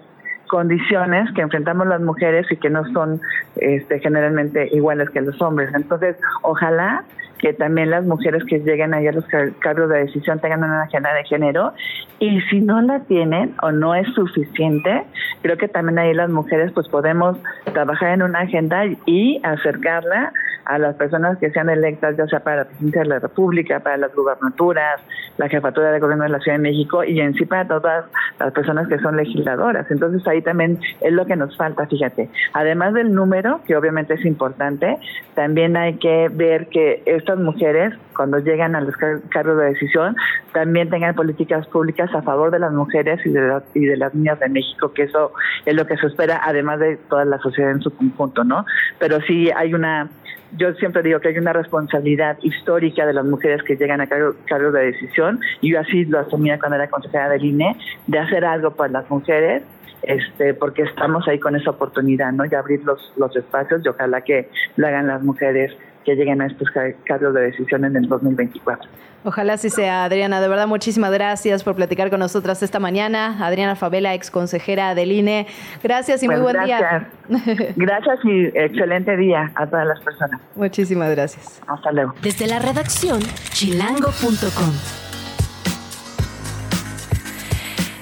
condiciones 0.51 1.33
que 1.33 1.43
enfrentamos 1.43 1.87
las 1.87 2.01
mujeres 2.01 2.45
y 2.51 2.57
que 2.57 2.69
no 2.69 2.85
son 2.93 3.21
este, 3.57 4.01
generalmente 4.01 4.69
iguales 4.73 5.09
que 5.11 5.21
los 5.21 5.41
hombres. 5.41 5.71
Entonces, 5.75 6.17
ojalá 6.43 7.05
que 7.41 7.53
también 7.53 7.91
las 7.91 8.05
mujeres 8.05 8.45
que 8.45 8.59
lleguen 8.59 8.95
ahí 8.95 9.07
a 9.07 9.13
los 9.13 9.25
cargos 9.59 9.89
de 9.89 10.01
decisión 10.01 10.39
tengan 10.41 10.63
una 10.63 10.83
agenda 10.83 11.13
de 11.15 11.25
género 11.25 11.73
y 12.19 12.41
si 12.43 12.61
no 12.61 12.81
la 12.83 13.01
tienen 13.01 13.55
o 13.63 13.73
no 13.73 13.95
es 13.95 14.07
suficiente, 14.15 15.05
creo 15.43 15.57
que 15.57 15.69
también 15.69 15.99
ahí 15.99 16.13
las 16.15 16.31
mujeres 16.31 16.71
pues 16.73 16.89
podemos 16.89 17.39
trabajar 17.73 18.11
en 18.11 18.23
una 18.23 18.41
agenda 18.41 18.85
y 19.07 19.41
acercarla 19.43 20.33
a 20.65 20.79
las 20.79 20.95
personas 20.97 21.39
que 21.39 21.51
sean 21.51 21.69
electas, 21.69 22.17
ya 22.17 22.27
sea 22.27 22.41
para 22.41 22.59
la 22.59 22.65
presidencia 22.67 23.03
de 23.03 23.09
la 23.09 23.19
República, 23.19 23.81
para 23.81 23.97
las 23.97 24.15
gubernaturas, 24.15 25.01
la 25.37 25.49
jefatura 25.49 25.91
de 25.91 25.99
gobierno 25.99 26.25
de 26.25 26.31
la 26.31 26.39
Ciudad 26.41 26.59
de 26.59 26.63
México 26.63 27.03
y 27.03 27.21
en 27.21 27.35
sí 27.35 27.45
para 27.45 27.67
todas 27.67 28.05
las 28.39 28.53
personas 28.53 28.87
que 28.87 28.99
son 28.99 29.17
legisladoras. 29.17 29.91
Entonces 29.91 30.27
ahí 30.29 30.43
también 30.43 30.79
es 31.01 31.13
lo 31.13 31.27
que 31.27 31.37
nos 31.37 31.57
falta, 31.57 31.87
fíjate. 31.87 32.29
Además 32.53 32.95
del 32.95 33.13
número, 33.13 33.61
que 33.67 33.77
obviamente 33.77 34.15
es 34.15 34.25
importante, 34.25 34.99
también 35.35 35.77
hay 35.77 35.95
que 35.95 36.29
ver 36.31 36.69
que 36.69 37.03
estas 37.31 37.45
mujeres, 37.45 37.95
cuando 38.17 38.39
llegan 38.39 38.75
a 38.75 38.81
los 38.81 38.95
cargos 38.97 39.57
de 39.59 39.67
decisión, 39.67 40.17
también 40.53 40.91
tengan 40.91 41.15
políticas 41.15 41.67
públicas 41.69 42.13
a 42.13 42.23
favor 42.23 42.51
de 42.51 42.59
las 42.59 42.73
mujeres 42.73 43.25
y 43.25 43.31
de, 43.31 43.61
y 43.75 43.87
de 43.87 43.97
las 43.97 44.13
niñas 44.15 44.41
de 44.41 44.49
México, 44.49 44.93
que 44.93 45.05
eso 45.05 45.33
es 45.65 45.75
lo 45.75 45.87
que 45.87 45.97
se 45.97 46.09
espera, 46.09 46.41
además 46.45 46.81
de 46.81 46.97
toda 46.97 47.25
la 47.25 47.39
sociedad 47.39 47.71
en 47.71 47.83
su 47.83 47.95
conjunto, 47.95 48.43
¿no? 48.43 48.65
Pero 48.99 49.21
sí 49.23 49.51
hay 49.55 49.75
una 49.75 50.09
yo 50.57 50.75
siempre 50.75 51.05
digo 51.05 51.21
que 51.21 51.29
hay 51.29 51.39
una 51.39 51.53
responsabilidad 51.53 52.37
histórica 52.43 53.07
de 53.07 53.13
las 53.13 53.25
mujeres 53.25 53.63
que 53.63 53.77
llegan 53.77 54.01
a 54.01 54.09
cargos 54.09 54.35
cargo 54.47 54.73
de 54.73 54.87
decisión, 54.87 55.39
y 55.61 55.71
yo 55.71 55.79
así 55.79 56.05
lo 56.07 56.19
asumía 56.19 56.59
cuando 56.59 56.75
era 56.75 56.89
consejera 56.89 57.29
del 57.29 57.45
INE, 57.45 57.77
de 58.09 58.19
hacer 58.19 58.45
algo 58.45 58.73
por 58.73 58.91
las 58.91 59.09
mujeres, 59.09 59.63
este, 60.03 60.55
porque 60.55 60.83
estamos 60.83 61.29
ahí 61.29 61.39
con 61.39 61.55
esa 61.55 61.71
oportunidad, 61.71 62.33
¿no? 62.33 62.45
Y 62.45 62.55
abrir 62.57 62.83
los, 62.85 63.13
los 63.17 63.37
espacios, 63.37 63.83
y 63.85 63.89
ojalá 63.89 64.23
que 64.23 64.49
lo 64.75 64.89
hagan 64.89 65.07
las 65.07 65.23
mujeres 65.23 65.73
que 66.05 66.15
lleguen 66.15 66.41
a 66.41 66.47
estos 66.47 66.69
cargos 67.05 67.35
de 67.35 67.41
decisión 67.43 67.85
en 67.85 67.97
el 67.97 68.09
2024. 68.09 68.89
Ojalá 69.23 69.55
así 69.55 69.69
sea, 69.69 70.05
Adriana. 70.05 70.41
De 70.41 70.49
verdad, 70.49 70.67
muchísimas 70.67 71.13
gracias 71.13 71.63
por 71.63 71.75
platicar 71.75 72.09
con 72.09 72.21
nosotras 72.21 72.63
esta 72.63 72.79
mañana. 72.79 73.45
Adriana 73.47 73.77
Favela, 73.77 74.15
ex 74.15 74.31
consejera 74.31 74.95
del 74.95 75.13
INE. 75.13 75.47
Gracias 75.83 76.23
y 76.23 76.27
muy 76.27 76.37
pues 76.37 76.55
buen 76.55 76.67
gracias. 76.67 77.07
día. 77.29 77.73
Gracias 77.77 78.19
y 78.25 78.47
excelente 78.47 79.17
día 79.17 79.53
a 79.55 79.67
todas 79.67 79.87
las 79.87 80.01
personas. 80.01 80.41
Muchísimas 80.55 81.11
gracias. 81.11 81.61
Hasta 81.67 81.93
luego. 81.93 82.15
Desde 82.23 82.47
la 82.47 82.59
redacción, 82.61 83.21
chilango.com. 83.51 85.10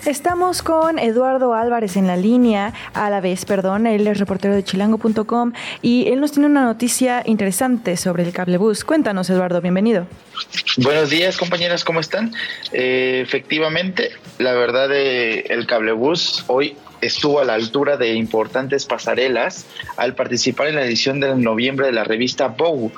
Estamos 0.06 0.62
con 0.62 0.98
Eduardo 0.98 1.54
Álvarez 1.54 1.96
en 1.96 2.06
la 2.06 2.16
línea, 2.16 2.72
a 2.94 3.10
la 3.10 3.20
vez, 3.20 3.44
perdón, 3.44 3.86
él 3.86 4.06
es 4.06 4.18
reportero 4.18 4.54
de 4.54 4.62
chilango.com 4.62 5.52
y 5.82 6.08
él 6.08 6.20
nos 6.20 6.32
tiene 6.32 6.46
una 6.46 6.64
noticia 6.64 7.22
interesante 7.26 7.96
sobre 7.96 8.22
el 8.22 8.32
cablebús. 8.32 8.84
Cuéntanos, 8.84 9.28
Eduardo, 9.28 9.60
bienvenido. 9.60 10.06
Buenos 10.78 11.10
días, 11.10 11.36
compañeras, 11.36 11.84
¿cómo 11.84 12.00
están? 12.00 12.32
Eh, 12.72 13.20
efectivamente, 13.22 14.10
la 14.38 14.52
verdad, 14.52 14.88
eh, 14.92 15.44
el 15.48 15.66
cablebús 15.66 16.44
hoy 16.46 16.76
estuvo 17.00 17.40
a 17.40 17.44
la 17.44 17.54
altura 17.54 17.96
de 17.96 18.14
importantes 18.14 18.86
pasarelas 18.86 19.66
al 19.96 20.14
participar 20.14 20.68
en 20.68 20.76
la 20.76 20.84
edición 20.84 21.20
de 21.20 21.34
noviembre 21.36 21.86
de 21.86 21.92
la 21.92 22.04
revista 22.04 22.48
Vogue. 22.48 22.92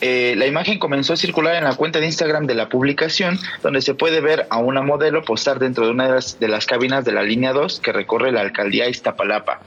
Eh, 0.00 0.34
la 0.36 0.46
imagen 0.46 0.78
comenzó 0.78 1.12
a 1.12 1.16
circular 1.16 1.56
en 1.56 1.64
la 1.64 1.74
cuenta 1.74 2.00
de 2.00 2.06
Instagram 2.06 2.46
de 2.46 2.54
la 2.54 2.68
publicación, 2.68 3.38
donde 3.62 3.82
se 3.82 3.94
puede 3.94 4.20
ver 4.20 4.46
a 4.50 4.58
una 4.58 4.82
modelo 4.82 5.22
postar 5.24 5.58
dentro 5.58 5.84
de 5.84 5.92
una 5.92 6.06
de 6.06 6.12
las, 6.12 6.40
de 6.40 6.48
las 6.48 6.66
cabinas 6.66 7.04
de 7.04 7.12
la 7.12 7.22
línea 7.22 7.52
2 7.52 7.80
que 7.80 7.92
recorre 7.92 8.32
la 8.32 8.40
alcaldía 8.40 8.88
Iztapalapa. 8.88 9.60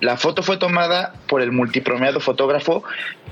La 0.00 0.16
foto 0.16 0.42
fue 0.42 0.56
tomada 0.56 1.14
por 1.26 1.42
el 1.42 1.52
multipromeado 1.52 2.20
fotógrafo 2.20 2.82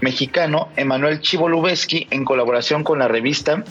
mexicano 0.01 0.69
Emanuel 0.77 1.21
Chivo 1.21 1.49
Lubeski 1.49 2.07
en 2.11 2.25
colaboración 2.25 2.85
con 2.85 2.99
la 2.99 3.09
revista 3.09 3.65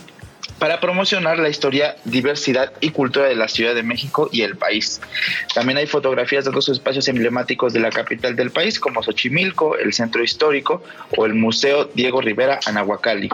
para 0.61 0.79
promocionar 0.79 1.39
la 1.39 1.49
historia, 1.49 1.95
diversidad 2.05 2.71
y 2.81 2.91
cultura 2.91 3.25
de 3.25 3.33
la 3.33 3.47
Ciudad 3.47 3.73
de 3.73 3.81
México 3.81 4.29
y 4.31 4.43
el 4.43 4.57
país. 4.57 5.01
También 5.55 5.79
hay 5.79 5.88
fotografías 5.88 6.43
de 6.43 6.51
otros 6.51 6.69
espacios 6.69 7.07
emblemáticos 7.07 7.73
de 7.73 7.79
la 7.79 7.89
capital 7.89 8.35
del 8.35 8.51
país, 8.51 8.79
como 8.79 9.01
Xochimilco, 9.01 9.75
el 9.75 9.91
Centro 9.91 10.23
Histórico 10.23 10.83
o 11.17 11.25
el 11.25 11.33
Museo 11.33 11.85
Diego 11.95 12.21
Rivera 12.21 12.59
Anahuacalli. 12.63 13.29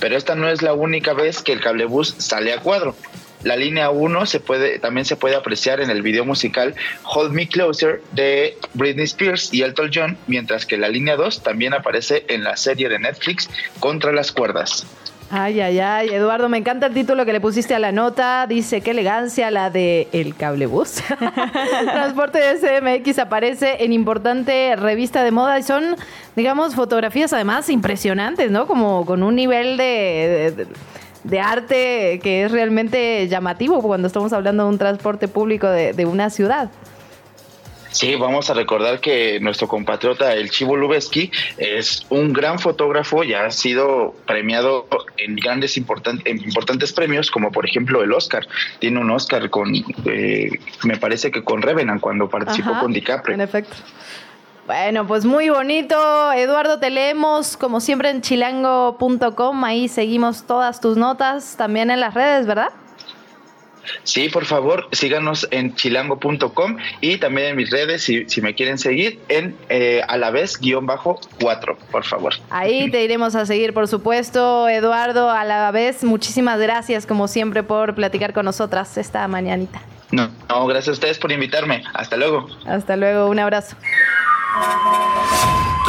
Pero 0.00 0.16
esta 0.16 0.34
no 0.34 0.48
es 0.48 0.62
la 0.62 0.72
única 0.72 1.12
vez 1.12 1.42
que 1.42 1.52
el 1.52 1.60
cablebús 1.60 2.14
sale 2.16 2.50
a 2.54 2.60
cuadro. 2.60 2.96
La 3.42 3.56
línea 3.56 3.90
1 3.90 4.24
se 4.24 4.40
puede, 4.40 4.78
también 4.78 5.04
se 5.04 5.16
puede 5.16 5.36
apreciar 5.36 5.82
en 5.82 5.90
el 5.90 6.00
video 6.00 6.24
musical 6.24 6.74
Hold 7.04 7.32
Me 7.32 7.46
Closer 7.46 8.00
de 8.12 8.56
Britney 8.72 9.04
Spears 9.04 9.52
y 9.52 9.60
Elton 9.60 9.90
John, 9.92 10.16
mientras 10.28 10.64
que 10.64 10.78
la 10.78 10.88
línea 10.88 11.16
2 11.16 11.42
también 11.42 11.74
aparece 11.74 12.24
en 12.28 12.42
la 12.42 12.56
serie 12.56 12.88
de 12.88 12.98
Netflix 12.98 13.50
Contra 13.80 14.12
las 14.12 14.32
Cuerdas. 14.32 14.86
Ay, 15.32 15.60
ay, 15.60 15.78
ay, 15.78 16.08
Eduardo, 16.08 16.48
me 16.48 16.58
encanta 16.58 16.86
el 16.86 16.94
título 16.94 17.24
que 17.24 17.32
le 17.32 17.40
pusiste 17.40 17.72
a 17.72 17.78
la 17.78 17.92
nota. 17.92 18.48
Dice, 18.48 18.80
qué 18.80 18.90
elegancia 18.90 19.52
la 19.52 19.70
de 19.70 20.08
El 20.10 20.34
Cablebús. 20.34 21.02
Transporte 21.84 22.40
de 22.40 22.58
CMX 22.58 23.20
aparece 23.20 23.84
en 23.84 23.92
importante 23.92 24.74
revista 24.74 25.22
de 25.22 25.30
moda 25.30 25.56
y 25.60 25.62
son, 25.62 25.94
digamos, 26.34 26.74
fotografías 26.74 27.32
además 27.32 27.68
impresionantes, 27.68 28.50
¿no? 28.50 28.66
Como 28.66 29.06
con 29.06 29.22
un 29.22 29.36
nivel 29.36 29.76
de, 29.76 30.52
de, 30.56 30.66
de 31.22 31.40
arte 31.40 32.18
que 32.20 32.42
es 32.42 32.50
realmente 32.50 33.28
llamativo 33.28 33.80
cuando 33.82 34.08
estamos 34.08 34.32
hablando 34.32 34.64
de 34.64 34.70
un 34.70 34.78
transporte 34.78 35.28
público 35.28 35.68
de, 35.68 35.92
de 35.92 36.06
una 36.06 36.30
ciudad. 36.30 36.70
Sí, 37.90 38.14
vamos 38.14 38.50
a 38.50 38.54
recordar 38.54 39.00
que 39.00 39.40
nuestro 39.40 39.66
compatriota 39.66 40.34
el 40.34 40.50
Chivo 40.50 40.76
Lubeski 40.76 41.30
es 41.58 42.06
un 42.08 42.32
gran 42.32 42.58
fotógrafo, 42.58 43.24
ya 43.24 43.46
ha 43.46 43.50
sido 43.50 44.14
premiado 44.26 44.86
en 45.16 45.36
grandes 45.36 45.76
importan 45.76 46.22
en 46.24 46.38
importantes 46.42 46.92
premios, 46.92 47.30
como 47.30 47.50
por 47.50 47.66
ejemplo 47.66 48.02
el 48.02 48.12
Oscar. 48.12 48.46
Tiene 48.78 49.00
un 49.00 49.10
Oscar 49.10 49.50
con, 49.50 49.74
eh, 50.04 50.50
me 50.84 50.96
parece 50.98 51.30
que 51.30 51.42
con 51.42 51.62
Revenant 51.62 52.00
cuando 52.00 52.28
participó 52.28 52.70
Ajá, 52.70 52.80
con 52.80 52.92
DiCaprio. 52.92 53.34
En 53.34 53.40
efecto. 53.40 53.76
Bueno, 54.66 55.04
pues 55.04 55.24
muy 55.24 55.48
bonito. 55.48 56.32
Eduardo, 56.32 56.78
te 56.78 56.90
leemos 56.90 57.56
como 57.56 57.80
siempre 57.80 58.10
en 58.10 58.22
chilango.com. 58.22 59.64
Ahí 59.64 59.88
seguimos 59.88 60.46
todas 60.46 60.80
tus 60.80 60.96
notas, 60.96 61.56
también 61.56 61.90
en 61.90 61.98
las 61.98 62.14
redes, 62.14 62.46
¿verdad? 62.46 62.70
Sí, 64.02 64.28
por 64.28 64.44
favor, 64.44 64.88
síganos 64.92 65.46
en 65.50 65.74
chilango.com 65.74 66.76
y 67.00 67.18
también 67.18 67.48
en 67.48 67.56
mis 67.56 67.70
redes, 67.70 68.02
si, 68.02 68.28
si 68.28 68.40
me 68.40 68.54
quieren 68.54 68.78
seguir, 68.78 69.20
en 69.28 69.56
eh, 69.68 70.02
a 70.06 70.16
la 70.16 70.30
vez 70.30 70.58
guion 70.58 70.86
bajo 70.86 71.20
4, 71.40 71.78
por 71.90 72.04
favor. 72.04 72.34
Ahí 72.50 72.90
te 72.90 73.04
iremos 73.04 73.34
a 73.34 73.46
seguir, 73.46 73.72
por 73.72 73.88
supuesto. 73.88 74.68
Eduardo, 74.68 75.30
a 75.30 75.44
la 75.44 75.70
vez, 75.70 76.04
muchísimas 76.04 76.58
gracias, 76.58 77.06
como 77.06 77.28
siempre, 77.28 77.62
por 77.62 77.94
platicar 77.94 78.32
con 78.32 78.44
nosotras 78.44 78.96
esta 78.98 79.26
mañanita. 79.28 79.80
No, 80.10 80.30
no, 80.48 80.66
gracias 80.66 80.88
a 80.88 80.92
ustedes 80.92 81.18
por 81.18 81.30
invitarme. 81.30 81.84
Hasta 81.94 82.16
luego. 82.16 82.48
Hasta 82.66 82.96
luego, 82.96 83.28
un 83.28 83.38
abrazo. 83.38 83.76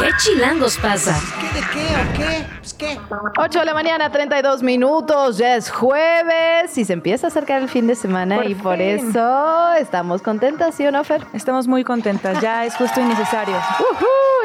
¿Qué 0.02 0.10
chilangos 0.18 0.78
pasa? 0.78 1.16
¿Qué 1.40 1.60
de 1.60 1.66
qué 1.72 1.86
o 1.94 2.18
qué? 2.18 2.44
Pues 2.58 2.74
qué. 2.74 2.98
8 3.38 3.58
de 3.60 3.64
la 3.64 3.72
mañana, 3.72 4.10
32 4.10 4.60
minutos, 4.64 5.38
ya 5.38 5.54
es 5.54 5.70
jueves 5.70 6.76
y 6.76 6.84
se 6.84 6.92
empieza 6.92 7.28
a 7.28 7.30
acercar 7.30 7.62
el 7.62 7.68
fin 7.68 7.86
de 7.86 7.94
semana 7.94 8.34
Por 8.34 8.50
y 8.50 8.56
por 8.56 8.80
eso 8.80 9.74
estamos 9.74 10.20
contentas, 10.20 10.74
¿sí 10.74 10.84
o 10.84 10.90
no, 10.90 11.04
Fer? 11.04 11.24
Estamos 11.34 11.68
muy 11.68 11.84
contentas, 11.84 12.40
ya 12.40 12.64
es 12.64 12.74
justo 12.74 13.00
y 13.00 13.04
necesario. 13.04 13.54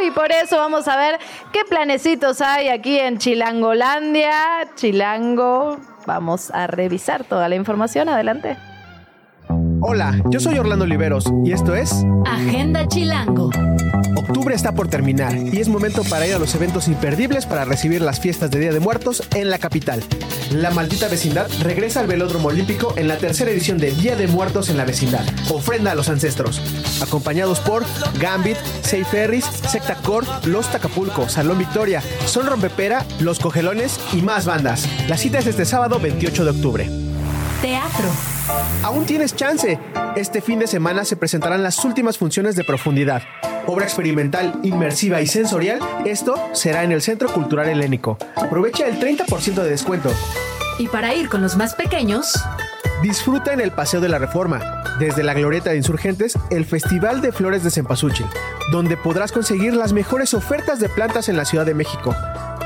Y 0.06 0.12
por 0.12 0.32
eso 0.32 0.58
vamos 0.58 0.88
a 0.88 0.96
ver 0.96 1.18
qué 1.52 1.66
planecitos 1.68 2.40
hay 2.42 2.68
aquí 2.68 3.00
en 3.00 3.18
Chilangolandia. 3.18 4.32
Chilango, 4.76 5.80
vamos 6.06 6.52
a 6.52 6.68
revisar 6.68 7.24
toda 7.24 7.50
la 7.50 7.56
información, 7.56 8.10
adelante. 8.10 8.58
Hola, 9.82 10.22
yo 10.26 10.40
soy 10.40 10.60
Orlando 10.60 10.86
Oliveros 10.86 11.26
y 11.44 11.52
esto 11.52 11.74
es 11.74 12.06
Agenda 12.26 12.88
Chilango. 12.88 13.50
Octubre 14.18 14.56
está 14.56 14.72
por 14.72 14.88
terminar 14.88 15.38
y 15.38 15.60
es 15.60 15.70
momento 15.70 16.04
para 16.04 16.26
ir 16.26 16.34
a 16.34 16.40
los 16.40 16.56
eventos 16.56 16.88
imperdibles 16.88 17.46
para 17.46 17.66
recibir 17.66 18.02
las 18.02 18.20
fiestas 18.20 18.50
de 18.50 18.60
Día 18.60 18.74
de 18.74 18.80
Muertos 18.80 19.22
en 19.36 19.52
la 19.52 19.60
capital. 19.60 20.04
La 20.52 20.72
maldita 20.72 21.08
vecindad 21.08 21.48
regresa 21.62 22.00
al 22.00 22.08
Velódromo 22.08 22.48
Olímpico 22.48 22.96
en 22.98 23.08
la 23.08 23.18
tercera 23.18 23.52
edición 23.52 23.78
de 23.78 23.92
Día 23.92 24.16
de 24.16 24.26
Muertos 24.26 24.70
en 24.70 24.78
la 24.78 24.86
vecindad. 24.86 25.24
Ofrenda 25.52 25.92
a 25.92 25.96
los 25.96 26.10
ancestros. 26.10 26.60
Acompañados 27.00 27.60
por 27.60 27.86
Gambit, 28.20 28.58
Safe 28.82 29.06
Ferris, 29.06 29.46
Secta 29.46 29.94
Core, 29.94 30.26
Los 30.46 30.72
Tacapulco, 30.72 31.30
Salón 31.30 31.60
Victoria, 31.60 32.02
Son 32.26 32.48
Rompepera, 32.48 33.06
Los 33.20 33.38
Cogelones 33.38 34.00
y 34.14 34.24
más 34.24 34.48
bandas. 34.48 34.90
La 35.08 35.18
cita 35.18 35.38
es 35.38 35.46
este 35.46 35.66
sábado 35.66 36.00
28 36.00 36.44
de 36.44 36.50
octubre. 36.50 37.07
Teatro. 37.62 38.08
Aún 38.84 39.06
tienes 39.06 39.36
chance. 39.36 39.80
Este 40.16 40.42
fin 40.42 40.60
de 40.60 40.68
semana 40.68 41.06
se 41.06 41.16
presentarán 41.18 41.64
las 41.64 41.84
últimas 41.84 42.18
funciones 42.18 42.56
de 42.56 42.64
profundidad. 42.64 43.24
Obra 43.66 43.86
experimental, 43.86 44.60
inmersiva 44.64 45.22
y 45.22 45.28
sensorial, 45.28 45.80
esto 46.06 46.36
será 46.54 46.84
en 46.84 46.92
el 46.92 47.02
Centro 47.02 47.30
Cultural 47.30 47.68
Helénico. 47.68 48.18
Aprovecha 48.36 48.88
el 48.88 49.00
30% 49.00 49.56
de 49.56 49.70
descuento. 49.70 50.12
Y 50.78 50.88
para 50.88 51.16
ir 51.16 51.30
con 51.30 51.42
los 51.42 51.58
más 51.58 51.74
pequeños, 51.74 52.34
Disfruta 53.02 53.54
en 53.54 53.62
el 53.62 53.72
Paseo 53.72 54.02
de 54.02 54.10
la 54.10 54.18
Reforma, 54.18 54.84
desde 54.98 55.22
la 55.22 55.36
Glorieta 55.36 55.70
de 55.70 55.78
Insurgentes, 55.78 56.36
el 56.50 56.66
Festival 56.66 57.22
de 57.22 57.32
Flores 57.32 57.64
de 57.64 57.70
Cempasúchil, 57.70 58.26
donde 58.72 58.98
podrás 58.98 59.32
conseguir 59.32 59.76
las 59.76 59.94
mejores 59.94 60.34
ofertas 60.34 60.80
de 60.80 60.90
plantas 60.90 61.30
en 61.30 61.38
la 61.38 61.46
Ciudad 61.46 61.64
de 61.64 61.76
México. 61.76 62.16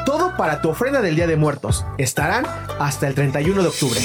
Todo 0.05 0.35
para 0.37 0.61
tu 0.61 0.69
ofrenda 0.69 1.01
del 1.01 1.15
Día 1.15 1.27
de 1.27 1.35
Muertos. 1.35 1.85
Estarán 1.97 2.45
hasta 2.79 3.07
el 3.07 3.15
31 3.15 3.61
de 3.61 3.67
octubre. 3.67 3.99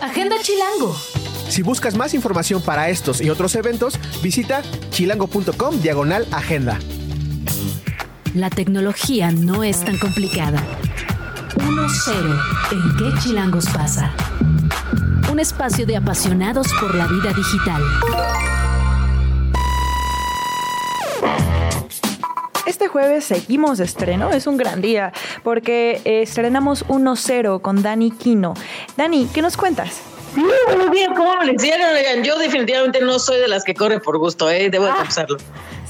Agenda 0.00 0.36
Chilango. 0.42 0.96
Si 1.48 1.62
buscas 1.62 1.96
más 1.96 2.14
información 2.14 2.62
para 2.62 2.90
estos 2.90 3.20
y 3.20 3.30
otros 3.30 3.54
eventos, 3.56 3.98
visita 4.22 4.62
chilango.com 4.90 5.80
diagonal 5.80 6.26
agenda. 6.30 6.78
La 8.34 8.50
tecnología 8.50 9.32
no 9.32 9.64
es 9.64 9.84
tan 9.84 9.98
complicada. 9.98 10.62
1-0. 11.56 12.40
¿En 12.72 12.96
qué 12.96 13.20
chilangos 13.20 13.66
pasa? 13.70 14.12
Un 15.32 15.40
espacio 15.40 15.86
de 15.86 15.96
apasionados 15.96 16.68
por 16.80 16.94
la 16.94 17.06
vida 17.06 17.32
digital. 17.32 17.82
Este 22.70 22.86
jueves 22.86 23.24
seguimos 23.24 23.78
de 23.78 23.84
estreno, 23.84 24.30
es 24.30 24.46
un 24.46 24.56
gran 24.56 24.80
día 24.80 25.12
porque 25.42 26.00
eh, 26.04 26.22
estrenamos 26.22 26.86
1-0 26.86 27.60
con 27.60 27.82
Dani 27.82 28.12
Quino. 28.12 28.54
Dani, 28.96 29.28
¿qué 29.34 29.42
nos 29.42 29.56
cuentas? 29.56 30.00
Sí, 30.36 30.44
buenos 30.68 30.92
días, 30.92 31.08
¿cómo 31.16 31.34
me 31.38 31.52
hicieron? 31.52 32.22
Yo 32.22 32.38
definitivamente 32.38 33.00
no 33.00 33.18
soy 33.18 33.40
de 33.40 33.48
las 33.48 33.64
que 33.64 33.74
corre 33.74 33.98
por 33.98 34.18
gusto, 34.18 34.48
¿eh? 34.48 34.70
Debo 34.70 34.84
de 34.84 34.92
confesarlo. 34.92 35.36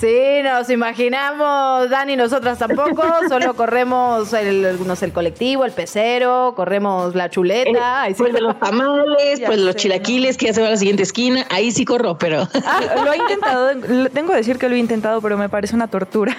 Sí, 0.01 0.43
nos 0.43 0.71
imaginamos, 0.71 1.91
Dani, 1.91 2.17
nosotras 2.17 2.59
tampoco, 2.59 3.03
solo 3.29 3.53
corremos 3.53 4.33
el, 4.33 4.65
el 4.65 5.13
colectivo, 5.13 5.67
el 5.67 5.73
pecero, 5.73 6.55
corremos 6.57 7.15
la 7.15 7.29
chuleta. 7.29 8.03
ahí 8.05 8.15
sí. 8.15 8.23
Pues 8.23 8.33
de 8.33 8.41
los 8.41 8.59
tamales, 8.59 9.39
Ya 9.41 9.47
pues 9.47 9.59
los 9.59 9.77
chilaquiles, 9.77 10.39
que 10.39 10.47
ya 10.47 10.55
se 10.55 10.63
va 10.63 10.69
a 10.69 10.71
la 10.71 10.77
siguiente 10.79 11.03
esquina, 11.03 11.45
ahí 11.51 11.71
sí 11.71 11.85
corro, 11.85 12.17
pero... 12.17 12.49
Ah, 12.65 12.81
lo 13.05 13.13
he 13.13 13.19
intentado, 13.19 13.69
tengo 14.15 14.31
que 14.31 14.37
decir 14.37 14.59
que 14.59 14.71
lo 14.71 14.75
he 14.75 14.79
intentado, 14.79 15.21
pero 15.21 15.37
me 15.37 15.51
parece 15.51 15.75
una 15.75 15.89
tortura. 15.89 16.35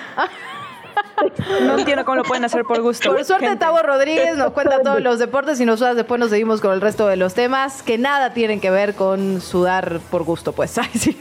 No 1.61 1.77
entiendo 1.77 2.05
cómo 2.05 2.17
lo 2.17 2.23
pueden 2.23 2.45
hacer 2.45 2.63
por 2.63 2.81
gusto. 2.81 3.11
Por 3.11 3.23
suerte, 3.25 3.45
Gente. 3.45 3.59
Tavo 3.59 3.79
Rodríguez 3.79 4.37
nos 4.37 4.53
cuenta 4.53 4.81
todos 4.81 5.01
los 5.01 5.19
deportes 5.19 5.59
y 5.59 5.65
nosotras 5.65 5.95
después 5.95 6.19
nos 6.19 6.29
seguimos 6.29 6.61
con 6.61 6.73
el 6.73 6.81
resto 6.81 7.07
de 7.07 7.15
los 7.15 7.33
temas 7.33 7.83
que 7.83 7.97
nada 7.97 8.33
tienen 8.33 8.59
que 8.59 8.69
ver 8.69 8.95
con 8.95 9.41
sudar 9.41 9.99
por 10.09 10.23
gusto, 10.23 10.53
pues. 10.53 10.77
Ay, 10.77 10.89
sí. 10.93 11.17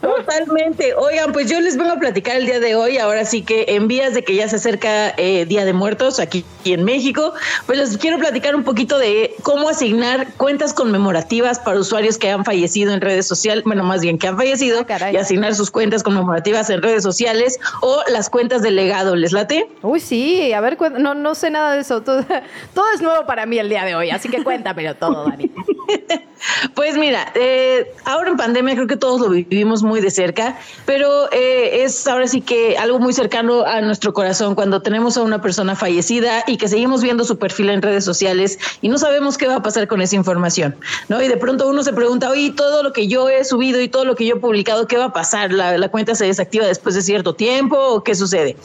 Totalmente. 0.00 0.94
Oigan, 0.94 1.32
pues 1.32 1.50
yo 1.50 1.60
les 1.60 1.76
vengo 1.76 1.92
a 1.92 1.98
platicar 1.98 2.36
el 2.36 2.46
día 2.46 2.60
de 2.60 2.74
hoy, 2.74 2.98
ahora 2.98 3.24
sí 3.24 3.42
que 3.42 3.64
en 3.68 3.88
vías 3.88 4.14
de 4.14 4.24
que 4.24 4.34
ya 4.34 4.48
se 4.48 4.56
acerca 4.56 5.10
eh, 5.16 5.44
Día 5.46 5.64
de 5.64 5.72
Muertos 5.72 6.20
aquí 6.20 6.44
en 6.64 6.84
México, 6.84 7.32
pues 7.66 7.78
les 7.78 7.98
quiero 7.98 8.18
platicar 8.18 8.54
un 8.54 8.64
poquito 8.64 8.98
de 8.98 9.34
cómo 9.42 9.68
asignar 9.68 10.32
cuentas 10.36 10.74
conmemorativas 10.74 11.58
para 11.58 11.78
usuarios 11.78 12.18
que 12.18 12.30
han 12.30 12.44
fallecido 12.44 12.92
en 12.92 13.00
redes 13.00 13.26
sociales, 13.26 13.64
bueno, 13.64 13.82
más 13.84 14.00
bien 14.00 14.18
que 14.18 14.28
han 14.28 14.36
fallecido, 14.36 14.84
Ah, 14.88 15.12
y 15.12 15.16
asignar 15.16 15.54
sus 15.54 15.70
cuentas 15.70 16.02
conmemorativas 16.02 16.68
en 16.70 16.82
redes 16.82 17.02
sociales 17.02 17.58
o 17.80 18.02
las 18.08 18.28
cuentas 18.28 18.62
de 18.62 18.70
legado. 18.70 19.09
¿Les 19.14 19.32
late? 19.32 19.68
Uy, 19.82 20.00
sí, 20.00 20.52
a 20.52 20.60
ver, 20.60 20.78
no, 20.98 21.14
no 21.14 21.34
sé 21.34 21.50
nada 21.50 21.74
de 21.74 21.80
eso. 21.80 22.02
Todo, 22.02 22.24
todo 22.74 22.84
es 22.94 23.02
nuevo 23.02 23.26
para 23.26 23.46
mí 23.46 23.58
el 23.58 23.68
día 23.68 23.84
de 23.84 23.94
hoy, 23.94 24.10
así 24.10 24.28
que 24.28 24.42
cuéntamelo 24.42 24.94
todo, 24.96 25.24
Dani. 25.28 25.50
Pues 26.74 26.96
mira, 26.96 27.32
eh, 27.34 27.92
ahora 28.04 28.30
en 28.30 28.36
pandemia 28.36 28.74
creo 28.74 28.86
que 28.86 28.96
todos 28.96 29.20
lo 29.20 29.28
vivimos 29.28 29.82
muy 29.82 30.00
de 30.00 30.10
cerca, 30.10 30.58
pero 30.86 31.30
eh, 31.32 31.82
es 31.82 32.06
ahora 32.06 32.26
sí 32.26 32.40
que 32.40 32.78
algo 32.78 32.98
muy 32.98 33.12
cercano 33.12 33.64
a 33.66 33.80
nuestro 33.80 34.12
corazón 34.12 34.54
cuando 34.54 34.80
tenemos 34.80 35.16
a 35.16 35.22
una 35.22 35.42
persona 35.42 35.76
fallecida 35.76 36.44
y 36.46 36.56
que 36.56 36.68
seguimos 36.68 37.02
viendo 37.02 37.24
su 37.24 37.38
perfil 37.38 37.70
en 37.70 37.82
redes 37.82 38.04
sociales 38.04 38.58
y 38.80 38.88
no 38.88 38.98
sabemos 38.98 39.36
qué 39.36 39.46
va 39.46 39.56
a 39.56 39.62
pasar 39.62 39.86
con 39.86 40.00
esa 40.00 40.16
información, 40.16 40.76
¿no? 41.08 41.22
Y 41.22 41.28
de 41.28 41.36
pronto 41.36 41.68
uno 41.68 41.82
se 41.82 41.92
pregunta, 41.92 42.30
oye, 42.30 42.52
todo 42.52 42.82
lo 42.82 42.92
que 42.92 43.06
yo 43.06 43.28
he 43.28 43.44
subido 43.44 43.80
y 43.80 43.88
todo 43.88 44.04
lo 44.04 44.14
que 44.14 44.26
yo 44.26 44.36
he 44.36 44.40
publicado, 44.40 44.86
¿qué 44.86 44.96
va 44.96 45.06
a 45.06 45.12
pasar? 45.12 45.52
¿La, 45.52 45.76
la 45.76 45.88
cuenta 45.90 46.14
se 46.14 46.26
desactiva 46.26 46.66
después 46.66 46.94
de 46.94 47.02
cierto 47.02 47.34
tiempo 47.34 47.76
o 47.76 48.02
qué 48.02 48.14
sucede? 48.14 48.56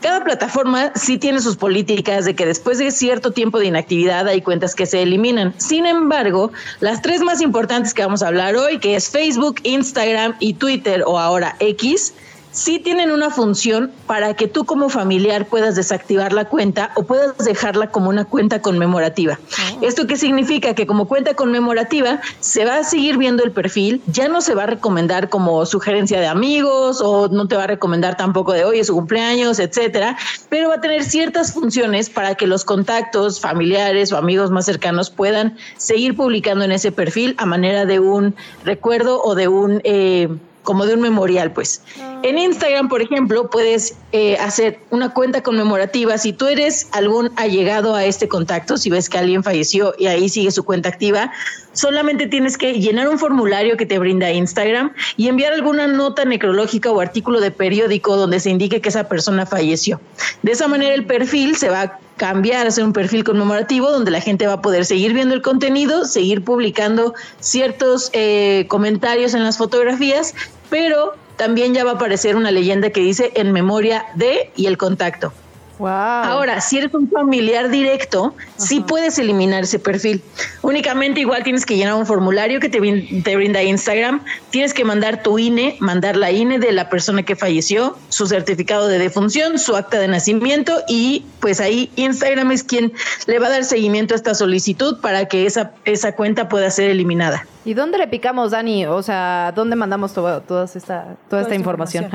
Cada 0.00 0.24
plataforma 0.24 0.92
sí 0.94 1.18
tiene 1.18 1.40
sus 1.40 1.56
políticas 1.56 2.24
de 2.24 2.34
que 2.34 2.46
después 2.46 2.78
de 2.78 2.90
cierto 2.90 3.30
tiempo 3.30 3.58
de 3.58 3.66
inactividad 3.66 4.26
hay 4.26 4.42
cuentas 4.42 4.74
que 4.74 4.86
se 4.86 5.02
eliminan. 5.02 5.54
Sin 5.58 5.86
embargo, 5.86 6.50
las 6.80 7.02
tres 7.02 7.20
más 7.20 7.40
importantes 7.40 7.94
que 7.94 8.02
vamos 8.02 8.22
a 8.22 8.28
hablar 8.28 8.56
hoy, 8.56 8.78
que 8.78 8.96
es 8.96 9.08
Facebook, 9.08 9.60
Instagram 9.62 10.34
y 10.40 10.54
Twitter 10.54 11.04
o 11.06 11.18
ahora 11.18 11.56
X, 11.60 12.14
sí 12.52 12.78
tienen 12.78 13.10
una 13.10 13.30
función 13.30 13.90
para 14.06 14.34
que 14.34 14.46
tú 14.46 14.64
como 14.64 14.88
familiar 14.88 15.46
puedas 15.46 15.74
desactivar 15.74 16.32
la 16.32 16.44
cuenta 16.44 16.92
o 16.94 17.02
puedas 17.02 17.36
dejarla 17.38 17.90
como 17.90 18.10
una 18.10 18.24
cuenta 18.24 18.62
conmemorativa. 18.62 19.38
¿Esto 19.80 20.06
qué 20.06 20.16
significa? 20.16 20.74
Que 20.74 20.86
como 20.86 21.08
cuenta 21.08 21.34
conmemorativa 21.34 22.20
se 22.40 22.64
va 22.64 22.76
a 22.78 22.84
seguir 22.84 23.16
viendo 23.16 23.42
el 23.42 23.52
perfil, 23.52 24.02
ya 24.06 24.28
no 24.28 24.40
se 24.40 24.54
va 24.54 24.64
a 24.64 24.66
recomendar 24.66 25.28
como 25.28 25.66
sugerencia 25.66 26.20
de 26.20 26.26
amigos 26.26 27.00
o 27.00 27.28
no 27.28 27.48
te 27.48 27.56
va 27.56 27.64
a 27.64 27.68
recomendar 27.68 28.16
tampoco 28.16 28.52
de 28.52 28.64
hoy 28.64 28.78
es 28.78 28.86
su 28.86 28.94
cumpleaños, 28.94 29.58
etcétera, 29.58 30.16
pero 30.48 30.68
va 30.68 30.76
a 30.76 30.80
tener 30.80 31.04
ciertas 31.04 31.52
funciones 31.52 32.10
para 32.10 32.34
que 32.34 32.46
los 32.46 32.64
contactos 32.64 33.40
familiares 33.40 34.12
o 34.12 34.18
amigos 34.18 34.50
más 34.50 34.66
cercanos 34.66 35.10
puedan 35.10 35.56
seguir 35.76 36.14
publicando 36.14 36.64
en 36.64 36.72
ese 36.72 36.92
perfil 36.92 37.34
a 37.38 37.46
manera 37.46 37.86
de 37.86 37.98
un 37.98 38.34
recuerdo 38.64 39.22
o 39.22 39.34
de 39.34 39.48
un 39.48 39.80
eh, 39.84 40.28
como 40.62 40.86
de 40.86 40.94
un 40.94 41.00
memorial, 41.00 41.52
pues. 41.52 41.82
En 42.22 42.38
Instagram, 42.38 42.88
por 42.88 43.02
ejemplo, 43.02 43.48
puedes 43.50 43.94
eh, 44.12 44.36
hacer 44.36 44.78
una 44.90 45.14
cuenta 45.14 45.42
conmemorativa. 45.42 46.18
Si 46.18 46.34
tú 46.34 46.46
eres 46.46 46.86
algún 46.92 47.30
allegado 47.36 47.94
a 47.94 48.04
este 48.04 48.28
contacto, 48.28 48.76
si 48.76 48.90
ves 48.90 49.08
que 49.08 49.16
alguien 49.16 49.42
falleció 49.42 49.94
y 49.98 50.06
ahí 50.06 50.28
sigue 50.28 50.50
su 50.50 50.64
cuenta 50.64 50.90
activa, 50.90 51.32
solamente 51.72 52.26
tienes 52.26 52.58
que 52.58 52.74
llenar 52.74 53.08
un 53.08 53.18
formulario 53.18 53.76
que 53.78 53.86
te 53.86 53.98
brinda 53.98 54.30
Instagram 54.30 54.92
y 55.16 55.28
enviar 55.28 55.54
alguna 55.54 55.86
nota 55.86 56.26
necrológica 56.26 56.90
o 56.90 57.00
artículo 57.00 57.40
de 57.40 57.50
periódico 57.50 58.16
donde 58.16 58.38
se 58.38 58.50
indique 58.50 58.82
que 58.82 58.90
esa 58.90 59.08
persona 59.08 59.46
falleció. 59.46 59.98
De 60.42 60.52
esa 60.52 60.68
manera 60.68 60.94
el 60.94 61.06
perfil 61.06 61.56
se 61.56 61.70
va 61.70 61.82
a 61.82 61.98
cambiar 62.18 62.66
a 62.66 62.70
ser 62.70 62.84
un 62.84 62.92
perfil 62.92 63.24
conmemorativo 63.24 63.90
donde 63.90 64.10
la 64.10 64.20
gente 64.20 64.46
va 64.46 64.54
a 64.54 64.62
poder 64.62 64.84
seguir 64.84 65.14
viendo 65.14 65.34
el 65.34 65.42
contenido, 65.42 66.04
seguir 66.04 66.44
publicando 66.44 67.14
ciertos 67.40 68.10
eh, 68.12 68.66
comentarios 68.68 69.34
en 69.34 69.42
las 69.42 69.56
fotografías, 69.56 70.34
pero 70.68 71.14
también 71.42 71.74
ya 71.74 71.82
va 71.82 71.90
a 71.90 71.94
aparecer 71.94 72.36
una 72.36 72.52
leyenda 72.52 72.90
que 72.90 73.00
dice 73.00 73.32
en 73.34 73.50
memoria 73.50 74.06
de 74.14 74.52
y 74.54 74.66
el 74.66 74.78
contacto. 74.78 75.32
Ahora, 75.78 76.60
si 76.60 76.78
eres 76.78 76.94
un 76.94 77.08
familiar 77.08 77.70
directo, 77.70 78.34
sí 78.56 78.80
puedes 78.80 79.18
eliminar 79.18 79.64
ese 79.64 79.78
perfil. 79.78 80.22
Únicamente 80.62 81.20
igual 81.20 81.42
tienes 81.42 81.66
que 81.66 81.76
llenar 81.76 81.94
un 81.94 82.06
formulario 82.06 82.60
que 82.60 82.68
te, 82.68 82.80
te, 83.22 83.36
brinda 83.36 83.62
Instagram, 83.62 84.22
tienes 84.50 84.74
que 84.74 84.84
mandar 84.84 85.22
tu 85.22 85.38
INE, 85.38 85.76
mandar 85.80 86.16
la 86.16 86.30
INE 86.30 86.58
de 86.58 86.72
la 86.72 86.88
persona 86.88 87.22
que 87.22 87.36
falleció, 87.36 87.96
su 88.08 88.26
certificado 88.26 88.88
de 88.88 88.98
defunción, 88.98 89.58
su 89.58 89.76
acta 89.76 89.98
de 89.98 90.08
nacimiento 90.08 90.82
y 90.88 91.24
pues 91.40 91.60
ahí 91.60 91.90
Instagram 91.96 92.52
es 92.52 92.62
quien 92.62 92.92
le 93.26 93.38
va 93.38 93.48
a 93.48 93.50
dar 93.50 93.64
seguimiento 93.64 94.14
a 94.14 94.16
esta 94.16 94.34
solicitud 94.34 95.00
para 95.00 95.26
que 95.26 95.46
esa, 95.46 95.72
esa 95.84 96.14
cuenta 96.14 96.48
pueda 96.48 96.70
ser 96.70 96.90
eliminada. 96.90 97.46
¿Y 97.64 97.74
dónde 97.74 97.96
le 97.96 98.08
picamos, 98.08 98.50
Dani? 98.50 98.86
O 98.86 99.02
sea, 99.02 99.52
¿dónde 99.54 99.76
mandamos 99.76 100.12
toda, 100.12 100.42
esta, 100.64 101.16
toda, 101.30 101.42
esta 101.42 101.54
información? 101.54 102.10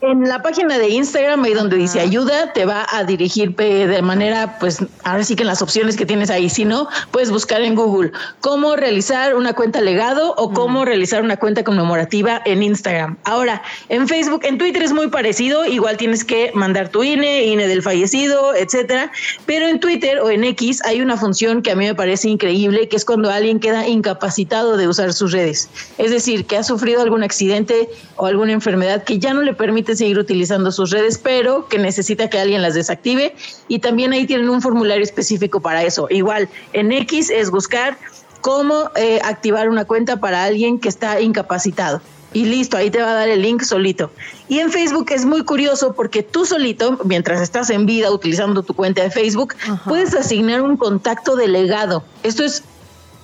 En 0.00 0.28
la 0.28 0.42
página 0.42 0.78
de 0.78 0.88
Instagram, 0.88 1.44
ahí 1.44 1.54
donde 1.54 1.76
dice 1.76 2.00
ayuda, 2.00 2.52
te 2.52 2.64
va 2.64 2.82
a 2.90 3.04
dirigir 3.04 3.54
de 3.54 4.02
manera, 4.02 4.58
pues, 4.58 4.78
ahora 5.04 5.24
sí 5.24 5.36
que 5.36 5.42
en 5.42 5.48
las 5.48 5.62
opciones 5.62 5.96
que 5.96 6.06
tienes 6.06 6.30
ahí. 6.30 6.48
Si 6.48 6.64
no, 6.64 6.88
puedes 7.10 7.30
buscar 7.30 7.60
en 7.62 7.74
Google 7.74 8.12
cómo 8.40 8.76
realizar 8.76 9.34
una 9.34 9.52
cuenta 9.52 9.80
legado 9.80 10.34
o 10.36 10.52
cómo 10.52 10.84
realizar 10.84 11.22
una 11.22 11.36
cuenta 11.36 11.64
conmemorativa 11.64 12.42
en 12.44 12.62
Instagram. 12.62 13.16
Ahora, 13.24 13.62
en 13.88 14.08
Facebook, 14.08 14.40
en 14.44 14.58
Twitter 14.58 14.82
es 14.82 14.92
muy 14.92 15.08
parecido. 15.08 15.64
Igual 15.64 15.96
tienes 15.96 16.24
que 16.24 16.50
mandar 16.54 16.88
tu 16.88 17.02
INE, 17.02 17.46
INE 17.46 17.68
del 17.68 17.82
fallecido, 17.82 18.54
etcétera. 18.54 19.12
Pero 19.46 19.66
en 19.68 19.80
Twitter 19.80 20.18
o 20.18 20.30
en 20.30 20.44
X 20.44 20.80
hay 20.84 21.00
una 21.00 21.16
función 21.16 21.62
que 21.62 21.70
a 21.70 21.76
mí 21.76 21.86
me 21.86 21.94
parece 21.94 22.28
increíble, 22.28 22.88
que 22.88 22.96
es 22.96 23.04
cuando 23.04 23.30
alguien 23.30 23.60
queda 23.60 23.86
incapacitado 23.86 24.76
de 24.76 24.88
usar 24.88 25.12
sus 25.12 25.32
redes. 25.32 25.68
Es 25.98 26.10
decir, 26.10 26.46
que 26.46 26.56
ha 26.56 26.64
sufrido 26.64 27.02
algún 27.02 27.22
accidente 27.22 27.88
o 28.16 28.26
alguna 28.26 28.52
enfermedad 28.52 29.04
que 29.04 29.18
ya 29.18 29.34
no 29.34 29.42
le 29.42 29.54
permite 29.54 29.96
seguir 29.96 30.18
utilizando 30.18 30.72
sus 30.72 30.90
redes, 30.90 31.18
pero 31.18 31.68
que 31.68 31.78
necesita 31.78 32.28
que 32.28 32.38
alguien 32.38 32.62
las 32.62 32.74
desactive. 32.80 33.34
Y 33.68 33.78
también 33.78 34.12
ahí 34.12 34.26
tienen 34.26 34.48
un 34.50 34.60
formulario 34.62 35.04
específico 35.04 35.60
para 35.60 35.84
eso. 35.84 36.06
Igual, 36.10 36.48
en 36.72 36.92
X 36.92 37.30
es 37.30 37.50
buscar 37.50 37.98
cómo 38.40 38.90
eh, 38.96 39.20
activar 39.24 39.68
una 39.68 39.84
cuenta 39.84 40.18
para 40.18 40.44
alguien 40.44 40.78
que 40.78 40.88
está 40.88 41.20
incapacitado. 41.20 42.00
Y 42.32 42.44
listo, 42.44 42.76
ahí 42.76 42.90
te 42.90 43.02
va 43.02 43.10
a 43.10 43.14
dar 43.14 43.28
el 43.28 43.42
link 43.42 43.62
solito. 43.62 44.12
Y 44.48 44.60
en 44.60 44.70
Facebook 44.70 45.06
es 45.10 45.24
muy 45.24 45.44
curioso 45.44 45.94
porque 45.94 46.22
tú 46.22 46.46
solito, 46.46 46.98
mientras 47.04 47.40
estás 47.40 47.70
en 47.70 47.86
vida 47.86 48.10
utilizando 48.12 48.62
tu 48.62 48.74
cuenta 48.74 49.02
de 49.02 49.10
Facebook, 49.10 49.54
puedes 49.84 50.14
asignar 50.14 50.62
un 50.62 50.76
contacto 50.76 51.34
delegado. 51.34 52.04
Esto 52.22 52.44
es 52.44 52.62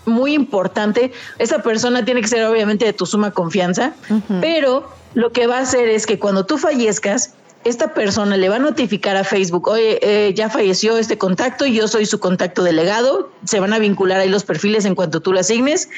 muy 0.07 0.35
importante. 0.35 1.13
Esa 1.39 1.63
persona 1.63 2.05
tiene 2.05 2.21
que 2.21 2.29
ser 2.29 2.45
obviamente 2.47 2.85
de 2.85 2.93
tu 2.93 3.07
suma 3.07 3.31
confianza, 3.31 3.95
pero 4.41 4.89
lo 5.15 5.31
que 5.33 5.47
va 5.47 5.59
a 5.59 5.61
hacer 5.61 5.89
es 5.89 6.07
que 6.07 6.19
cuando 6.19 6.45
tú 6.45 6.59
fallezcas, 6.59 7.35
esta 7.69 7.95
persona 7.95 8.37
le 8.37 8.49
va 8.49 8.57
a 8.57 8.61
notificar 8.61 9.17
a 9.17 9.25
Facebook, 9.25 9.69
oye, 9.69 9.99
eh, 10.01 10.33
ya 10.35 10.49
falleció 10.49 10.99
este 10.99 11.19
contacto, 11.19 11.67
yo 11.67 11.89
soy 11.89 12.07
su 12.07 12.21
contacto 12.21 12.63
delegado, 12.63 13.31
se 13.45 13.59
van 13.59 13.73
a 13.73 13.79
vincular 13.79 14.21
ahí 14.21 14.29
los 14.29 14.45
perfiles 14.45 14.85
en 14.85 14.95
cuanto 14.95 15.21
tú 15.21 15.33
lo 15.33 15.41
asignes 15.41 15.89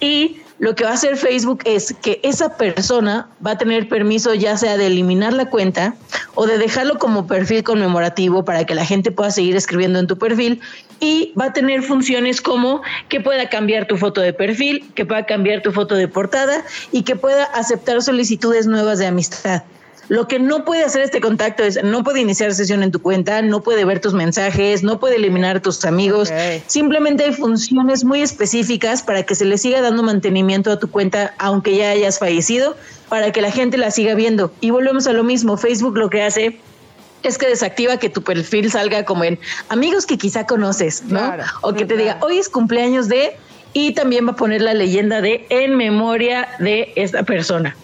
y 0.00 0.38
lo 0.58 0.74
que 0.74 0.84
va 0.84 0.90
a 0.90 0.94
hacer 0.94 1.16
Facebook 1.16 1.60
es 1.64 1.94
que 2.02 2.20
esa 2.22 2.56
persona 2.56 3.28
va 3.44 3.52
a 3.52 3.58
tener 3.58 3.88
permiso 3.88 4.34
ya 4.34 4.56
sea 4.56 4.76
de 4.76 4.86
eliminar 4.86 5.32
la 5.32 5.48
cuenta 5.48 5.94
o 6.34 6.46
de 6.46 6.58
dejarlo 6.58 6.98
como 6.98 7.26
perfil 7.26 7.62
conmemorativo 7.62 8.44
para 8.44 8.64
que 8.64 8.74
la 8.74 8.84
gente 8.84 9.10
pueda 9.10 9.30
seguir 9.30 9.56
escribiendo 9.56 9.98
en 9.98 10.06
tu 10.08 10.18
perfil 10.18 10.60
y 10.98 11.32
va 11.40 11.46
a 11.46 11.52
tener 11.52 11.82
funciones 11.82 12.40
como 12.40 12.82
que 13.08 13.20
pueda 13.20 13.48
cambiar 13.48 13.86
tu 13.86 13.96
foto 13.96 14.20
de 14.20 14.32
perfil, 14.32 14.92
que 14.94 15.06
pueda 15.06 15.24
cambiar 15.26 15.62
tu 15.62 15.72
foto 15.72 15.94
de 15.94 16.08
portada 16.08 16.64
y 16.90 17.02
que 17.02 17.16
pueda 17.16 17.44
aceptar 17.44 18.02
solicitudes 18.02 18.66
nuevas 18.66 18.98
de 18.98 19.06
amistad. 19.06 19.62
Lo 20.08 20.28
que 20.28 20.38
no 20.38 20.64
puede 20.64 20.84
hacer 20.84 21.02
este 21.02 21.20
contacto 21.20 21.62
es, 21.62 21.82
no 21.82 22.02
puede 22.02 22.20
iniciar 22.20 22.52
sesión 22.54 22.82
en 22.82 22.90
tu 22.90 23.00
cuenta, 23.00 23.40
no 23.42 23.62
puede 23.62 23.84
ver 23.84 24.00
tus 24.00 24.14
mensajes, 24.14 24.82
no 24.82 24.98
puede 24.98 25.16
eliminar 25.16 25.56
a 25.56 25.60
tus 25.60 25.84
amigos. 25.84 26.32
Simplemente 26.66 27.24
hay 27.24 27.32
funciones 27.32 28.04
muy 28.04 28.20
específicas 28.20 29.02
para 29.02 29.22
que 29.22 29.34
se 29.34 29.44
le 29.44 29.58
siga 29.58 29.80
dando 29.80 30.02
mantenimiento 30.02 30.70
a 30.72 30.78
tu 30.78 30.90
cuenta, 30.90 31.34
aunque 31.38 31.76
ya 31.76 31.90
hayas 31.90 32.18
fallecido, 32.18 32.76
para 33.08 33.30
que 33.30 33.40
la 33.40 33.50
gente 33.50 33.78
la 33.78 33.90
siga 33.90 34.14
viendo. 34.14 34.52
Y 34.60 34.70
volvemos 34.70 35.06
a 35.06 35.12
lo 35.12 35.24
mismo, 35.24 35.56
Facebook 35.56 35.96
lo 35.96 36.10
que 36.10 36.22
hace 36.22 36.60
es 37.22 37.38
que 37.38 37.46
desactiva 37.46 37.98
que 37.98 38.08
tu 38.08 38.22
perfil 38.22 38.70
salga 38.70 39.04
como 39.04 39.24
en 39.24 39.38
amigos 39.68 40.06
que 40.06 40.18
quizá 40.18 40.46
conoces, 40.46 41.04
¿no? 41.04 41.32
o 41.60 41.72
que 41.72 41.84
te 41.84 41.96
diga, 41.96 42.18
hoy 42.20 42.38
es 42.38 42.48
cumpleaños 42.48 43.08
de, 43.08 43.36
y 43.72 43.92
también 43.92 44.26
va 44.26 44.32
a 44.32 44.36
poner 44.36 44.62
la 44.62 44.74
leyenda 44.74 45.20
de 45.20 45.46
en 45.48 45.76
memoria 45.76 46.48
de 46.58 46.92
esta 46.96 47.22
persona. 47.22 47.76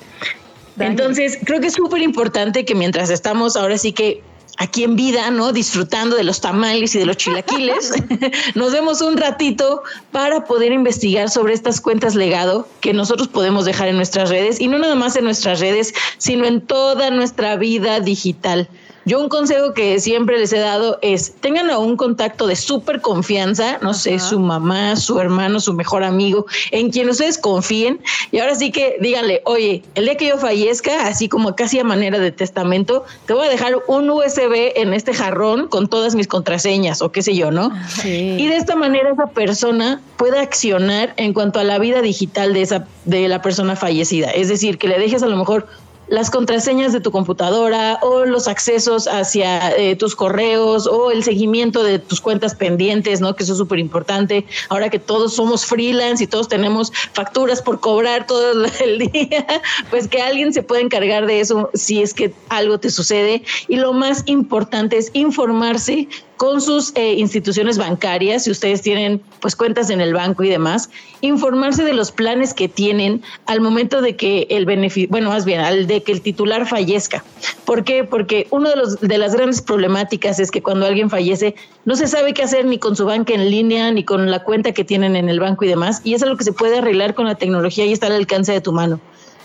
Entonces, 0.79 1.39
creo 1.45 1.61
que 1.61 1.69
es 1.69 1.75
súper 1.75 2.03
importante 2.03 2.65
que 2.65 2.75
mientras 2.75 3.11
estamos 3.11 3.57
ahora 3.57 3.79
sí 3.79 3.93
que 3.93 4.23
aquí 4.59 4.83
en 4.85 4.97
vida, 4.97 5.31
¿no? 5.31 5.53
Disfrutando 5.53 6.17
de 6.17 6.25
los 6.25 6.41
tamales 6.41 6.95
y 6.95 6.99
de 6.99 7.07
los 7.07 7.17
chilaquiles, 7.17 7.93
nos 8.55 8.73
vemos 8.73 9.01
un 9.01 9.17
ratito 9.17 9.83
para 10.11 10.45
poder 10.45 10.73
investigar 10.73 11.31
sobre 11.31 11.55
estas 11.55 11.81
cuentas 11.81 12.15
legado 12.15 12.69
que 12.81 12.93
nosotros 12.93 13.29
podemos 13.29 13.65
dejar 13.65 13.89
en 13.89 13.97
nuestras 13.97 14.31
redes 14.31 14.61
y 14.61 14.69
no 14.69 14.79
nada 14.79 14.97
más 14.97 15.17
en 15.17 15.25
nuestras 15.25 15.61
redes, 15.61 15.95
sino 16.19 16.45
en 16.45 16.61
toda 16.61 17.11
nuestra 17.11 17.57
vida 17.57 18.01
digital. 18.01 18.69
Yo 19.09 19.19
un 19.21 19.31
consejo 19.31 19.73
que 19.73 20.01
siempre 20.01 20.39
les 20.39 20.53
he 20.53 20.59
dado 20.59 20.99
es 21.01 21.33
tengan 21.41 21.71
a 21.71 21.79
un 21.79 21.97
contacto 21.97 22.47
de 22.47 22.57
súper 22.57 23.01
confianza, 23.01 23.79
no 23.81 23.95
sé, 23.95 24.19
su 24.19 24.39
mamá, 24.39 24.97
su 24.97 25.19
hermano, 25.19 25.61
su 25.61 25.73
mejor 25.73 26.05
amigo, 26.05 26.45
en 26.73 26.91
quien 26.91 27.09
ustedes 27.09 27.39
confíen. 27.39 28.01
Y 28.33 28.41
ahora 28.41 28.55
sí 28.55 28.71
que 28.71 28.99
díganle, 29.01 29.41
oye, 29.47 29.83
el 29.95 30.05
día 30.05 30.17
que 30.19 30.29
yo 30.29 30.37
fallezca, 30.37 31.07
así 31.07 31.27
como 31.27 31.57
casi 31.57 31.79
a 31.79 31.85
manera 31.85 32.19
de 32.19 32.33
testamento, 32.33 33.07
te 33.25 33.33
voy 33.33 33.47
a 33.47 33.51
dejar 33.51 33.79
un 33.89 34.11
USB 34.11 34.73
en 34.77 34.93
este 34.93 35.15
jarrón 35.15 35.69
con 35.69 35.89
todas 35.89 36.15
mis 36.15 36.29
contraseñas 36.29 37.01
o 37.01 37.11
qué 37.11 37.23
sé 37.23 37.35
yo, 37.35 37.51
¿no? 37.51 37.73
Y 38.05 38.47
de 38.47 38.57
esta 38.57 38.77
manera 38.77 39.11
esa 39.11 39.29
persona 39.29 40.03
puede 40.19 40.39
accionar 40.39 41.15
en 41.17 41.33
cuanto 41.33 41.61
a 41.61 41.65
la 41.65 41.79
vida 41.79 42.03
digital 42.03 42.53
de 42.53 42.61
esa 42.61 42.87
de 43.07 43.27
la 43.27 43.41
persona 43.41 43.75
fallecida. 43.75 44.29
Es 44.29 44.49
decir, 44.49 44.77
que 44.77 44.87
le 44.87 44.99
dejes 44.99 45.23
a 45.23 45.29
lo 45.29 45.37
mejor 45.37 45.67
las 46.09 46.31
contraseñas 46.31 46.93
de 46.93 47.01
tu 47.01 47.11
computadora 47.11 47.99
o 48.03 48.25
los 48.25 48.49
accesos 48.49 49.07
hacia 49.07 49.77
eh, 49.77 49.97
tus 49.97 50.17
correos 50.17 50.87
o 50.87 51.11
el 51.11 51.23
seguimiento 51.23 51.83
de 51.83 51.99
tus 51.99 52.21
cuentas 52.21 52.55
pendientes, 52.55 53.21
¿no? 53.21 53.37
Que 53.37 53.45
eso 53.45 53.53
es 53.53 53.59
súper 53.59 53.79
importante. 53.79 54.47
Ahora 54.69 54.91
que 54.91 54.99
todos 54.99 55.35
somos 55.35 55.67
freelance 55.67 56.25
y 56.25 56.27
todos 56.27 56.49
tenemos 56.49 56.93
facturas 57.13 57.63
por 57.63 57.81
cobrar 57.81 58.27
todo 58.27 58.53
el 58.81 58.99
día, 59.13 59.47
pues 59.91 60.09
que 60.09 60.23
alguien 60.23 60.53
se 60.53 60.63
pueda 60.63 60.81
encargar 60.81 61.27
de 61.27 61.41
eso 61.41 61.71
si 61.75 62.03
es 62.03 62.15
que 62.15 62.33
algo 62.49 62.79
te 62.79 62.91
sucede. 62.91 63.43
Y 63.69 63.77
lo 63.77 63.93
más 63.93 64.23
importante 64.27 64.97
es 64.97 65.11
informarse 65.13 66.09
con 66.39 66.61
sus 66.61 66.93
eh, 66.95 67.15
instituciones 67.15 67.79
bancarias, 67.79 68.45
si 68.45 68.53
ustedes 68.53 68.81
tienen 68.81 69.21
pues 69.41 69.57
cuentas 69.57 69.91
en 69.91 70.01
el 70.01 70.15
banco 70.15 70.45
y 70.45 70.49
demás, 70.49 70.89
informarse 71.21 71.83
de 71.83 71.93
los 71.93 72.13
planes 72.13 72.55
que 72.55 72.69
tienen 72.69 73.23
al 73.47 73.61
momento 73.61 74.01
de 74.01 74.15
que 74.17 74.47
el 74.49 74.65
beneficio, 74.65 75.09
bueno, 75.11 75.31
más 75.31 75.45
bien, 75.45 75.61
al 75.61 75.89
de 75.89 76.03
que 76.05 76.13
el 76.13 76.23
titular 76.23 76.67
fallezca. 76.67 77.25
¿Por 77.65 77.83
qué? 77.83 78.05
Porque 78.05 78.47
una 78.51 78.71
de, 78.71 78.77
los, 78.77 79.01
de 79.01 79.19
las 79.19 79.35
grandes 79.35 79.61
problemáticas 79.61 80.39
es 80.39 80.53
que 80.53 80.63
cuando 80.63 80.87
alguien 80.87 81.11
fallece 81.11 81.57
no 81.85 81.97
se 81.97 82.07
sabe 82.07 82.33
qué 82.35 82.45
hacer 82.45 82.65
ni 82.65 82.79
con 82.79 82.95
su 82.95 83.05
banca 83.05 83.35
en 83.35 83.51
línea, 83.51 83.91
ni 83.91 84.05
con 84.05 84.31
la 84.31 84.45
cuenta 84.45 84.73
que 84.73 84.85
tienen 84.85 85.17
en 85.17 85.29
el 85.29 85.41
banco 85.41 85.65
y 85.65 85.69
demás, 85.69 86.01
y 86.05 86.15
eso 86.15 86.25
es 86.25 86.31
lo 86.31 86.37
que 86.37 86.45
se 86.45 86.53
puede 86.53 86.79
arreglar 86.79 87.15
con 87.15 87.27
la 87.27 87.35
tecnología 87.35 87.85
y 87.85 87.93
está 87.93 88.07
al 88.07 88.13
alcance 88.13 88.53
de 88.53 88.61
tu 88.61 88.73
mano. 88.73 89.01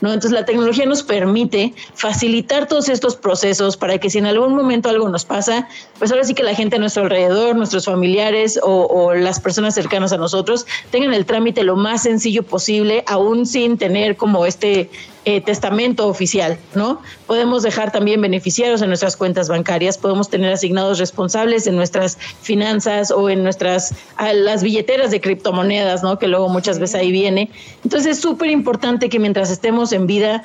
Entonces 0.10 0.32
la 0.32 0.46
tecnología 0.46 0.86
nos 0.86 1.04
permite 1.04 1.74
facilitar 1.94 2.68
todos 2.68 2.90
estos 2.90 3.16
procesos 3.16 3.78
para 3.78 3.98
que 3.98 4.10
si 4.10 4.18
en 4.18 4.26
algún 4.26 4.56
momento 4.56 4.90
algo 4.90 5.08
nos 5.10 5.26
pasa, 5.26 5.68
pues 6.00 6.12
ahora 6.12 6.24
sí 6.24 6.34
que 6.34 6.44
la 6.44 6.56
gente 6.56 6.76
a 6.76 6.80
nuestro 6.80 7.04
alrededor, 7.04 7.56
nuestros 7.56 7.86
familiares 7.86 8.60
o, 8.62 8.86
o 8.88 9.14
las 9.14 9.40
personas 9.40 9.76
cercanas 9.76 10.12
a 10.12 10.18
nosotros 10.18 10.66
tengan 10.92 11.14
el 11.14 11.26
trámite 11.26 11.64
lo 11.64 11.76
más 11.76 12.04
sencillo 12.04 12.44
posible, 12.44 13.04
aún 13.08 13.46
sin 13.46 13.78
tener 13.78 14.18
como 14.18 14.46
este 14.46 14.90
eh, 15.26 15.41
testamento 15.41 16.08
oficial, 16.08 16.58
¿no? 16.76 17.02
Podemos 17.28 17.64
dejar 17.64 17.91
también 17.91 18.22
beneficiarios 18.22 18.82
en 18.82 18.90
nuestras 18.90 19.16
cuentas 19.16 19.48
bancarias, 19.48 19.98
podemos 19.98 20.30
tener 20.30 20.52
asignados 20.52 21.00
responsables 21.00 21.66
en 21.68 21.76
nuestras 21.76 22.18
finanzas 22.41 23.10
o 23.12 23.30
en 23.30 23.44
nuestras 23.44 23.95
las 24.34 24.64
billeteras 24.64 25.12
de 25.12 25.22
criptomonedas, 25.22 26.04
¿no? 26.04 26.20
Que 26.20 26.28
luego 26.28 26.50
muchas 26.50 26.80
veces 26.80 26.95
ahí 26.95 27.12
viene. 27.12 27.50
Entonces 27.84 28.18
es 28.18 28.22
súper 28.22 28.50
importante 28.50 29.10
que 29.10 29.20
mientras 29.20 29.50
estemos 29.50 29.94
en 29.94 30.08
vida 30.08 30.44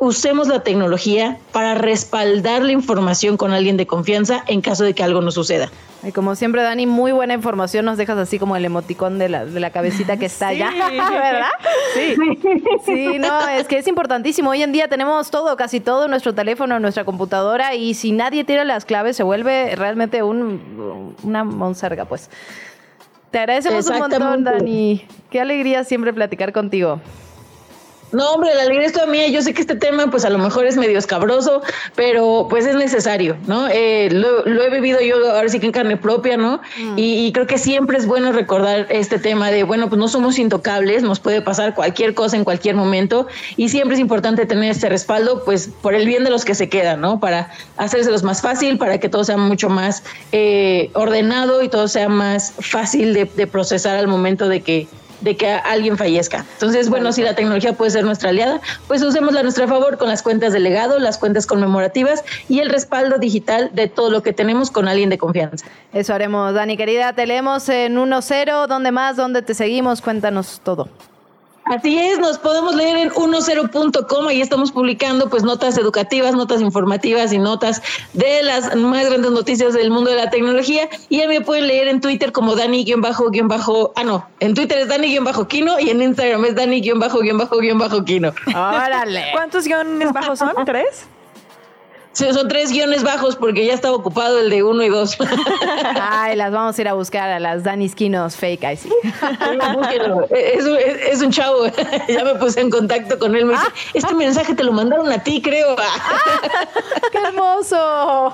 usemos 0.00 0.48
la 0.48 0.60
tecnología 0.60 1.38
para 1.52 1.74
respaldar 1.74 2.62
la 2.62 2.72
información 2.72 3.36
con 3.36 3.52
alguien 3.52 3.76
de 3.76 3.86
confianza 3.86 4.42
en 4.46 4.60
caso 4.60 4.84
de 4.84 4.94
que 4.94 5.02
algo 5.02 5.20
nos 5.20 5.34
suceda. 5.34 5.70
Y 6.02 6.12
como 6.12 6.36
siempre, 6.36 6.62
Dani, 6.62 6.86
muy 6.86 7.10
buena 7.10 7.34
información. 7.34 7.84
Nos 7.84 7.98
dejas 7.98 8.16
así 8.18 8.38
como 8.38 8.54
el 8.54 8.64
emoticón 8.64 9.18
de 9.18 9.28
la, 9.28 9.44
de 9.44 9.58
la 9.58 9.70
cabecita 9.70 10.16
que 10.16 10.26
está 10.26 10.48
allá, 10.48 10.70
¿verdad? 11.10 11.50
Sí. 11.94 12.14
Sí, 12.84 13.18
no, 13.18 13.48
es 13.48 13.66
que 13.66 13.78
es 13.78 13.88
importantísimo. 13.88 14.50
Hoy 14.50 14.62
en 14.62 14.72
día 14.72 14.88
tenemos 14.88 15.30
todo, 15.30 15.56
casi 15.56 15.80
todo 15.80 16.04
en 16.04 16.10
nuestro 16.10 16.34
teléfono, 16.34 16.76
en 16.76 16.82
nuestra 16.82 17.04
computadora, 17.04 17.74
y 17.74 17.94
si 17.94 18.12
nadie 18.12 18.44
tira 18.44 18.64
las 18.64 18.84
claves, 18.84 19.16
se 19.16 19.24
vuelve 19.24 19.74
realmente 19.74 20.22
un, 20.22 21.16
una 21.22 21.42
monserga, 21.44 22.04
pues. 22.04 22.30
Te 23.30 23.40
agradecemos 23.40 23.86
un 23.88 23.98
montón, 23.98 24.44
Dani. 24.44 25.04
Qué 25.30 25.40
alegría 25.40 25.82
siempre 25.82 26.12
platicar 26.12 26.52
contigo. 26.52 27.00
No, 28.12 28.32
hombre, 28.32 28.54
la 28.54 28.62
alegría 28.62 28.86
es 28.86 28.92
toda 28.92 29.06
mía. 29.06 29.28
Yo 29.28 29.42
sé 29.42 29.52
que 29.52 29.60
este 29.60 29.74
tema, 29.74 30.10
pues 30.10 30.24
a 30.24 30.30
lo 30.30 30.38
mejor 30.38 30.66
es 30.66 30.76
medio 30.76 30.98
escabroso, 30.98 31.62
pero 31.96 32.46
pues 32.48 32.64
es 32.64 32.76
necesario, 32.76 33.36
¿no? 33.46 33.68
Eh, 33.68 34.08
lo, 34.10 34.46
he 34.46 34.70
vivido 34.70 35.00
yo 35.00 35.16
ahora 35.32 35.48
sí 35.48 35.58
que 35.58 35.66
en 35.66 35.72
carne 35.72 35.96
propia, 35.96 36.36
¿no? 36.36 36.60
Mm. 36.78 36.94
Y, 36.96 37.32
creo 37.32 37.46
que 37.46 37.58
siempre 37.58 37.98
es 37.98 38.06
bueno 38.06 38.32
recordar 38.32 38.86
este 38.90 39.18
tema 39.18 39.50
de, 39.50 39.64
bueno, 39.64 39.88
pues 39.88 39.98
no 39.98 40.08
somos 40.08 40.38
intocables, 40.38 41.02
nos 41.02 41.20
puede 41.20 41.42
pasar 41.42 41.74
cualquier 41.74 42.14
cosa 42.14 42.36
en 42.36 42.44
cualquier 42.44 42.76
momento 42.76 43.26
y 43.56 43.68
siempre 43.68 43.94
es 43.94 44.00
importante 44.00 44.46
tener 44.46 44.70
este 44.70 44.88
respaldo, 44.88 45.44
pues 45.44 45.68
por 45.82 45.94
el 45.94 46.06
bien 46.06 46.24
de 46.24 46.30
los 46.30 46.44
que 46.44 46.54
se 46.54 46.68
quedan, 46.68 47.00
¿no? 47.00 47.18
Para 47.18 47.50
hacérselos 47.76 48.22
más 48.22 48.40
fácil, 48.40 48.78
para 48.78 48.98
que 48.98 49.08
todo 49.08 49.24
sea 49.24 49.36
mucho 49.36 49.68
más 49.68 50.04
eh, 50.32 50.90
ordenado 50.94 51.62
y 51.62 51.68
todo 51.68 51.88
sea 51.88 52.08
más 52.08 52.54
fácil 52.60 53.12
de 53.12 53.46
procesar 53.46 53.96
al 53.96 54.08
momento 54.08 54.48
de 54.48 54.60
que 54.60 54.88
de 55.20 55.36
que 55.36 55.50
alguien 55.50 55.96
fallezca. 55.96 56.44
Entonces, 56.54 56.88
bueno, 56.88 57.12
si 57.12 57.22
la 57.22 57.34
tecnología 57.34 57.72
puede 57.72 57.90
ser 57.90 58.04
nuestra 58.04 58.30
aliada, 58.30 58.60
pues 58.86 59.02
usémosla 59.02 59.40
a 59.40 59.42
nuestro 59.42 59.66
favor 59.68 59.98
con 59.98 60.08
las 60.08 60.22
cuentas 60.22 60.52
de 60.52 60.60
legado, 60.60 60.98
las 60.98 61.18
cuentas 61.18 61.46
conmemorativas 61.46 62.24
y 62.48 62.60
el 62.60 62.68
respaldo 62.68 63.18
digital 63.18 63.70
de 63.72 63.88
todo 63.88 64.10
lo 64.10 64.22
que 64.22 64.32
tenemos 64.32 64.70
con 64.70 64.88
alguien 64.88 65.10
de 65.10 65.18
confianza. 65.18 65.66
Eso 65.92 66.14
haremos, 66.14 66.54
Dani, 66.54 66.76
querida. 66.76 67.12
Te 67.12 67.26
leemos 67.26 67.68
en 67.68 67.96
1-0. 67.96 68.66
¿Dónde 68.66 68.92
más? 68.92 69.16
¿Dónde 69.16 69.42
te 69.42 69.54
seguimos? 69.54 70.00
Cuéntanos 70.02 70.60
todo. 70.62 70.88
Así 71.66 71.98
es, 71.98 72.20
nos 72.20 72.38
podemos 72.38 72.76
leer 72.76 72.96
en 72.96 73.10
10.com, 73.10 74.28
ahí 74.28 74.40
estamos 74.40 74.70
publicando 74.70 75.28
pues 75.28 75.42
notas 75.42 75.76
educativas, 75.76 76.34
notas 76.36 76.60
informativas 76.60 77.32
y 77.32 77.38
notas 77.38 77.82
de 78.12 78.44
las 78.44 78.76
más 78.76 79.06
grandes 79.06 79.32
noticias 79.32 79.74
del 79.74 79.90
mundo 79.90 80.10
de 80.10 80.16
la 80.16 80.30
tecnología 80.30 80.88
y 81.08 81.18
ya 81.18 81.26
me 81.26 81.40
pueden 81.40 81.66
leer 81.66 81.88
en 81.88 82.00
Twitter 82.00 82.30
como 82.30 82.54
Dani-bajo, 82.54 83.92
ah 83.96 84.04
no, 84.04 84.28
en 84.38 84.54
Twitter 84.54 84.78
es 84.78 84.88
Dani-kino 84.88 85.80
y 85.80 85.90
en 85.90 86.02
Instagram 86.02 86.44
es 86.44 86.54
Dani-bajo-kino. 86.54 88.32
Órale. 88.46 89.24
¿Cuántos 89.32 89.64
guiones 89.64 90.12
bajos 90.12 90.38
son? 90.38 90.52
¿Tres? 90.64 91.08
Son 92.16 92.48
tres 92.48 92.70
guiones 92.72 93.02
bajos 93.02 93.36
porque 93.36 93.66
ya 93.66 93.74
estaba 93.74 93.94
ocupado 93.94 94.40
el 94.40 94.48
de 94.48 94.62
uno 94.62 94.82
y 94.82 94.88
dos. 94.88 95.18
Ay, 96.00 96.36
las 96.36 96.50
vamos 96.50 96.78
a 96.78 96.80
ir 96.80 96.88
a 96.88 96.94
buscar 96.94 97.28
a 97.30 97.38
las 97.38 97.62
Dani 97.62 97.88
Skinos 97.88 98.36
fake, 98.36 98.64
ahí 98.64 98.76
sí. 98.76 98.90
es, 100.30 100.64
es, 100.64 101.22
un 101.22 101.30
chavo, 101.30 101.66
ya 102.08 102.24
me 102.24 102.34
puse 102.36 102.60
en 102.60 102.70
contacto 102.70 103.18
con 103.18 103.36
él. 103.36 103.44
Me 103.44 103.52
dice, 103.52 103.66
ah. 103.66 103.74
este 103.92 104.14
mensaje 104.14 104.54
te 104.54 104.64
lo 104.64 104.72
mandaron 104.72 105.10
a 105.12 105.22
ti, 105.22 105.42
creo. 105.42 105.76
¡Qué 107.12 107.18
hermoso! 107.18 108.32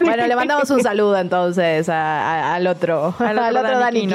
Bueno, 0.00 0.26
le 0.26 0.36
mandamos 0.36 0.70
un 0.70 0.82
saludo 0.82 1.18
entonces 1.18 1.88
al 1.88 2.66
otro, 2.66 3.14
al 3.18 3.38
otro, 3.38 3.78
Dani 3.78 4.08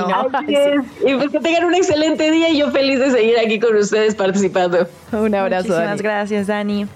Y 1.06 1.16
pues 1.16 1.30
que 1.32 1.40
tengan 1.40 1.66
un 1.66 1.76
excelente 1.76 2.32
día 2.32 2.50
y 2.50 2.60
yo 2.60 2.72
feliz 2.72 3.00
de 3.00 3.12
seguir 3.12 3.38
aquí 3.38 3.60
con 3.60 3.76
ustedes 3.76 4.16
participando. 4.16 4.88
Un 5.12 5.36
abrazo. 5.36 5.68
Muchísimas 5.68 6.02
gracias, 6.02 6.48
Dani. 6.48 6.88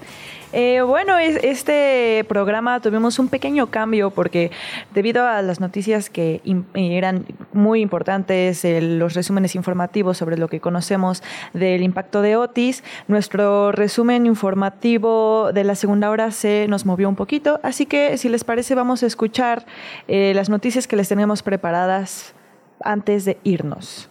Eh, 0.56 0.82
bueno, 0.82 1.18
este 1.18 2.24
programa 2.28 2.78
tuvimos 2.78 3.18
un 3.18 3.26
pequeño 3.26 3.72
cambio 3.72 4.10
porque 4.10 4.52
debido 4.94 5.26
a 5.26 5.42
las 5.42 5.58
noticias 5.58 6.10
que 6.10 6.42
eran 6.74 7.26
muy 7.52 7.80
importantes, 7.80 8.64
los 8.64 9.14
resúmenes 9.14 9.56
informativos 9.56 10.16
sobre 10.16 10.38
lo 10.38 10.46
que 10.46 10.60
conocemos 10.60 11.24
del 11.54 11.82
impacto 11.82 12.22
de 12.22 12.36
Otis, 12.36 12.84
nuestro 13.08 13.72
resumen 13.72 14.26
informativo 14.26 15.50
de 15.52 15.64
la 15.64 15.74
segunda 15.74 16.08
hora 16.08 16.30
se 16.30 16.66
nos 16.68 16.86
movió 16.86 17.08
un 17.08 17.16
poquito, 17.16 17.58
así 17.64 17.84
que 17.84 18.16
si 18.16 18.28
les 18.28 18.44
parece 18.44 18.76
vamos 18.76 19.02
a 19.02 19.06
escuchar 19.06 19.66
eh, 20.06 20.34
las 20.36 20.50
noticias 20.50 20.86
que 20.86 20.94
les 20.94 21.08
tenemos 21.08 21.42
preparadas 21.42 22.32
antes 22.78 23.24
de 23.24 23.38
irnos. 23.42 24.08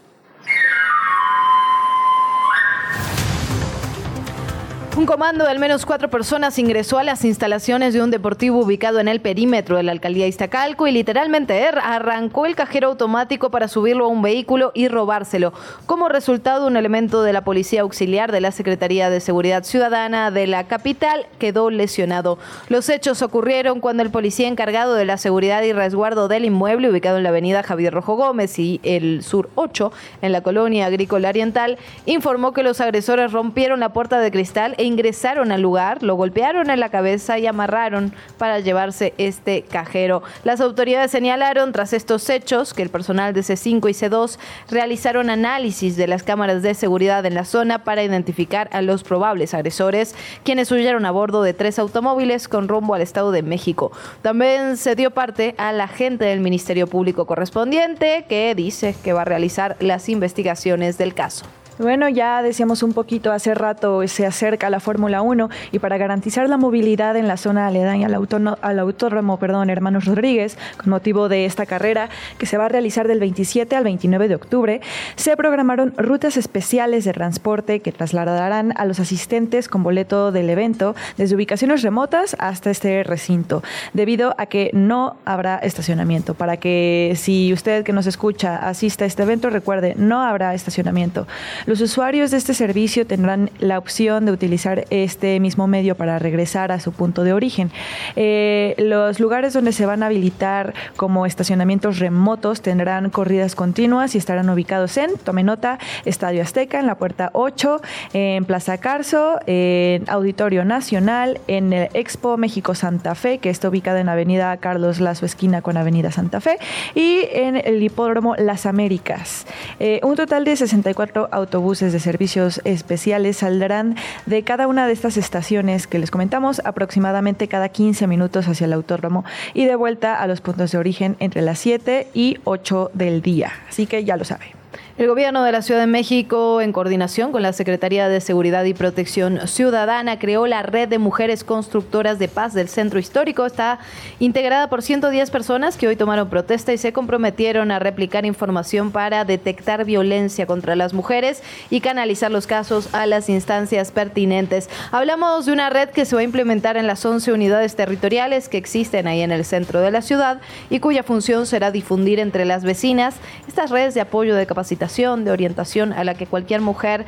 Un 4.95 5.07
comando 5.07 5.43
de 5.45 5.49
al 5.49 5.57
menos 5.57 5.87
cuatro 5.87 6.07
personas 6.11 6.59
ingresó 6.59 6.99
a 6.99 7.03
las 7.03 7.25
instalaciones 7.25 7.95
de 7.95 8.03
un 8.03 8.11
deportivo 8.11 8.59
ubicado 8.59 8.99
en 8.99 9.07
el 9.07 9.21
perímetro 9.21 9.77
de 9.77 9.81
la 9.81 9.91
alcaldía 9.91 10.27
Iztacalco 10.27 10.85
y 10.85 10.91
literalmente 10.91 11.65
arrancó 11.65 12.45
el 12.45 12.55
cajero 12.55 12.89
automático 12.89 13.49
para 13.49 13.67
subirlo 13.67 14.05
a 14.05 14.09
un 14.09 14.21
vehículo 14.21 14.71
y 14.75 14.89
robárselo. 14.89 15.51
Como 15.87 16.09
resultado, 16.09 16.67
un 16.67 16.77
elemento 16.77 17.23
de 17.23 17.33
la 17.33 17.43
policía 17.43 17.81
auxiliar 17.81 18.31
de 18.31 18.41
la 18.41 18.51
Secretaría 18.51 19.09
de 19.09 19.19
Seguridad 19.19 19.63
Ciudadana 19.63 20.29
de 20.29 20.45
la 20.45 20.65
capital 20.65 21.25
quedó 21.39 21.71
lesionado. 21.71 22.37
Los 22.69 22.87
hechos 22.87 23.23
ocurrieron 23.23 23.79
cuando 23.79 24.03
el 24.03 24.11
policía 24.11 24.47
encargado 24.47 24.93
de 24.93 25.05
la 25.05 25.17
seguridad 25.17 25.63
y 25.63 25.73
resguardo 25.73 26.27
del 26.27 26.45
inmueble 26.45 26.91
ubicado 26.91 27.17
en 27.17 27.23
la 27.23 27.29
avenida 27.29 27.63
Javier 27.63 27.95
Rojo 27.95 28.15
Gómez 28.15 28.59
y 28.59 28.79
el 28.83 29.23
Sur 29.23 29.49
8 29.55 29.91
en 30.21 30.31
la 30.31 30.41
colonia 30.41 30.85
agrícola 30.85 31.29
oriental 31.29 31.79
informó 32.05 32.53
que 32.53 32.61
los 32.61 32.79
agresores 32.79 33.31
rompieron 33.31 33.79
la 33.79 33.91
puerta 33.91 34.19
de 34.19 34.29
cristal 34.29 34.75
ingresaron 34.83 35.51
al 35.51 35.61
lugar, 35.61 36.03
lo 36.03 36.15
golpearon 36.15 36.69
en 36.69 36.79
la 36.79 36.89
cabeza 36.89 37.39
y 37.39 37.47
amarraron 37.47 38.13
para 38.37 38.59
llevarse 38.59 39.13
este 39.17 39.63
cajero. 39.63 40.23
Las 40.43 40.61
autoridades 40.61 41.11
señalaron 41.11 41.71
tras 41.71 41.93
estos 41.93 42.29
hechos 42.29 42.73
que 42.73 42.83
el 42.83 42.89
personal 42.89 43.33
de 43.33 43.41
C5 43.41 43.89
y 43.89 43.93
C2 43.93 44.37
realizaron 44.69 45.29
análisis 45.29 45.95
de 45.95 46.07
las 46.07 46.23
cámaras 46.23 46.61
de 46.61 46.73
seguridad 46.73 47.25
en 47.25 47.33
la 47.33 47.45
zona 47.45 47.83
para 47.83 48.03
identificar 48.03 48.69
a 48.71 48.81
los 48.81 49.03
probables 49.03 49.53
agresores, 49.53 50.15
quienes 50.43 50.71
huyeron 50.71 51.05
a 51.05 51.11
bordo 51.11 51.41
de 51.43 51.53
tres 51.53 51.79
automóviles 51.79 52.47
con 52.47 52.67
rumbo 52.67 52.93
al 52.93 53.01
Estado 53.01 53.31
de 53.31 53.41
México. 53.41 53.91
También 54.21 54.77
se 54.77 54.95
dio 54.95 55.11
parte 55.11 55.55
a 55.57 55.71
la 55.71 55.87
del 56.03 56.41
Ministerio 56.41 56.87
Público 56.87 57.25
correspondiente 57.25 58.25
que 58.27 58.53
dice 58.55 58.95
que 59.03 59.13
va 59.13 59.21
a 59.21 59.25
realizar 59.25 59.77
las 59.79 60.09
investigaciones 60.09 60.97
del 60.97 61.13
caso. 61.13 61.45
Bueno, 61.79 62.07
ya 62.07 62.43
decíamos 62.43 62.83
un 62.83 62.93
poquito 62.93 63.31
hace 63.31 63.55
rato, 63.55 64.07
se 64.07 64.27
acerca 64.27 64.69
la 64.69 64.79
Fórmula 64.79 65.23
1 65.23 65.49
y 65.71 65.79
para 65.79 65.97
garantizar 65.97 66.47
la 66.47 66.57
movilidad 66.57 67.17
en 67.17 67.27
la 67.27 67.35
zona 67.35 67.65
aledaña 67.65 68.05
al, 68.05 68.57
al 68.61 68.79
autódromo 68.79 69.39
perdón, 69.39 69.71
Hermanos 69.71 70.05
Rodríguez, 70.05 70.55
con 70.77 70.91
motivo 70.91 71.29
de 71.29 71.45
esta 71.45 71.65
carrera 71.65 72.09
que 72.37 72.45
se 72.45 72.59
va 72.59 72.65
a 72.65 72.69
realizar 72.69 73.07
del 73.07 73.19
27 73.19 73.75
al 73.75 73.85
29 73.85 74.27
de 74.27 74.35
octubre, 74.35 74.81
se 75.15 75.35
programaron 75.35 75.95
rutas 75.97 76.37
especiales 76.37 77.05
de 77.05 77.13
transporte 77.13 77.79
que 77.79 77.91
trasladarán 77.91 78.73
a 78.77 78.85
los 78.85 78.99
asistentes 78.99 79.67
con 79.67 79.81
boleto 79.81 80.31
del 80.31 80.51
evento 80.51 80.95
desde 81.17 81.35
ubicaciones 81.35 81.81
remotas 81.81 82.35
hasta 82.37 82.69
este 82.69 83.03
recinto, 83.03 83.63
debido 83.93 84.35
a 84.37 84.45
que 84.45 84.69
no 84.73 85.15
habrá 85.25 85.57
estacionamiento. 85.57 86.35
Para 86.35 86.57
que 86.57 87.13
si 87.15 87.51
usted 87.51 87.83
que 87.83 87.93
nos 87.93 88.05
escucha 88.05 88.57
asista 88.57 89.05
a 89.05 89.07
este 89.07 89.23
evento, 89.23 89.49
recuerde, 89.49 89.95
no 89.97 90.21
habrá 90.21 90.53
estacionamiento. 90.53 91.25
Los 91.65 91.79
usuarios 91.79 92.31
de 92.31 92.37
este 92.37 92.53
servicio 92.53 93.07
tendrán 93.07 93.49
la 93.59 93.77
opción 93.77 94.25
de 94.25 94.33
utilizar 94.33 94.85
este 94.89 95.39
mismo 95.39 95.65
medio 95.65 95.95
para 95.95 96.19
regresar 96.19 96.73
a 96.73 96.79
su 96.81 96.91
punto 96.91 97.23
de 97.23 97.31
origen. 97.31 97.71
Eh, 98.17 98.75
los 98.77 99.21
lugares 99.21 99.53
donde 99.53 99.71
se 99.71 99.85
van 99.85 100.03
a 100.03 100.07
habilitar 100.07 100.73
como 100.97 101.25
estacionamientos 101.25 101.99
remotos 101.99 102.61
tendrán 102.61 103.09
corridas 103.09 103.55
continuas 103.55 104.13
y 104.13 104.17
estarán 104.17 104.49
ubicados 104.49 104.97
en, 104.97 105.17
tome 105.17 105.43
nota, 105.43 105.79
Estadio 106.03 106.41
Azteca, 106.41 106.81
en 106.81 106.85
la 106.85 106.95
puerta 106.95 107.29
8, 107.31 107.81
en 108.11 108.43
Plaza 108.43 108.77
Carso, 108.79 109.39
en 109.47 110.03
Auditorio 110.09 110.65
Nacional, 110.65 111.39
en 111.47 111.71
el 111.71 111.89
Expo 111.93 112.35
México 112.35 112.75
Santa 112.75 113.15
Fe, 113.15 113.37
que 113.37 113.49
está 113.49 113.69
ubicada 113.69 114.01
en 114.01 114.09
Avenida 114.09 114.57
Carlos 114.57 114.99
Lazo, 114.99 115.25
esquina 115.25 115.61
con 115.61 115.77
Avenida 115.77 116.11
Santa 116.11 116.41
Fe, 116.41 116.57
y 116.93 117.21
en 117.31 117.55
el 117.55 117.81
Hipódromo 117.81 118.35
Las 118.35 118.65
Américas. 118.65 119.45
Eh, 119.79 120.01
un 120.03 120.17
total 120.17 120.43
de 120.43 120.57
64 120.57 121.29
autobuses 121.31 121.52
autobuses 121.53 121.93
de 121.93 121.99
servicios 121.99 122.61
especiales 122.63 123.37
saldrán 123.37 123.95
de 124.25 124.41
cada 124.41 124.65
una 124.65 124.87
de 124.87 124.93
estas 124.93 125.17
estaciones 125.17 125.85
que 125.85 125.99
les 125.99 126.09
comentamos 126.09 126.61
aproximadamente 126.65 127.47
cada 127.47 127.69
15 127.69 128.07
minutos 128.07 128.47
hacia 128.47 128.65
el 128.65 128.73
autódromo 128.73 129.23
y 129.53 129.65
de 129.65 129.75
vuelta 129.75 130.15
a 130.15 130.25
los 130.25 130.41
puntos 130.41 130.71
de 130.71 130.79
origen 130.79 131.15
entre 131.19 131.43
las 131.43 131.59
7 131.59 132.07
y 132.15 132.39
8 132.43 132.89
del 132.95 133.21
día. 133.21 133.51
Así 133.69 133.85
que 133.85 134.03
ya 134.03 134.17
lo 134.17 134.25
sabe. 134.25 134.62
El 134.95 135.07
gobierno 135.07 135.43
de 135.43 135.51
la 135.51 135.63
Ciudad 135.63 135.79
de 135.79 135.87
México, 135.87 136.61
en 136.61 136.71
coordinación 136.71 137.31
con 137.31 137.41
la 137.41 137.51
Secretaría 137.51 138.09
de 138.09 138.21
Seguridad 138.21 138.63
y 138.65 138.75
Protección 138.75 139.47
Ciudadana, 139.47 140.19
creó 140.19 140.45
la 140.45 140.61
Red 140.61 140.87
de 140.87 140.99
Mujeres 140.99 141.43
Constructoras 141.43 142.19
de 142.19 142.27
Paz 142.27 142.53
del 142.53 142.69
Centro 142.69 142.99
Histórico. 142.99 143.43
Está 143.47 143.79
integrada 144.19 144.69
por 144.69 144.83
110 144.83 145.31
personas 145.31 145.77
que 145.77 145.87
hoy 145.87 145.95
tomaron 145.95 146.29
protesta 146.29 146.73
y 146.73 146.77
se 146.77 146.93
comprometieron 146.93 147.71
a 147.71 147.79
replicar 147.79 148.23
información 148.23 148.91
para 148.91 149.25
detectar 149.25 149.83
violencia 149.83 150.45
contra 150.45 150.75
las 150.75 150.93
mujeres 150.93 151.41
y 151.71 151.81
canalizar 151.81 152.29
los 152.29 152.45
casos 152.45 152.93
a 152.93 153.07
las 153.07 153.29
instancias 153.29 153.91
pertinentes. 153.91 154.69
Hablamos 154.91 155.47
de 155.47 155.53
una 155.53 155.71
red 155.71 155.89
que 155.89 156.05
se 156.05 156.13
va 156.13 156.21
a 156.21 156.25
implementar 156.25 156.77
en 156.77 156.85
las 156.85 157.03
11 157.03 157.33
unidades 157.33 157.75
territoriales 157.75 158.47
que 158.47 158.59
existen 158.59 159.07
ahí 159.07 159.21
en 159.21 159.31
el 159.31 159.43
centro 159.43 159.81
de 159.81 159.89
la 159.89 160.03
ciudad 160.03 160.39
y 160.69 160.79
cuya 160.79 161.01
función 161.01 161.47
será 161.47 161.71
difundir 161.71 162.19
entre 162.19 162.45
las 162.45 162.63
vecinas 162.63 163.15
estas 163.47 163.71
redes 163.71 163.95
de 163.95 164.01
apoyo 164.01 164.35
de 164.35 164.45
capacitación 164.45 164.82
de 165.25 165.31
orientación 165.31 165.93
a 165.93 166.03
la 166.03 166.15
que 166.15 166.27
cualquier 166.27 166.61
mujer 166.61 167.05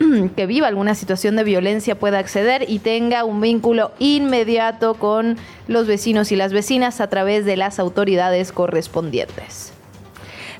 que 0.36 0.46
viva 0.46 0.68
alguna 0.68 0.94
situación 0.94 1.36
de 1.36 1.44
violencia 1.44 1.98
pueda 1.98 2.18
acceder 2.18 2.64
y 2.68 2.78
tenga 2.78 3.24
un 3.24 3.40
vínculo 3.40 3.92
inmediato 3.98 4.94
con 4.94 5.36
los 5.68 5.86
vecinos 5.86 6.32
y 6.32 6.36
las 6.36 6.52
vecinas 6.52 7.00
a 7.00 7.08
través 7.08 7.44
de 7.44 7.56
las 7.56 7.78
autoridades 7.78 8.52
correspondientes. 8.52 9.72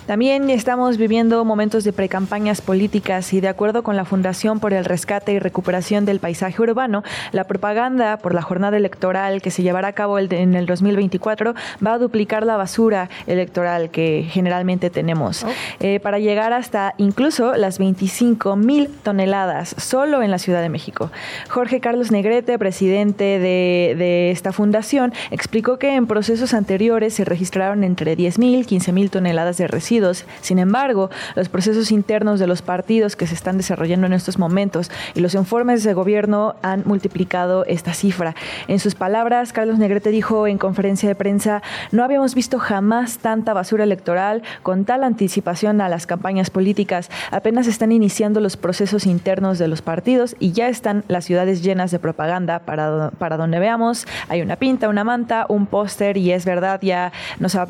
También 0.07 0.51
estamos 0.51 0.97
viviendo 0.97 1.45
momentos 1.45 1.85
de 1.85 1.93
precampañas 1.93 2.61
políticas 2.61 3.33
y 3.33 3.41
de 3.41 3.49
acuerdo 3.49 3.83
con 3.83 3.97
la 3.97 4.05
Fundación 4.05 4.59
por 4.59 4.73
el 4.73 4.85
Rescate 4.85 5.33
y 5.33 5.39
Recuperación 5.39 6.05
del 6.05 6.19
Paisaje 6.19 6.61
Urbano, 6.61 7.05
la 7.33 7.45
propaganda 7.45 8.17
por 8.17 8.35
la 8.35 8.43
jornada 8.43 8.77
electoral 8.77 9.41
que 9.41 9.51
se 9.51 9.63
llevará 9.63 9.89
a 9.89 9.93
cabo 9.93 10.19
en 10.19 10.55
el 10.55 10.67
2024 10.67 11.55
va 11.85 11.93
a 11.93 11.99
duplicar 11.99 12.45
la 12.45 12.57
basura 12.57 13.09
electoral 13.27 13.91
que 13.91 14.27
generalmente 14.29 14.91
tenemos 14.91 15.47
eh, 15.79 16.01
para 16.01 16.19
llegar 16.19 16.53
hasta 16.53 16.95
incluso 16.97 17.55
las 17.57 17.79
25 17.79 18.57
mil 18.57 18.89
toneladas 18.89 19.77
solo 19.79 20.23
en 20.23 20.31
la 20.31 20.39
Ciudad 20.39 20.63
de 20.63 20.71
México. 20.71 21.11
Jorge 21.49 21.81
Carlos 21.81 22.11
Negrete, 22.11 22.59
presidente 22.59 23.39
de, 23.39 23.95
de 23.97 24.31
esta 24.33 24.53
fundación, 24.53 25.13
explicó 25.31 25.79
que 25.79 25.95
en 25.95 26.07
procesos 26.07 26.53
anteriores 26.53 27.15
se 27.15 27.25
registraron 27.25 27.85
entre 27.85 28.17
10 28.17 28.39
mil, 28.39 28.67
15 28.67 28.93
mil 28.93 29.11
toneladas 29.11 29.57
de 29.57 29.69
residuos. 29.69 30.00
Sin 30.41 30.59
embargo, 30.59 31.11
los 31.35 31.49
procesos 31.49 31.93
internos 31.93 32.41
de 32.41 32.47
los 32.47 32.63
partidos 32.63 33.17
que 33.17 33.27
se 33.27 33.35
están 33.35 33.57
desarrollando 33.57 34.07
en 34.07 34.13
estos 34.13 34.39
momentos 34.39 34.91
y 35.15 35.21
los 35.21 35.35
informes 35.35 35.85
de 35.85 35.93
gobierno 35.95 36.55
han 36.63 36.83
multiplicado 36.87 37.65
esta 37.67 37.93
cifra. 37.93 38.35
En 38.69 38.79
sus 38.79 38.95
palabras, 38.95 39.53
Carlos 39.53 39.79
Negrete 39.79 40.11
dijo 40.11 40.47
en 40.47 40.59
conferencia 40.59 41.09
de 41.09 41.15
prensa, 41.15 41.63
no 41.93 42.05
habíamos 42.05 42.35
visto 42.35 42.59
jamás 42.59 43.19
tanta 43.19 43.53
basura 43.53 43.85
electoral 43.85 44.43
con 44.63 44.85
tal 44.85 45.05
anticipación 45.05 45.81
a 45.81 45.89
las 45.89 46.07
campañas 46.07 46.51
políticas. 46.51 47.11
Apenas 47.31 47.67
están 47.67 47.93
iniciando 47.93 48.41
los 48.41 48.57
procesos 48.57 49.07
internos 49.07 49.59
de 49.59 49.69
los 49.69 49.83
partidos 49.83 50.37
y 50.39 50.53
ya 50.53 50.69
están 50.69 51.05
las 51.09 51.25
ciudades 51.25 51.63
llenas 51.63 51.91
de 51.91 51.99
propaganda 51.99 52.61
para, 52.61 53.11
para 53.11 53.37
donde 53.37 53.59
veamos. 53.59 54.07
Hay 54.29 54.41
una 54.41 54.57
pinta, 54.57 54.89
una 54.89 55.05
manta, 55.05 55.47
un 55.49 55.67
póster 55.67 56.17
y 56.17 56.33
es 56.33 56.45
verdad, 56.45 56.81
ya 56.83 57.13
nos 57.39 57.55
ah, 57.55 57.67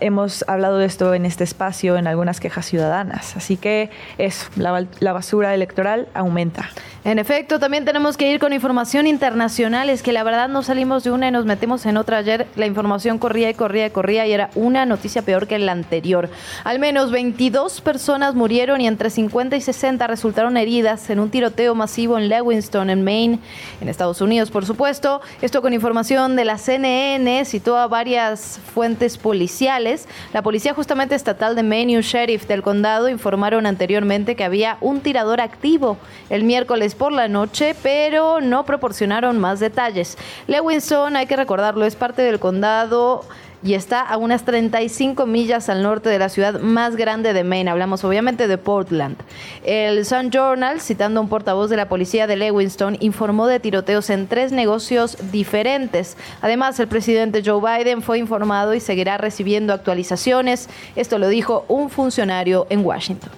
hemos 0.00 0.44
hablado 0.48 0.78
de 0.78 0.86
esto 0.86 1.14
en 1.14 1.26
este 1.26 1.44
espacio 1.44 1.55
en 1.96 2.06
algunas 2.06 2.40
quejas 2.40 2.66
ciudadanas. 2.66 3.36
Así 3.36 3.56
que 3.56 3.90
es 4.18 4.48
la, 4.56 4.86
la 5.00 5.12
basura 5.12 5.54
electoral 5.54 6.08
aumenta. 6.14 6.70
En 7.06 7.20
efecto, 7.20 7.60
también 7.60 7.84
tenemos 7.84 8.16
que 8.16 8.28
ir 8.28 8.40
con 8.40 8.52
información 8.52 9.06
internacional. 9.06 9.90
Es 9.90 10.02
que 10.02 10.12
la 10.12 10.24
verdad 10.24 10.48
no 10.48 10.64
salimos 10.64 11.04
de 11.04 11.12
una 11.12 11.28
y 11.28 11.30
nos 11.30 11.46
metemos 11.46 11.86
en 11.86 11.98
otra. 11.98 12.18
Ayer 12.18 12.48
la 12.56 12.66
información 12.66 13.18
corría 13.18 13.48
y 13.48 13.54
corría 13.54 13.86
y 13.86 13.90
corría 13.90 14.26
y 14.26 14.32
era 14.32 14.50
una 14.56 14.86
noticia 14.86 15.22
peor 15.22 15.46
que 15.46 15.56
la 15.60 15.70
anterior. 15.70 16.28
Al 16.64 16.80
menos 16.80 17.12
22 17.12 17.80
personas 17.80 18.34
murieron 18.34 18.80
y 18.80 18.88
entre 18.88 19.10
50 19.10 19.54
y 19.54 19.60
60 19.60 20.04
resultaron 20.08 20.56
heridas 20.56 21.08
en 21.08 21.20
un 21.20 21.30
tiroteo 21.30 21.76
masivo 21.76 22.18
en 22.18 22.28
Lewiston, 22.28 22.90
en 22.90 23.04
Maine, 23.04 23.38
en 23.80 23.88
Estados 23.88 24.20
Unidos, 24.20 24.50
por 24.50 24.66
supuesto. 24.66 25.20
Esto 25.42 25.62
con 25.62 25.74
información 25.74 26.34
de 26.34 26.44
la 26.44 26.58
CNN, 26.58 27.44
citó 27.44 27.76
a 27.76 27.86
varias 27.86 28.58
fuentes 28.74 29.16
policiales. 29.16 30.08
La 30.32 30.42
policía 30.42 30.74
justamente 30.74 31.14
estatal 31.14 31.54
de 31.54 31.62
Maine 31.62 31.92
y 31.92 31.96
un 31.98 32.02
sheriff 32.02 32.48
del 32.48 32.62
condado 32.62 33.08
informaron 33.08 33.64
anteriormente 33.64 34.34
que 34.34 34.42
había 34.42 34.76
un 34.80 34.98
tirador 34.98 35.40
activo 35.40 35.98
el 36.30 36.42
miércoles 36.42 36.95
por 36.96 37.12
la 37.12 37.28
noche, 37.28 37.74
pero 37.82 38.40
no 38.40 38.64
proporcionaron 38.64 39.38
más 39.38 39.60
detalles. 39.60 40.18
Lewiston, 40.46 41.16
hay 41.16 41.26
que 41.26 41.36
recordarlo, 41.36 41.84
es 41.84 41.96
parte 41.96 42.22
del 42.22 42.38
condado 42.40 43.24
y 43.62 43.74
está 43.74 44.00
a 44.00 44.16
unas 44.16 44.44
35 44.44 45.26
millas 45.26 45.68
al 45.68 45.82
norte 45.82 46.08
de 46.08 46.18
la 46.18 46.28
ciudad 46.28 46.60
más 46.60 46.96
grande 46.96 47.32
de 47.32 47.42
Maine. 47.44 47.70
Hablamos 47.70 48.04
obviamente 48.04 48.48
de 48.48 48.58
Portland. 48.58 49.16
El 49.64 50.04
Sun 50.04 50.30
Journal, 50.30 50.80
citando 50.80 51.20
a 51.20 51.22
un 51.22 51.28
portavoz 51.28 51.68
de 51.70 51.76
la 51.76 51.88
policía 51.88 52.26
de 52.26 52.36
Lewiston, 52.36 52.96
informó 53.00 53.46
de 53.46 53.60
tiroteos 53.60 54.10
en 54.10 54.28
tres 54.28 54.52
negocios 54.52 55.16
diferentes. 55.32 56.16
Además, 56.42 56.78
el 56.78 56.88
presidente 56.88 57.42
Joe 57.44 57.60
Biden 57.60 58.02
fue 58.02 58.18
informado 58.18 58.74
y 58.74 58.80
seguirá 58.80 59.18
recibiendo 59.18 59.72
actualizaciones. 59.72 60.68
Esto 60.94 61.18
lo 61.18 61.28
dijo 61.28 61.64
un 61.68 61.90
funcionario 61.90 62.66
en 62.70 62.84
Washington. 62.84 63.30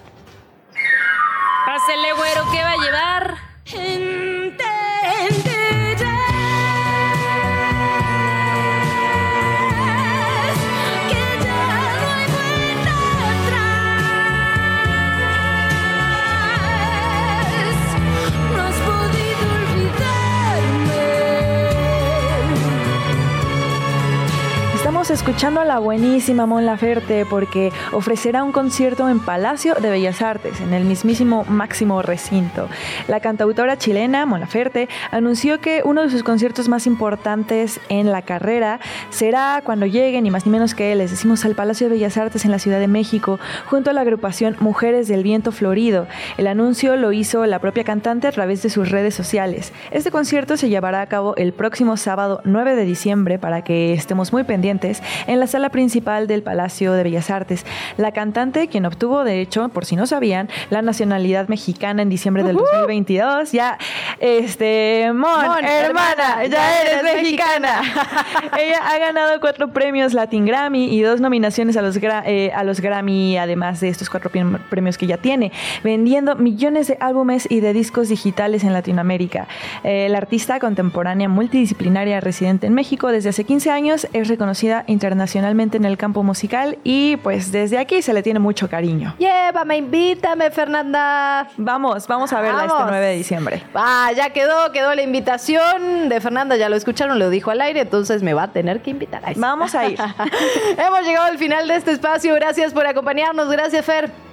Pásele, 1.64 2.12
güero, 2.12 2.42
¿qué 2.52 2.62
va 2.62 2.72
a 2.72 2.76
llevar? 2.76 3.47
No 3.70 5.57
Escuchando 25.10 25.60
a 25.60 25.64
la 25.64 25.78
buenísima 25.78 26.44
Mon 26.44 26.66
Laferte 26.66 27.24
porque 27.24 27.72
ofrecerá 27.92 28.42
un 28.42 28.52
concierto 28.52 29.08
en 29.08 29.20
Palacio 29.20 29.74
de 29.74 29.88
Bellas 29.88 30.20
Artes, 30.20 30.60
en 30.60 30.74
el 30.74 30.84
mismísimo 30.84 31.46
máximo 31.48 32.02
recinto. 32.02 32.68
La 33.08 33.20
cantautora 33.20 33.78
chilena 33.78 34.26
Mon 34.26 34.40
Laferte 34.40 34.86
anunció 35.10 35.62
que 35.62 35.80
uno 35.82 36.02
de 36.02 36.10
sus 36.10 36.22
conciertos 36.22 36.68
más 36.68 36.86
importantes 36.86 37.80
en 37.88 38.12
la 38.12 38.20
carrera 38.20 38.80
será 39.08 39.62
cuando 39.64 39.86
lleguen, 39.86 40.26
y 40.26 40.30
más 40.30 40.44
ni 40.44 40.52
menos 40.52 40.74
que 40.74 40.94
les 40.94 41.10
decimos, 41.10 41.42
al 41.46 41.54
Palacio 41.54 41.88
de 41.88 41.94
Bellas 41.94 42.18
Artes 42.18 42.44
en 42.44 42.50
la 42.50 42.58
Ciudad 42.58 42.78
de 42.78 42.88
México, 42.88 43.40
junto 43.64 43.88
a 43.88 43.94
la 43.94 44.02
agrupación 44.02 44.56
Mujeres 44.60 45.08
del 45.08 45.22
Viento 45.22 45.52
Florido. 45.52 46.06
El 46.36 46.46
anuncio 46.46 46.96
lo 46.96 47.12
hizo 47.12 47.46
la 47.46 47.60
propia 47.60 47.84
cantante 47.84 48.26
a 48.26 48.32
través 48.32 48.62
de 48.62 48.68
sus 48.68 48.90
redes 48.90 49.14
sociales. 49.14 49.72
Este 49.90 50.10
concierto 50.10 50.58
se 50.58 50.68
llevará 50.68 51.00
a 51.00 51.06
cabo 51.06 51.34
el 51.36 51.54
próximo 51.54 51.96
sábado 51.96 52.42
9 52.44 52.76
de 52.76 52.84
diciembre 52.84 53.38
para 53.38 53.62
que 53.62 53.94
estemos 53.94 54.34
muy 54.34 54.44
pendientes 54.44 54.97
en 55.26 55.40
la 55.40 55.46
sala 55.46 55.70
principal 55.70 56.26
del 56.26 56.42
Palacio 56.42 56.92
de 56.92 57.02
Bellas 57.02 57.30
Artes. 57.30 57.64
La 57.96 58.12
cantante, 58.12 58.68
quien 58.68 58.86
obtuvo, 58.86 59.24
de 59.24 59.40
hecho, 59.40 59.68
por 59.68 59.84
si 59.84 59.96
no 59.96 60.06
sabían, 60.06 60.48
la 60.70 60.82
nacionalidad 60.82 61.48
mexicana 61.48 62.02
en 62.02 62.08
diciembre 62.08 62.42
del 62.42 62.56
2022, 62.56 63.52
ya, 63.52 63.78
este, 64.20 65.10
Mon, 65.14 65.46
Mon, 65.46 65.64
hermana, 65.64 66.44
ya 66.46 66.80
eres 66.82 67.02
mexicana. 67.02 67.82
Ella 68.58 68.80
ha 68.86 68.98
ganado 68.98 69.40
cuatro 69.40 69.68
premios 69.72 70.14
Latin 70.14 70.46
Grammy 70.46 70.94
y 70.94 71.02
dos 71.02 71.20
nominaciones 71.20 71.76
a 71.76 71.82
los, 71.82 71.96
eh, 71.96 72.52
a 72.54 72.64
los 72.64 72.80
Grammy, 72.80 73.36
además 73.38 73.80
de 73.80 73.88
estos 73.88 74.10
cuatro 74.10 74.30
premios 74.70 74.98
que 74.98 75.06
ya 75.06 75.16
tiene, 75.16 75.52
vendiendo 75.82 76.36
millones 76.36 76.88
de 76.88 76.96
álbumes 77.00 77.46
y 77.50 77.60
de 77.60 77.72
discos 77.72 78.08
digitales 78.08 78.64
en 78.64 78.72
Latinoamérica. 78.72 79.48
Eh, 79.84 80.08
la 80.08 80.18
artista 80.18 80.58
contemporánea 80.60 81.28
multidisciplinaria 81.28 82.20
residente 82.20 82.66
en 82.66 82.74
México 82.74 83.08
desde 83.08 83.30
hace 83.30 83.44
15 83.44 83.70
años 83.70 84.08
es 84.12 84.28
reconocida 84.28 84.84
internacionalmente 84.88 85.76
en 85.76 85.84
el 85.84 85.96
campo 85.96 86.22
musical 86.22 86.78
y 86.82 87.16
pues 87.18 87.52
desde 87.52 87.78
aquí 87.78 88.02
se 88.02 88.12
le 88.12 88.22
tiene 88.22 88.40
mucho 88.40 88.68
cariño. 88.68 89.14
Llévame, 89.18 89.76
invítame, 89.76 90.50
Fernanda. 90.50 91.48
Vamos, 91.56 92.08
vamos 92.08 92.32
a 92.32 92.40
verla 92.40 92.62
este 92.62 92.72
Vamos. 92.72 92.90
9 92.90 93.06
de 93.06 93.14
diciembre. 93.14 93.62
Ah, 93.74 94.10
ya 94.16 94.30
quedó, 94.30 94.72
quedó 94.72 94.94
la 94.94 95.02
invitación 95.02 96.08
de 96.08 96.20
Fernanda, 96.20 96.56
ya 96.56 96.68
lo 96.68 96.76
escucharon, 96.76 97.18
lo 97.18 97.30
dijo 97.30 97.50
al 97.50 97.60
aire, 97.60 97.82
entonces 97.82 98.22
me 98.22 98.34
va 98.34 98.44
a 98.44 98.52
tener 98.52 98.82
que 98.82 98.90
invitar. 98.90 99.22
Sí. 99.26 99.34
Vamos 99.36 99.74
a 99.74 99.86
ir. 99.86 99.98
Hemos 100.78 101.02
llegado 101.02 101.26
al 101.26 101.38
final 101.38 101.68
de 101.68 101.76
este 101.76 101.92
espacio, 101.92 102.34
gracias 102.34 102.72
por 102.72 102.86
acompañarnos, 102.86 103.48
gracias 103.50 103.84
Fer. 103.84 104.27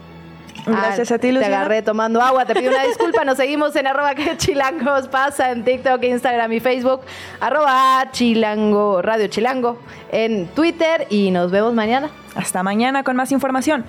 Gracias 0.66 1.12
a 1.12 1.18
ti, 1.18 1.28
Te 1.28 1.34
Luciana. 1.34 1.58
agarré 1.58 1.82
tomando 1.82 2.22
agua, 2.22 2.46
te 2.46 2.56
pido 2.56 2.72
una 2.72 2.84
disculpa. 2.84 3.24
Nos 3.24 3.38
seguimos 3.38 3.76
en 3.76 3.88
arroba 3.88 4.16
que 4.16 4.36
chilangos 4.38 5.08
pasa 5.08 5.52
en 5.52 5.64
TikTok, 5.64 6.04
Instagram 6.04 6.52
y 6.54 6.60
Facebook. 6.60 7.02
Arroba 7.40 8.08
chilango, 8.12 9.02
Radio 9.02 9.28
Chilango 9.28 9.80
en 10.12 10.48
Twitter 10.48 11.08
y 11.10 11.32
nos 11.32 11.52
vemos 11.52 11.74
mañana. 11.74 12.10
Hasta 12.36 12.64
mañana 12.64 13.04
con 13.04 13.16
más 13.16 13.32
información. 13.32 13.86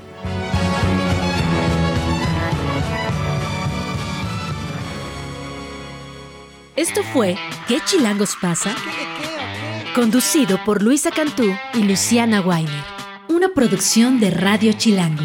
Esto 6.77 7.03
fue 7.03 7.36
¿Qué 7.66 7.81
chilangos 7.85 8.36
pasa? 8.40 8.74
Conducido 9.94 10.59
por 10.65 10.82
Luisa 10.82 11.11
Cantú 11.11 11.51
y 11.74 11.82
Luciana 11.85 12.43
Weiner. 12.43 12.85
Una 13.28 13.48
producción 13.48 14.20
de 14.20 14.31
Radio 14.31 14.73
Chilango. 14.74 15.24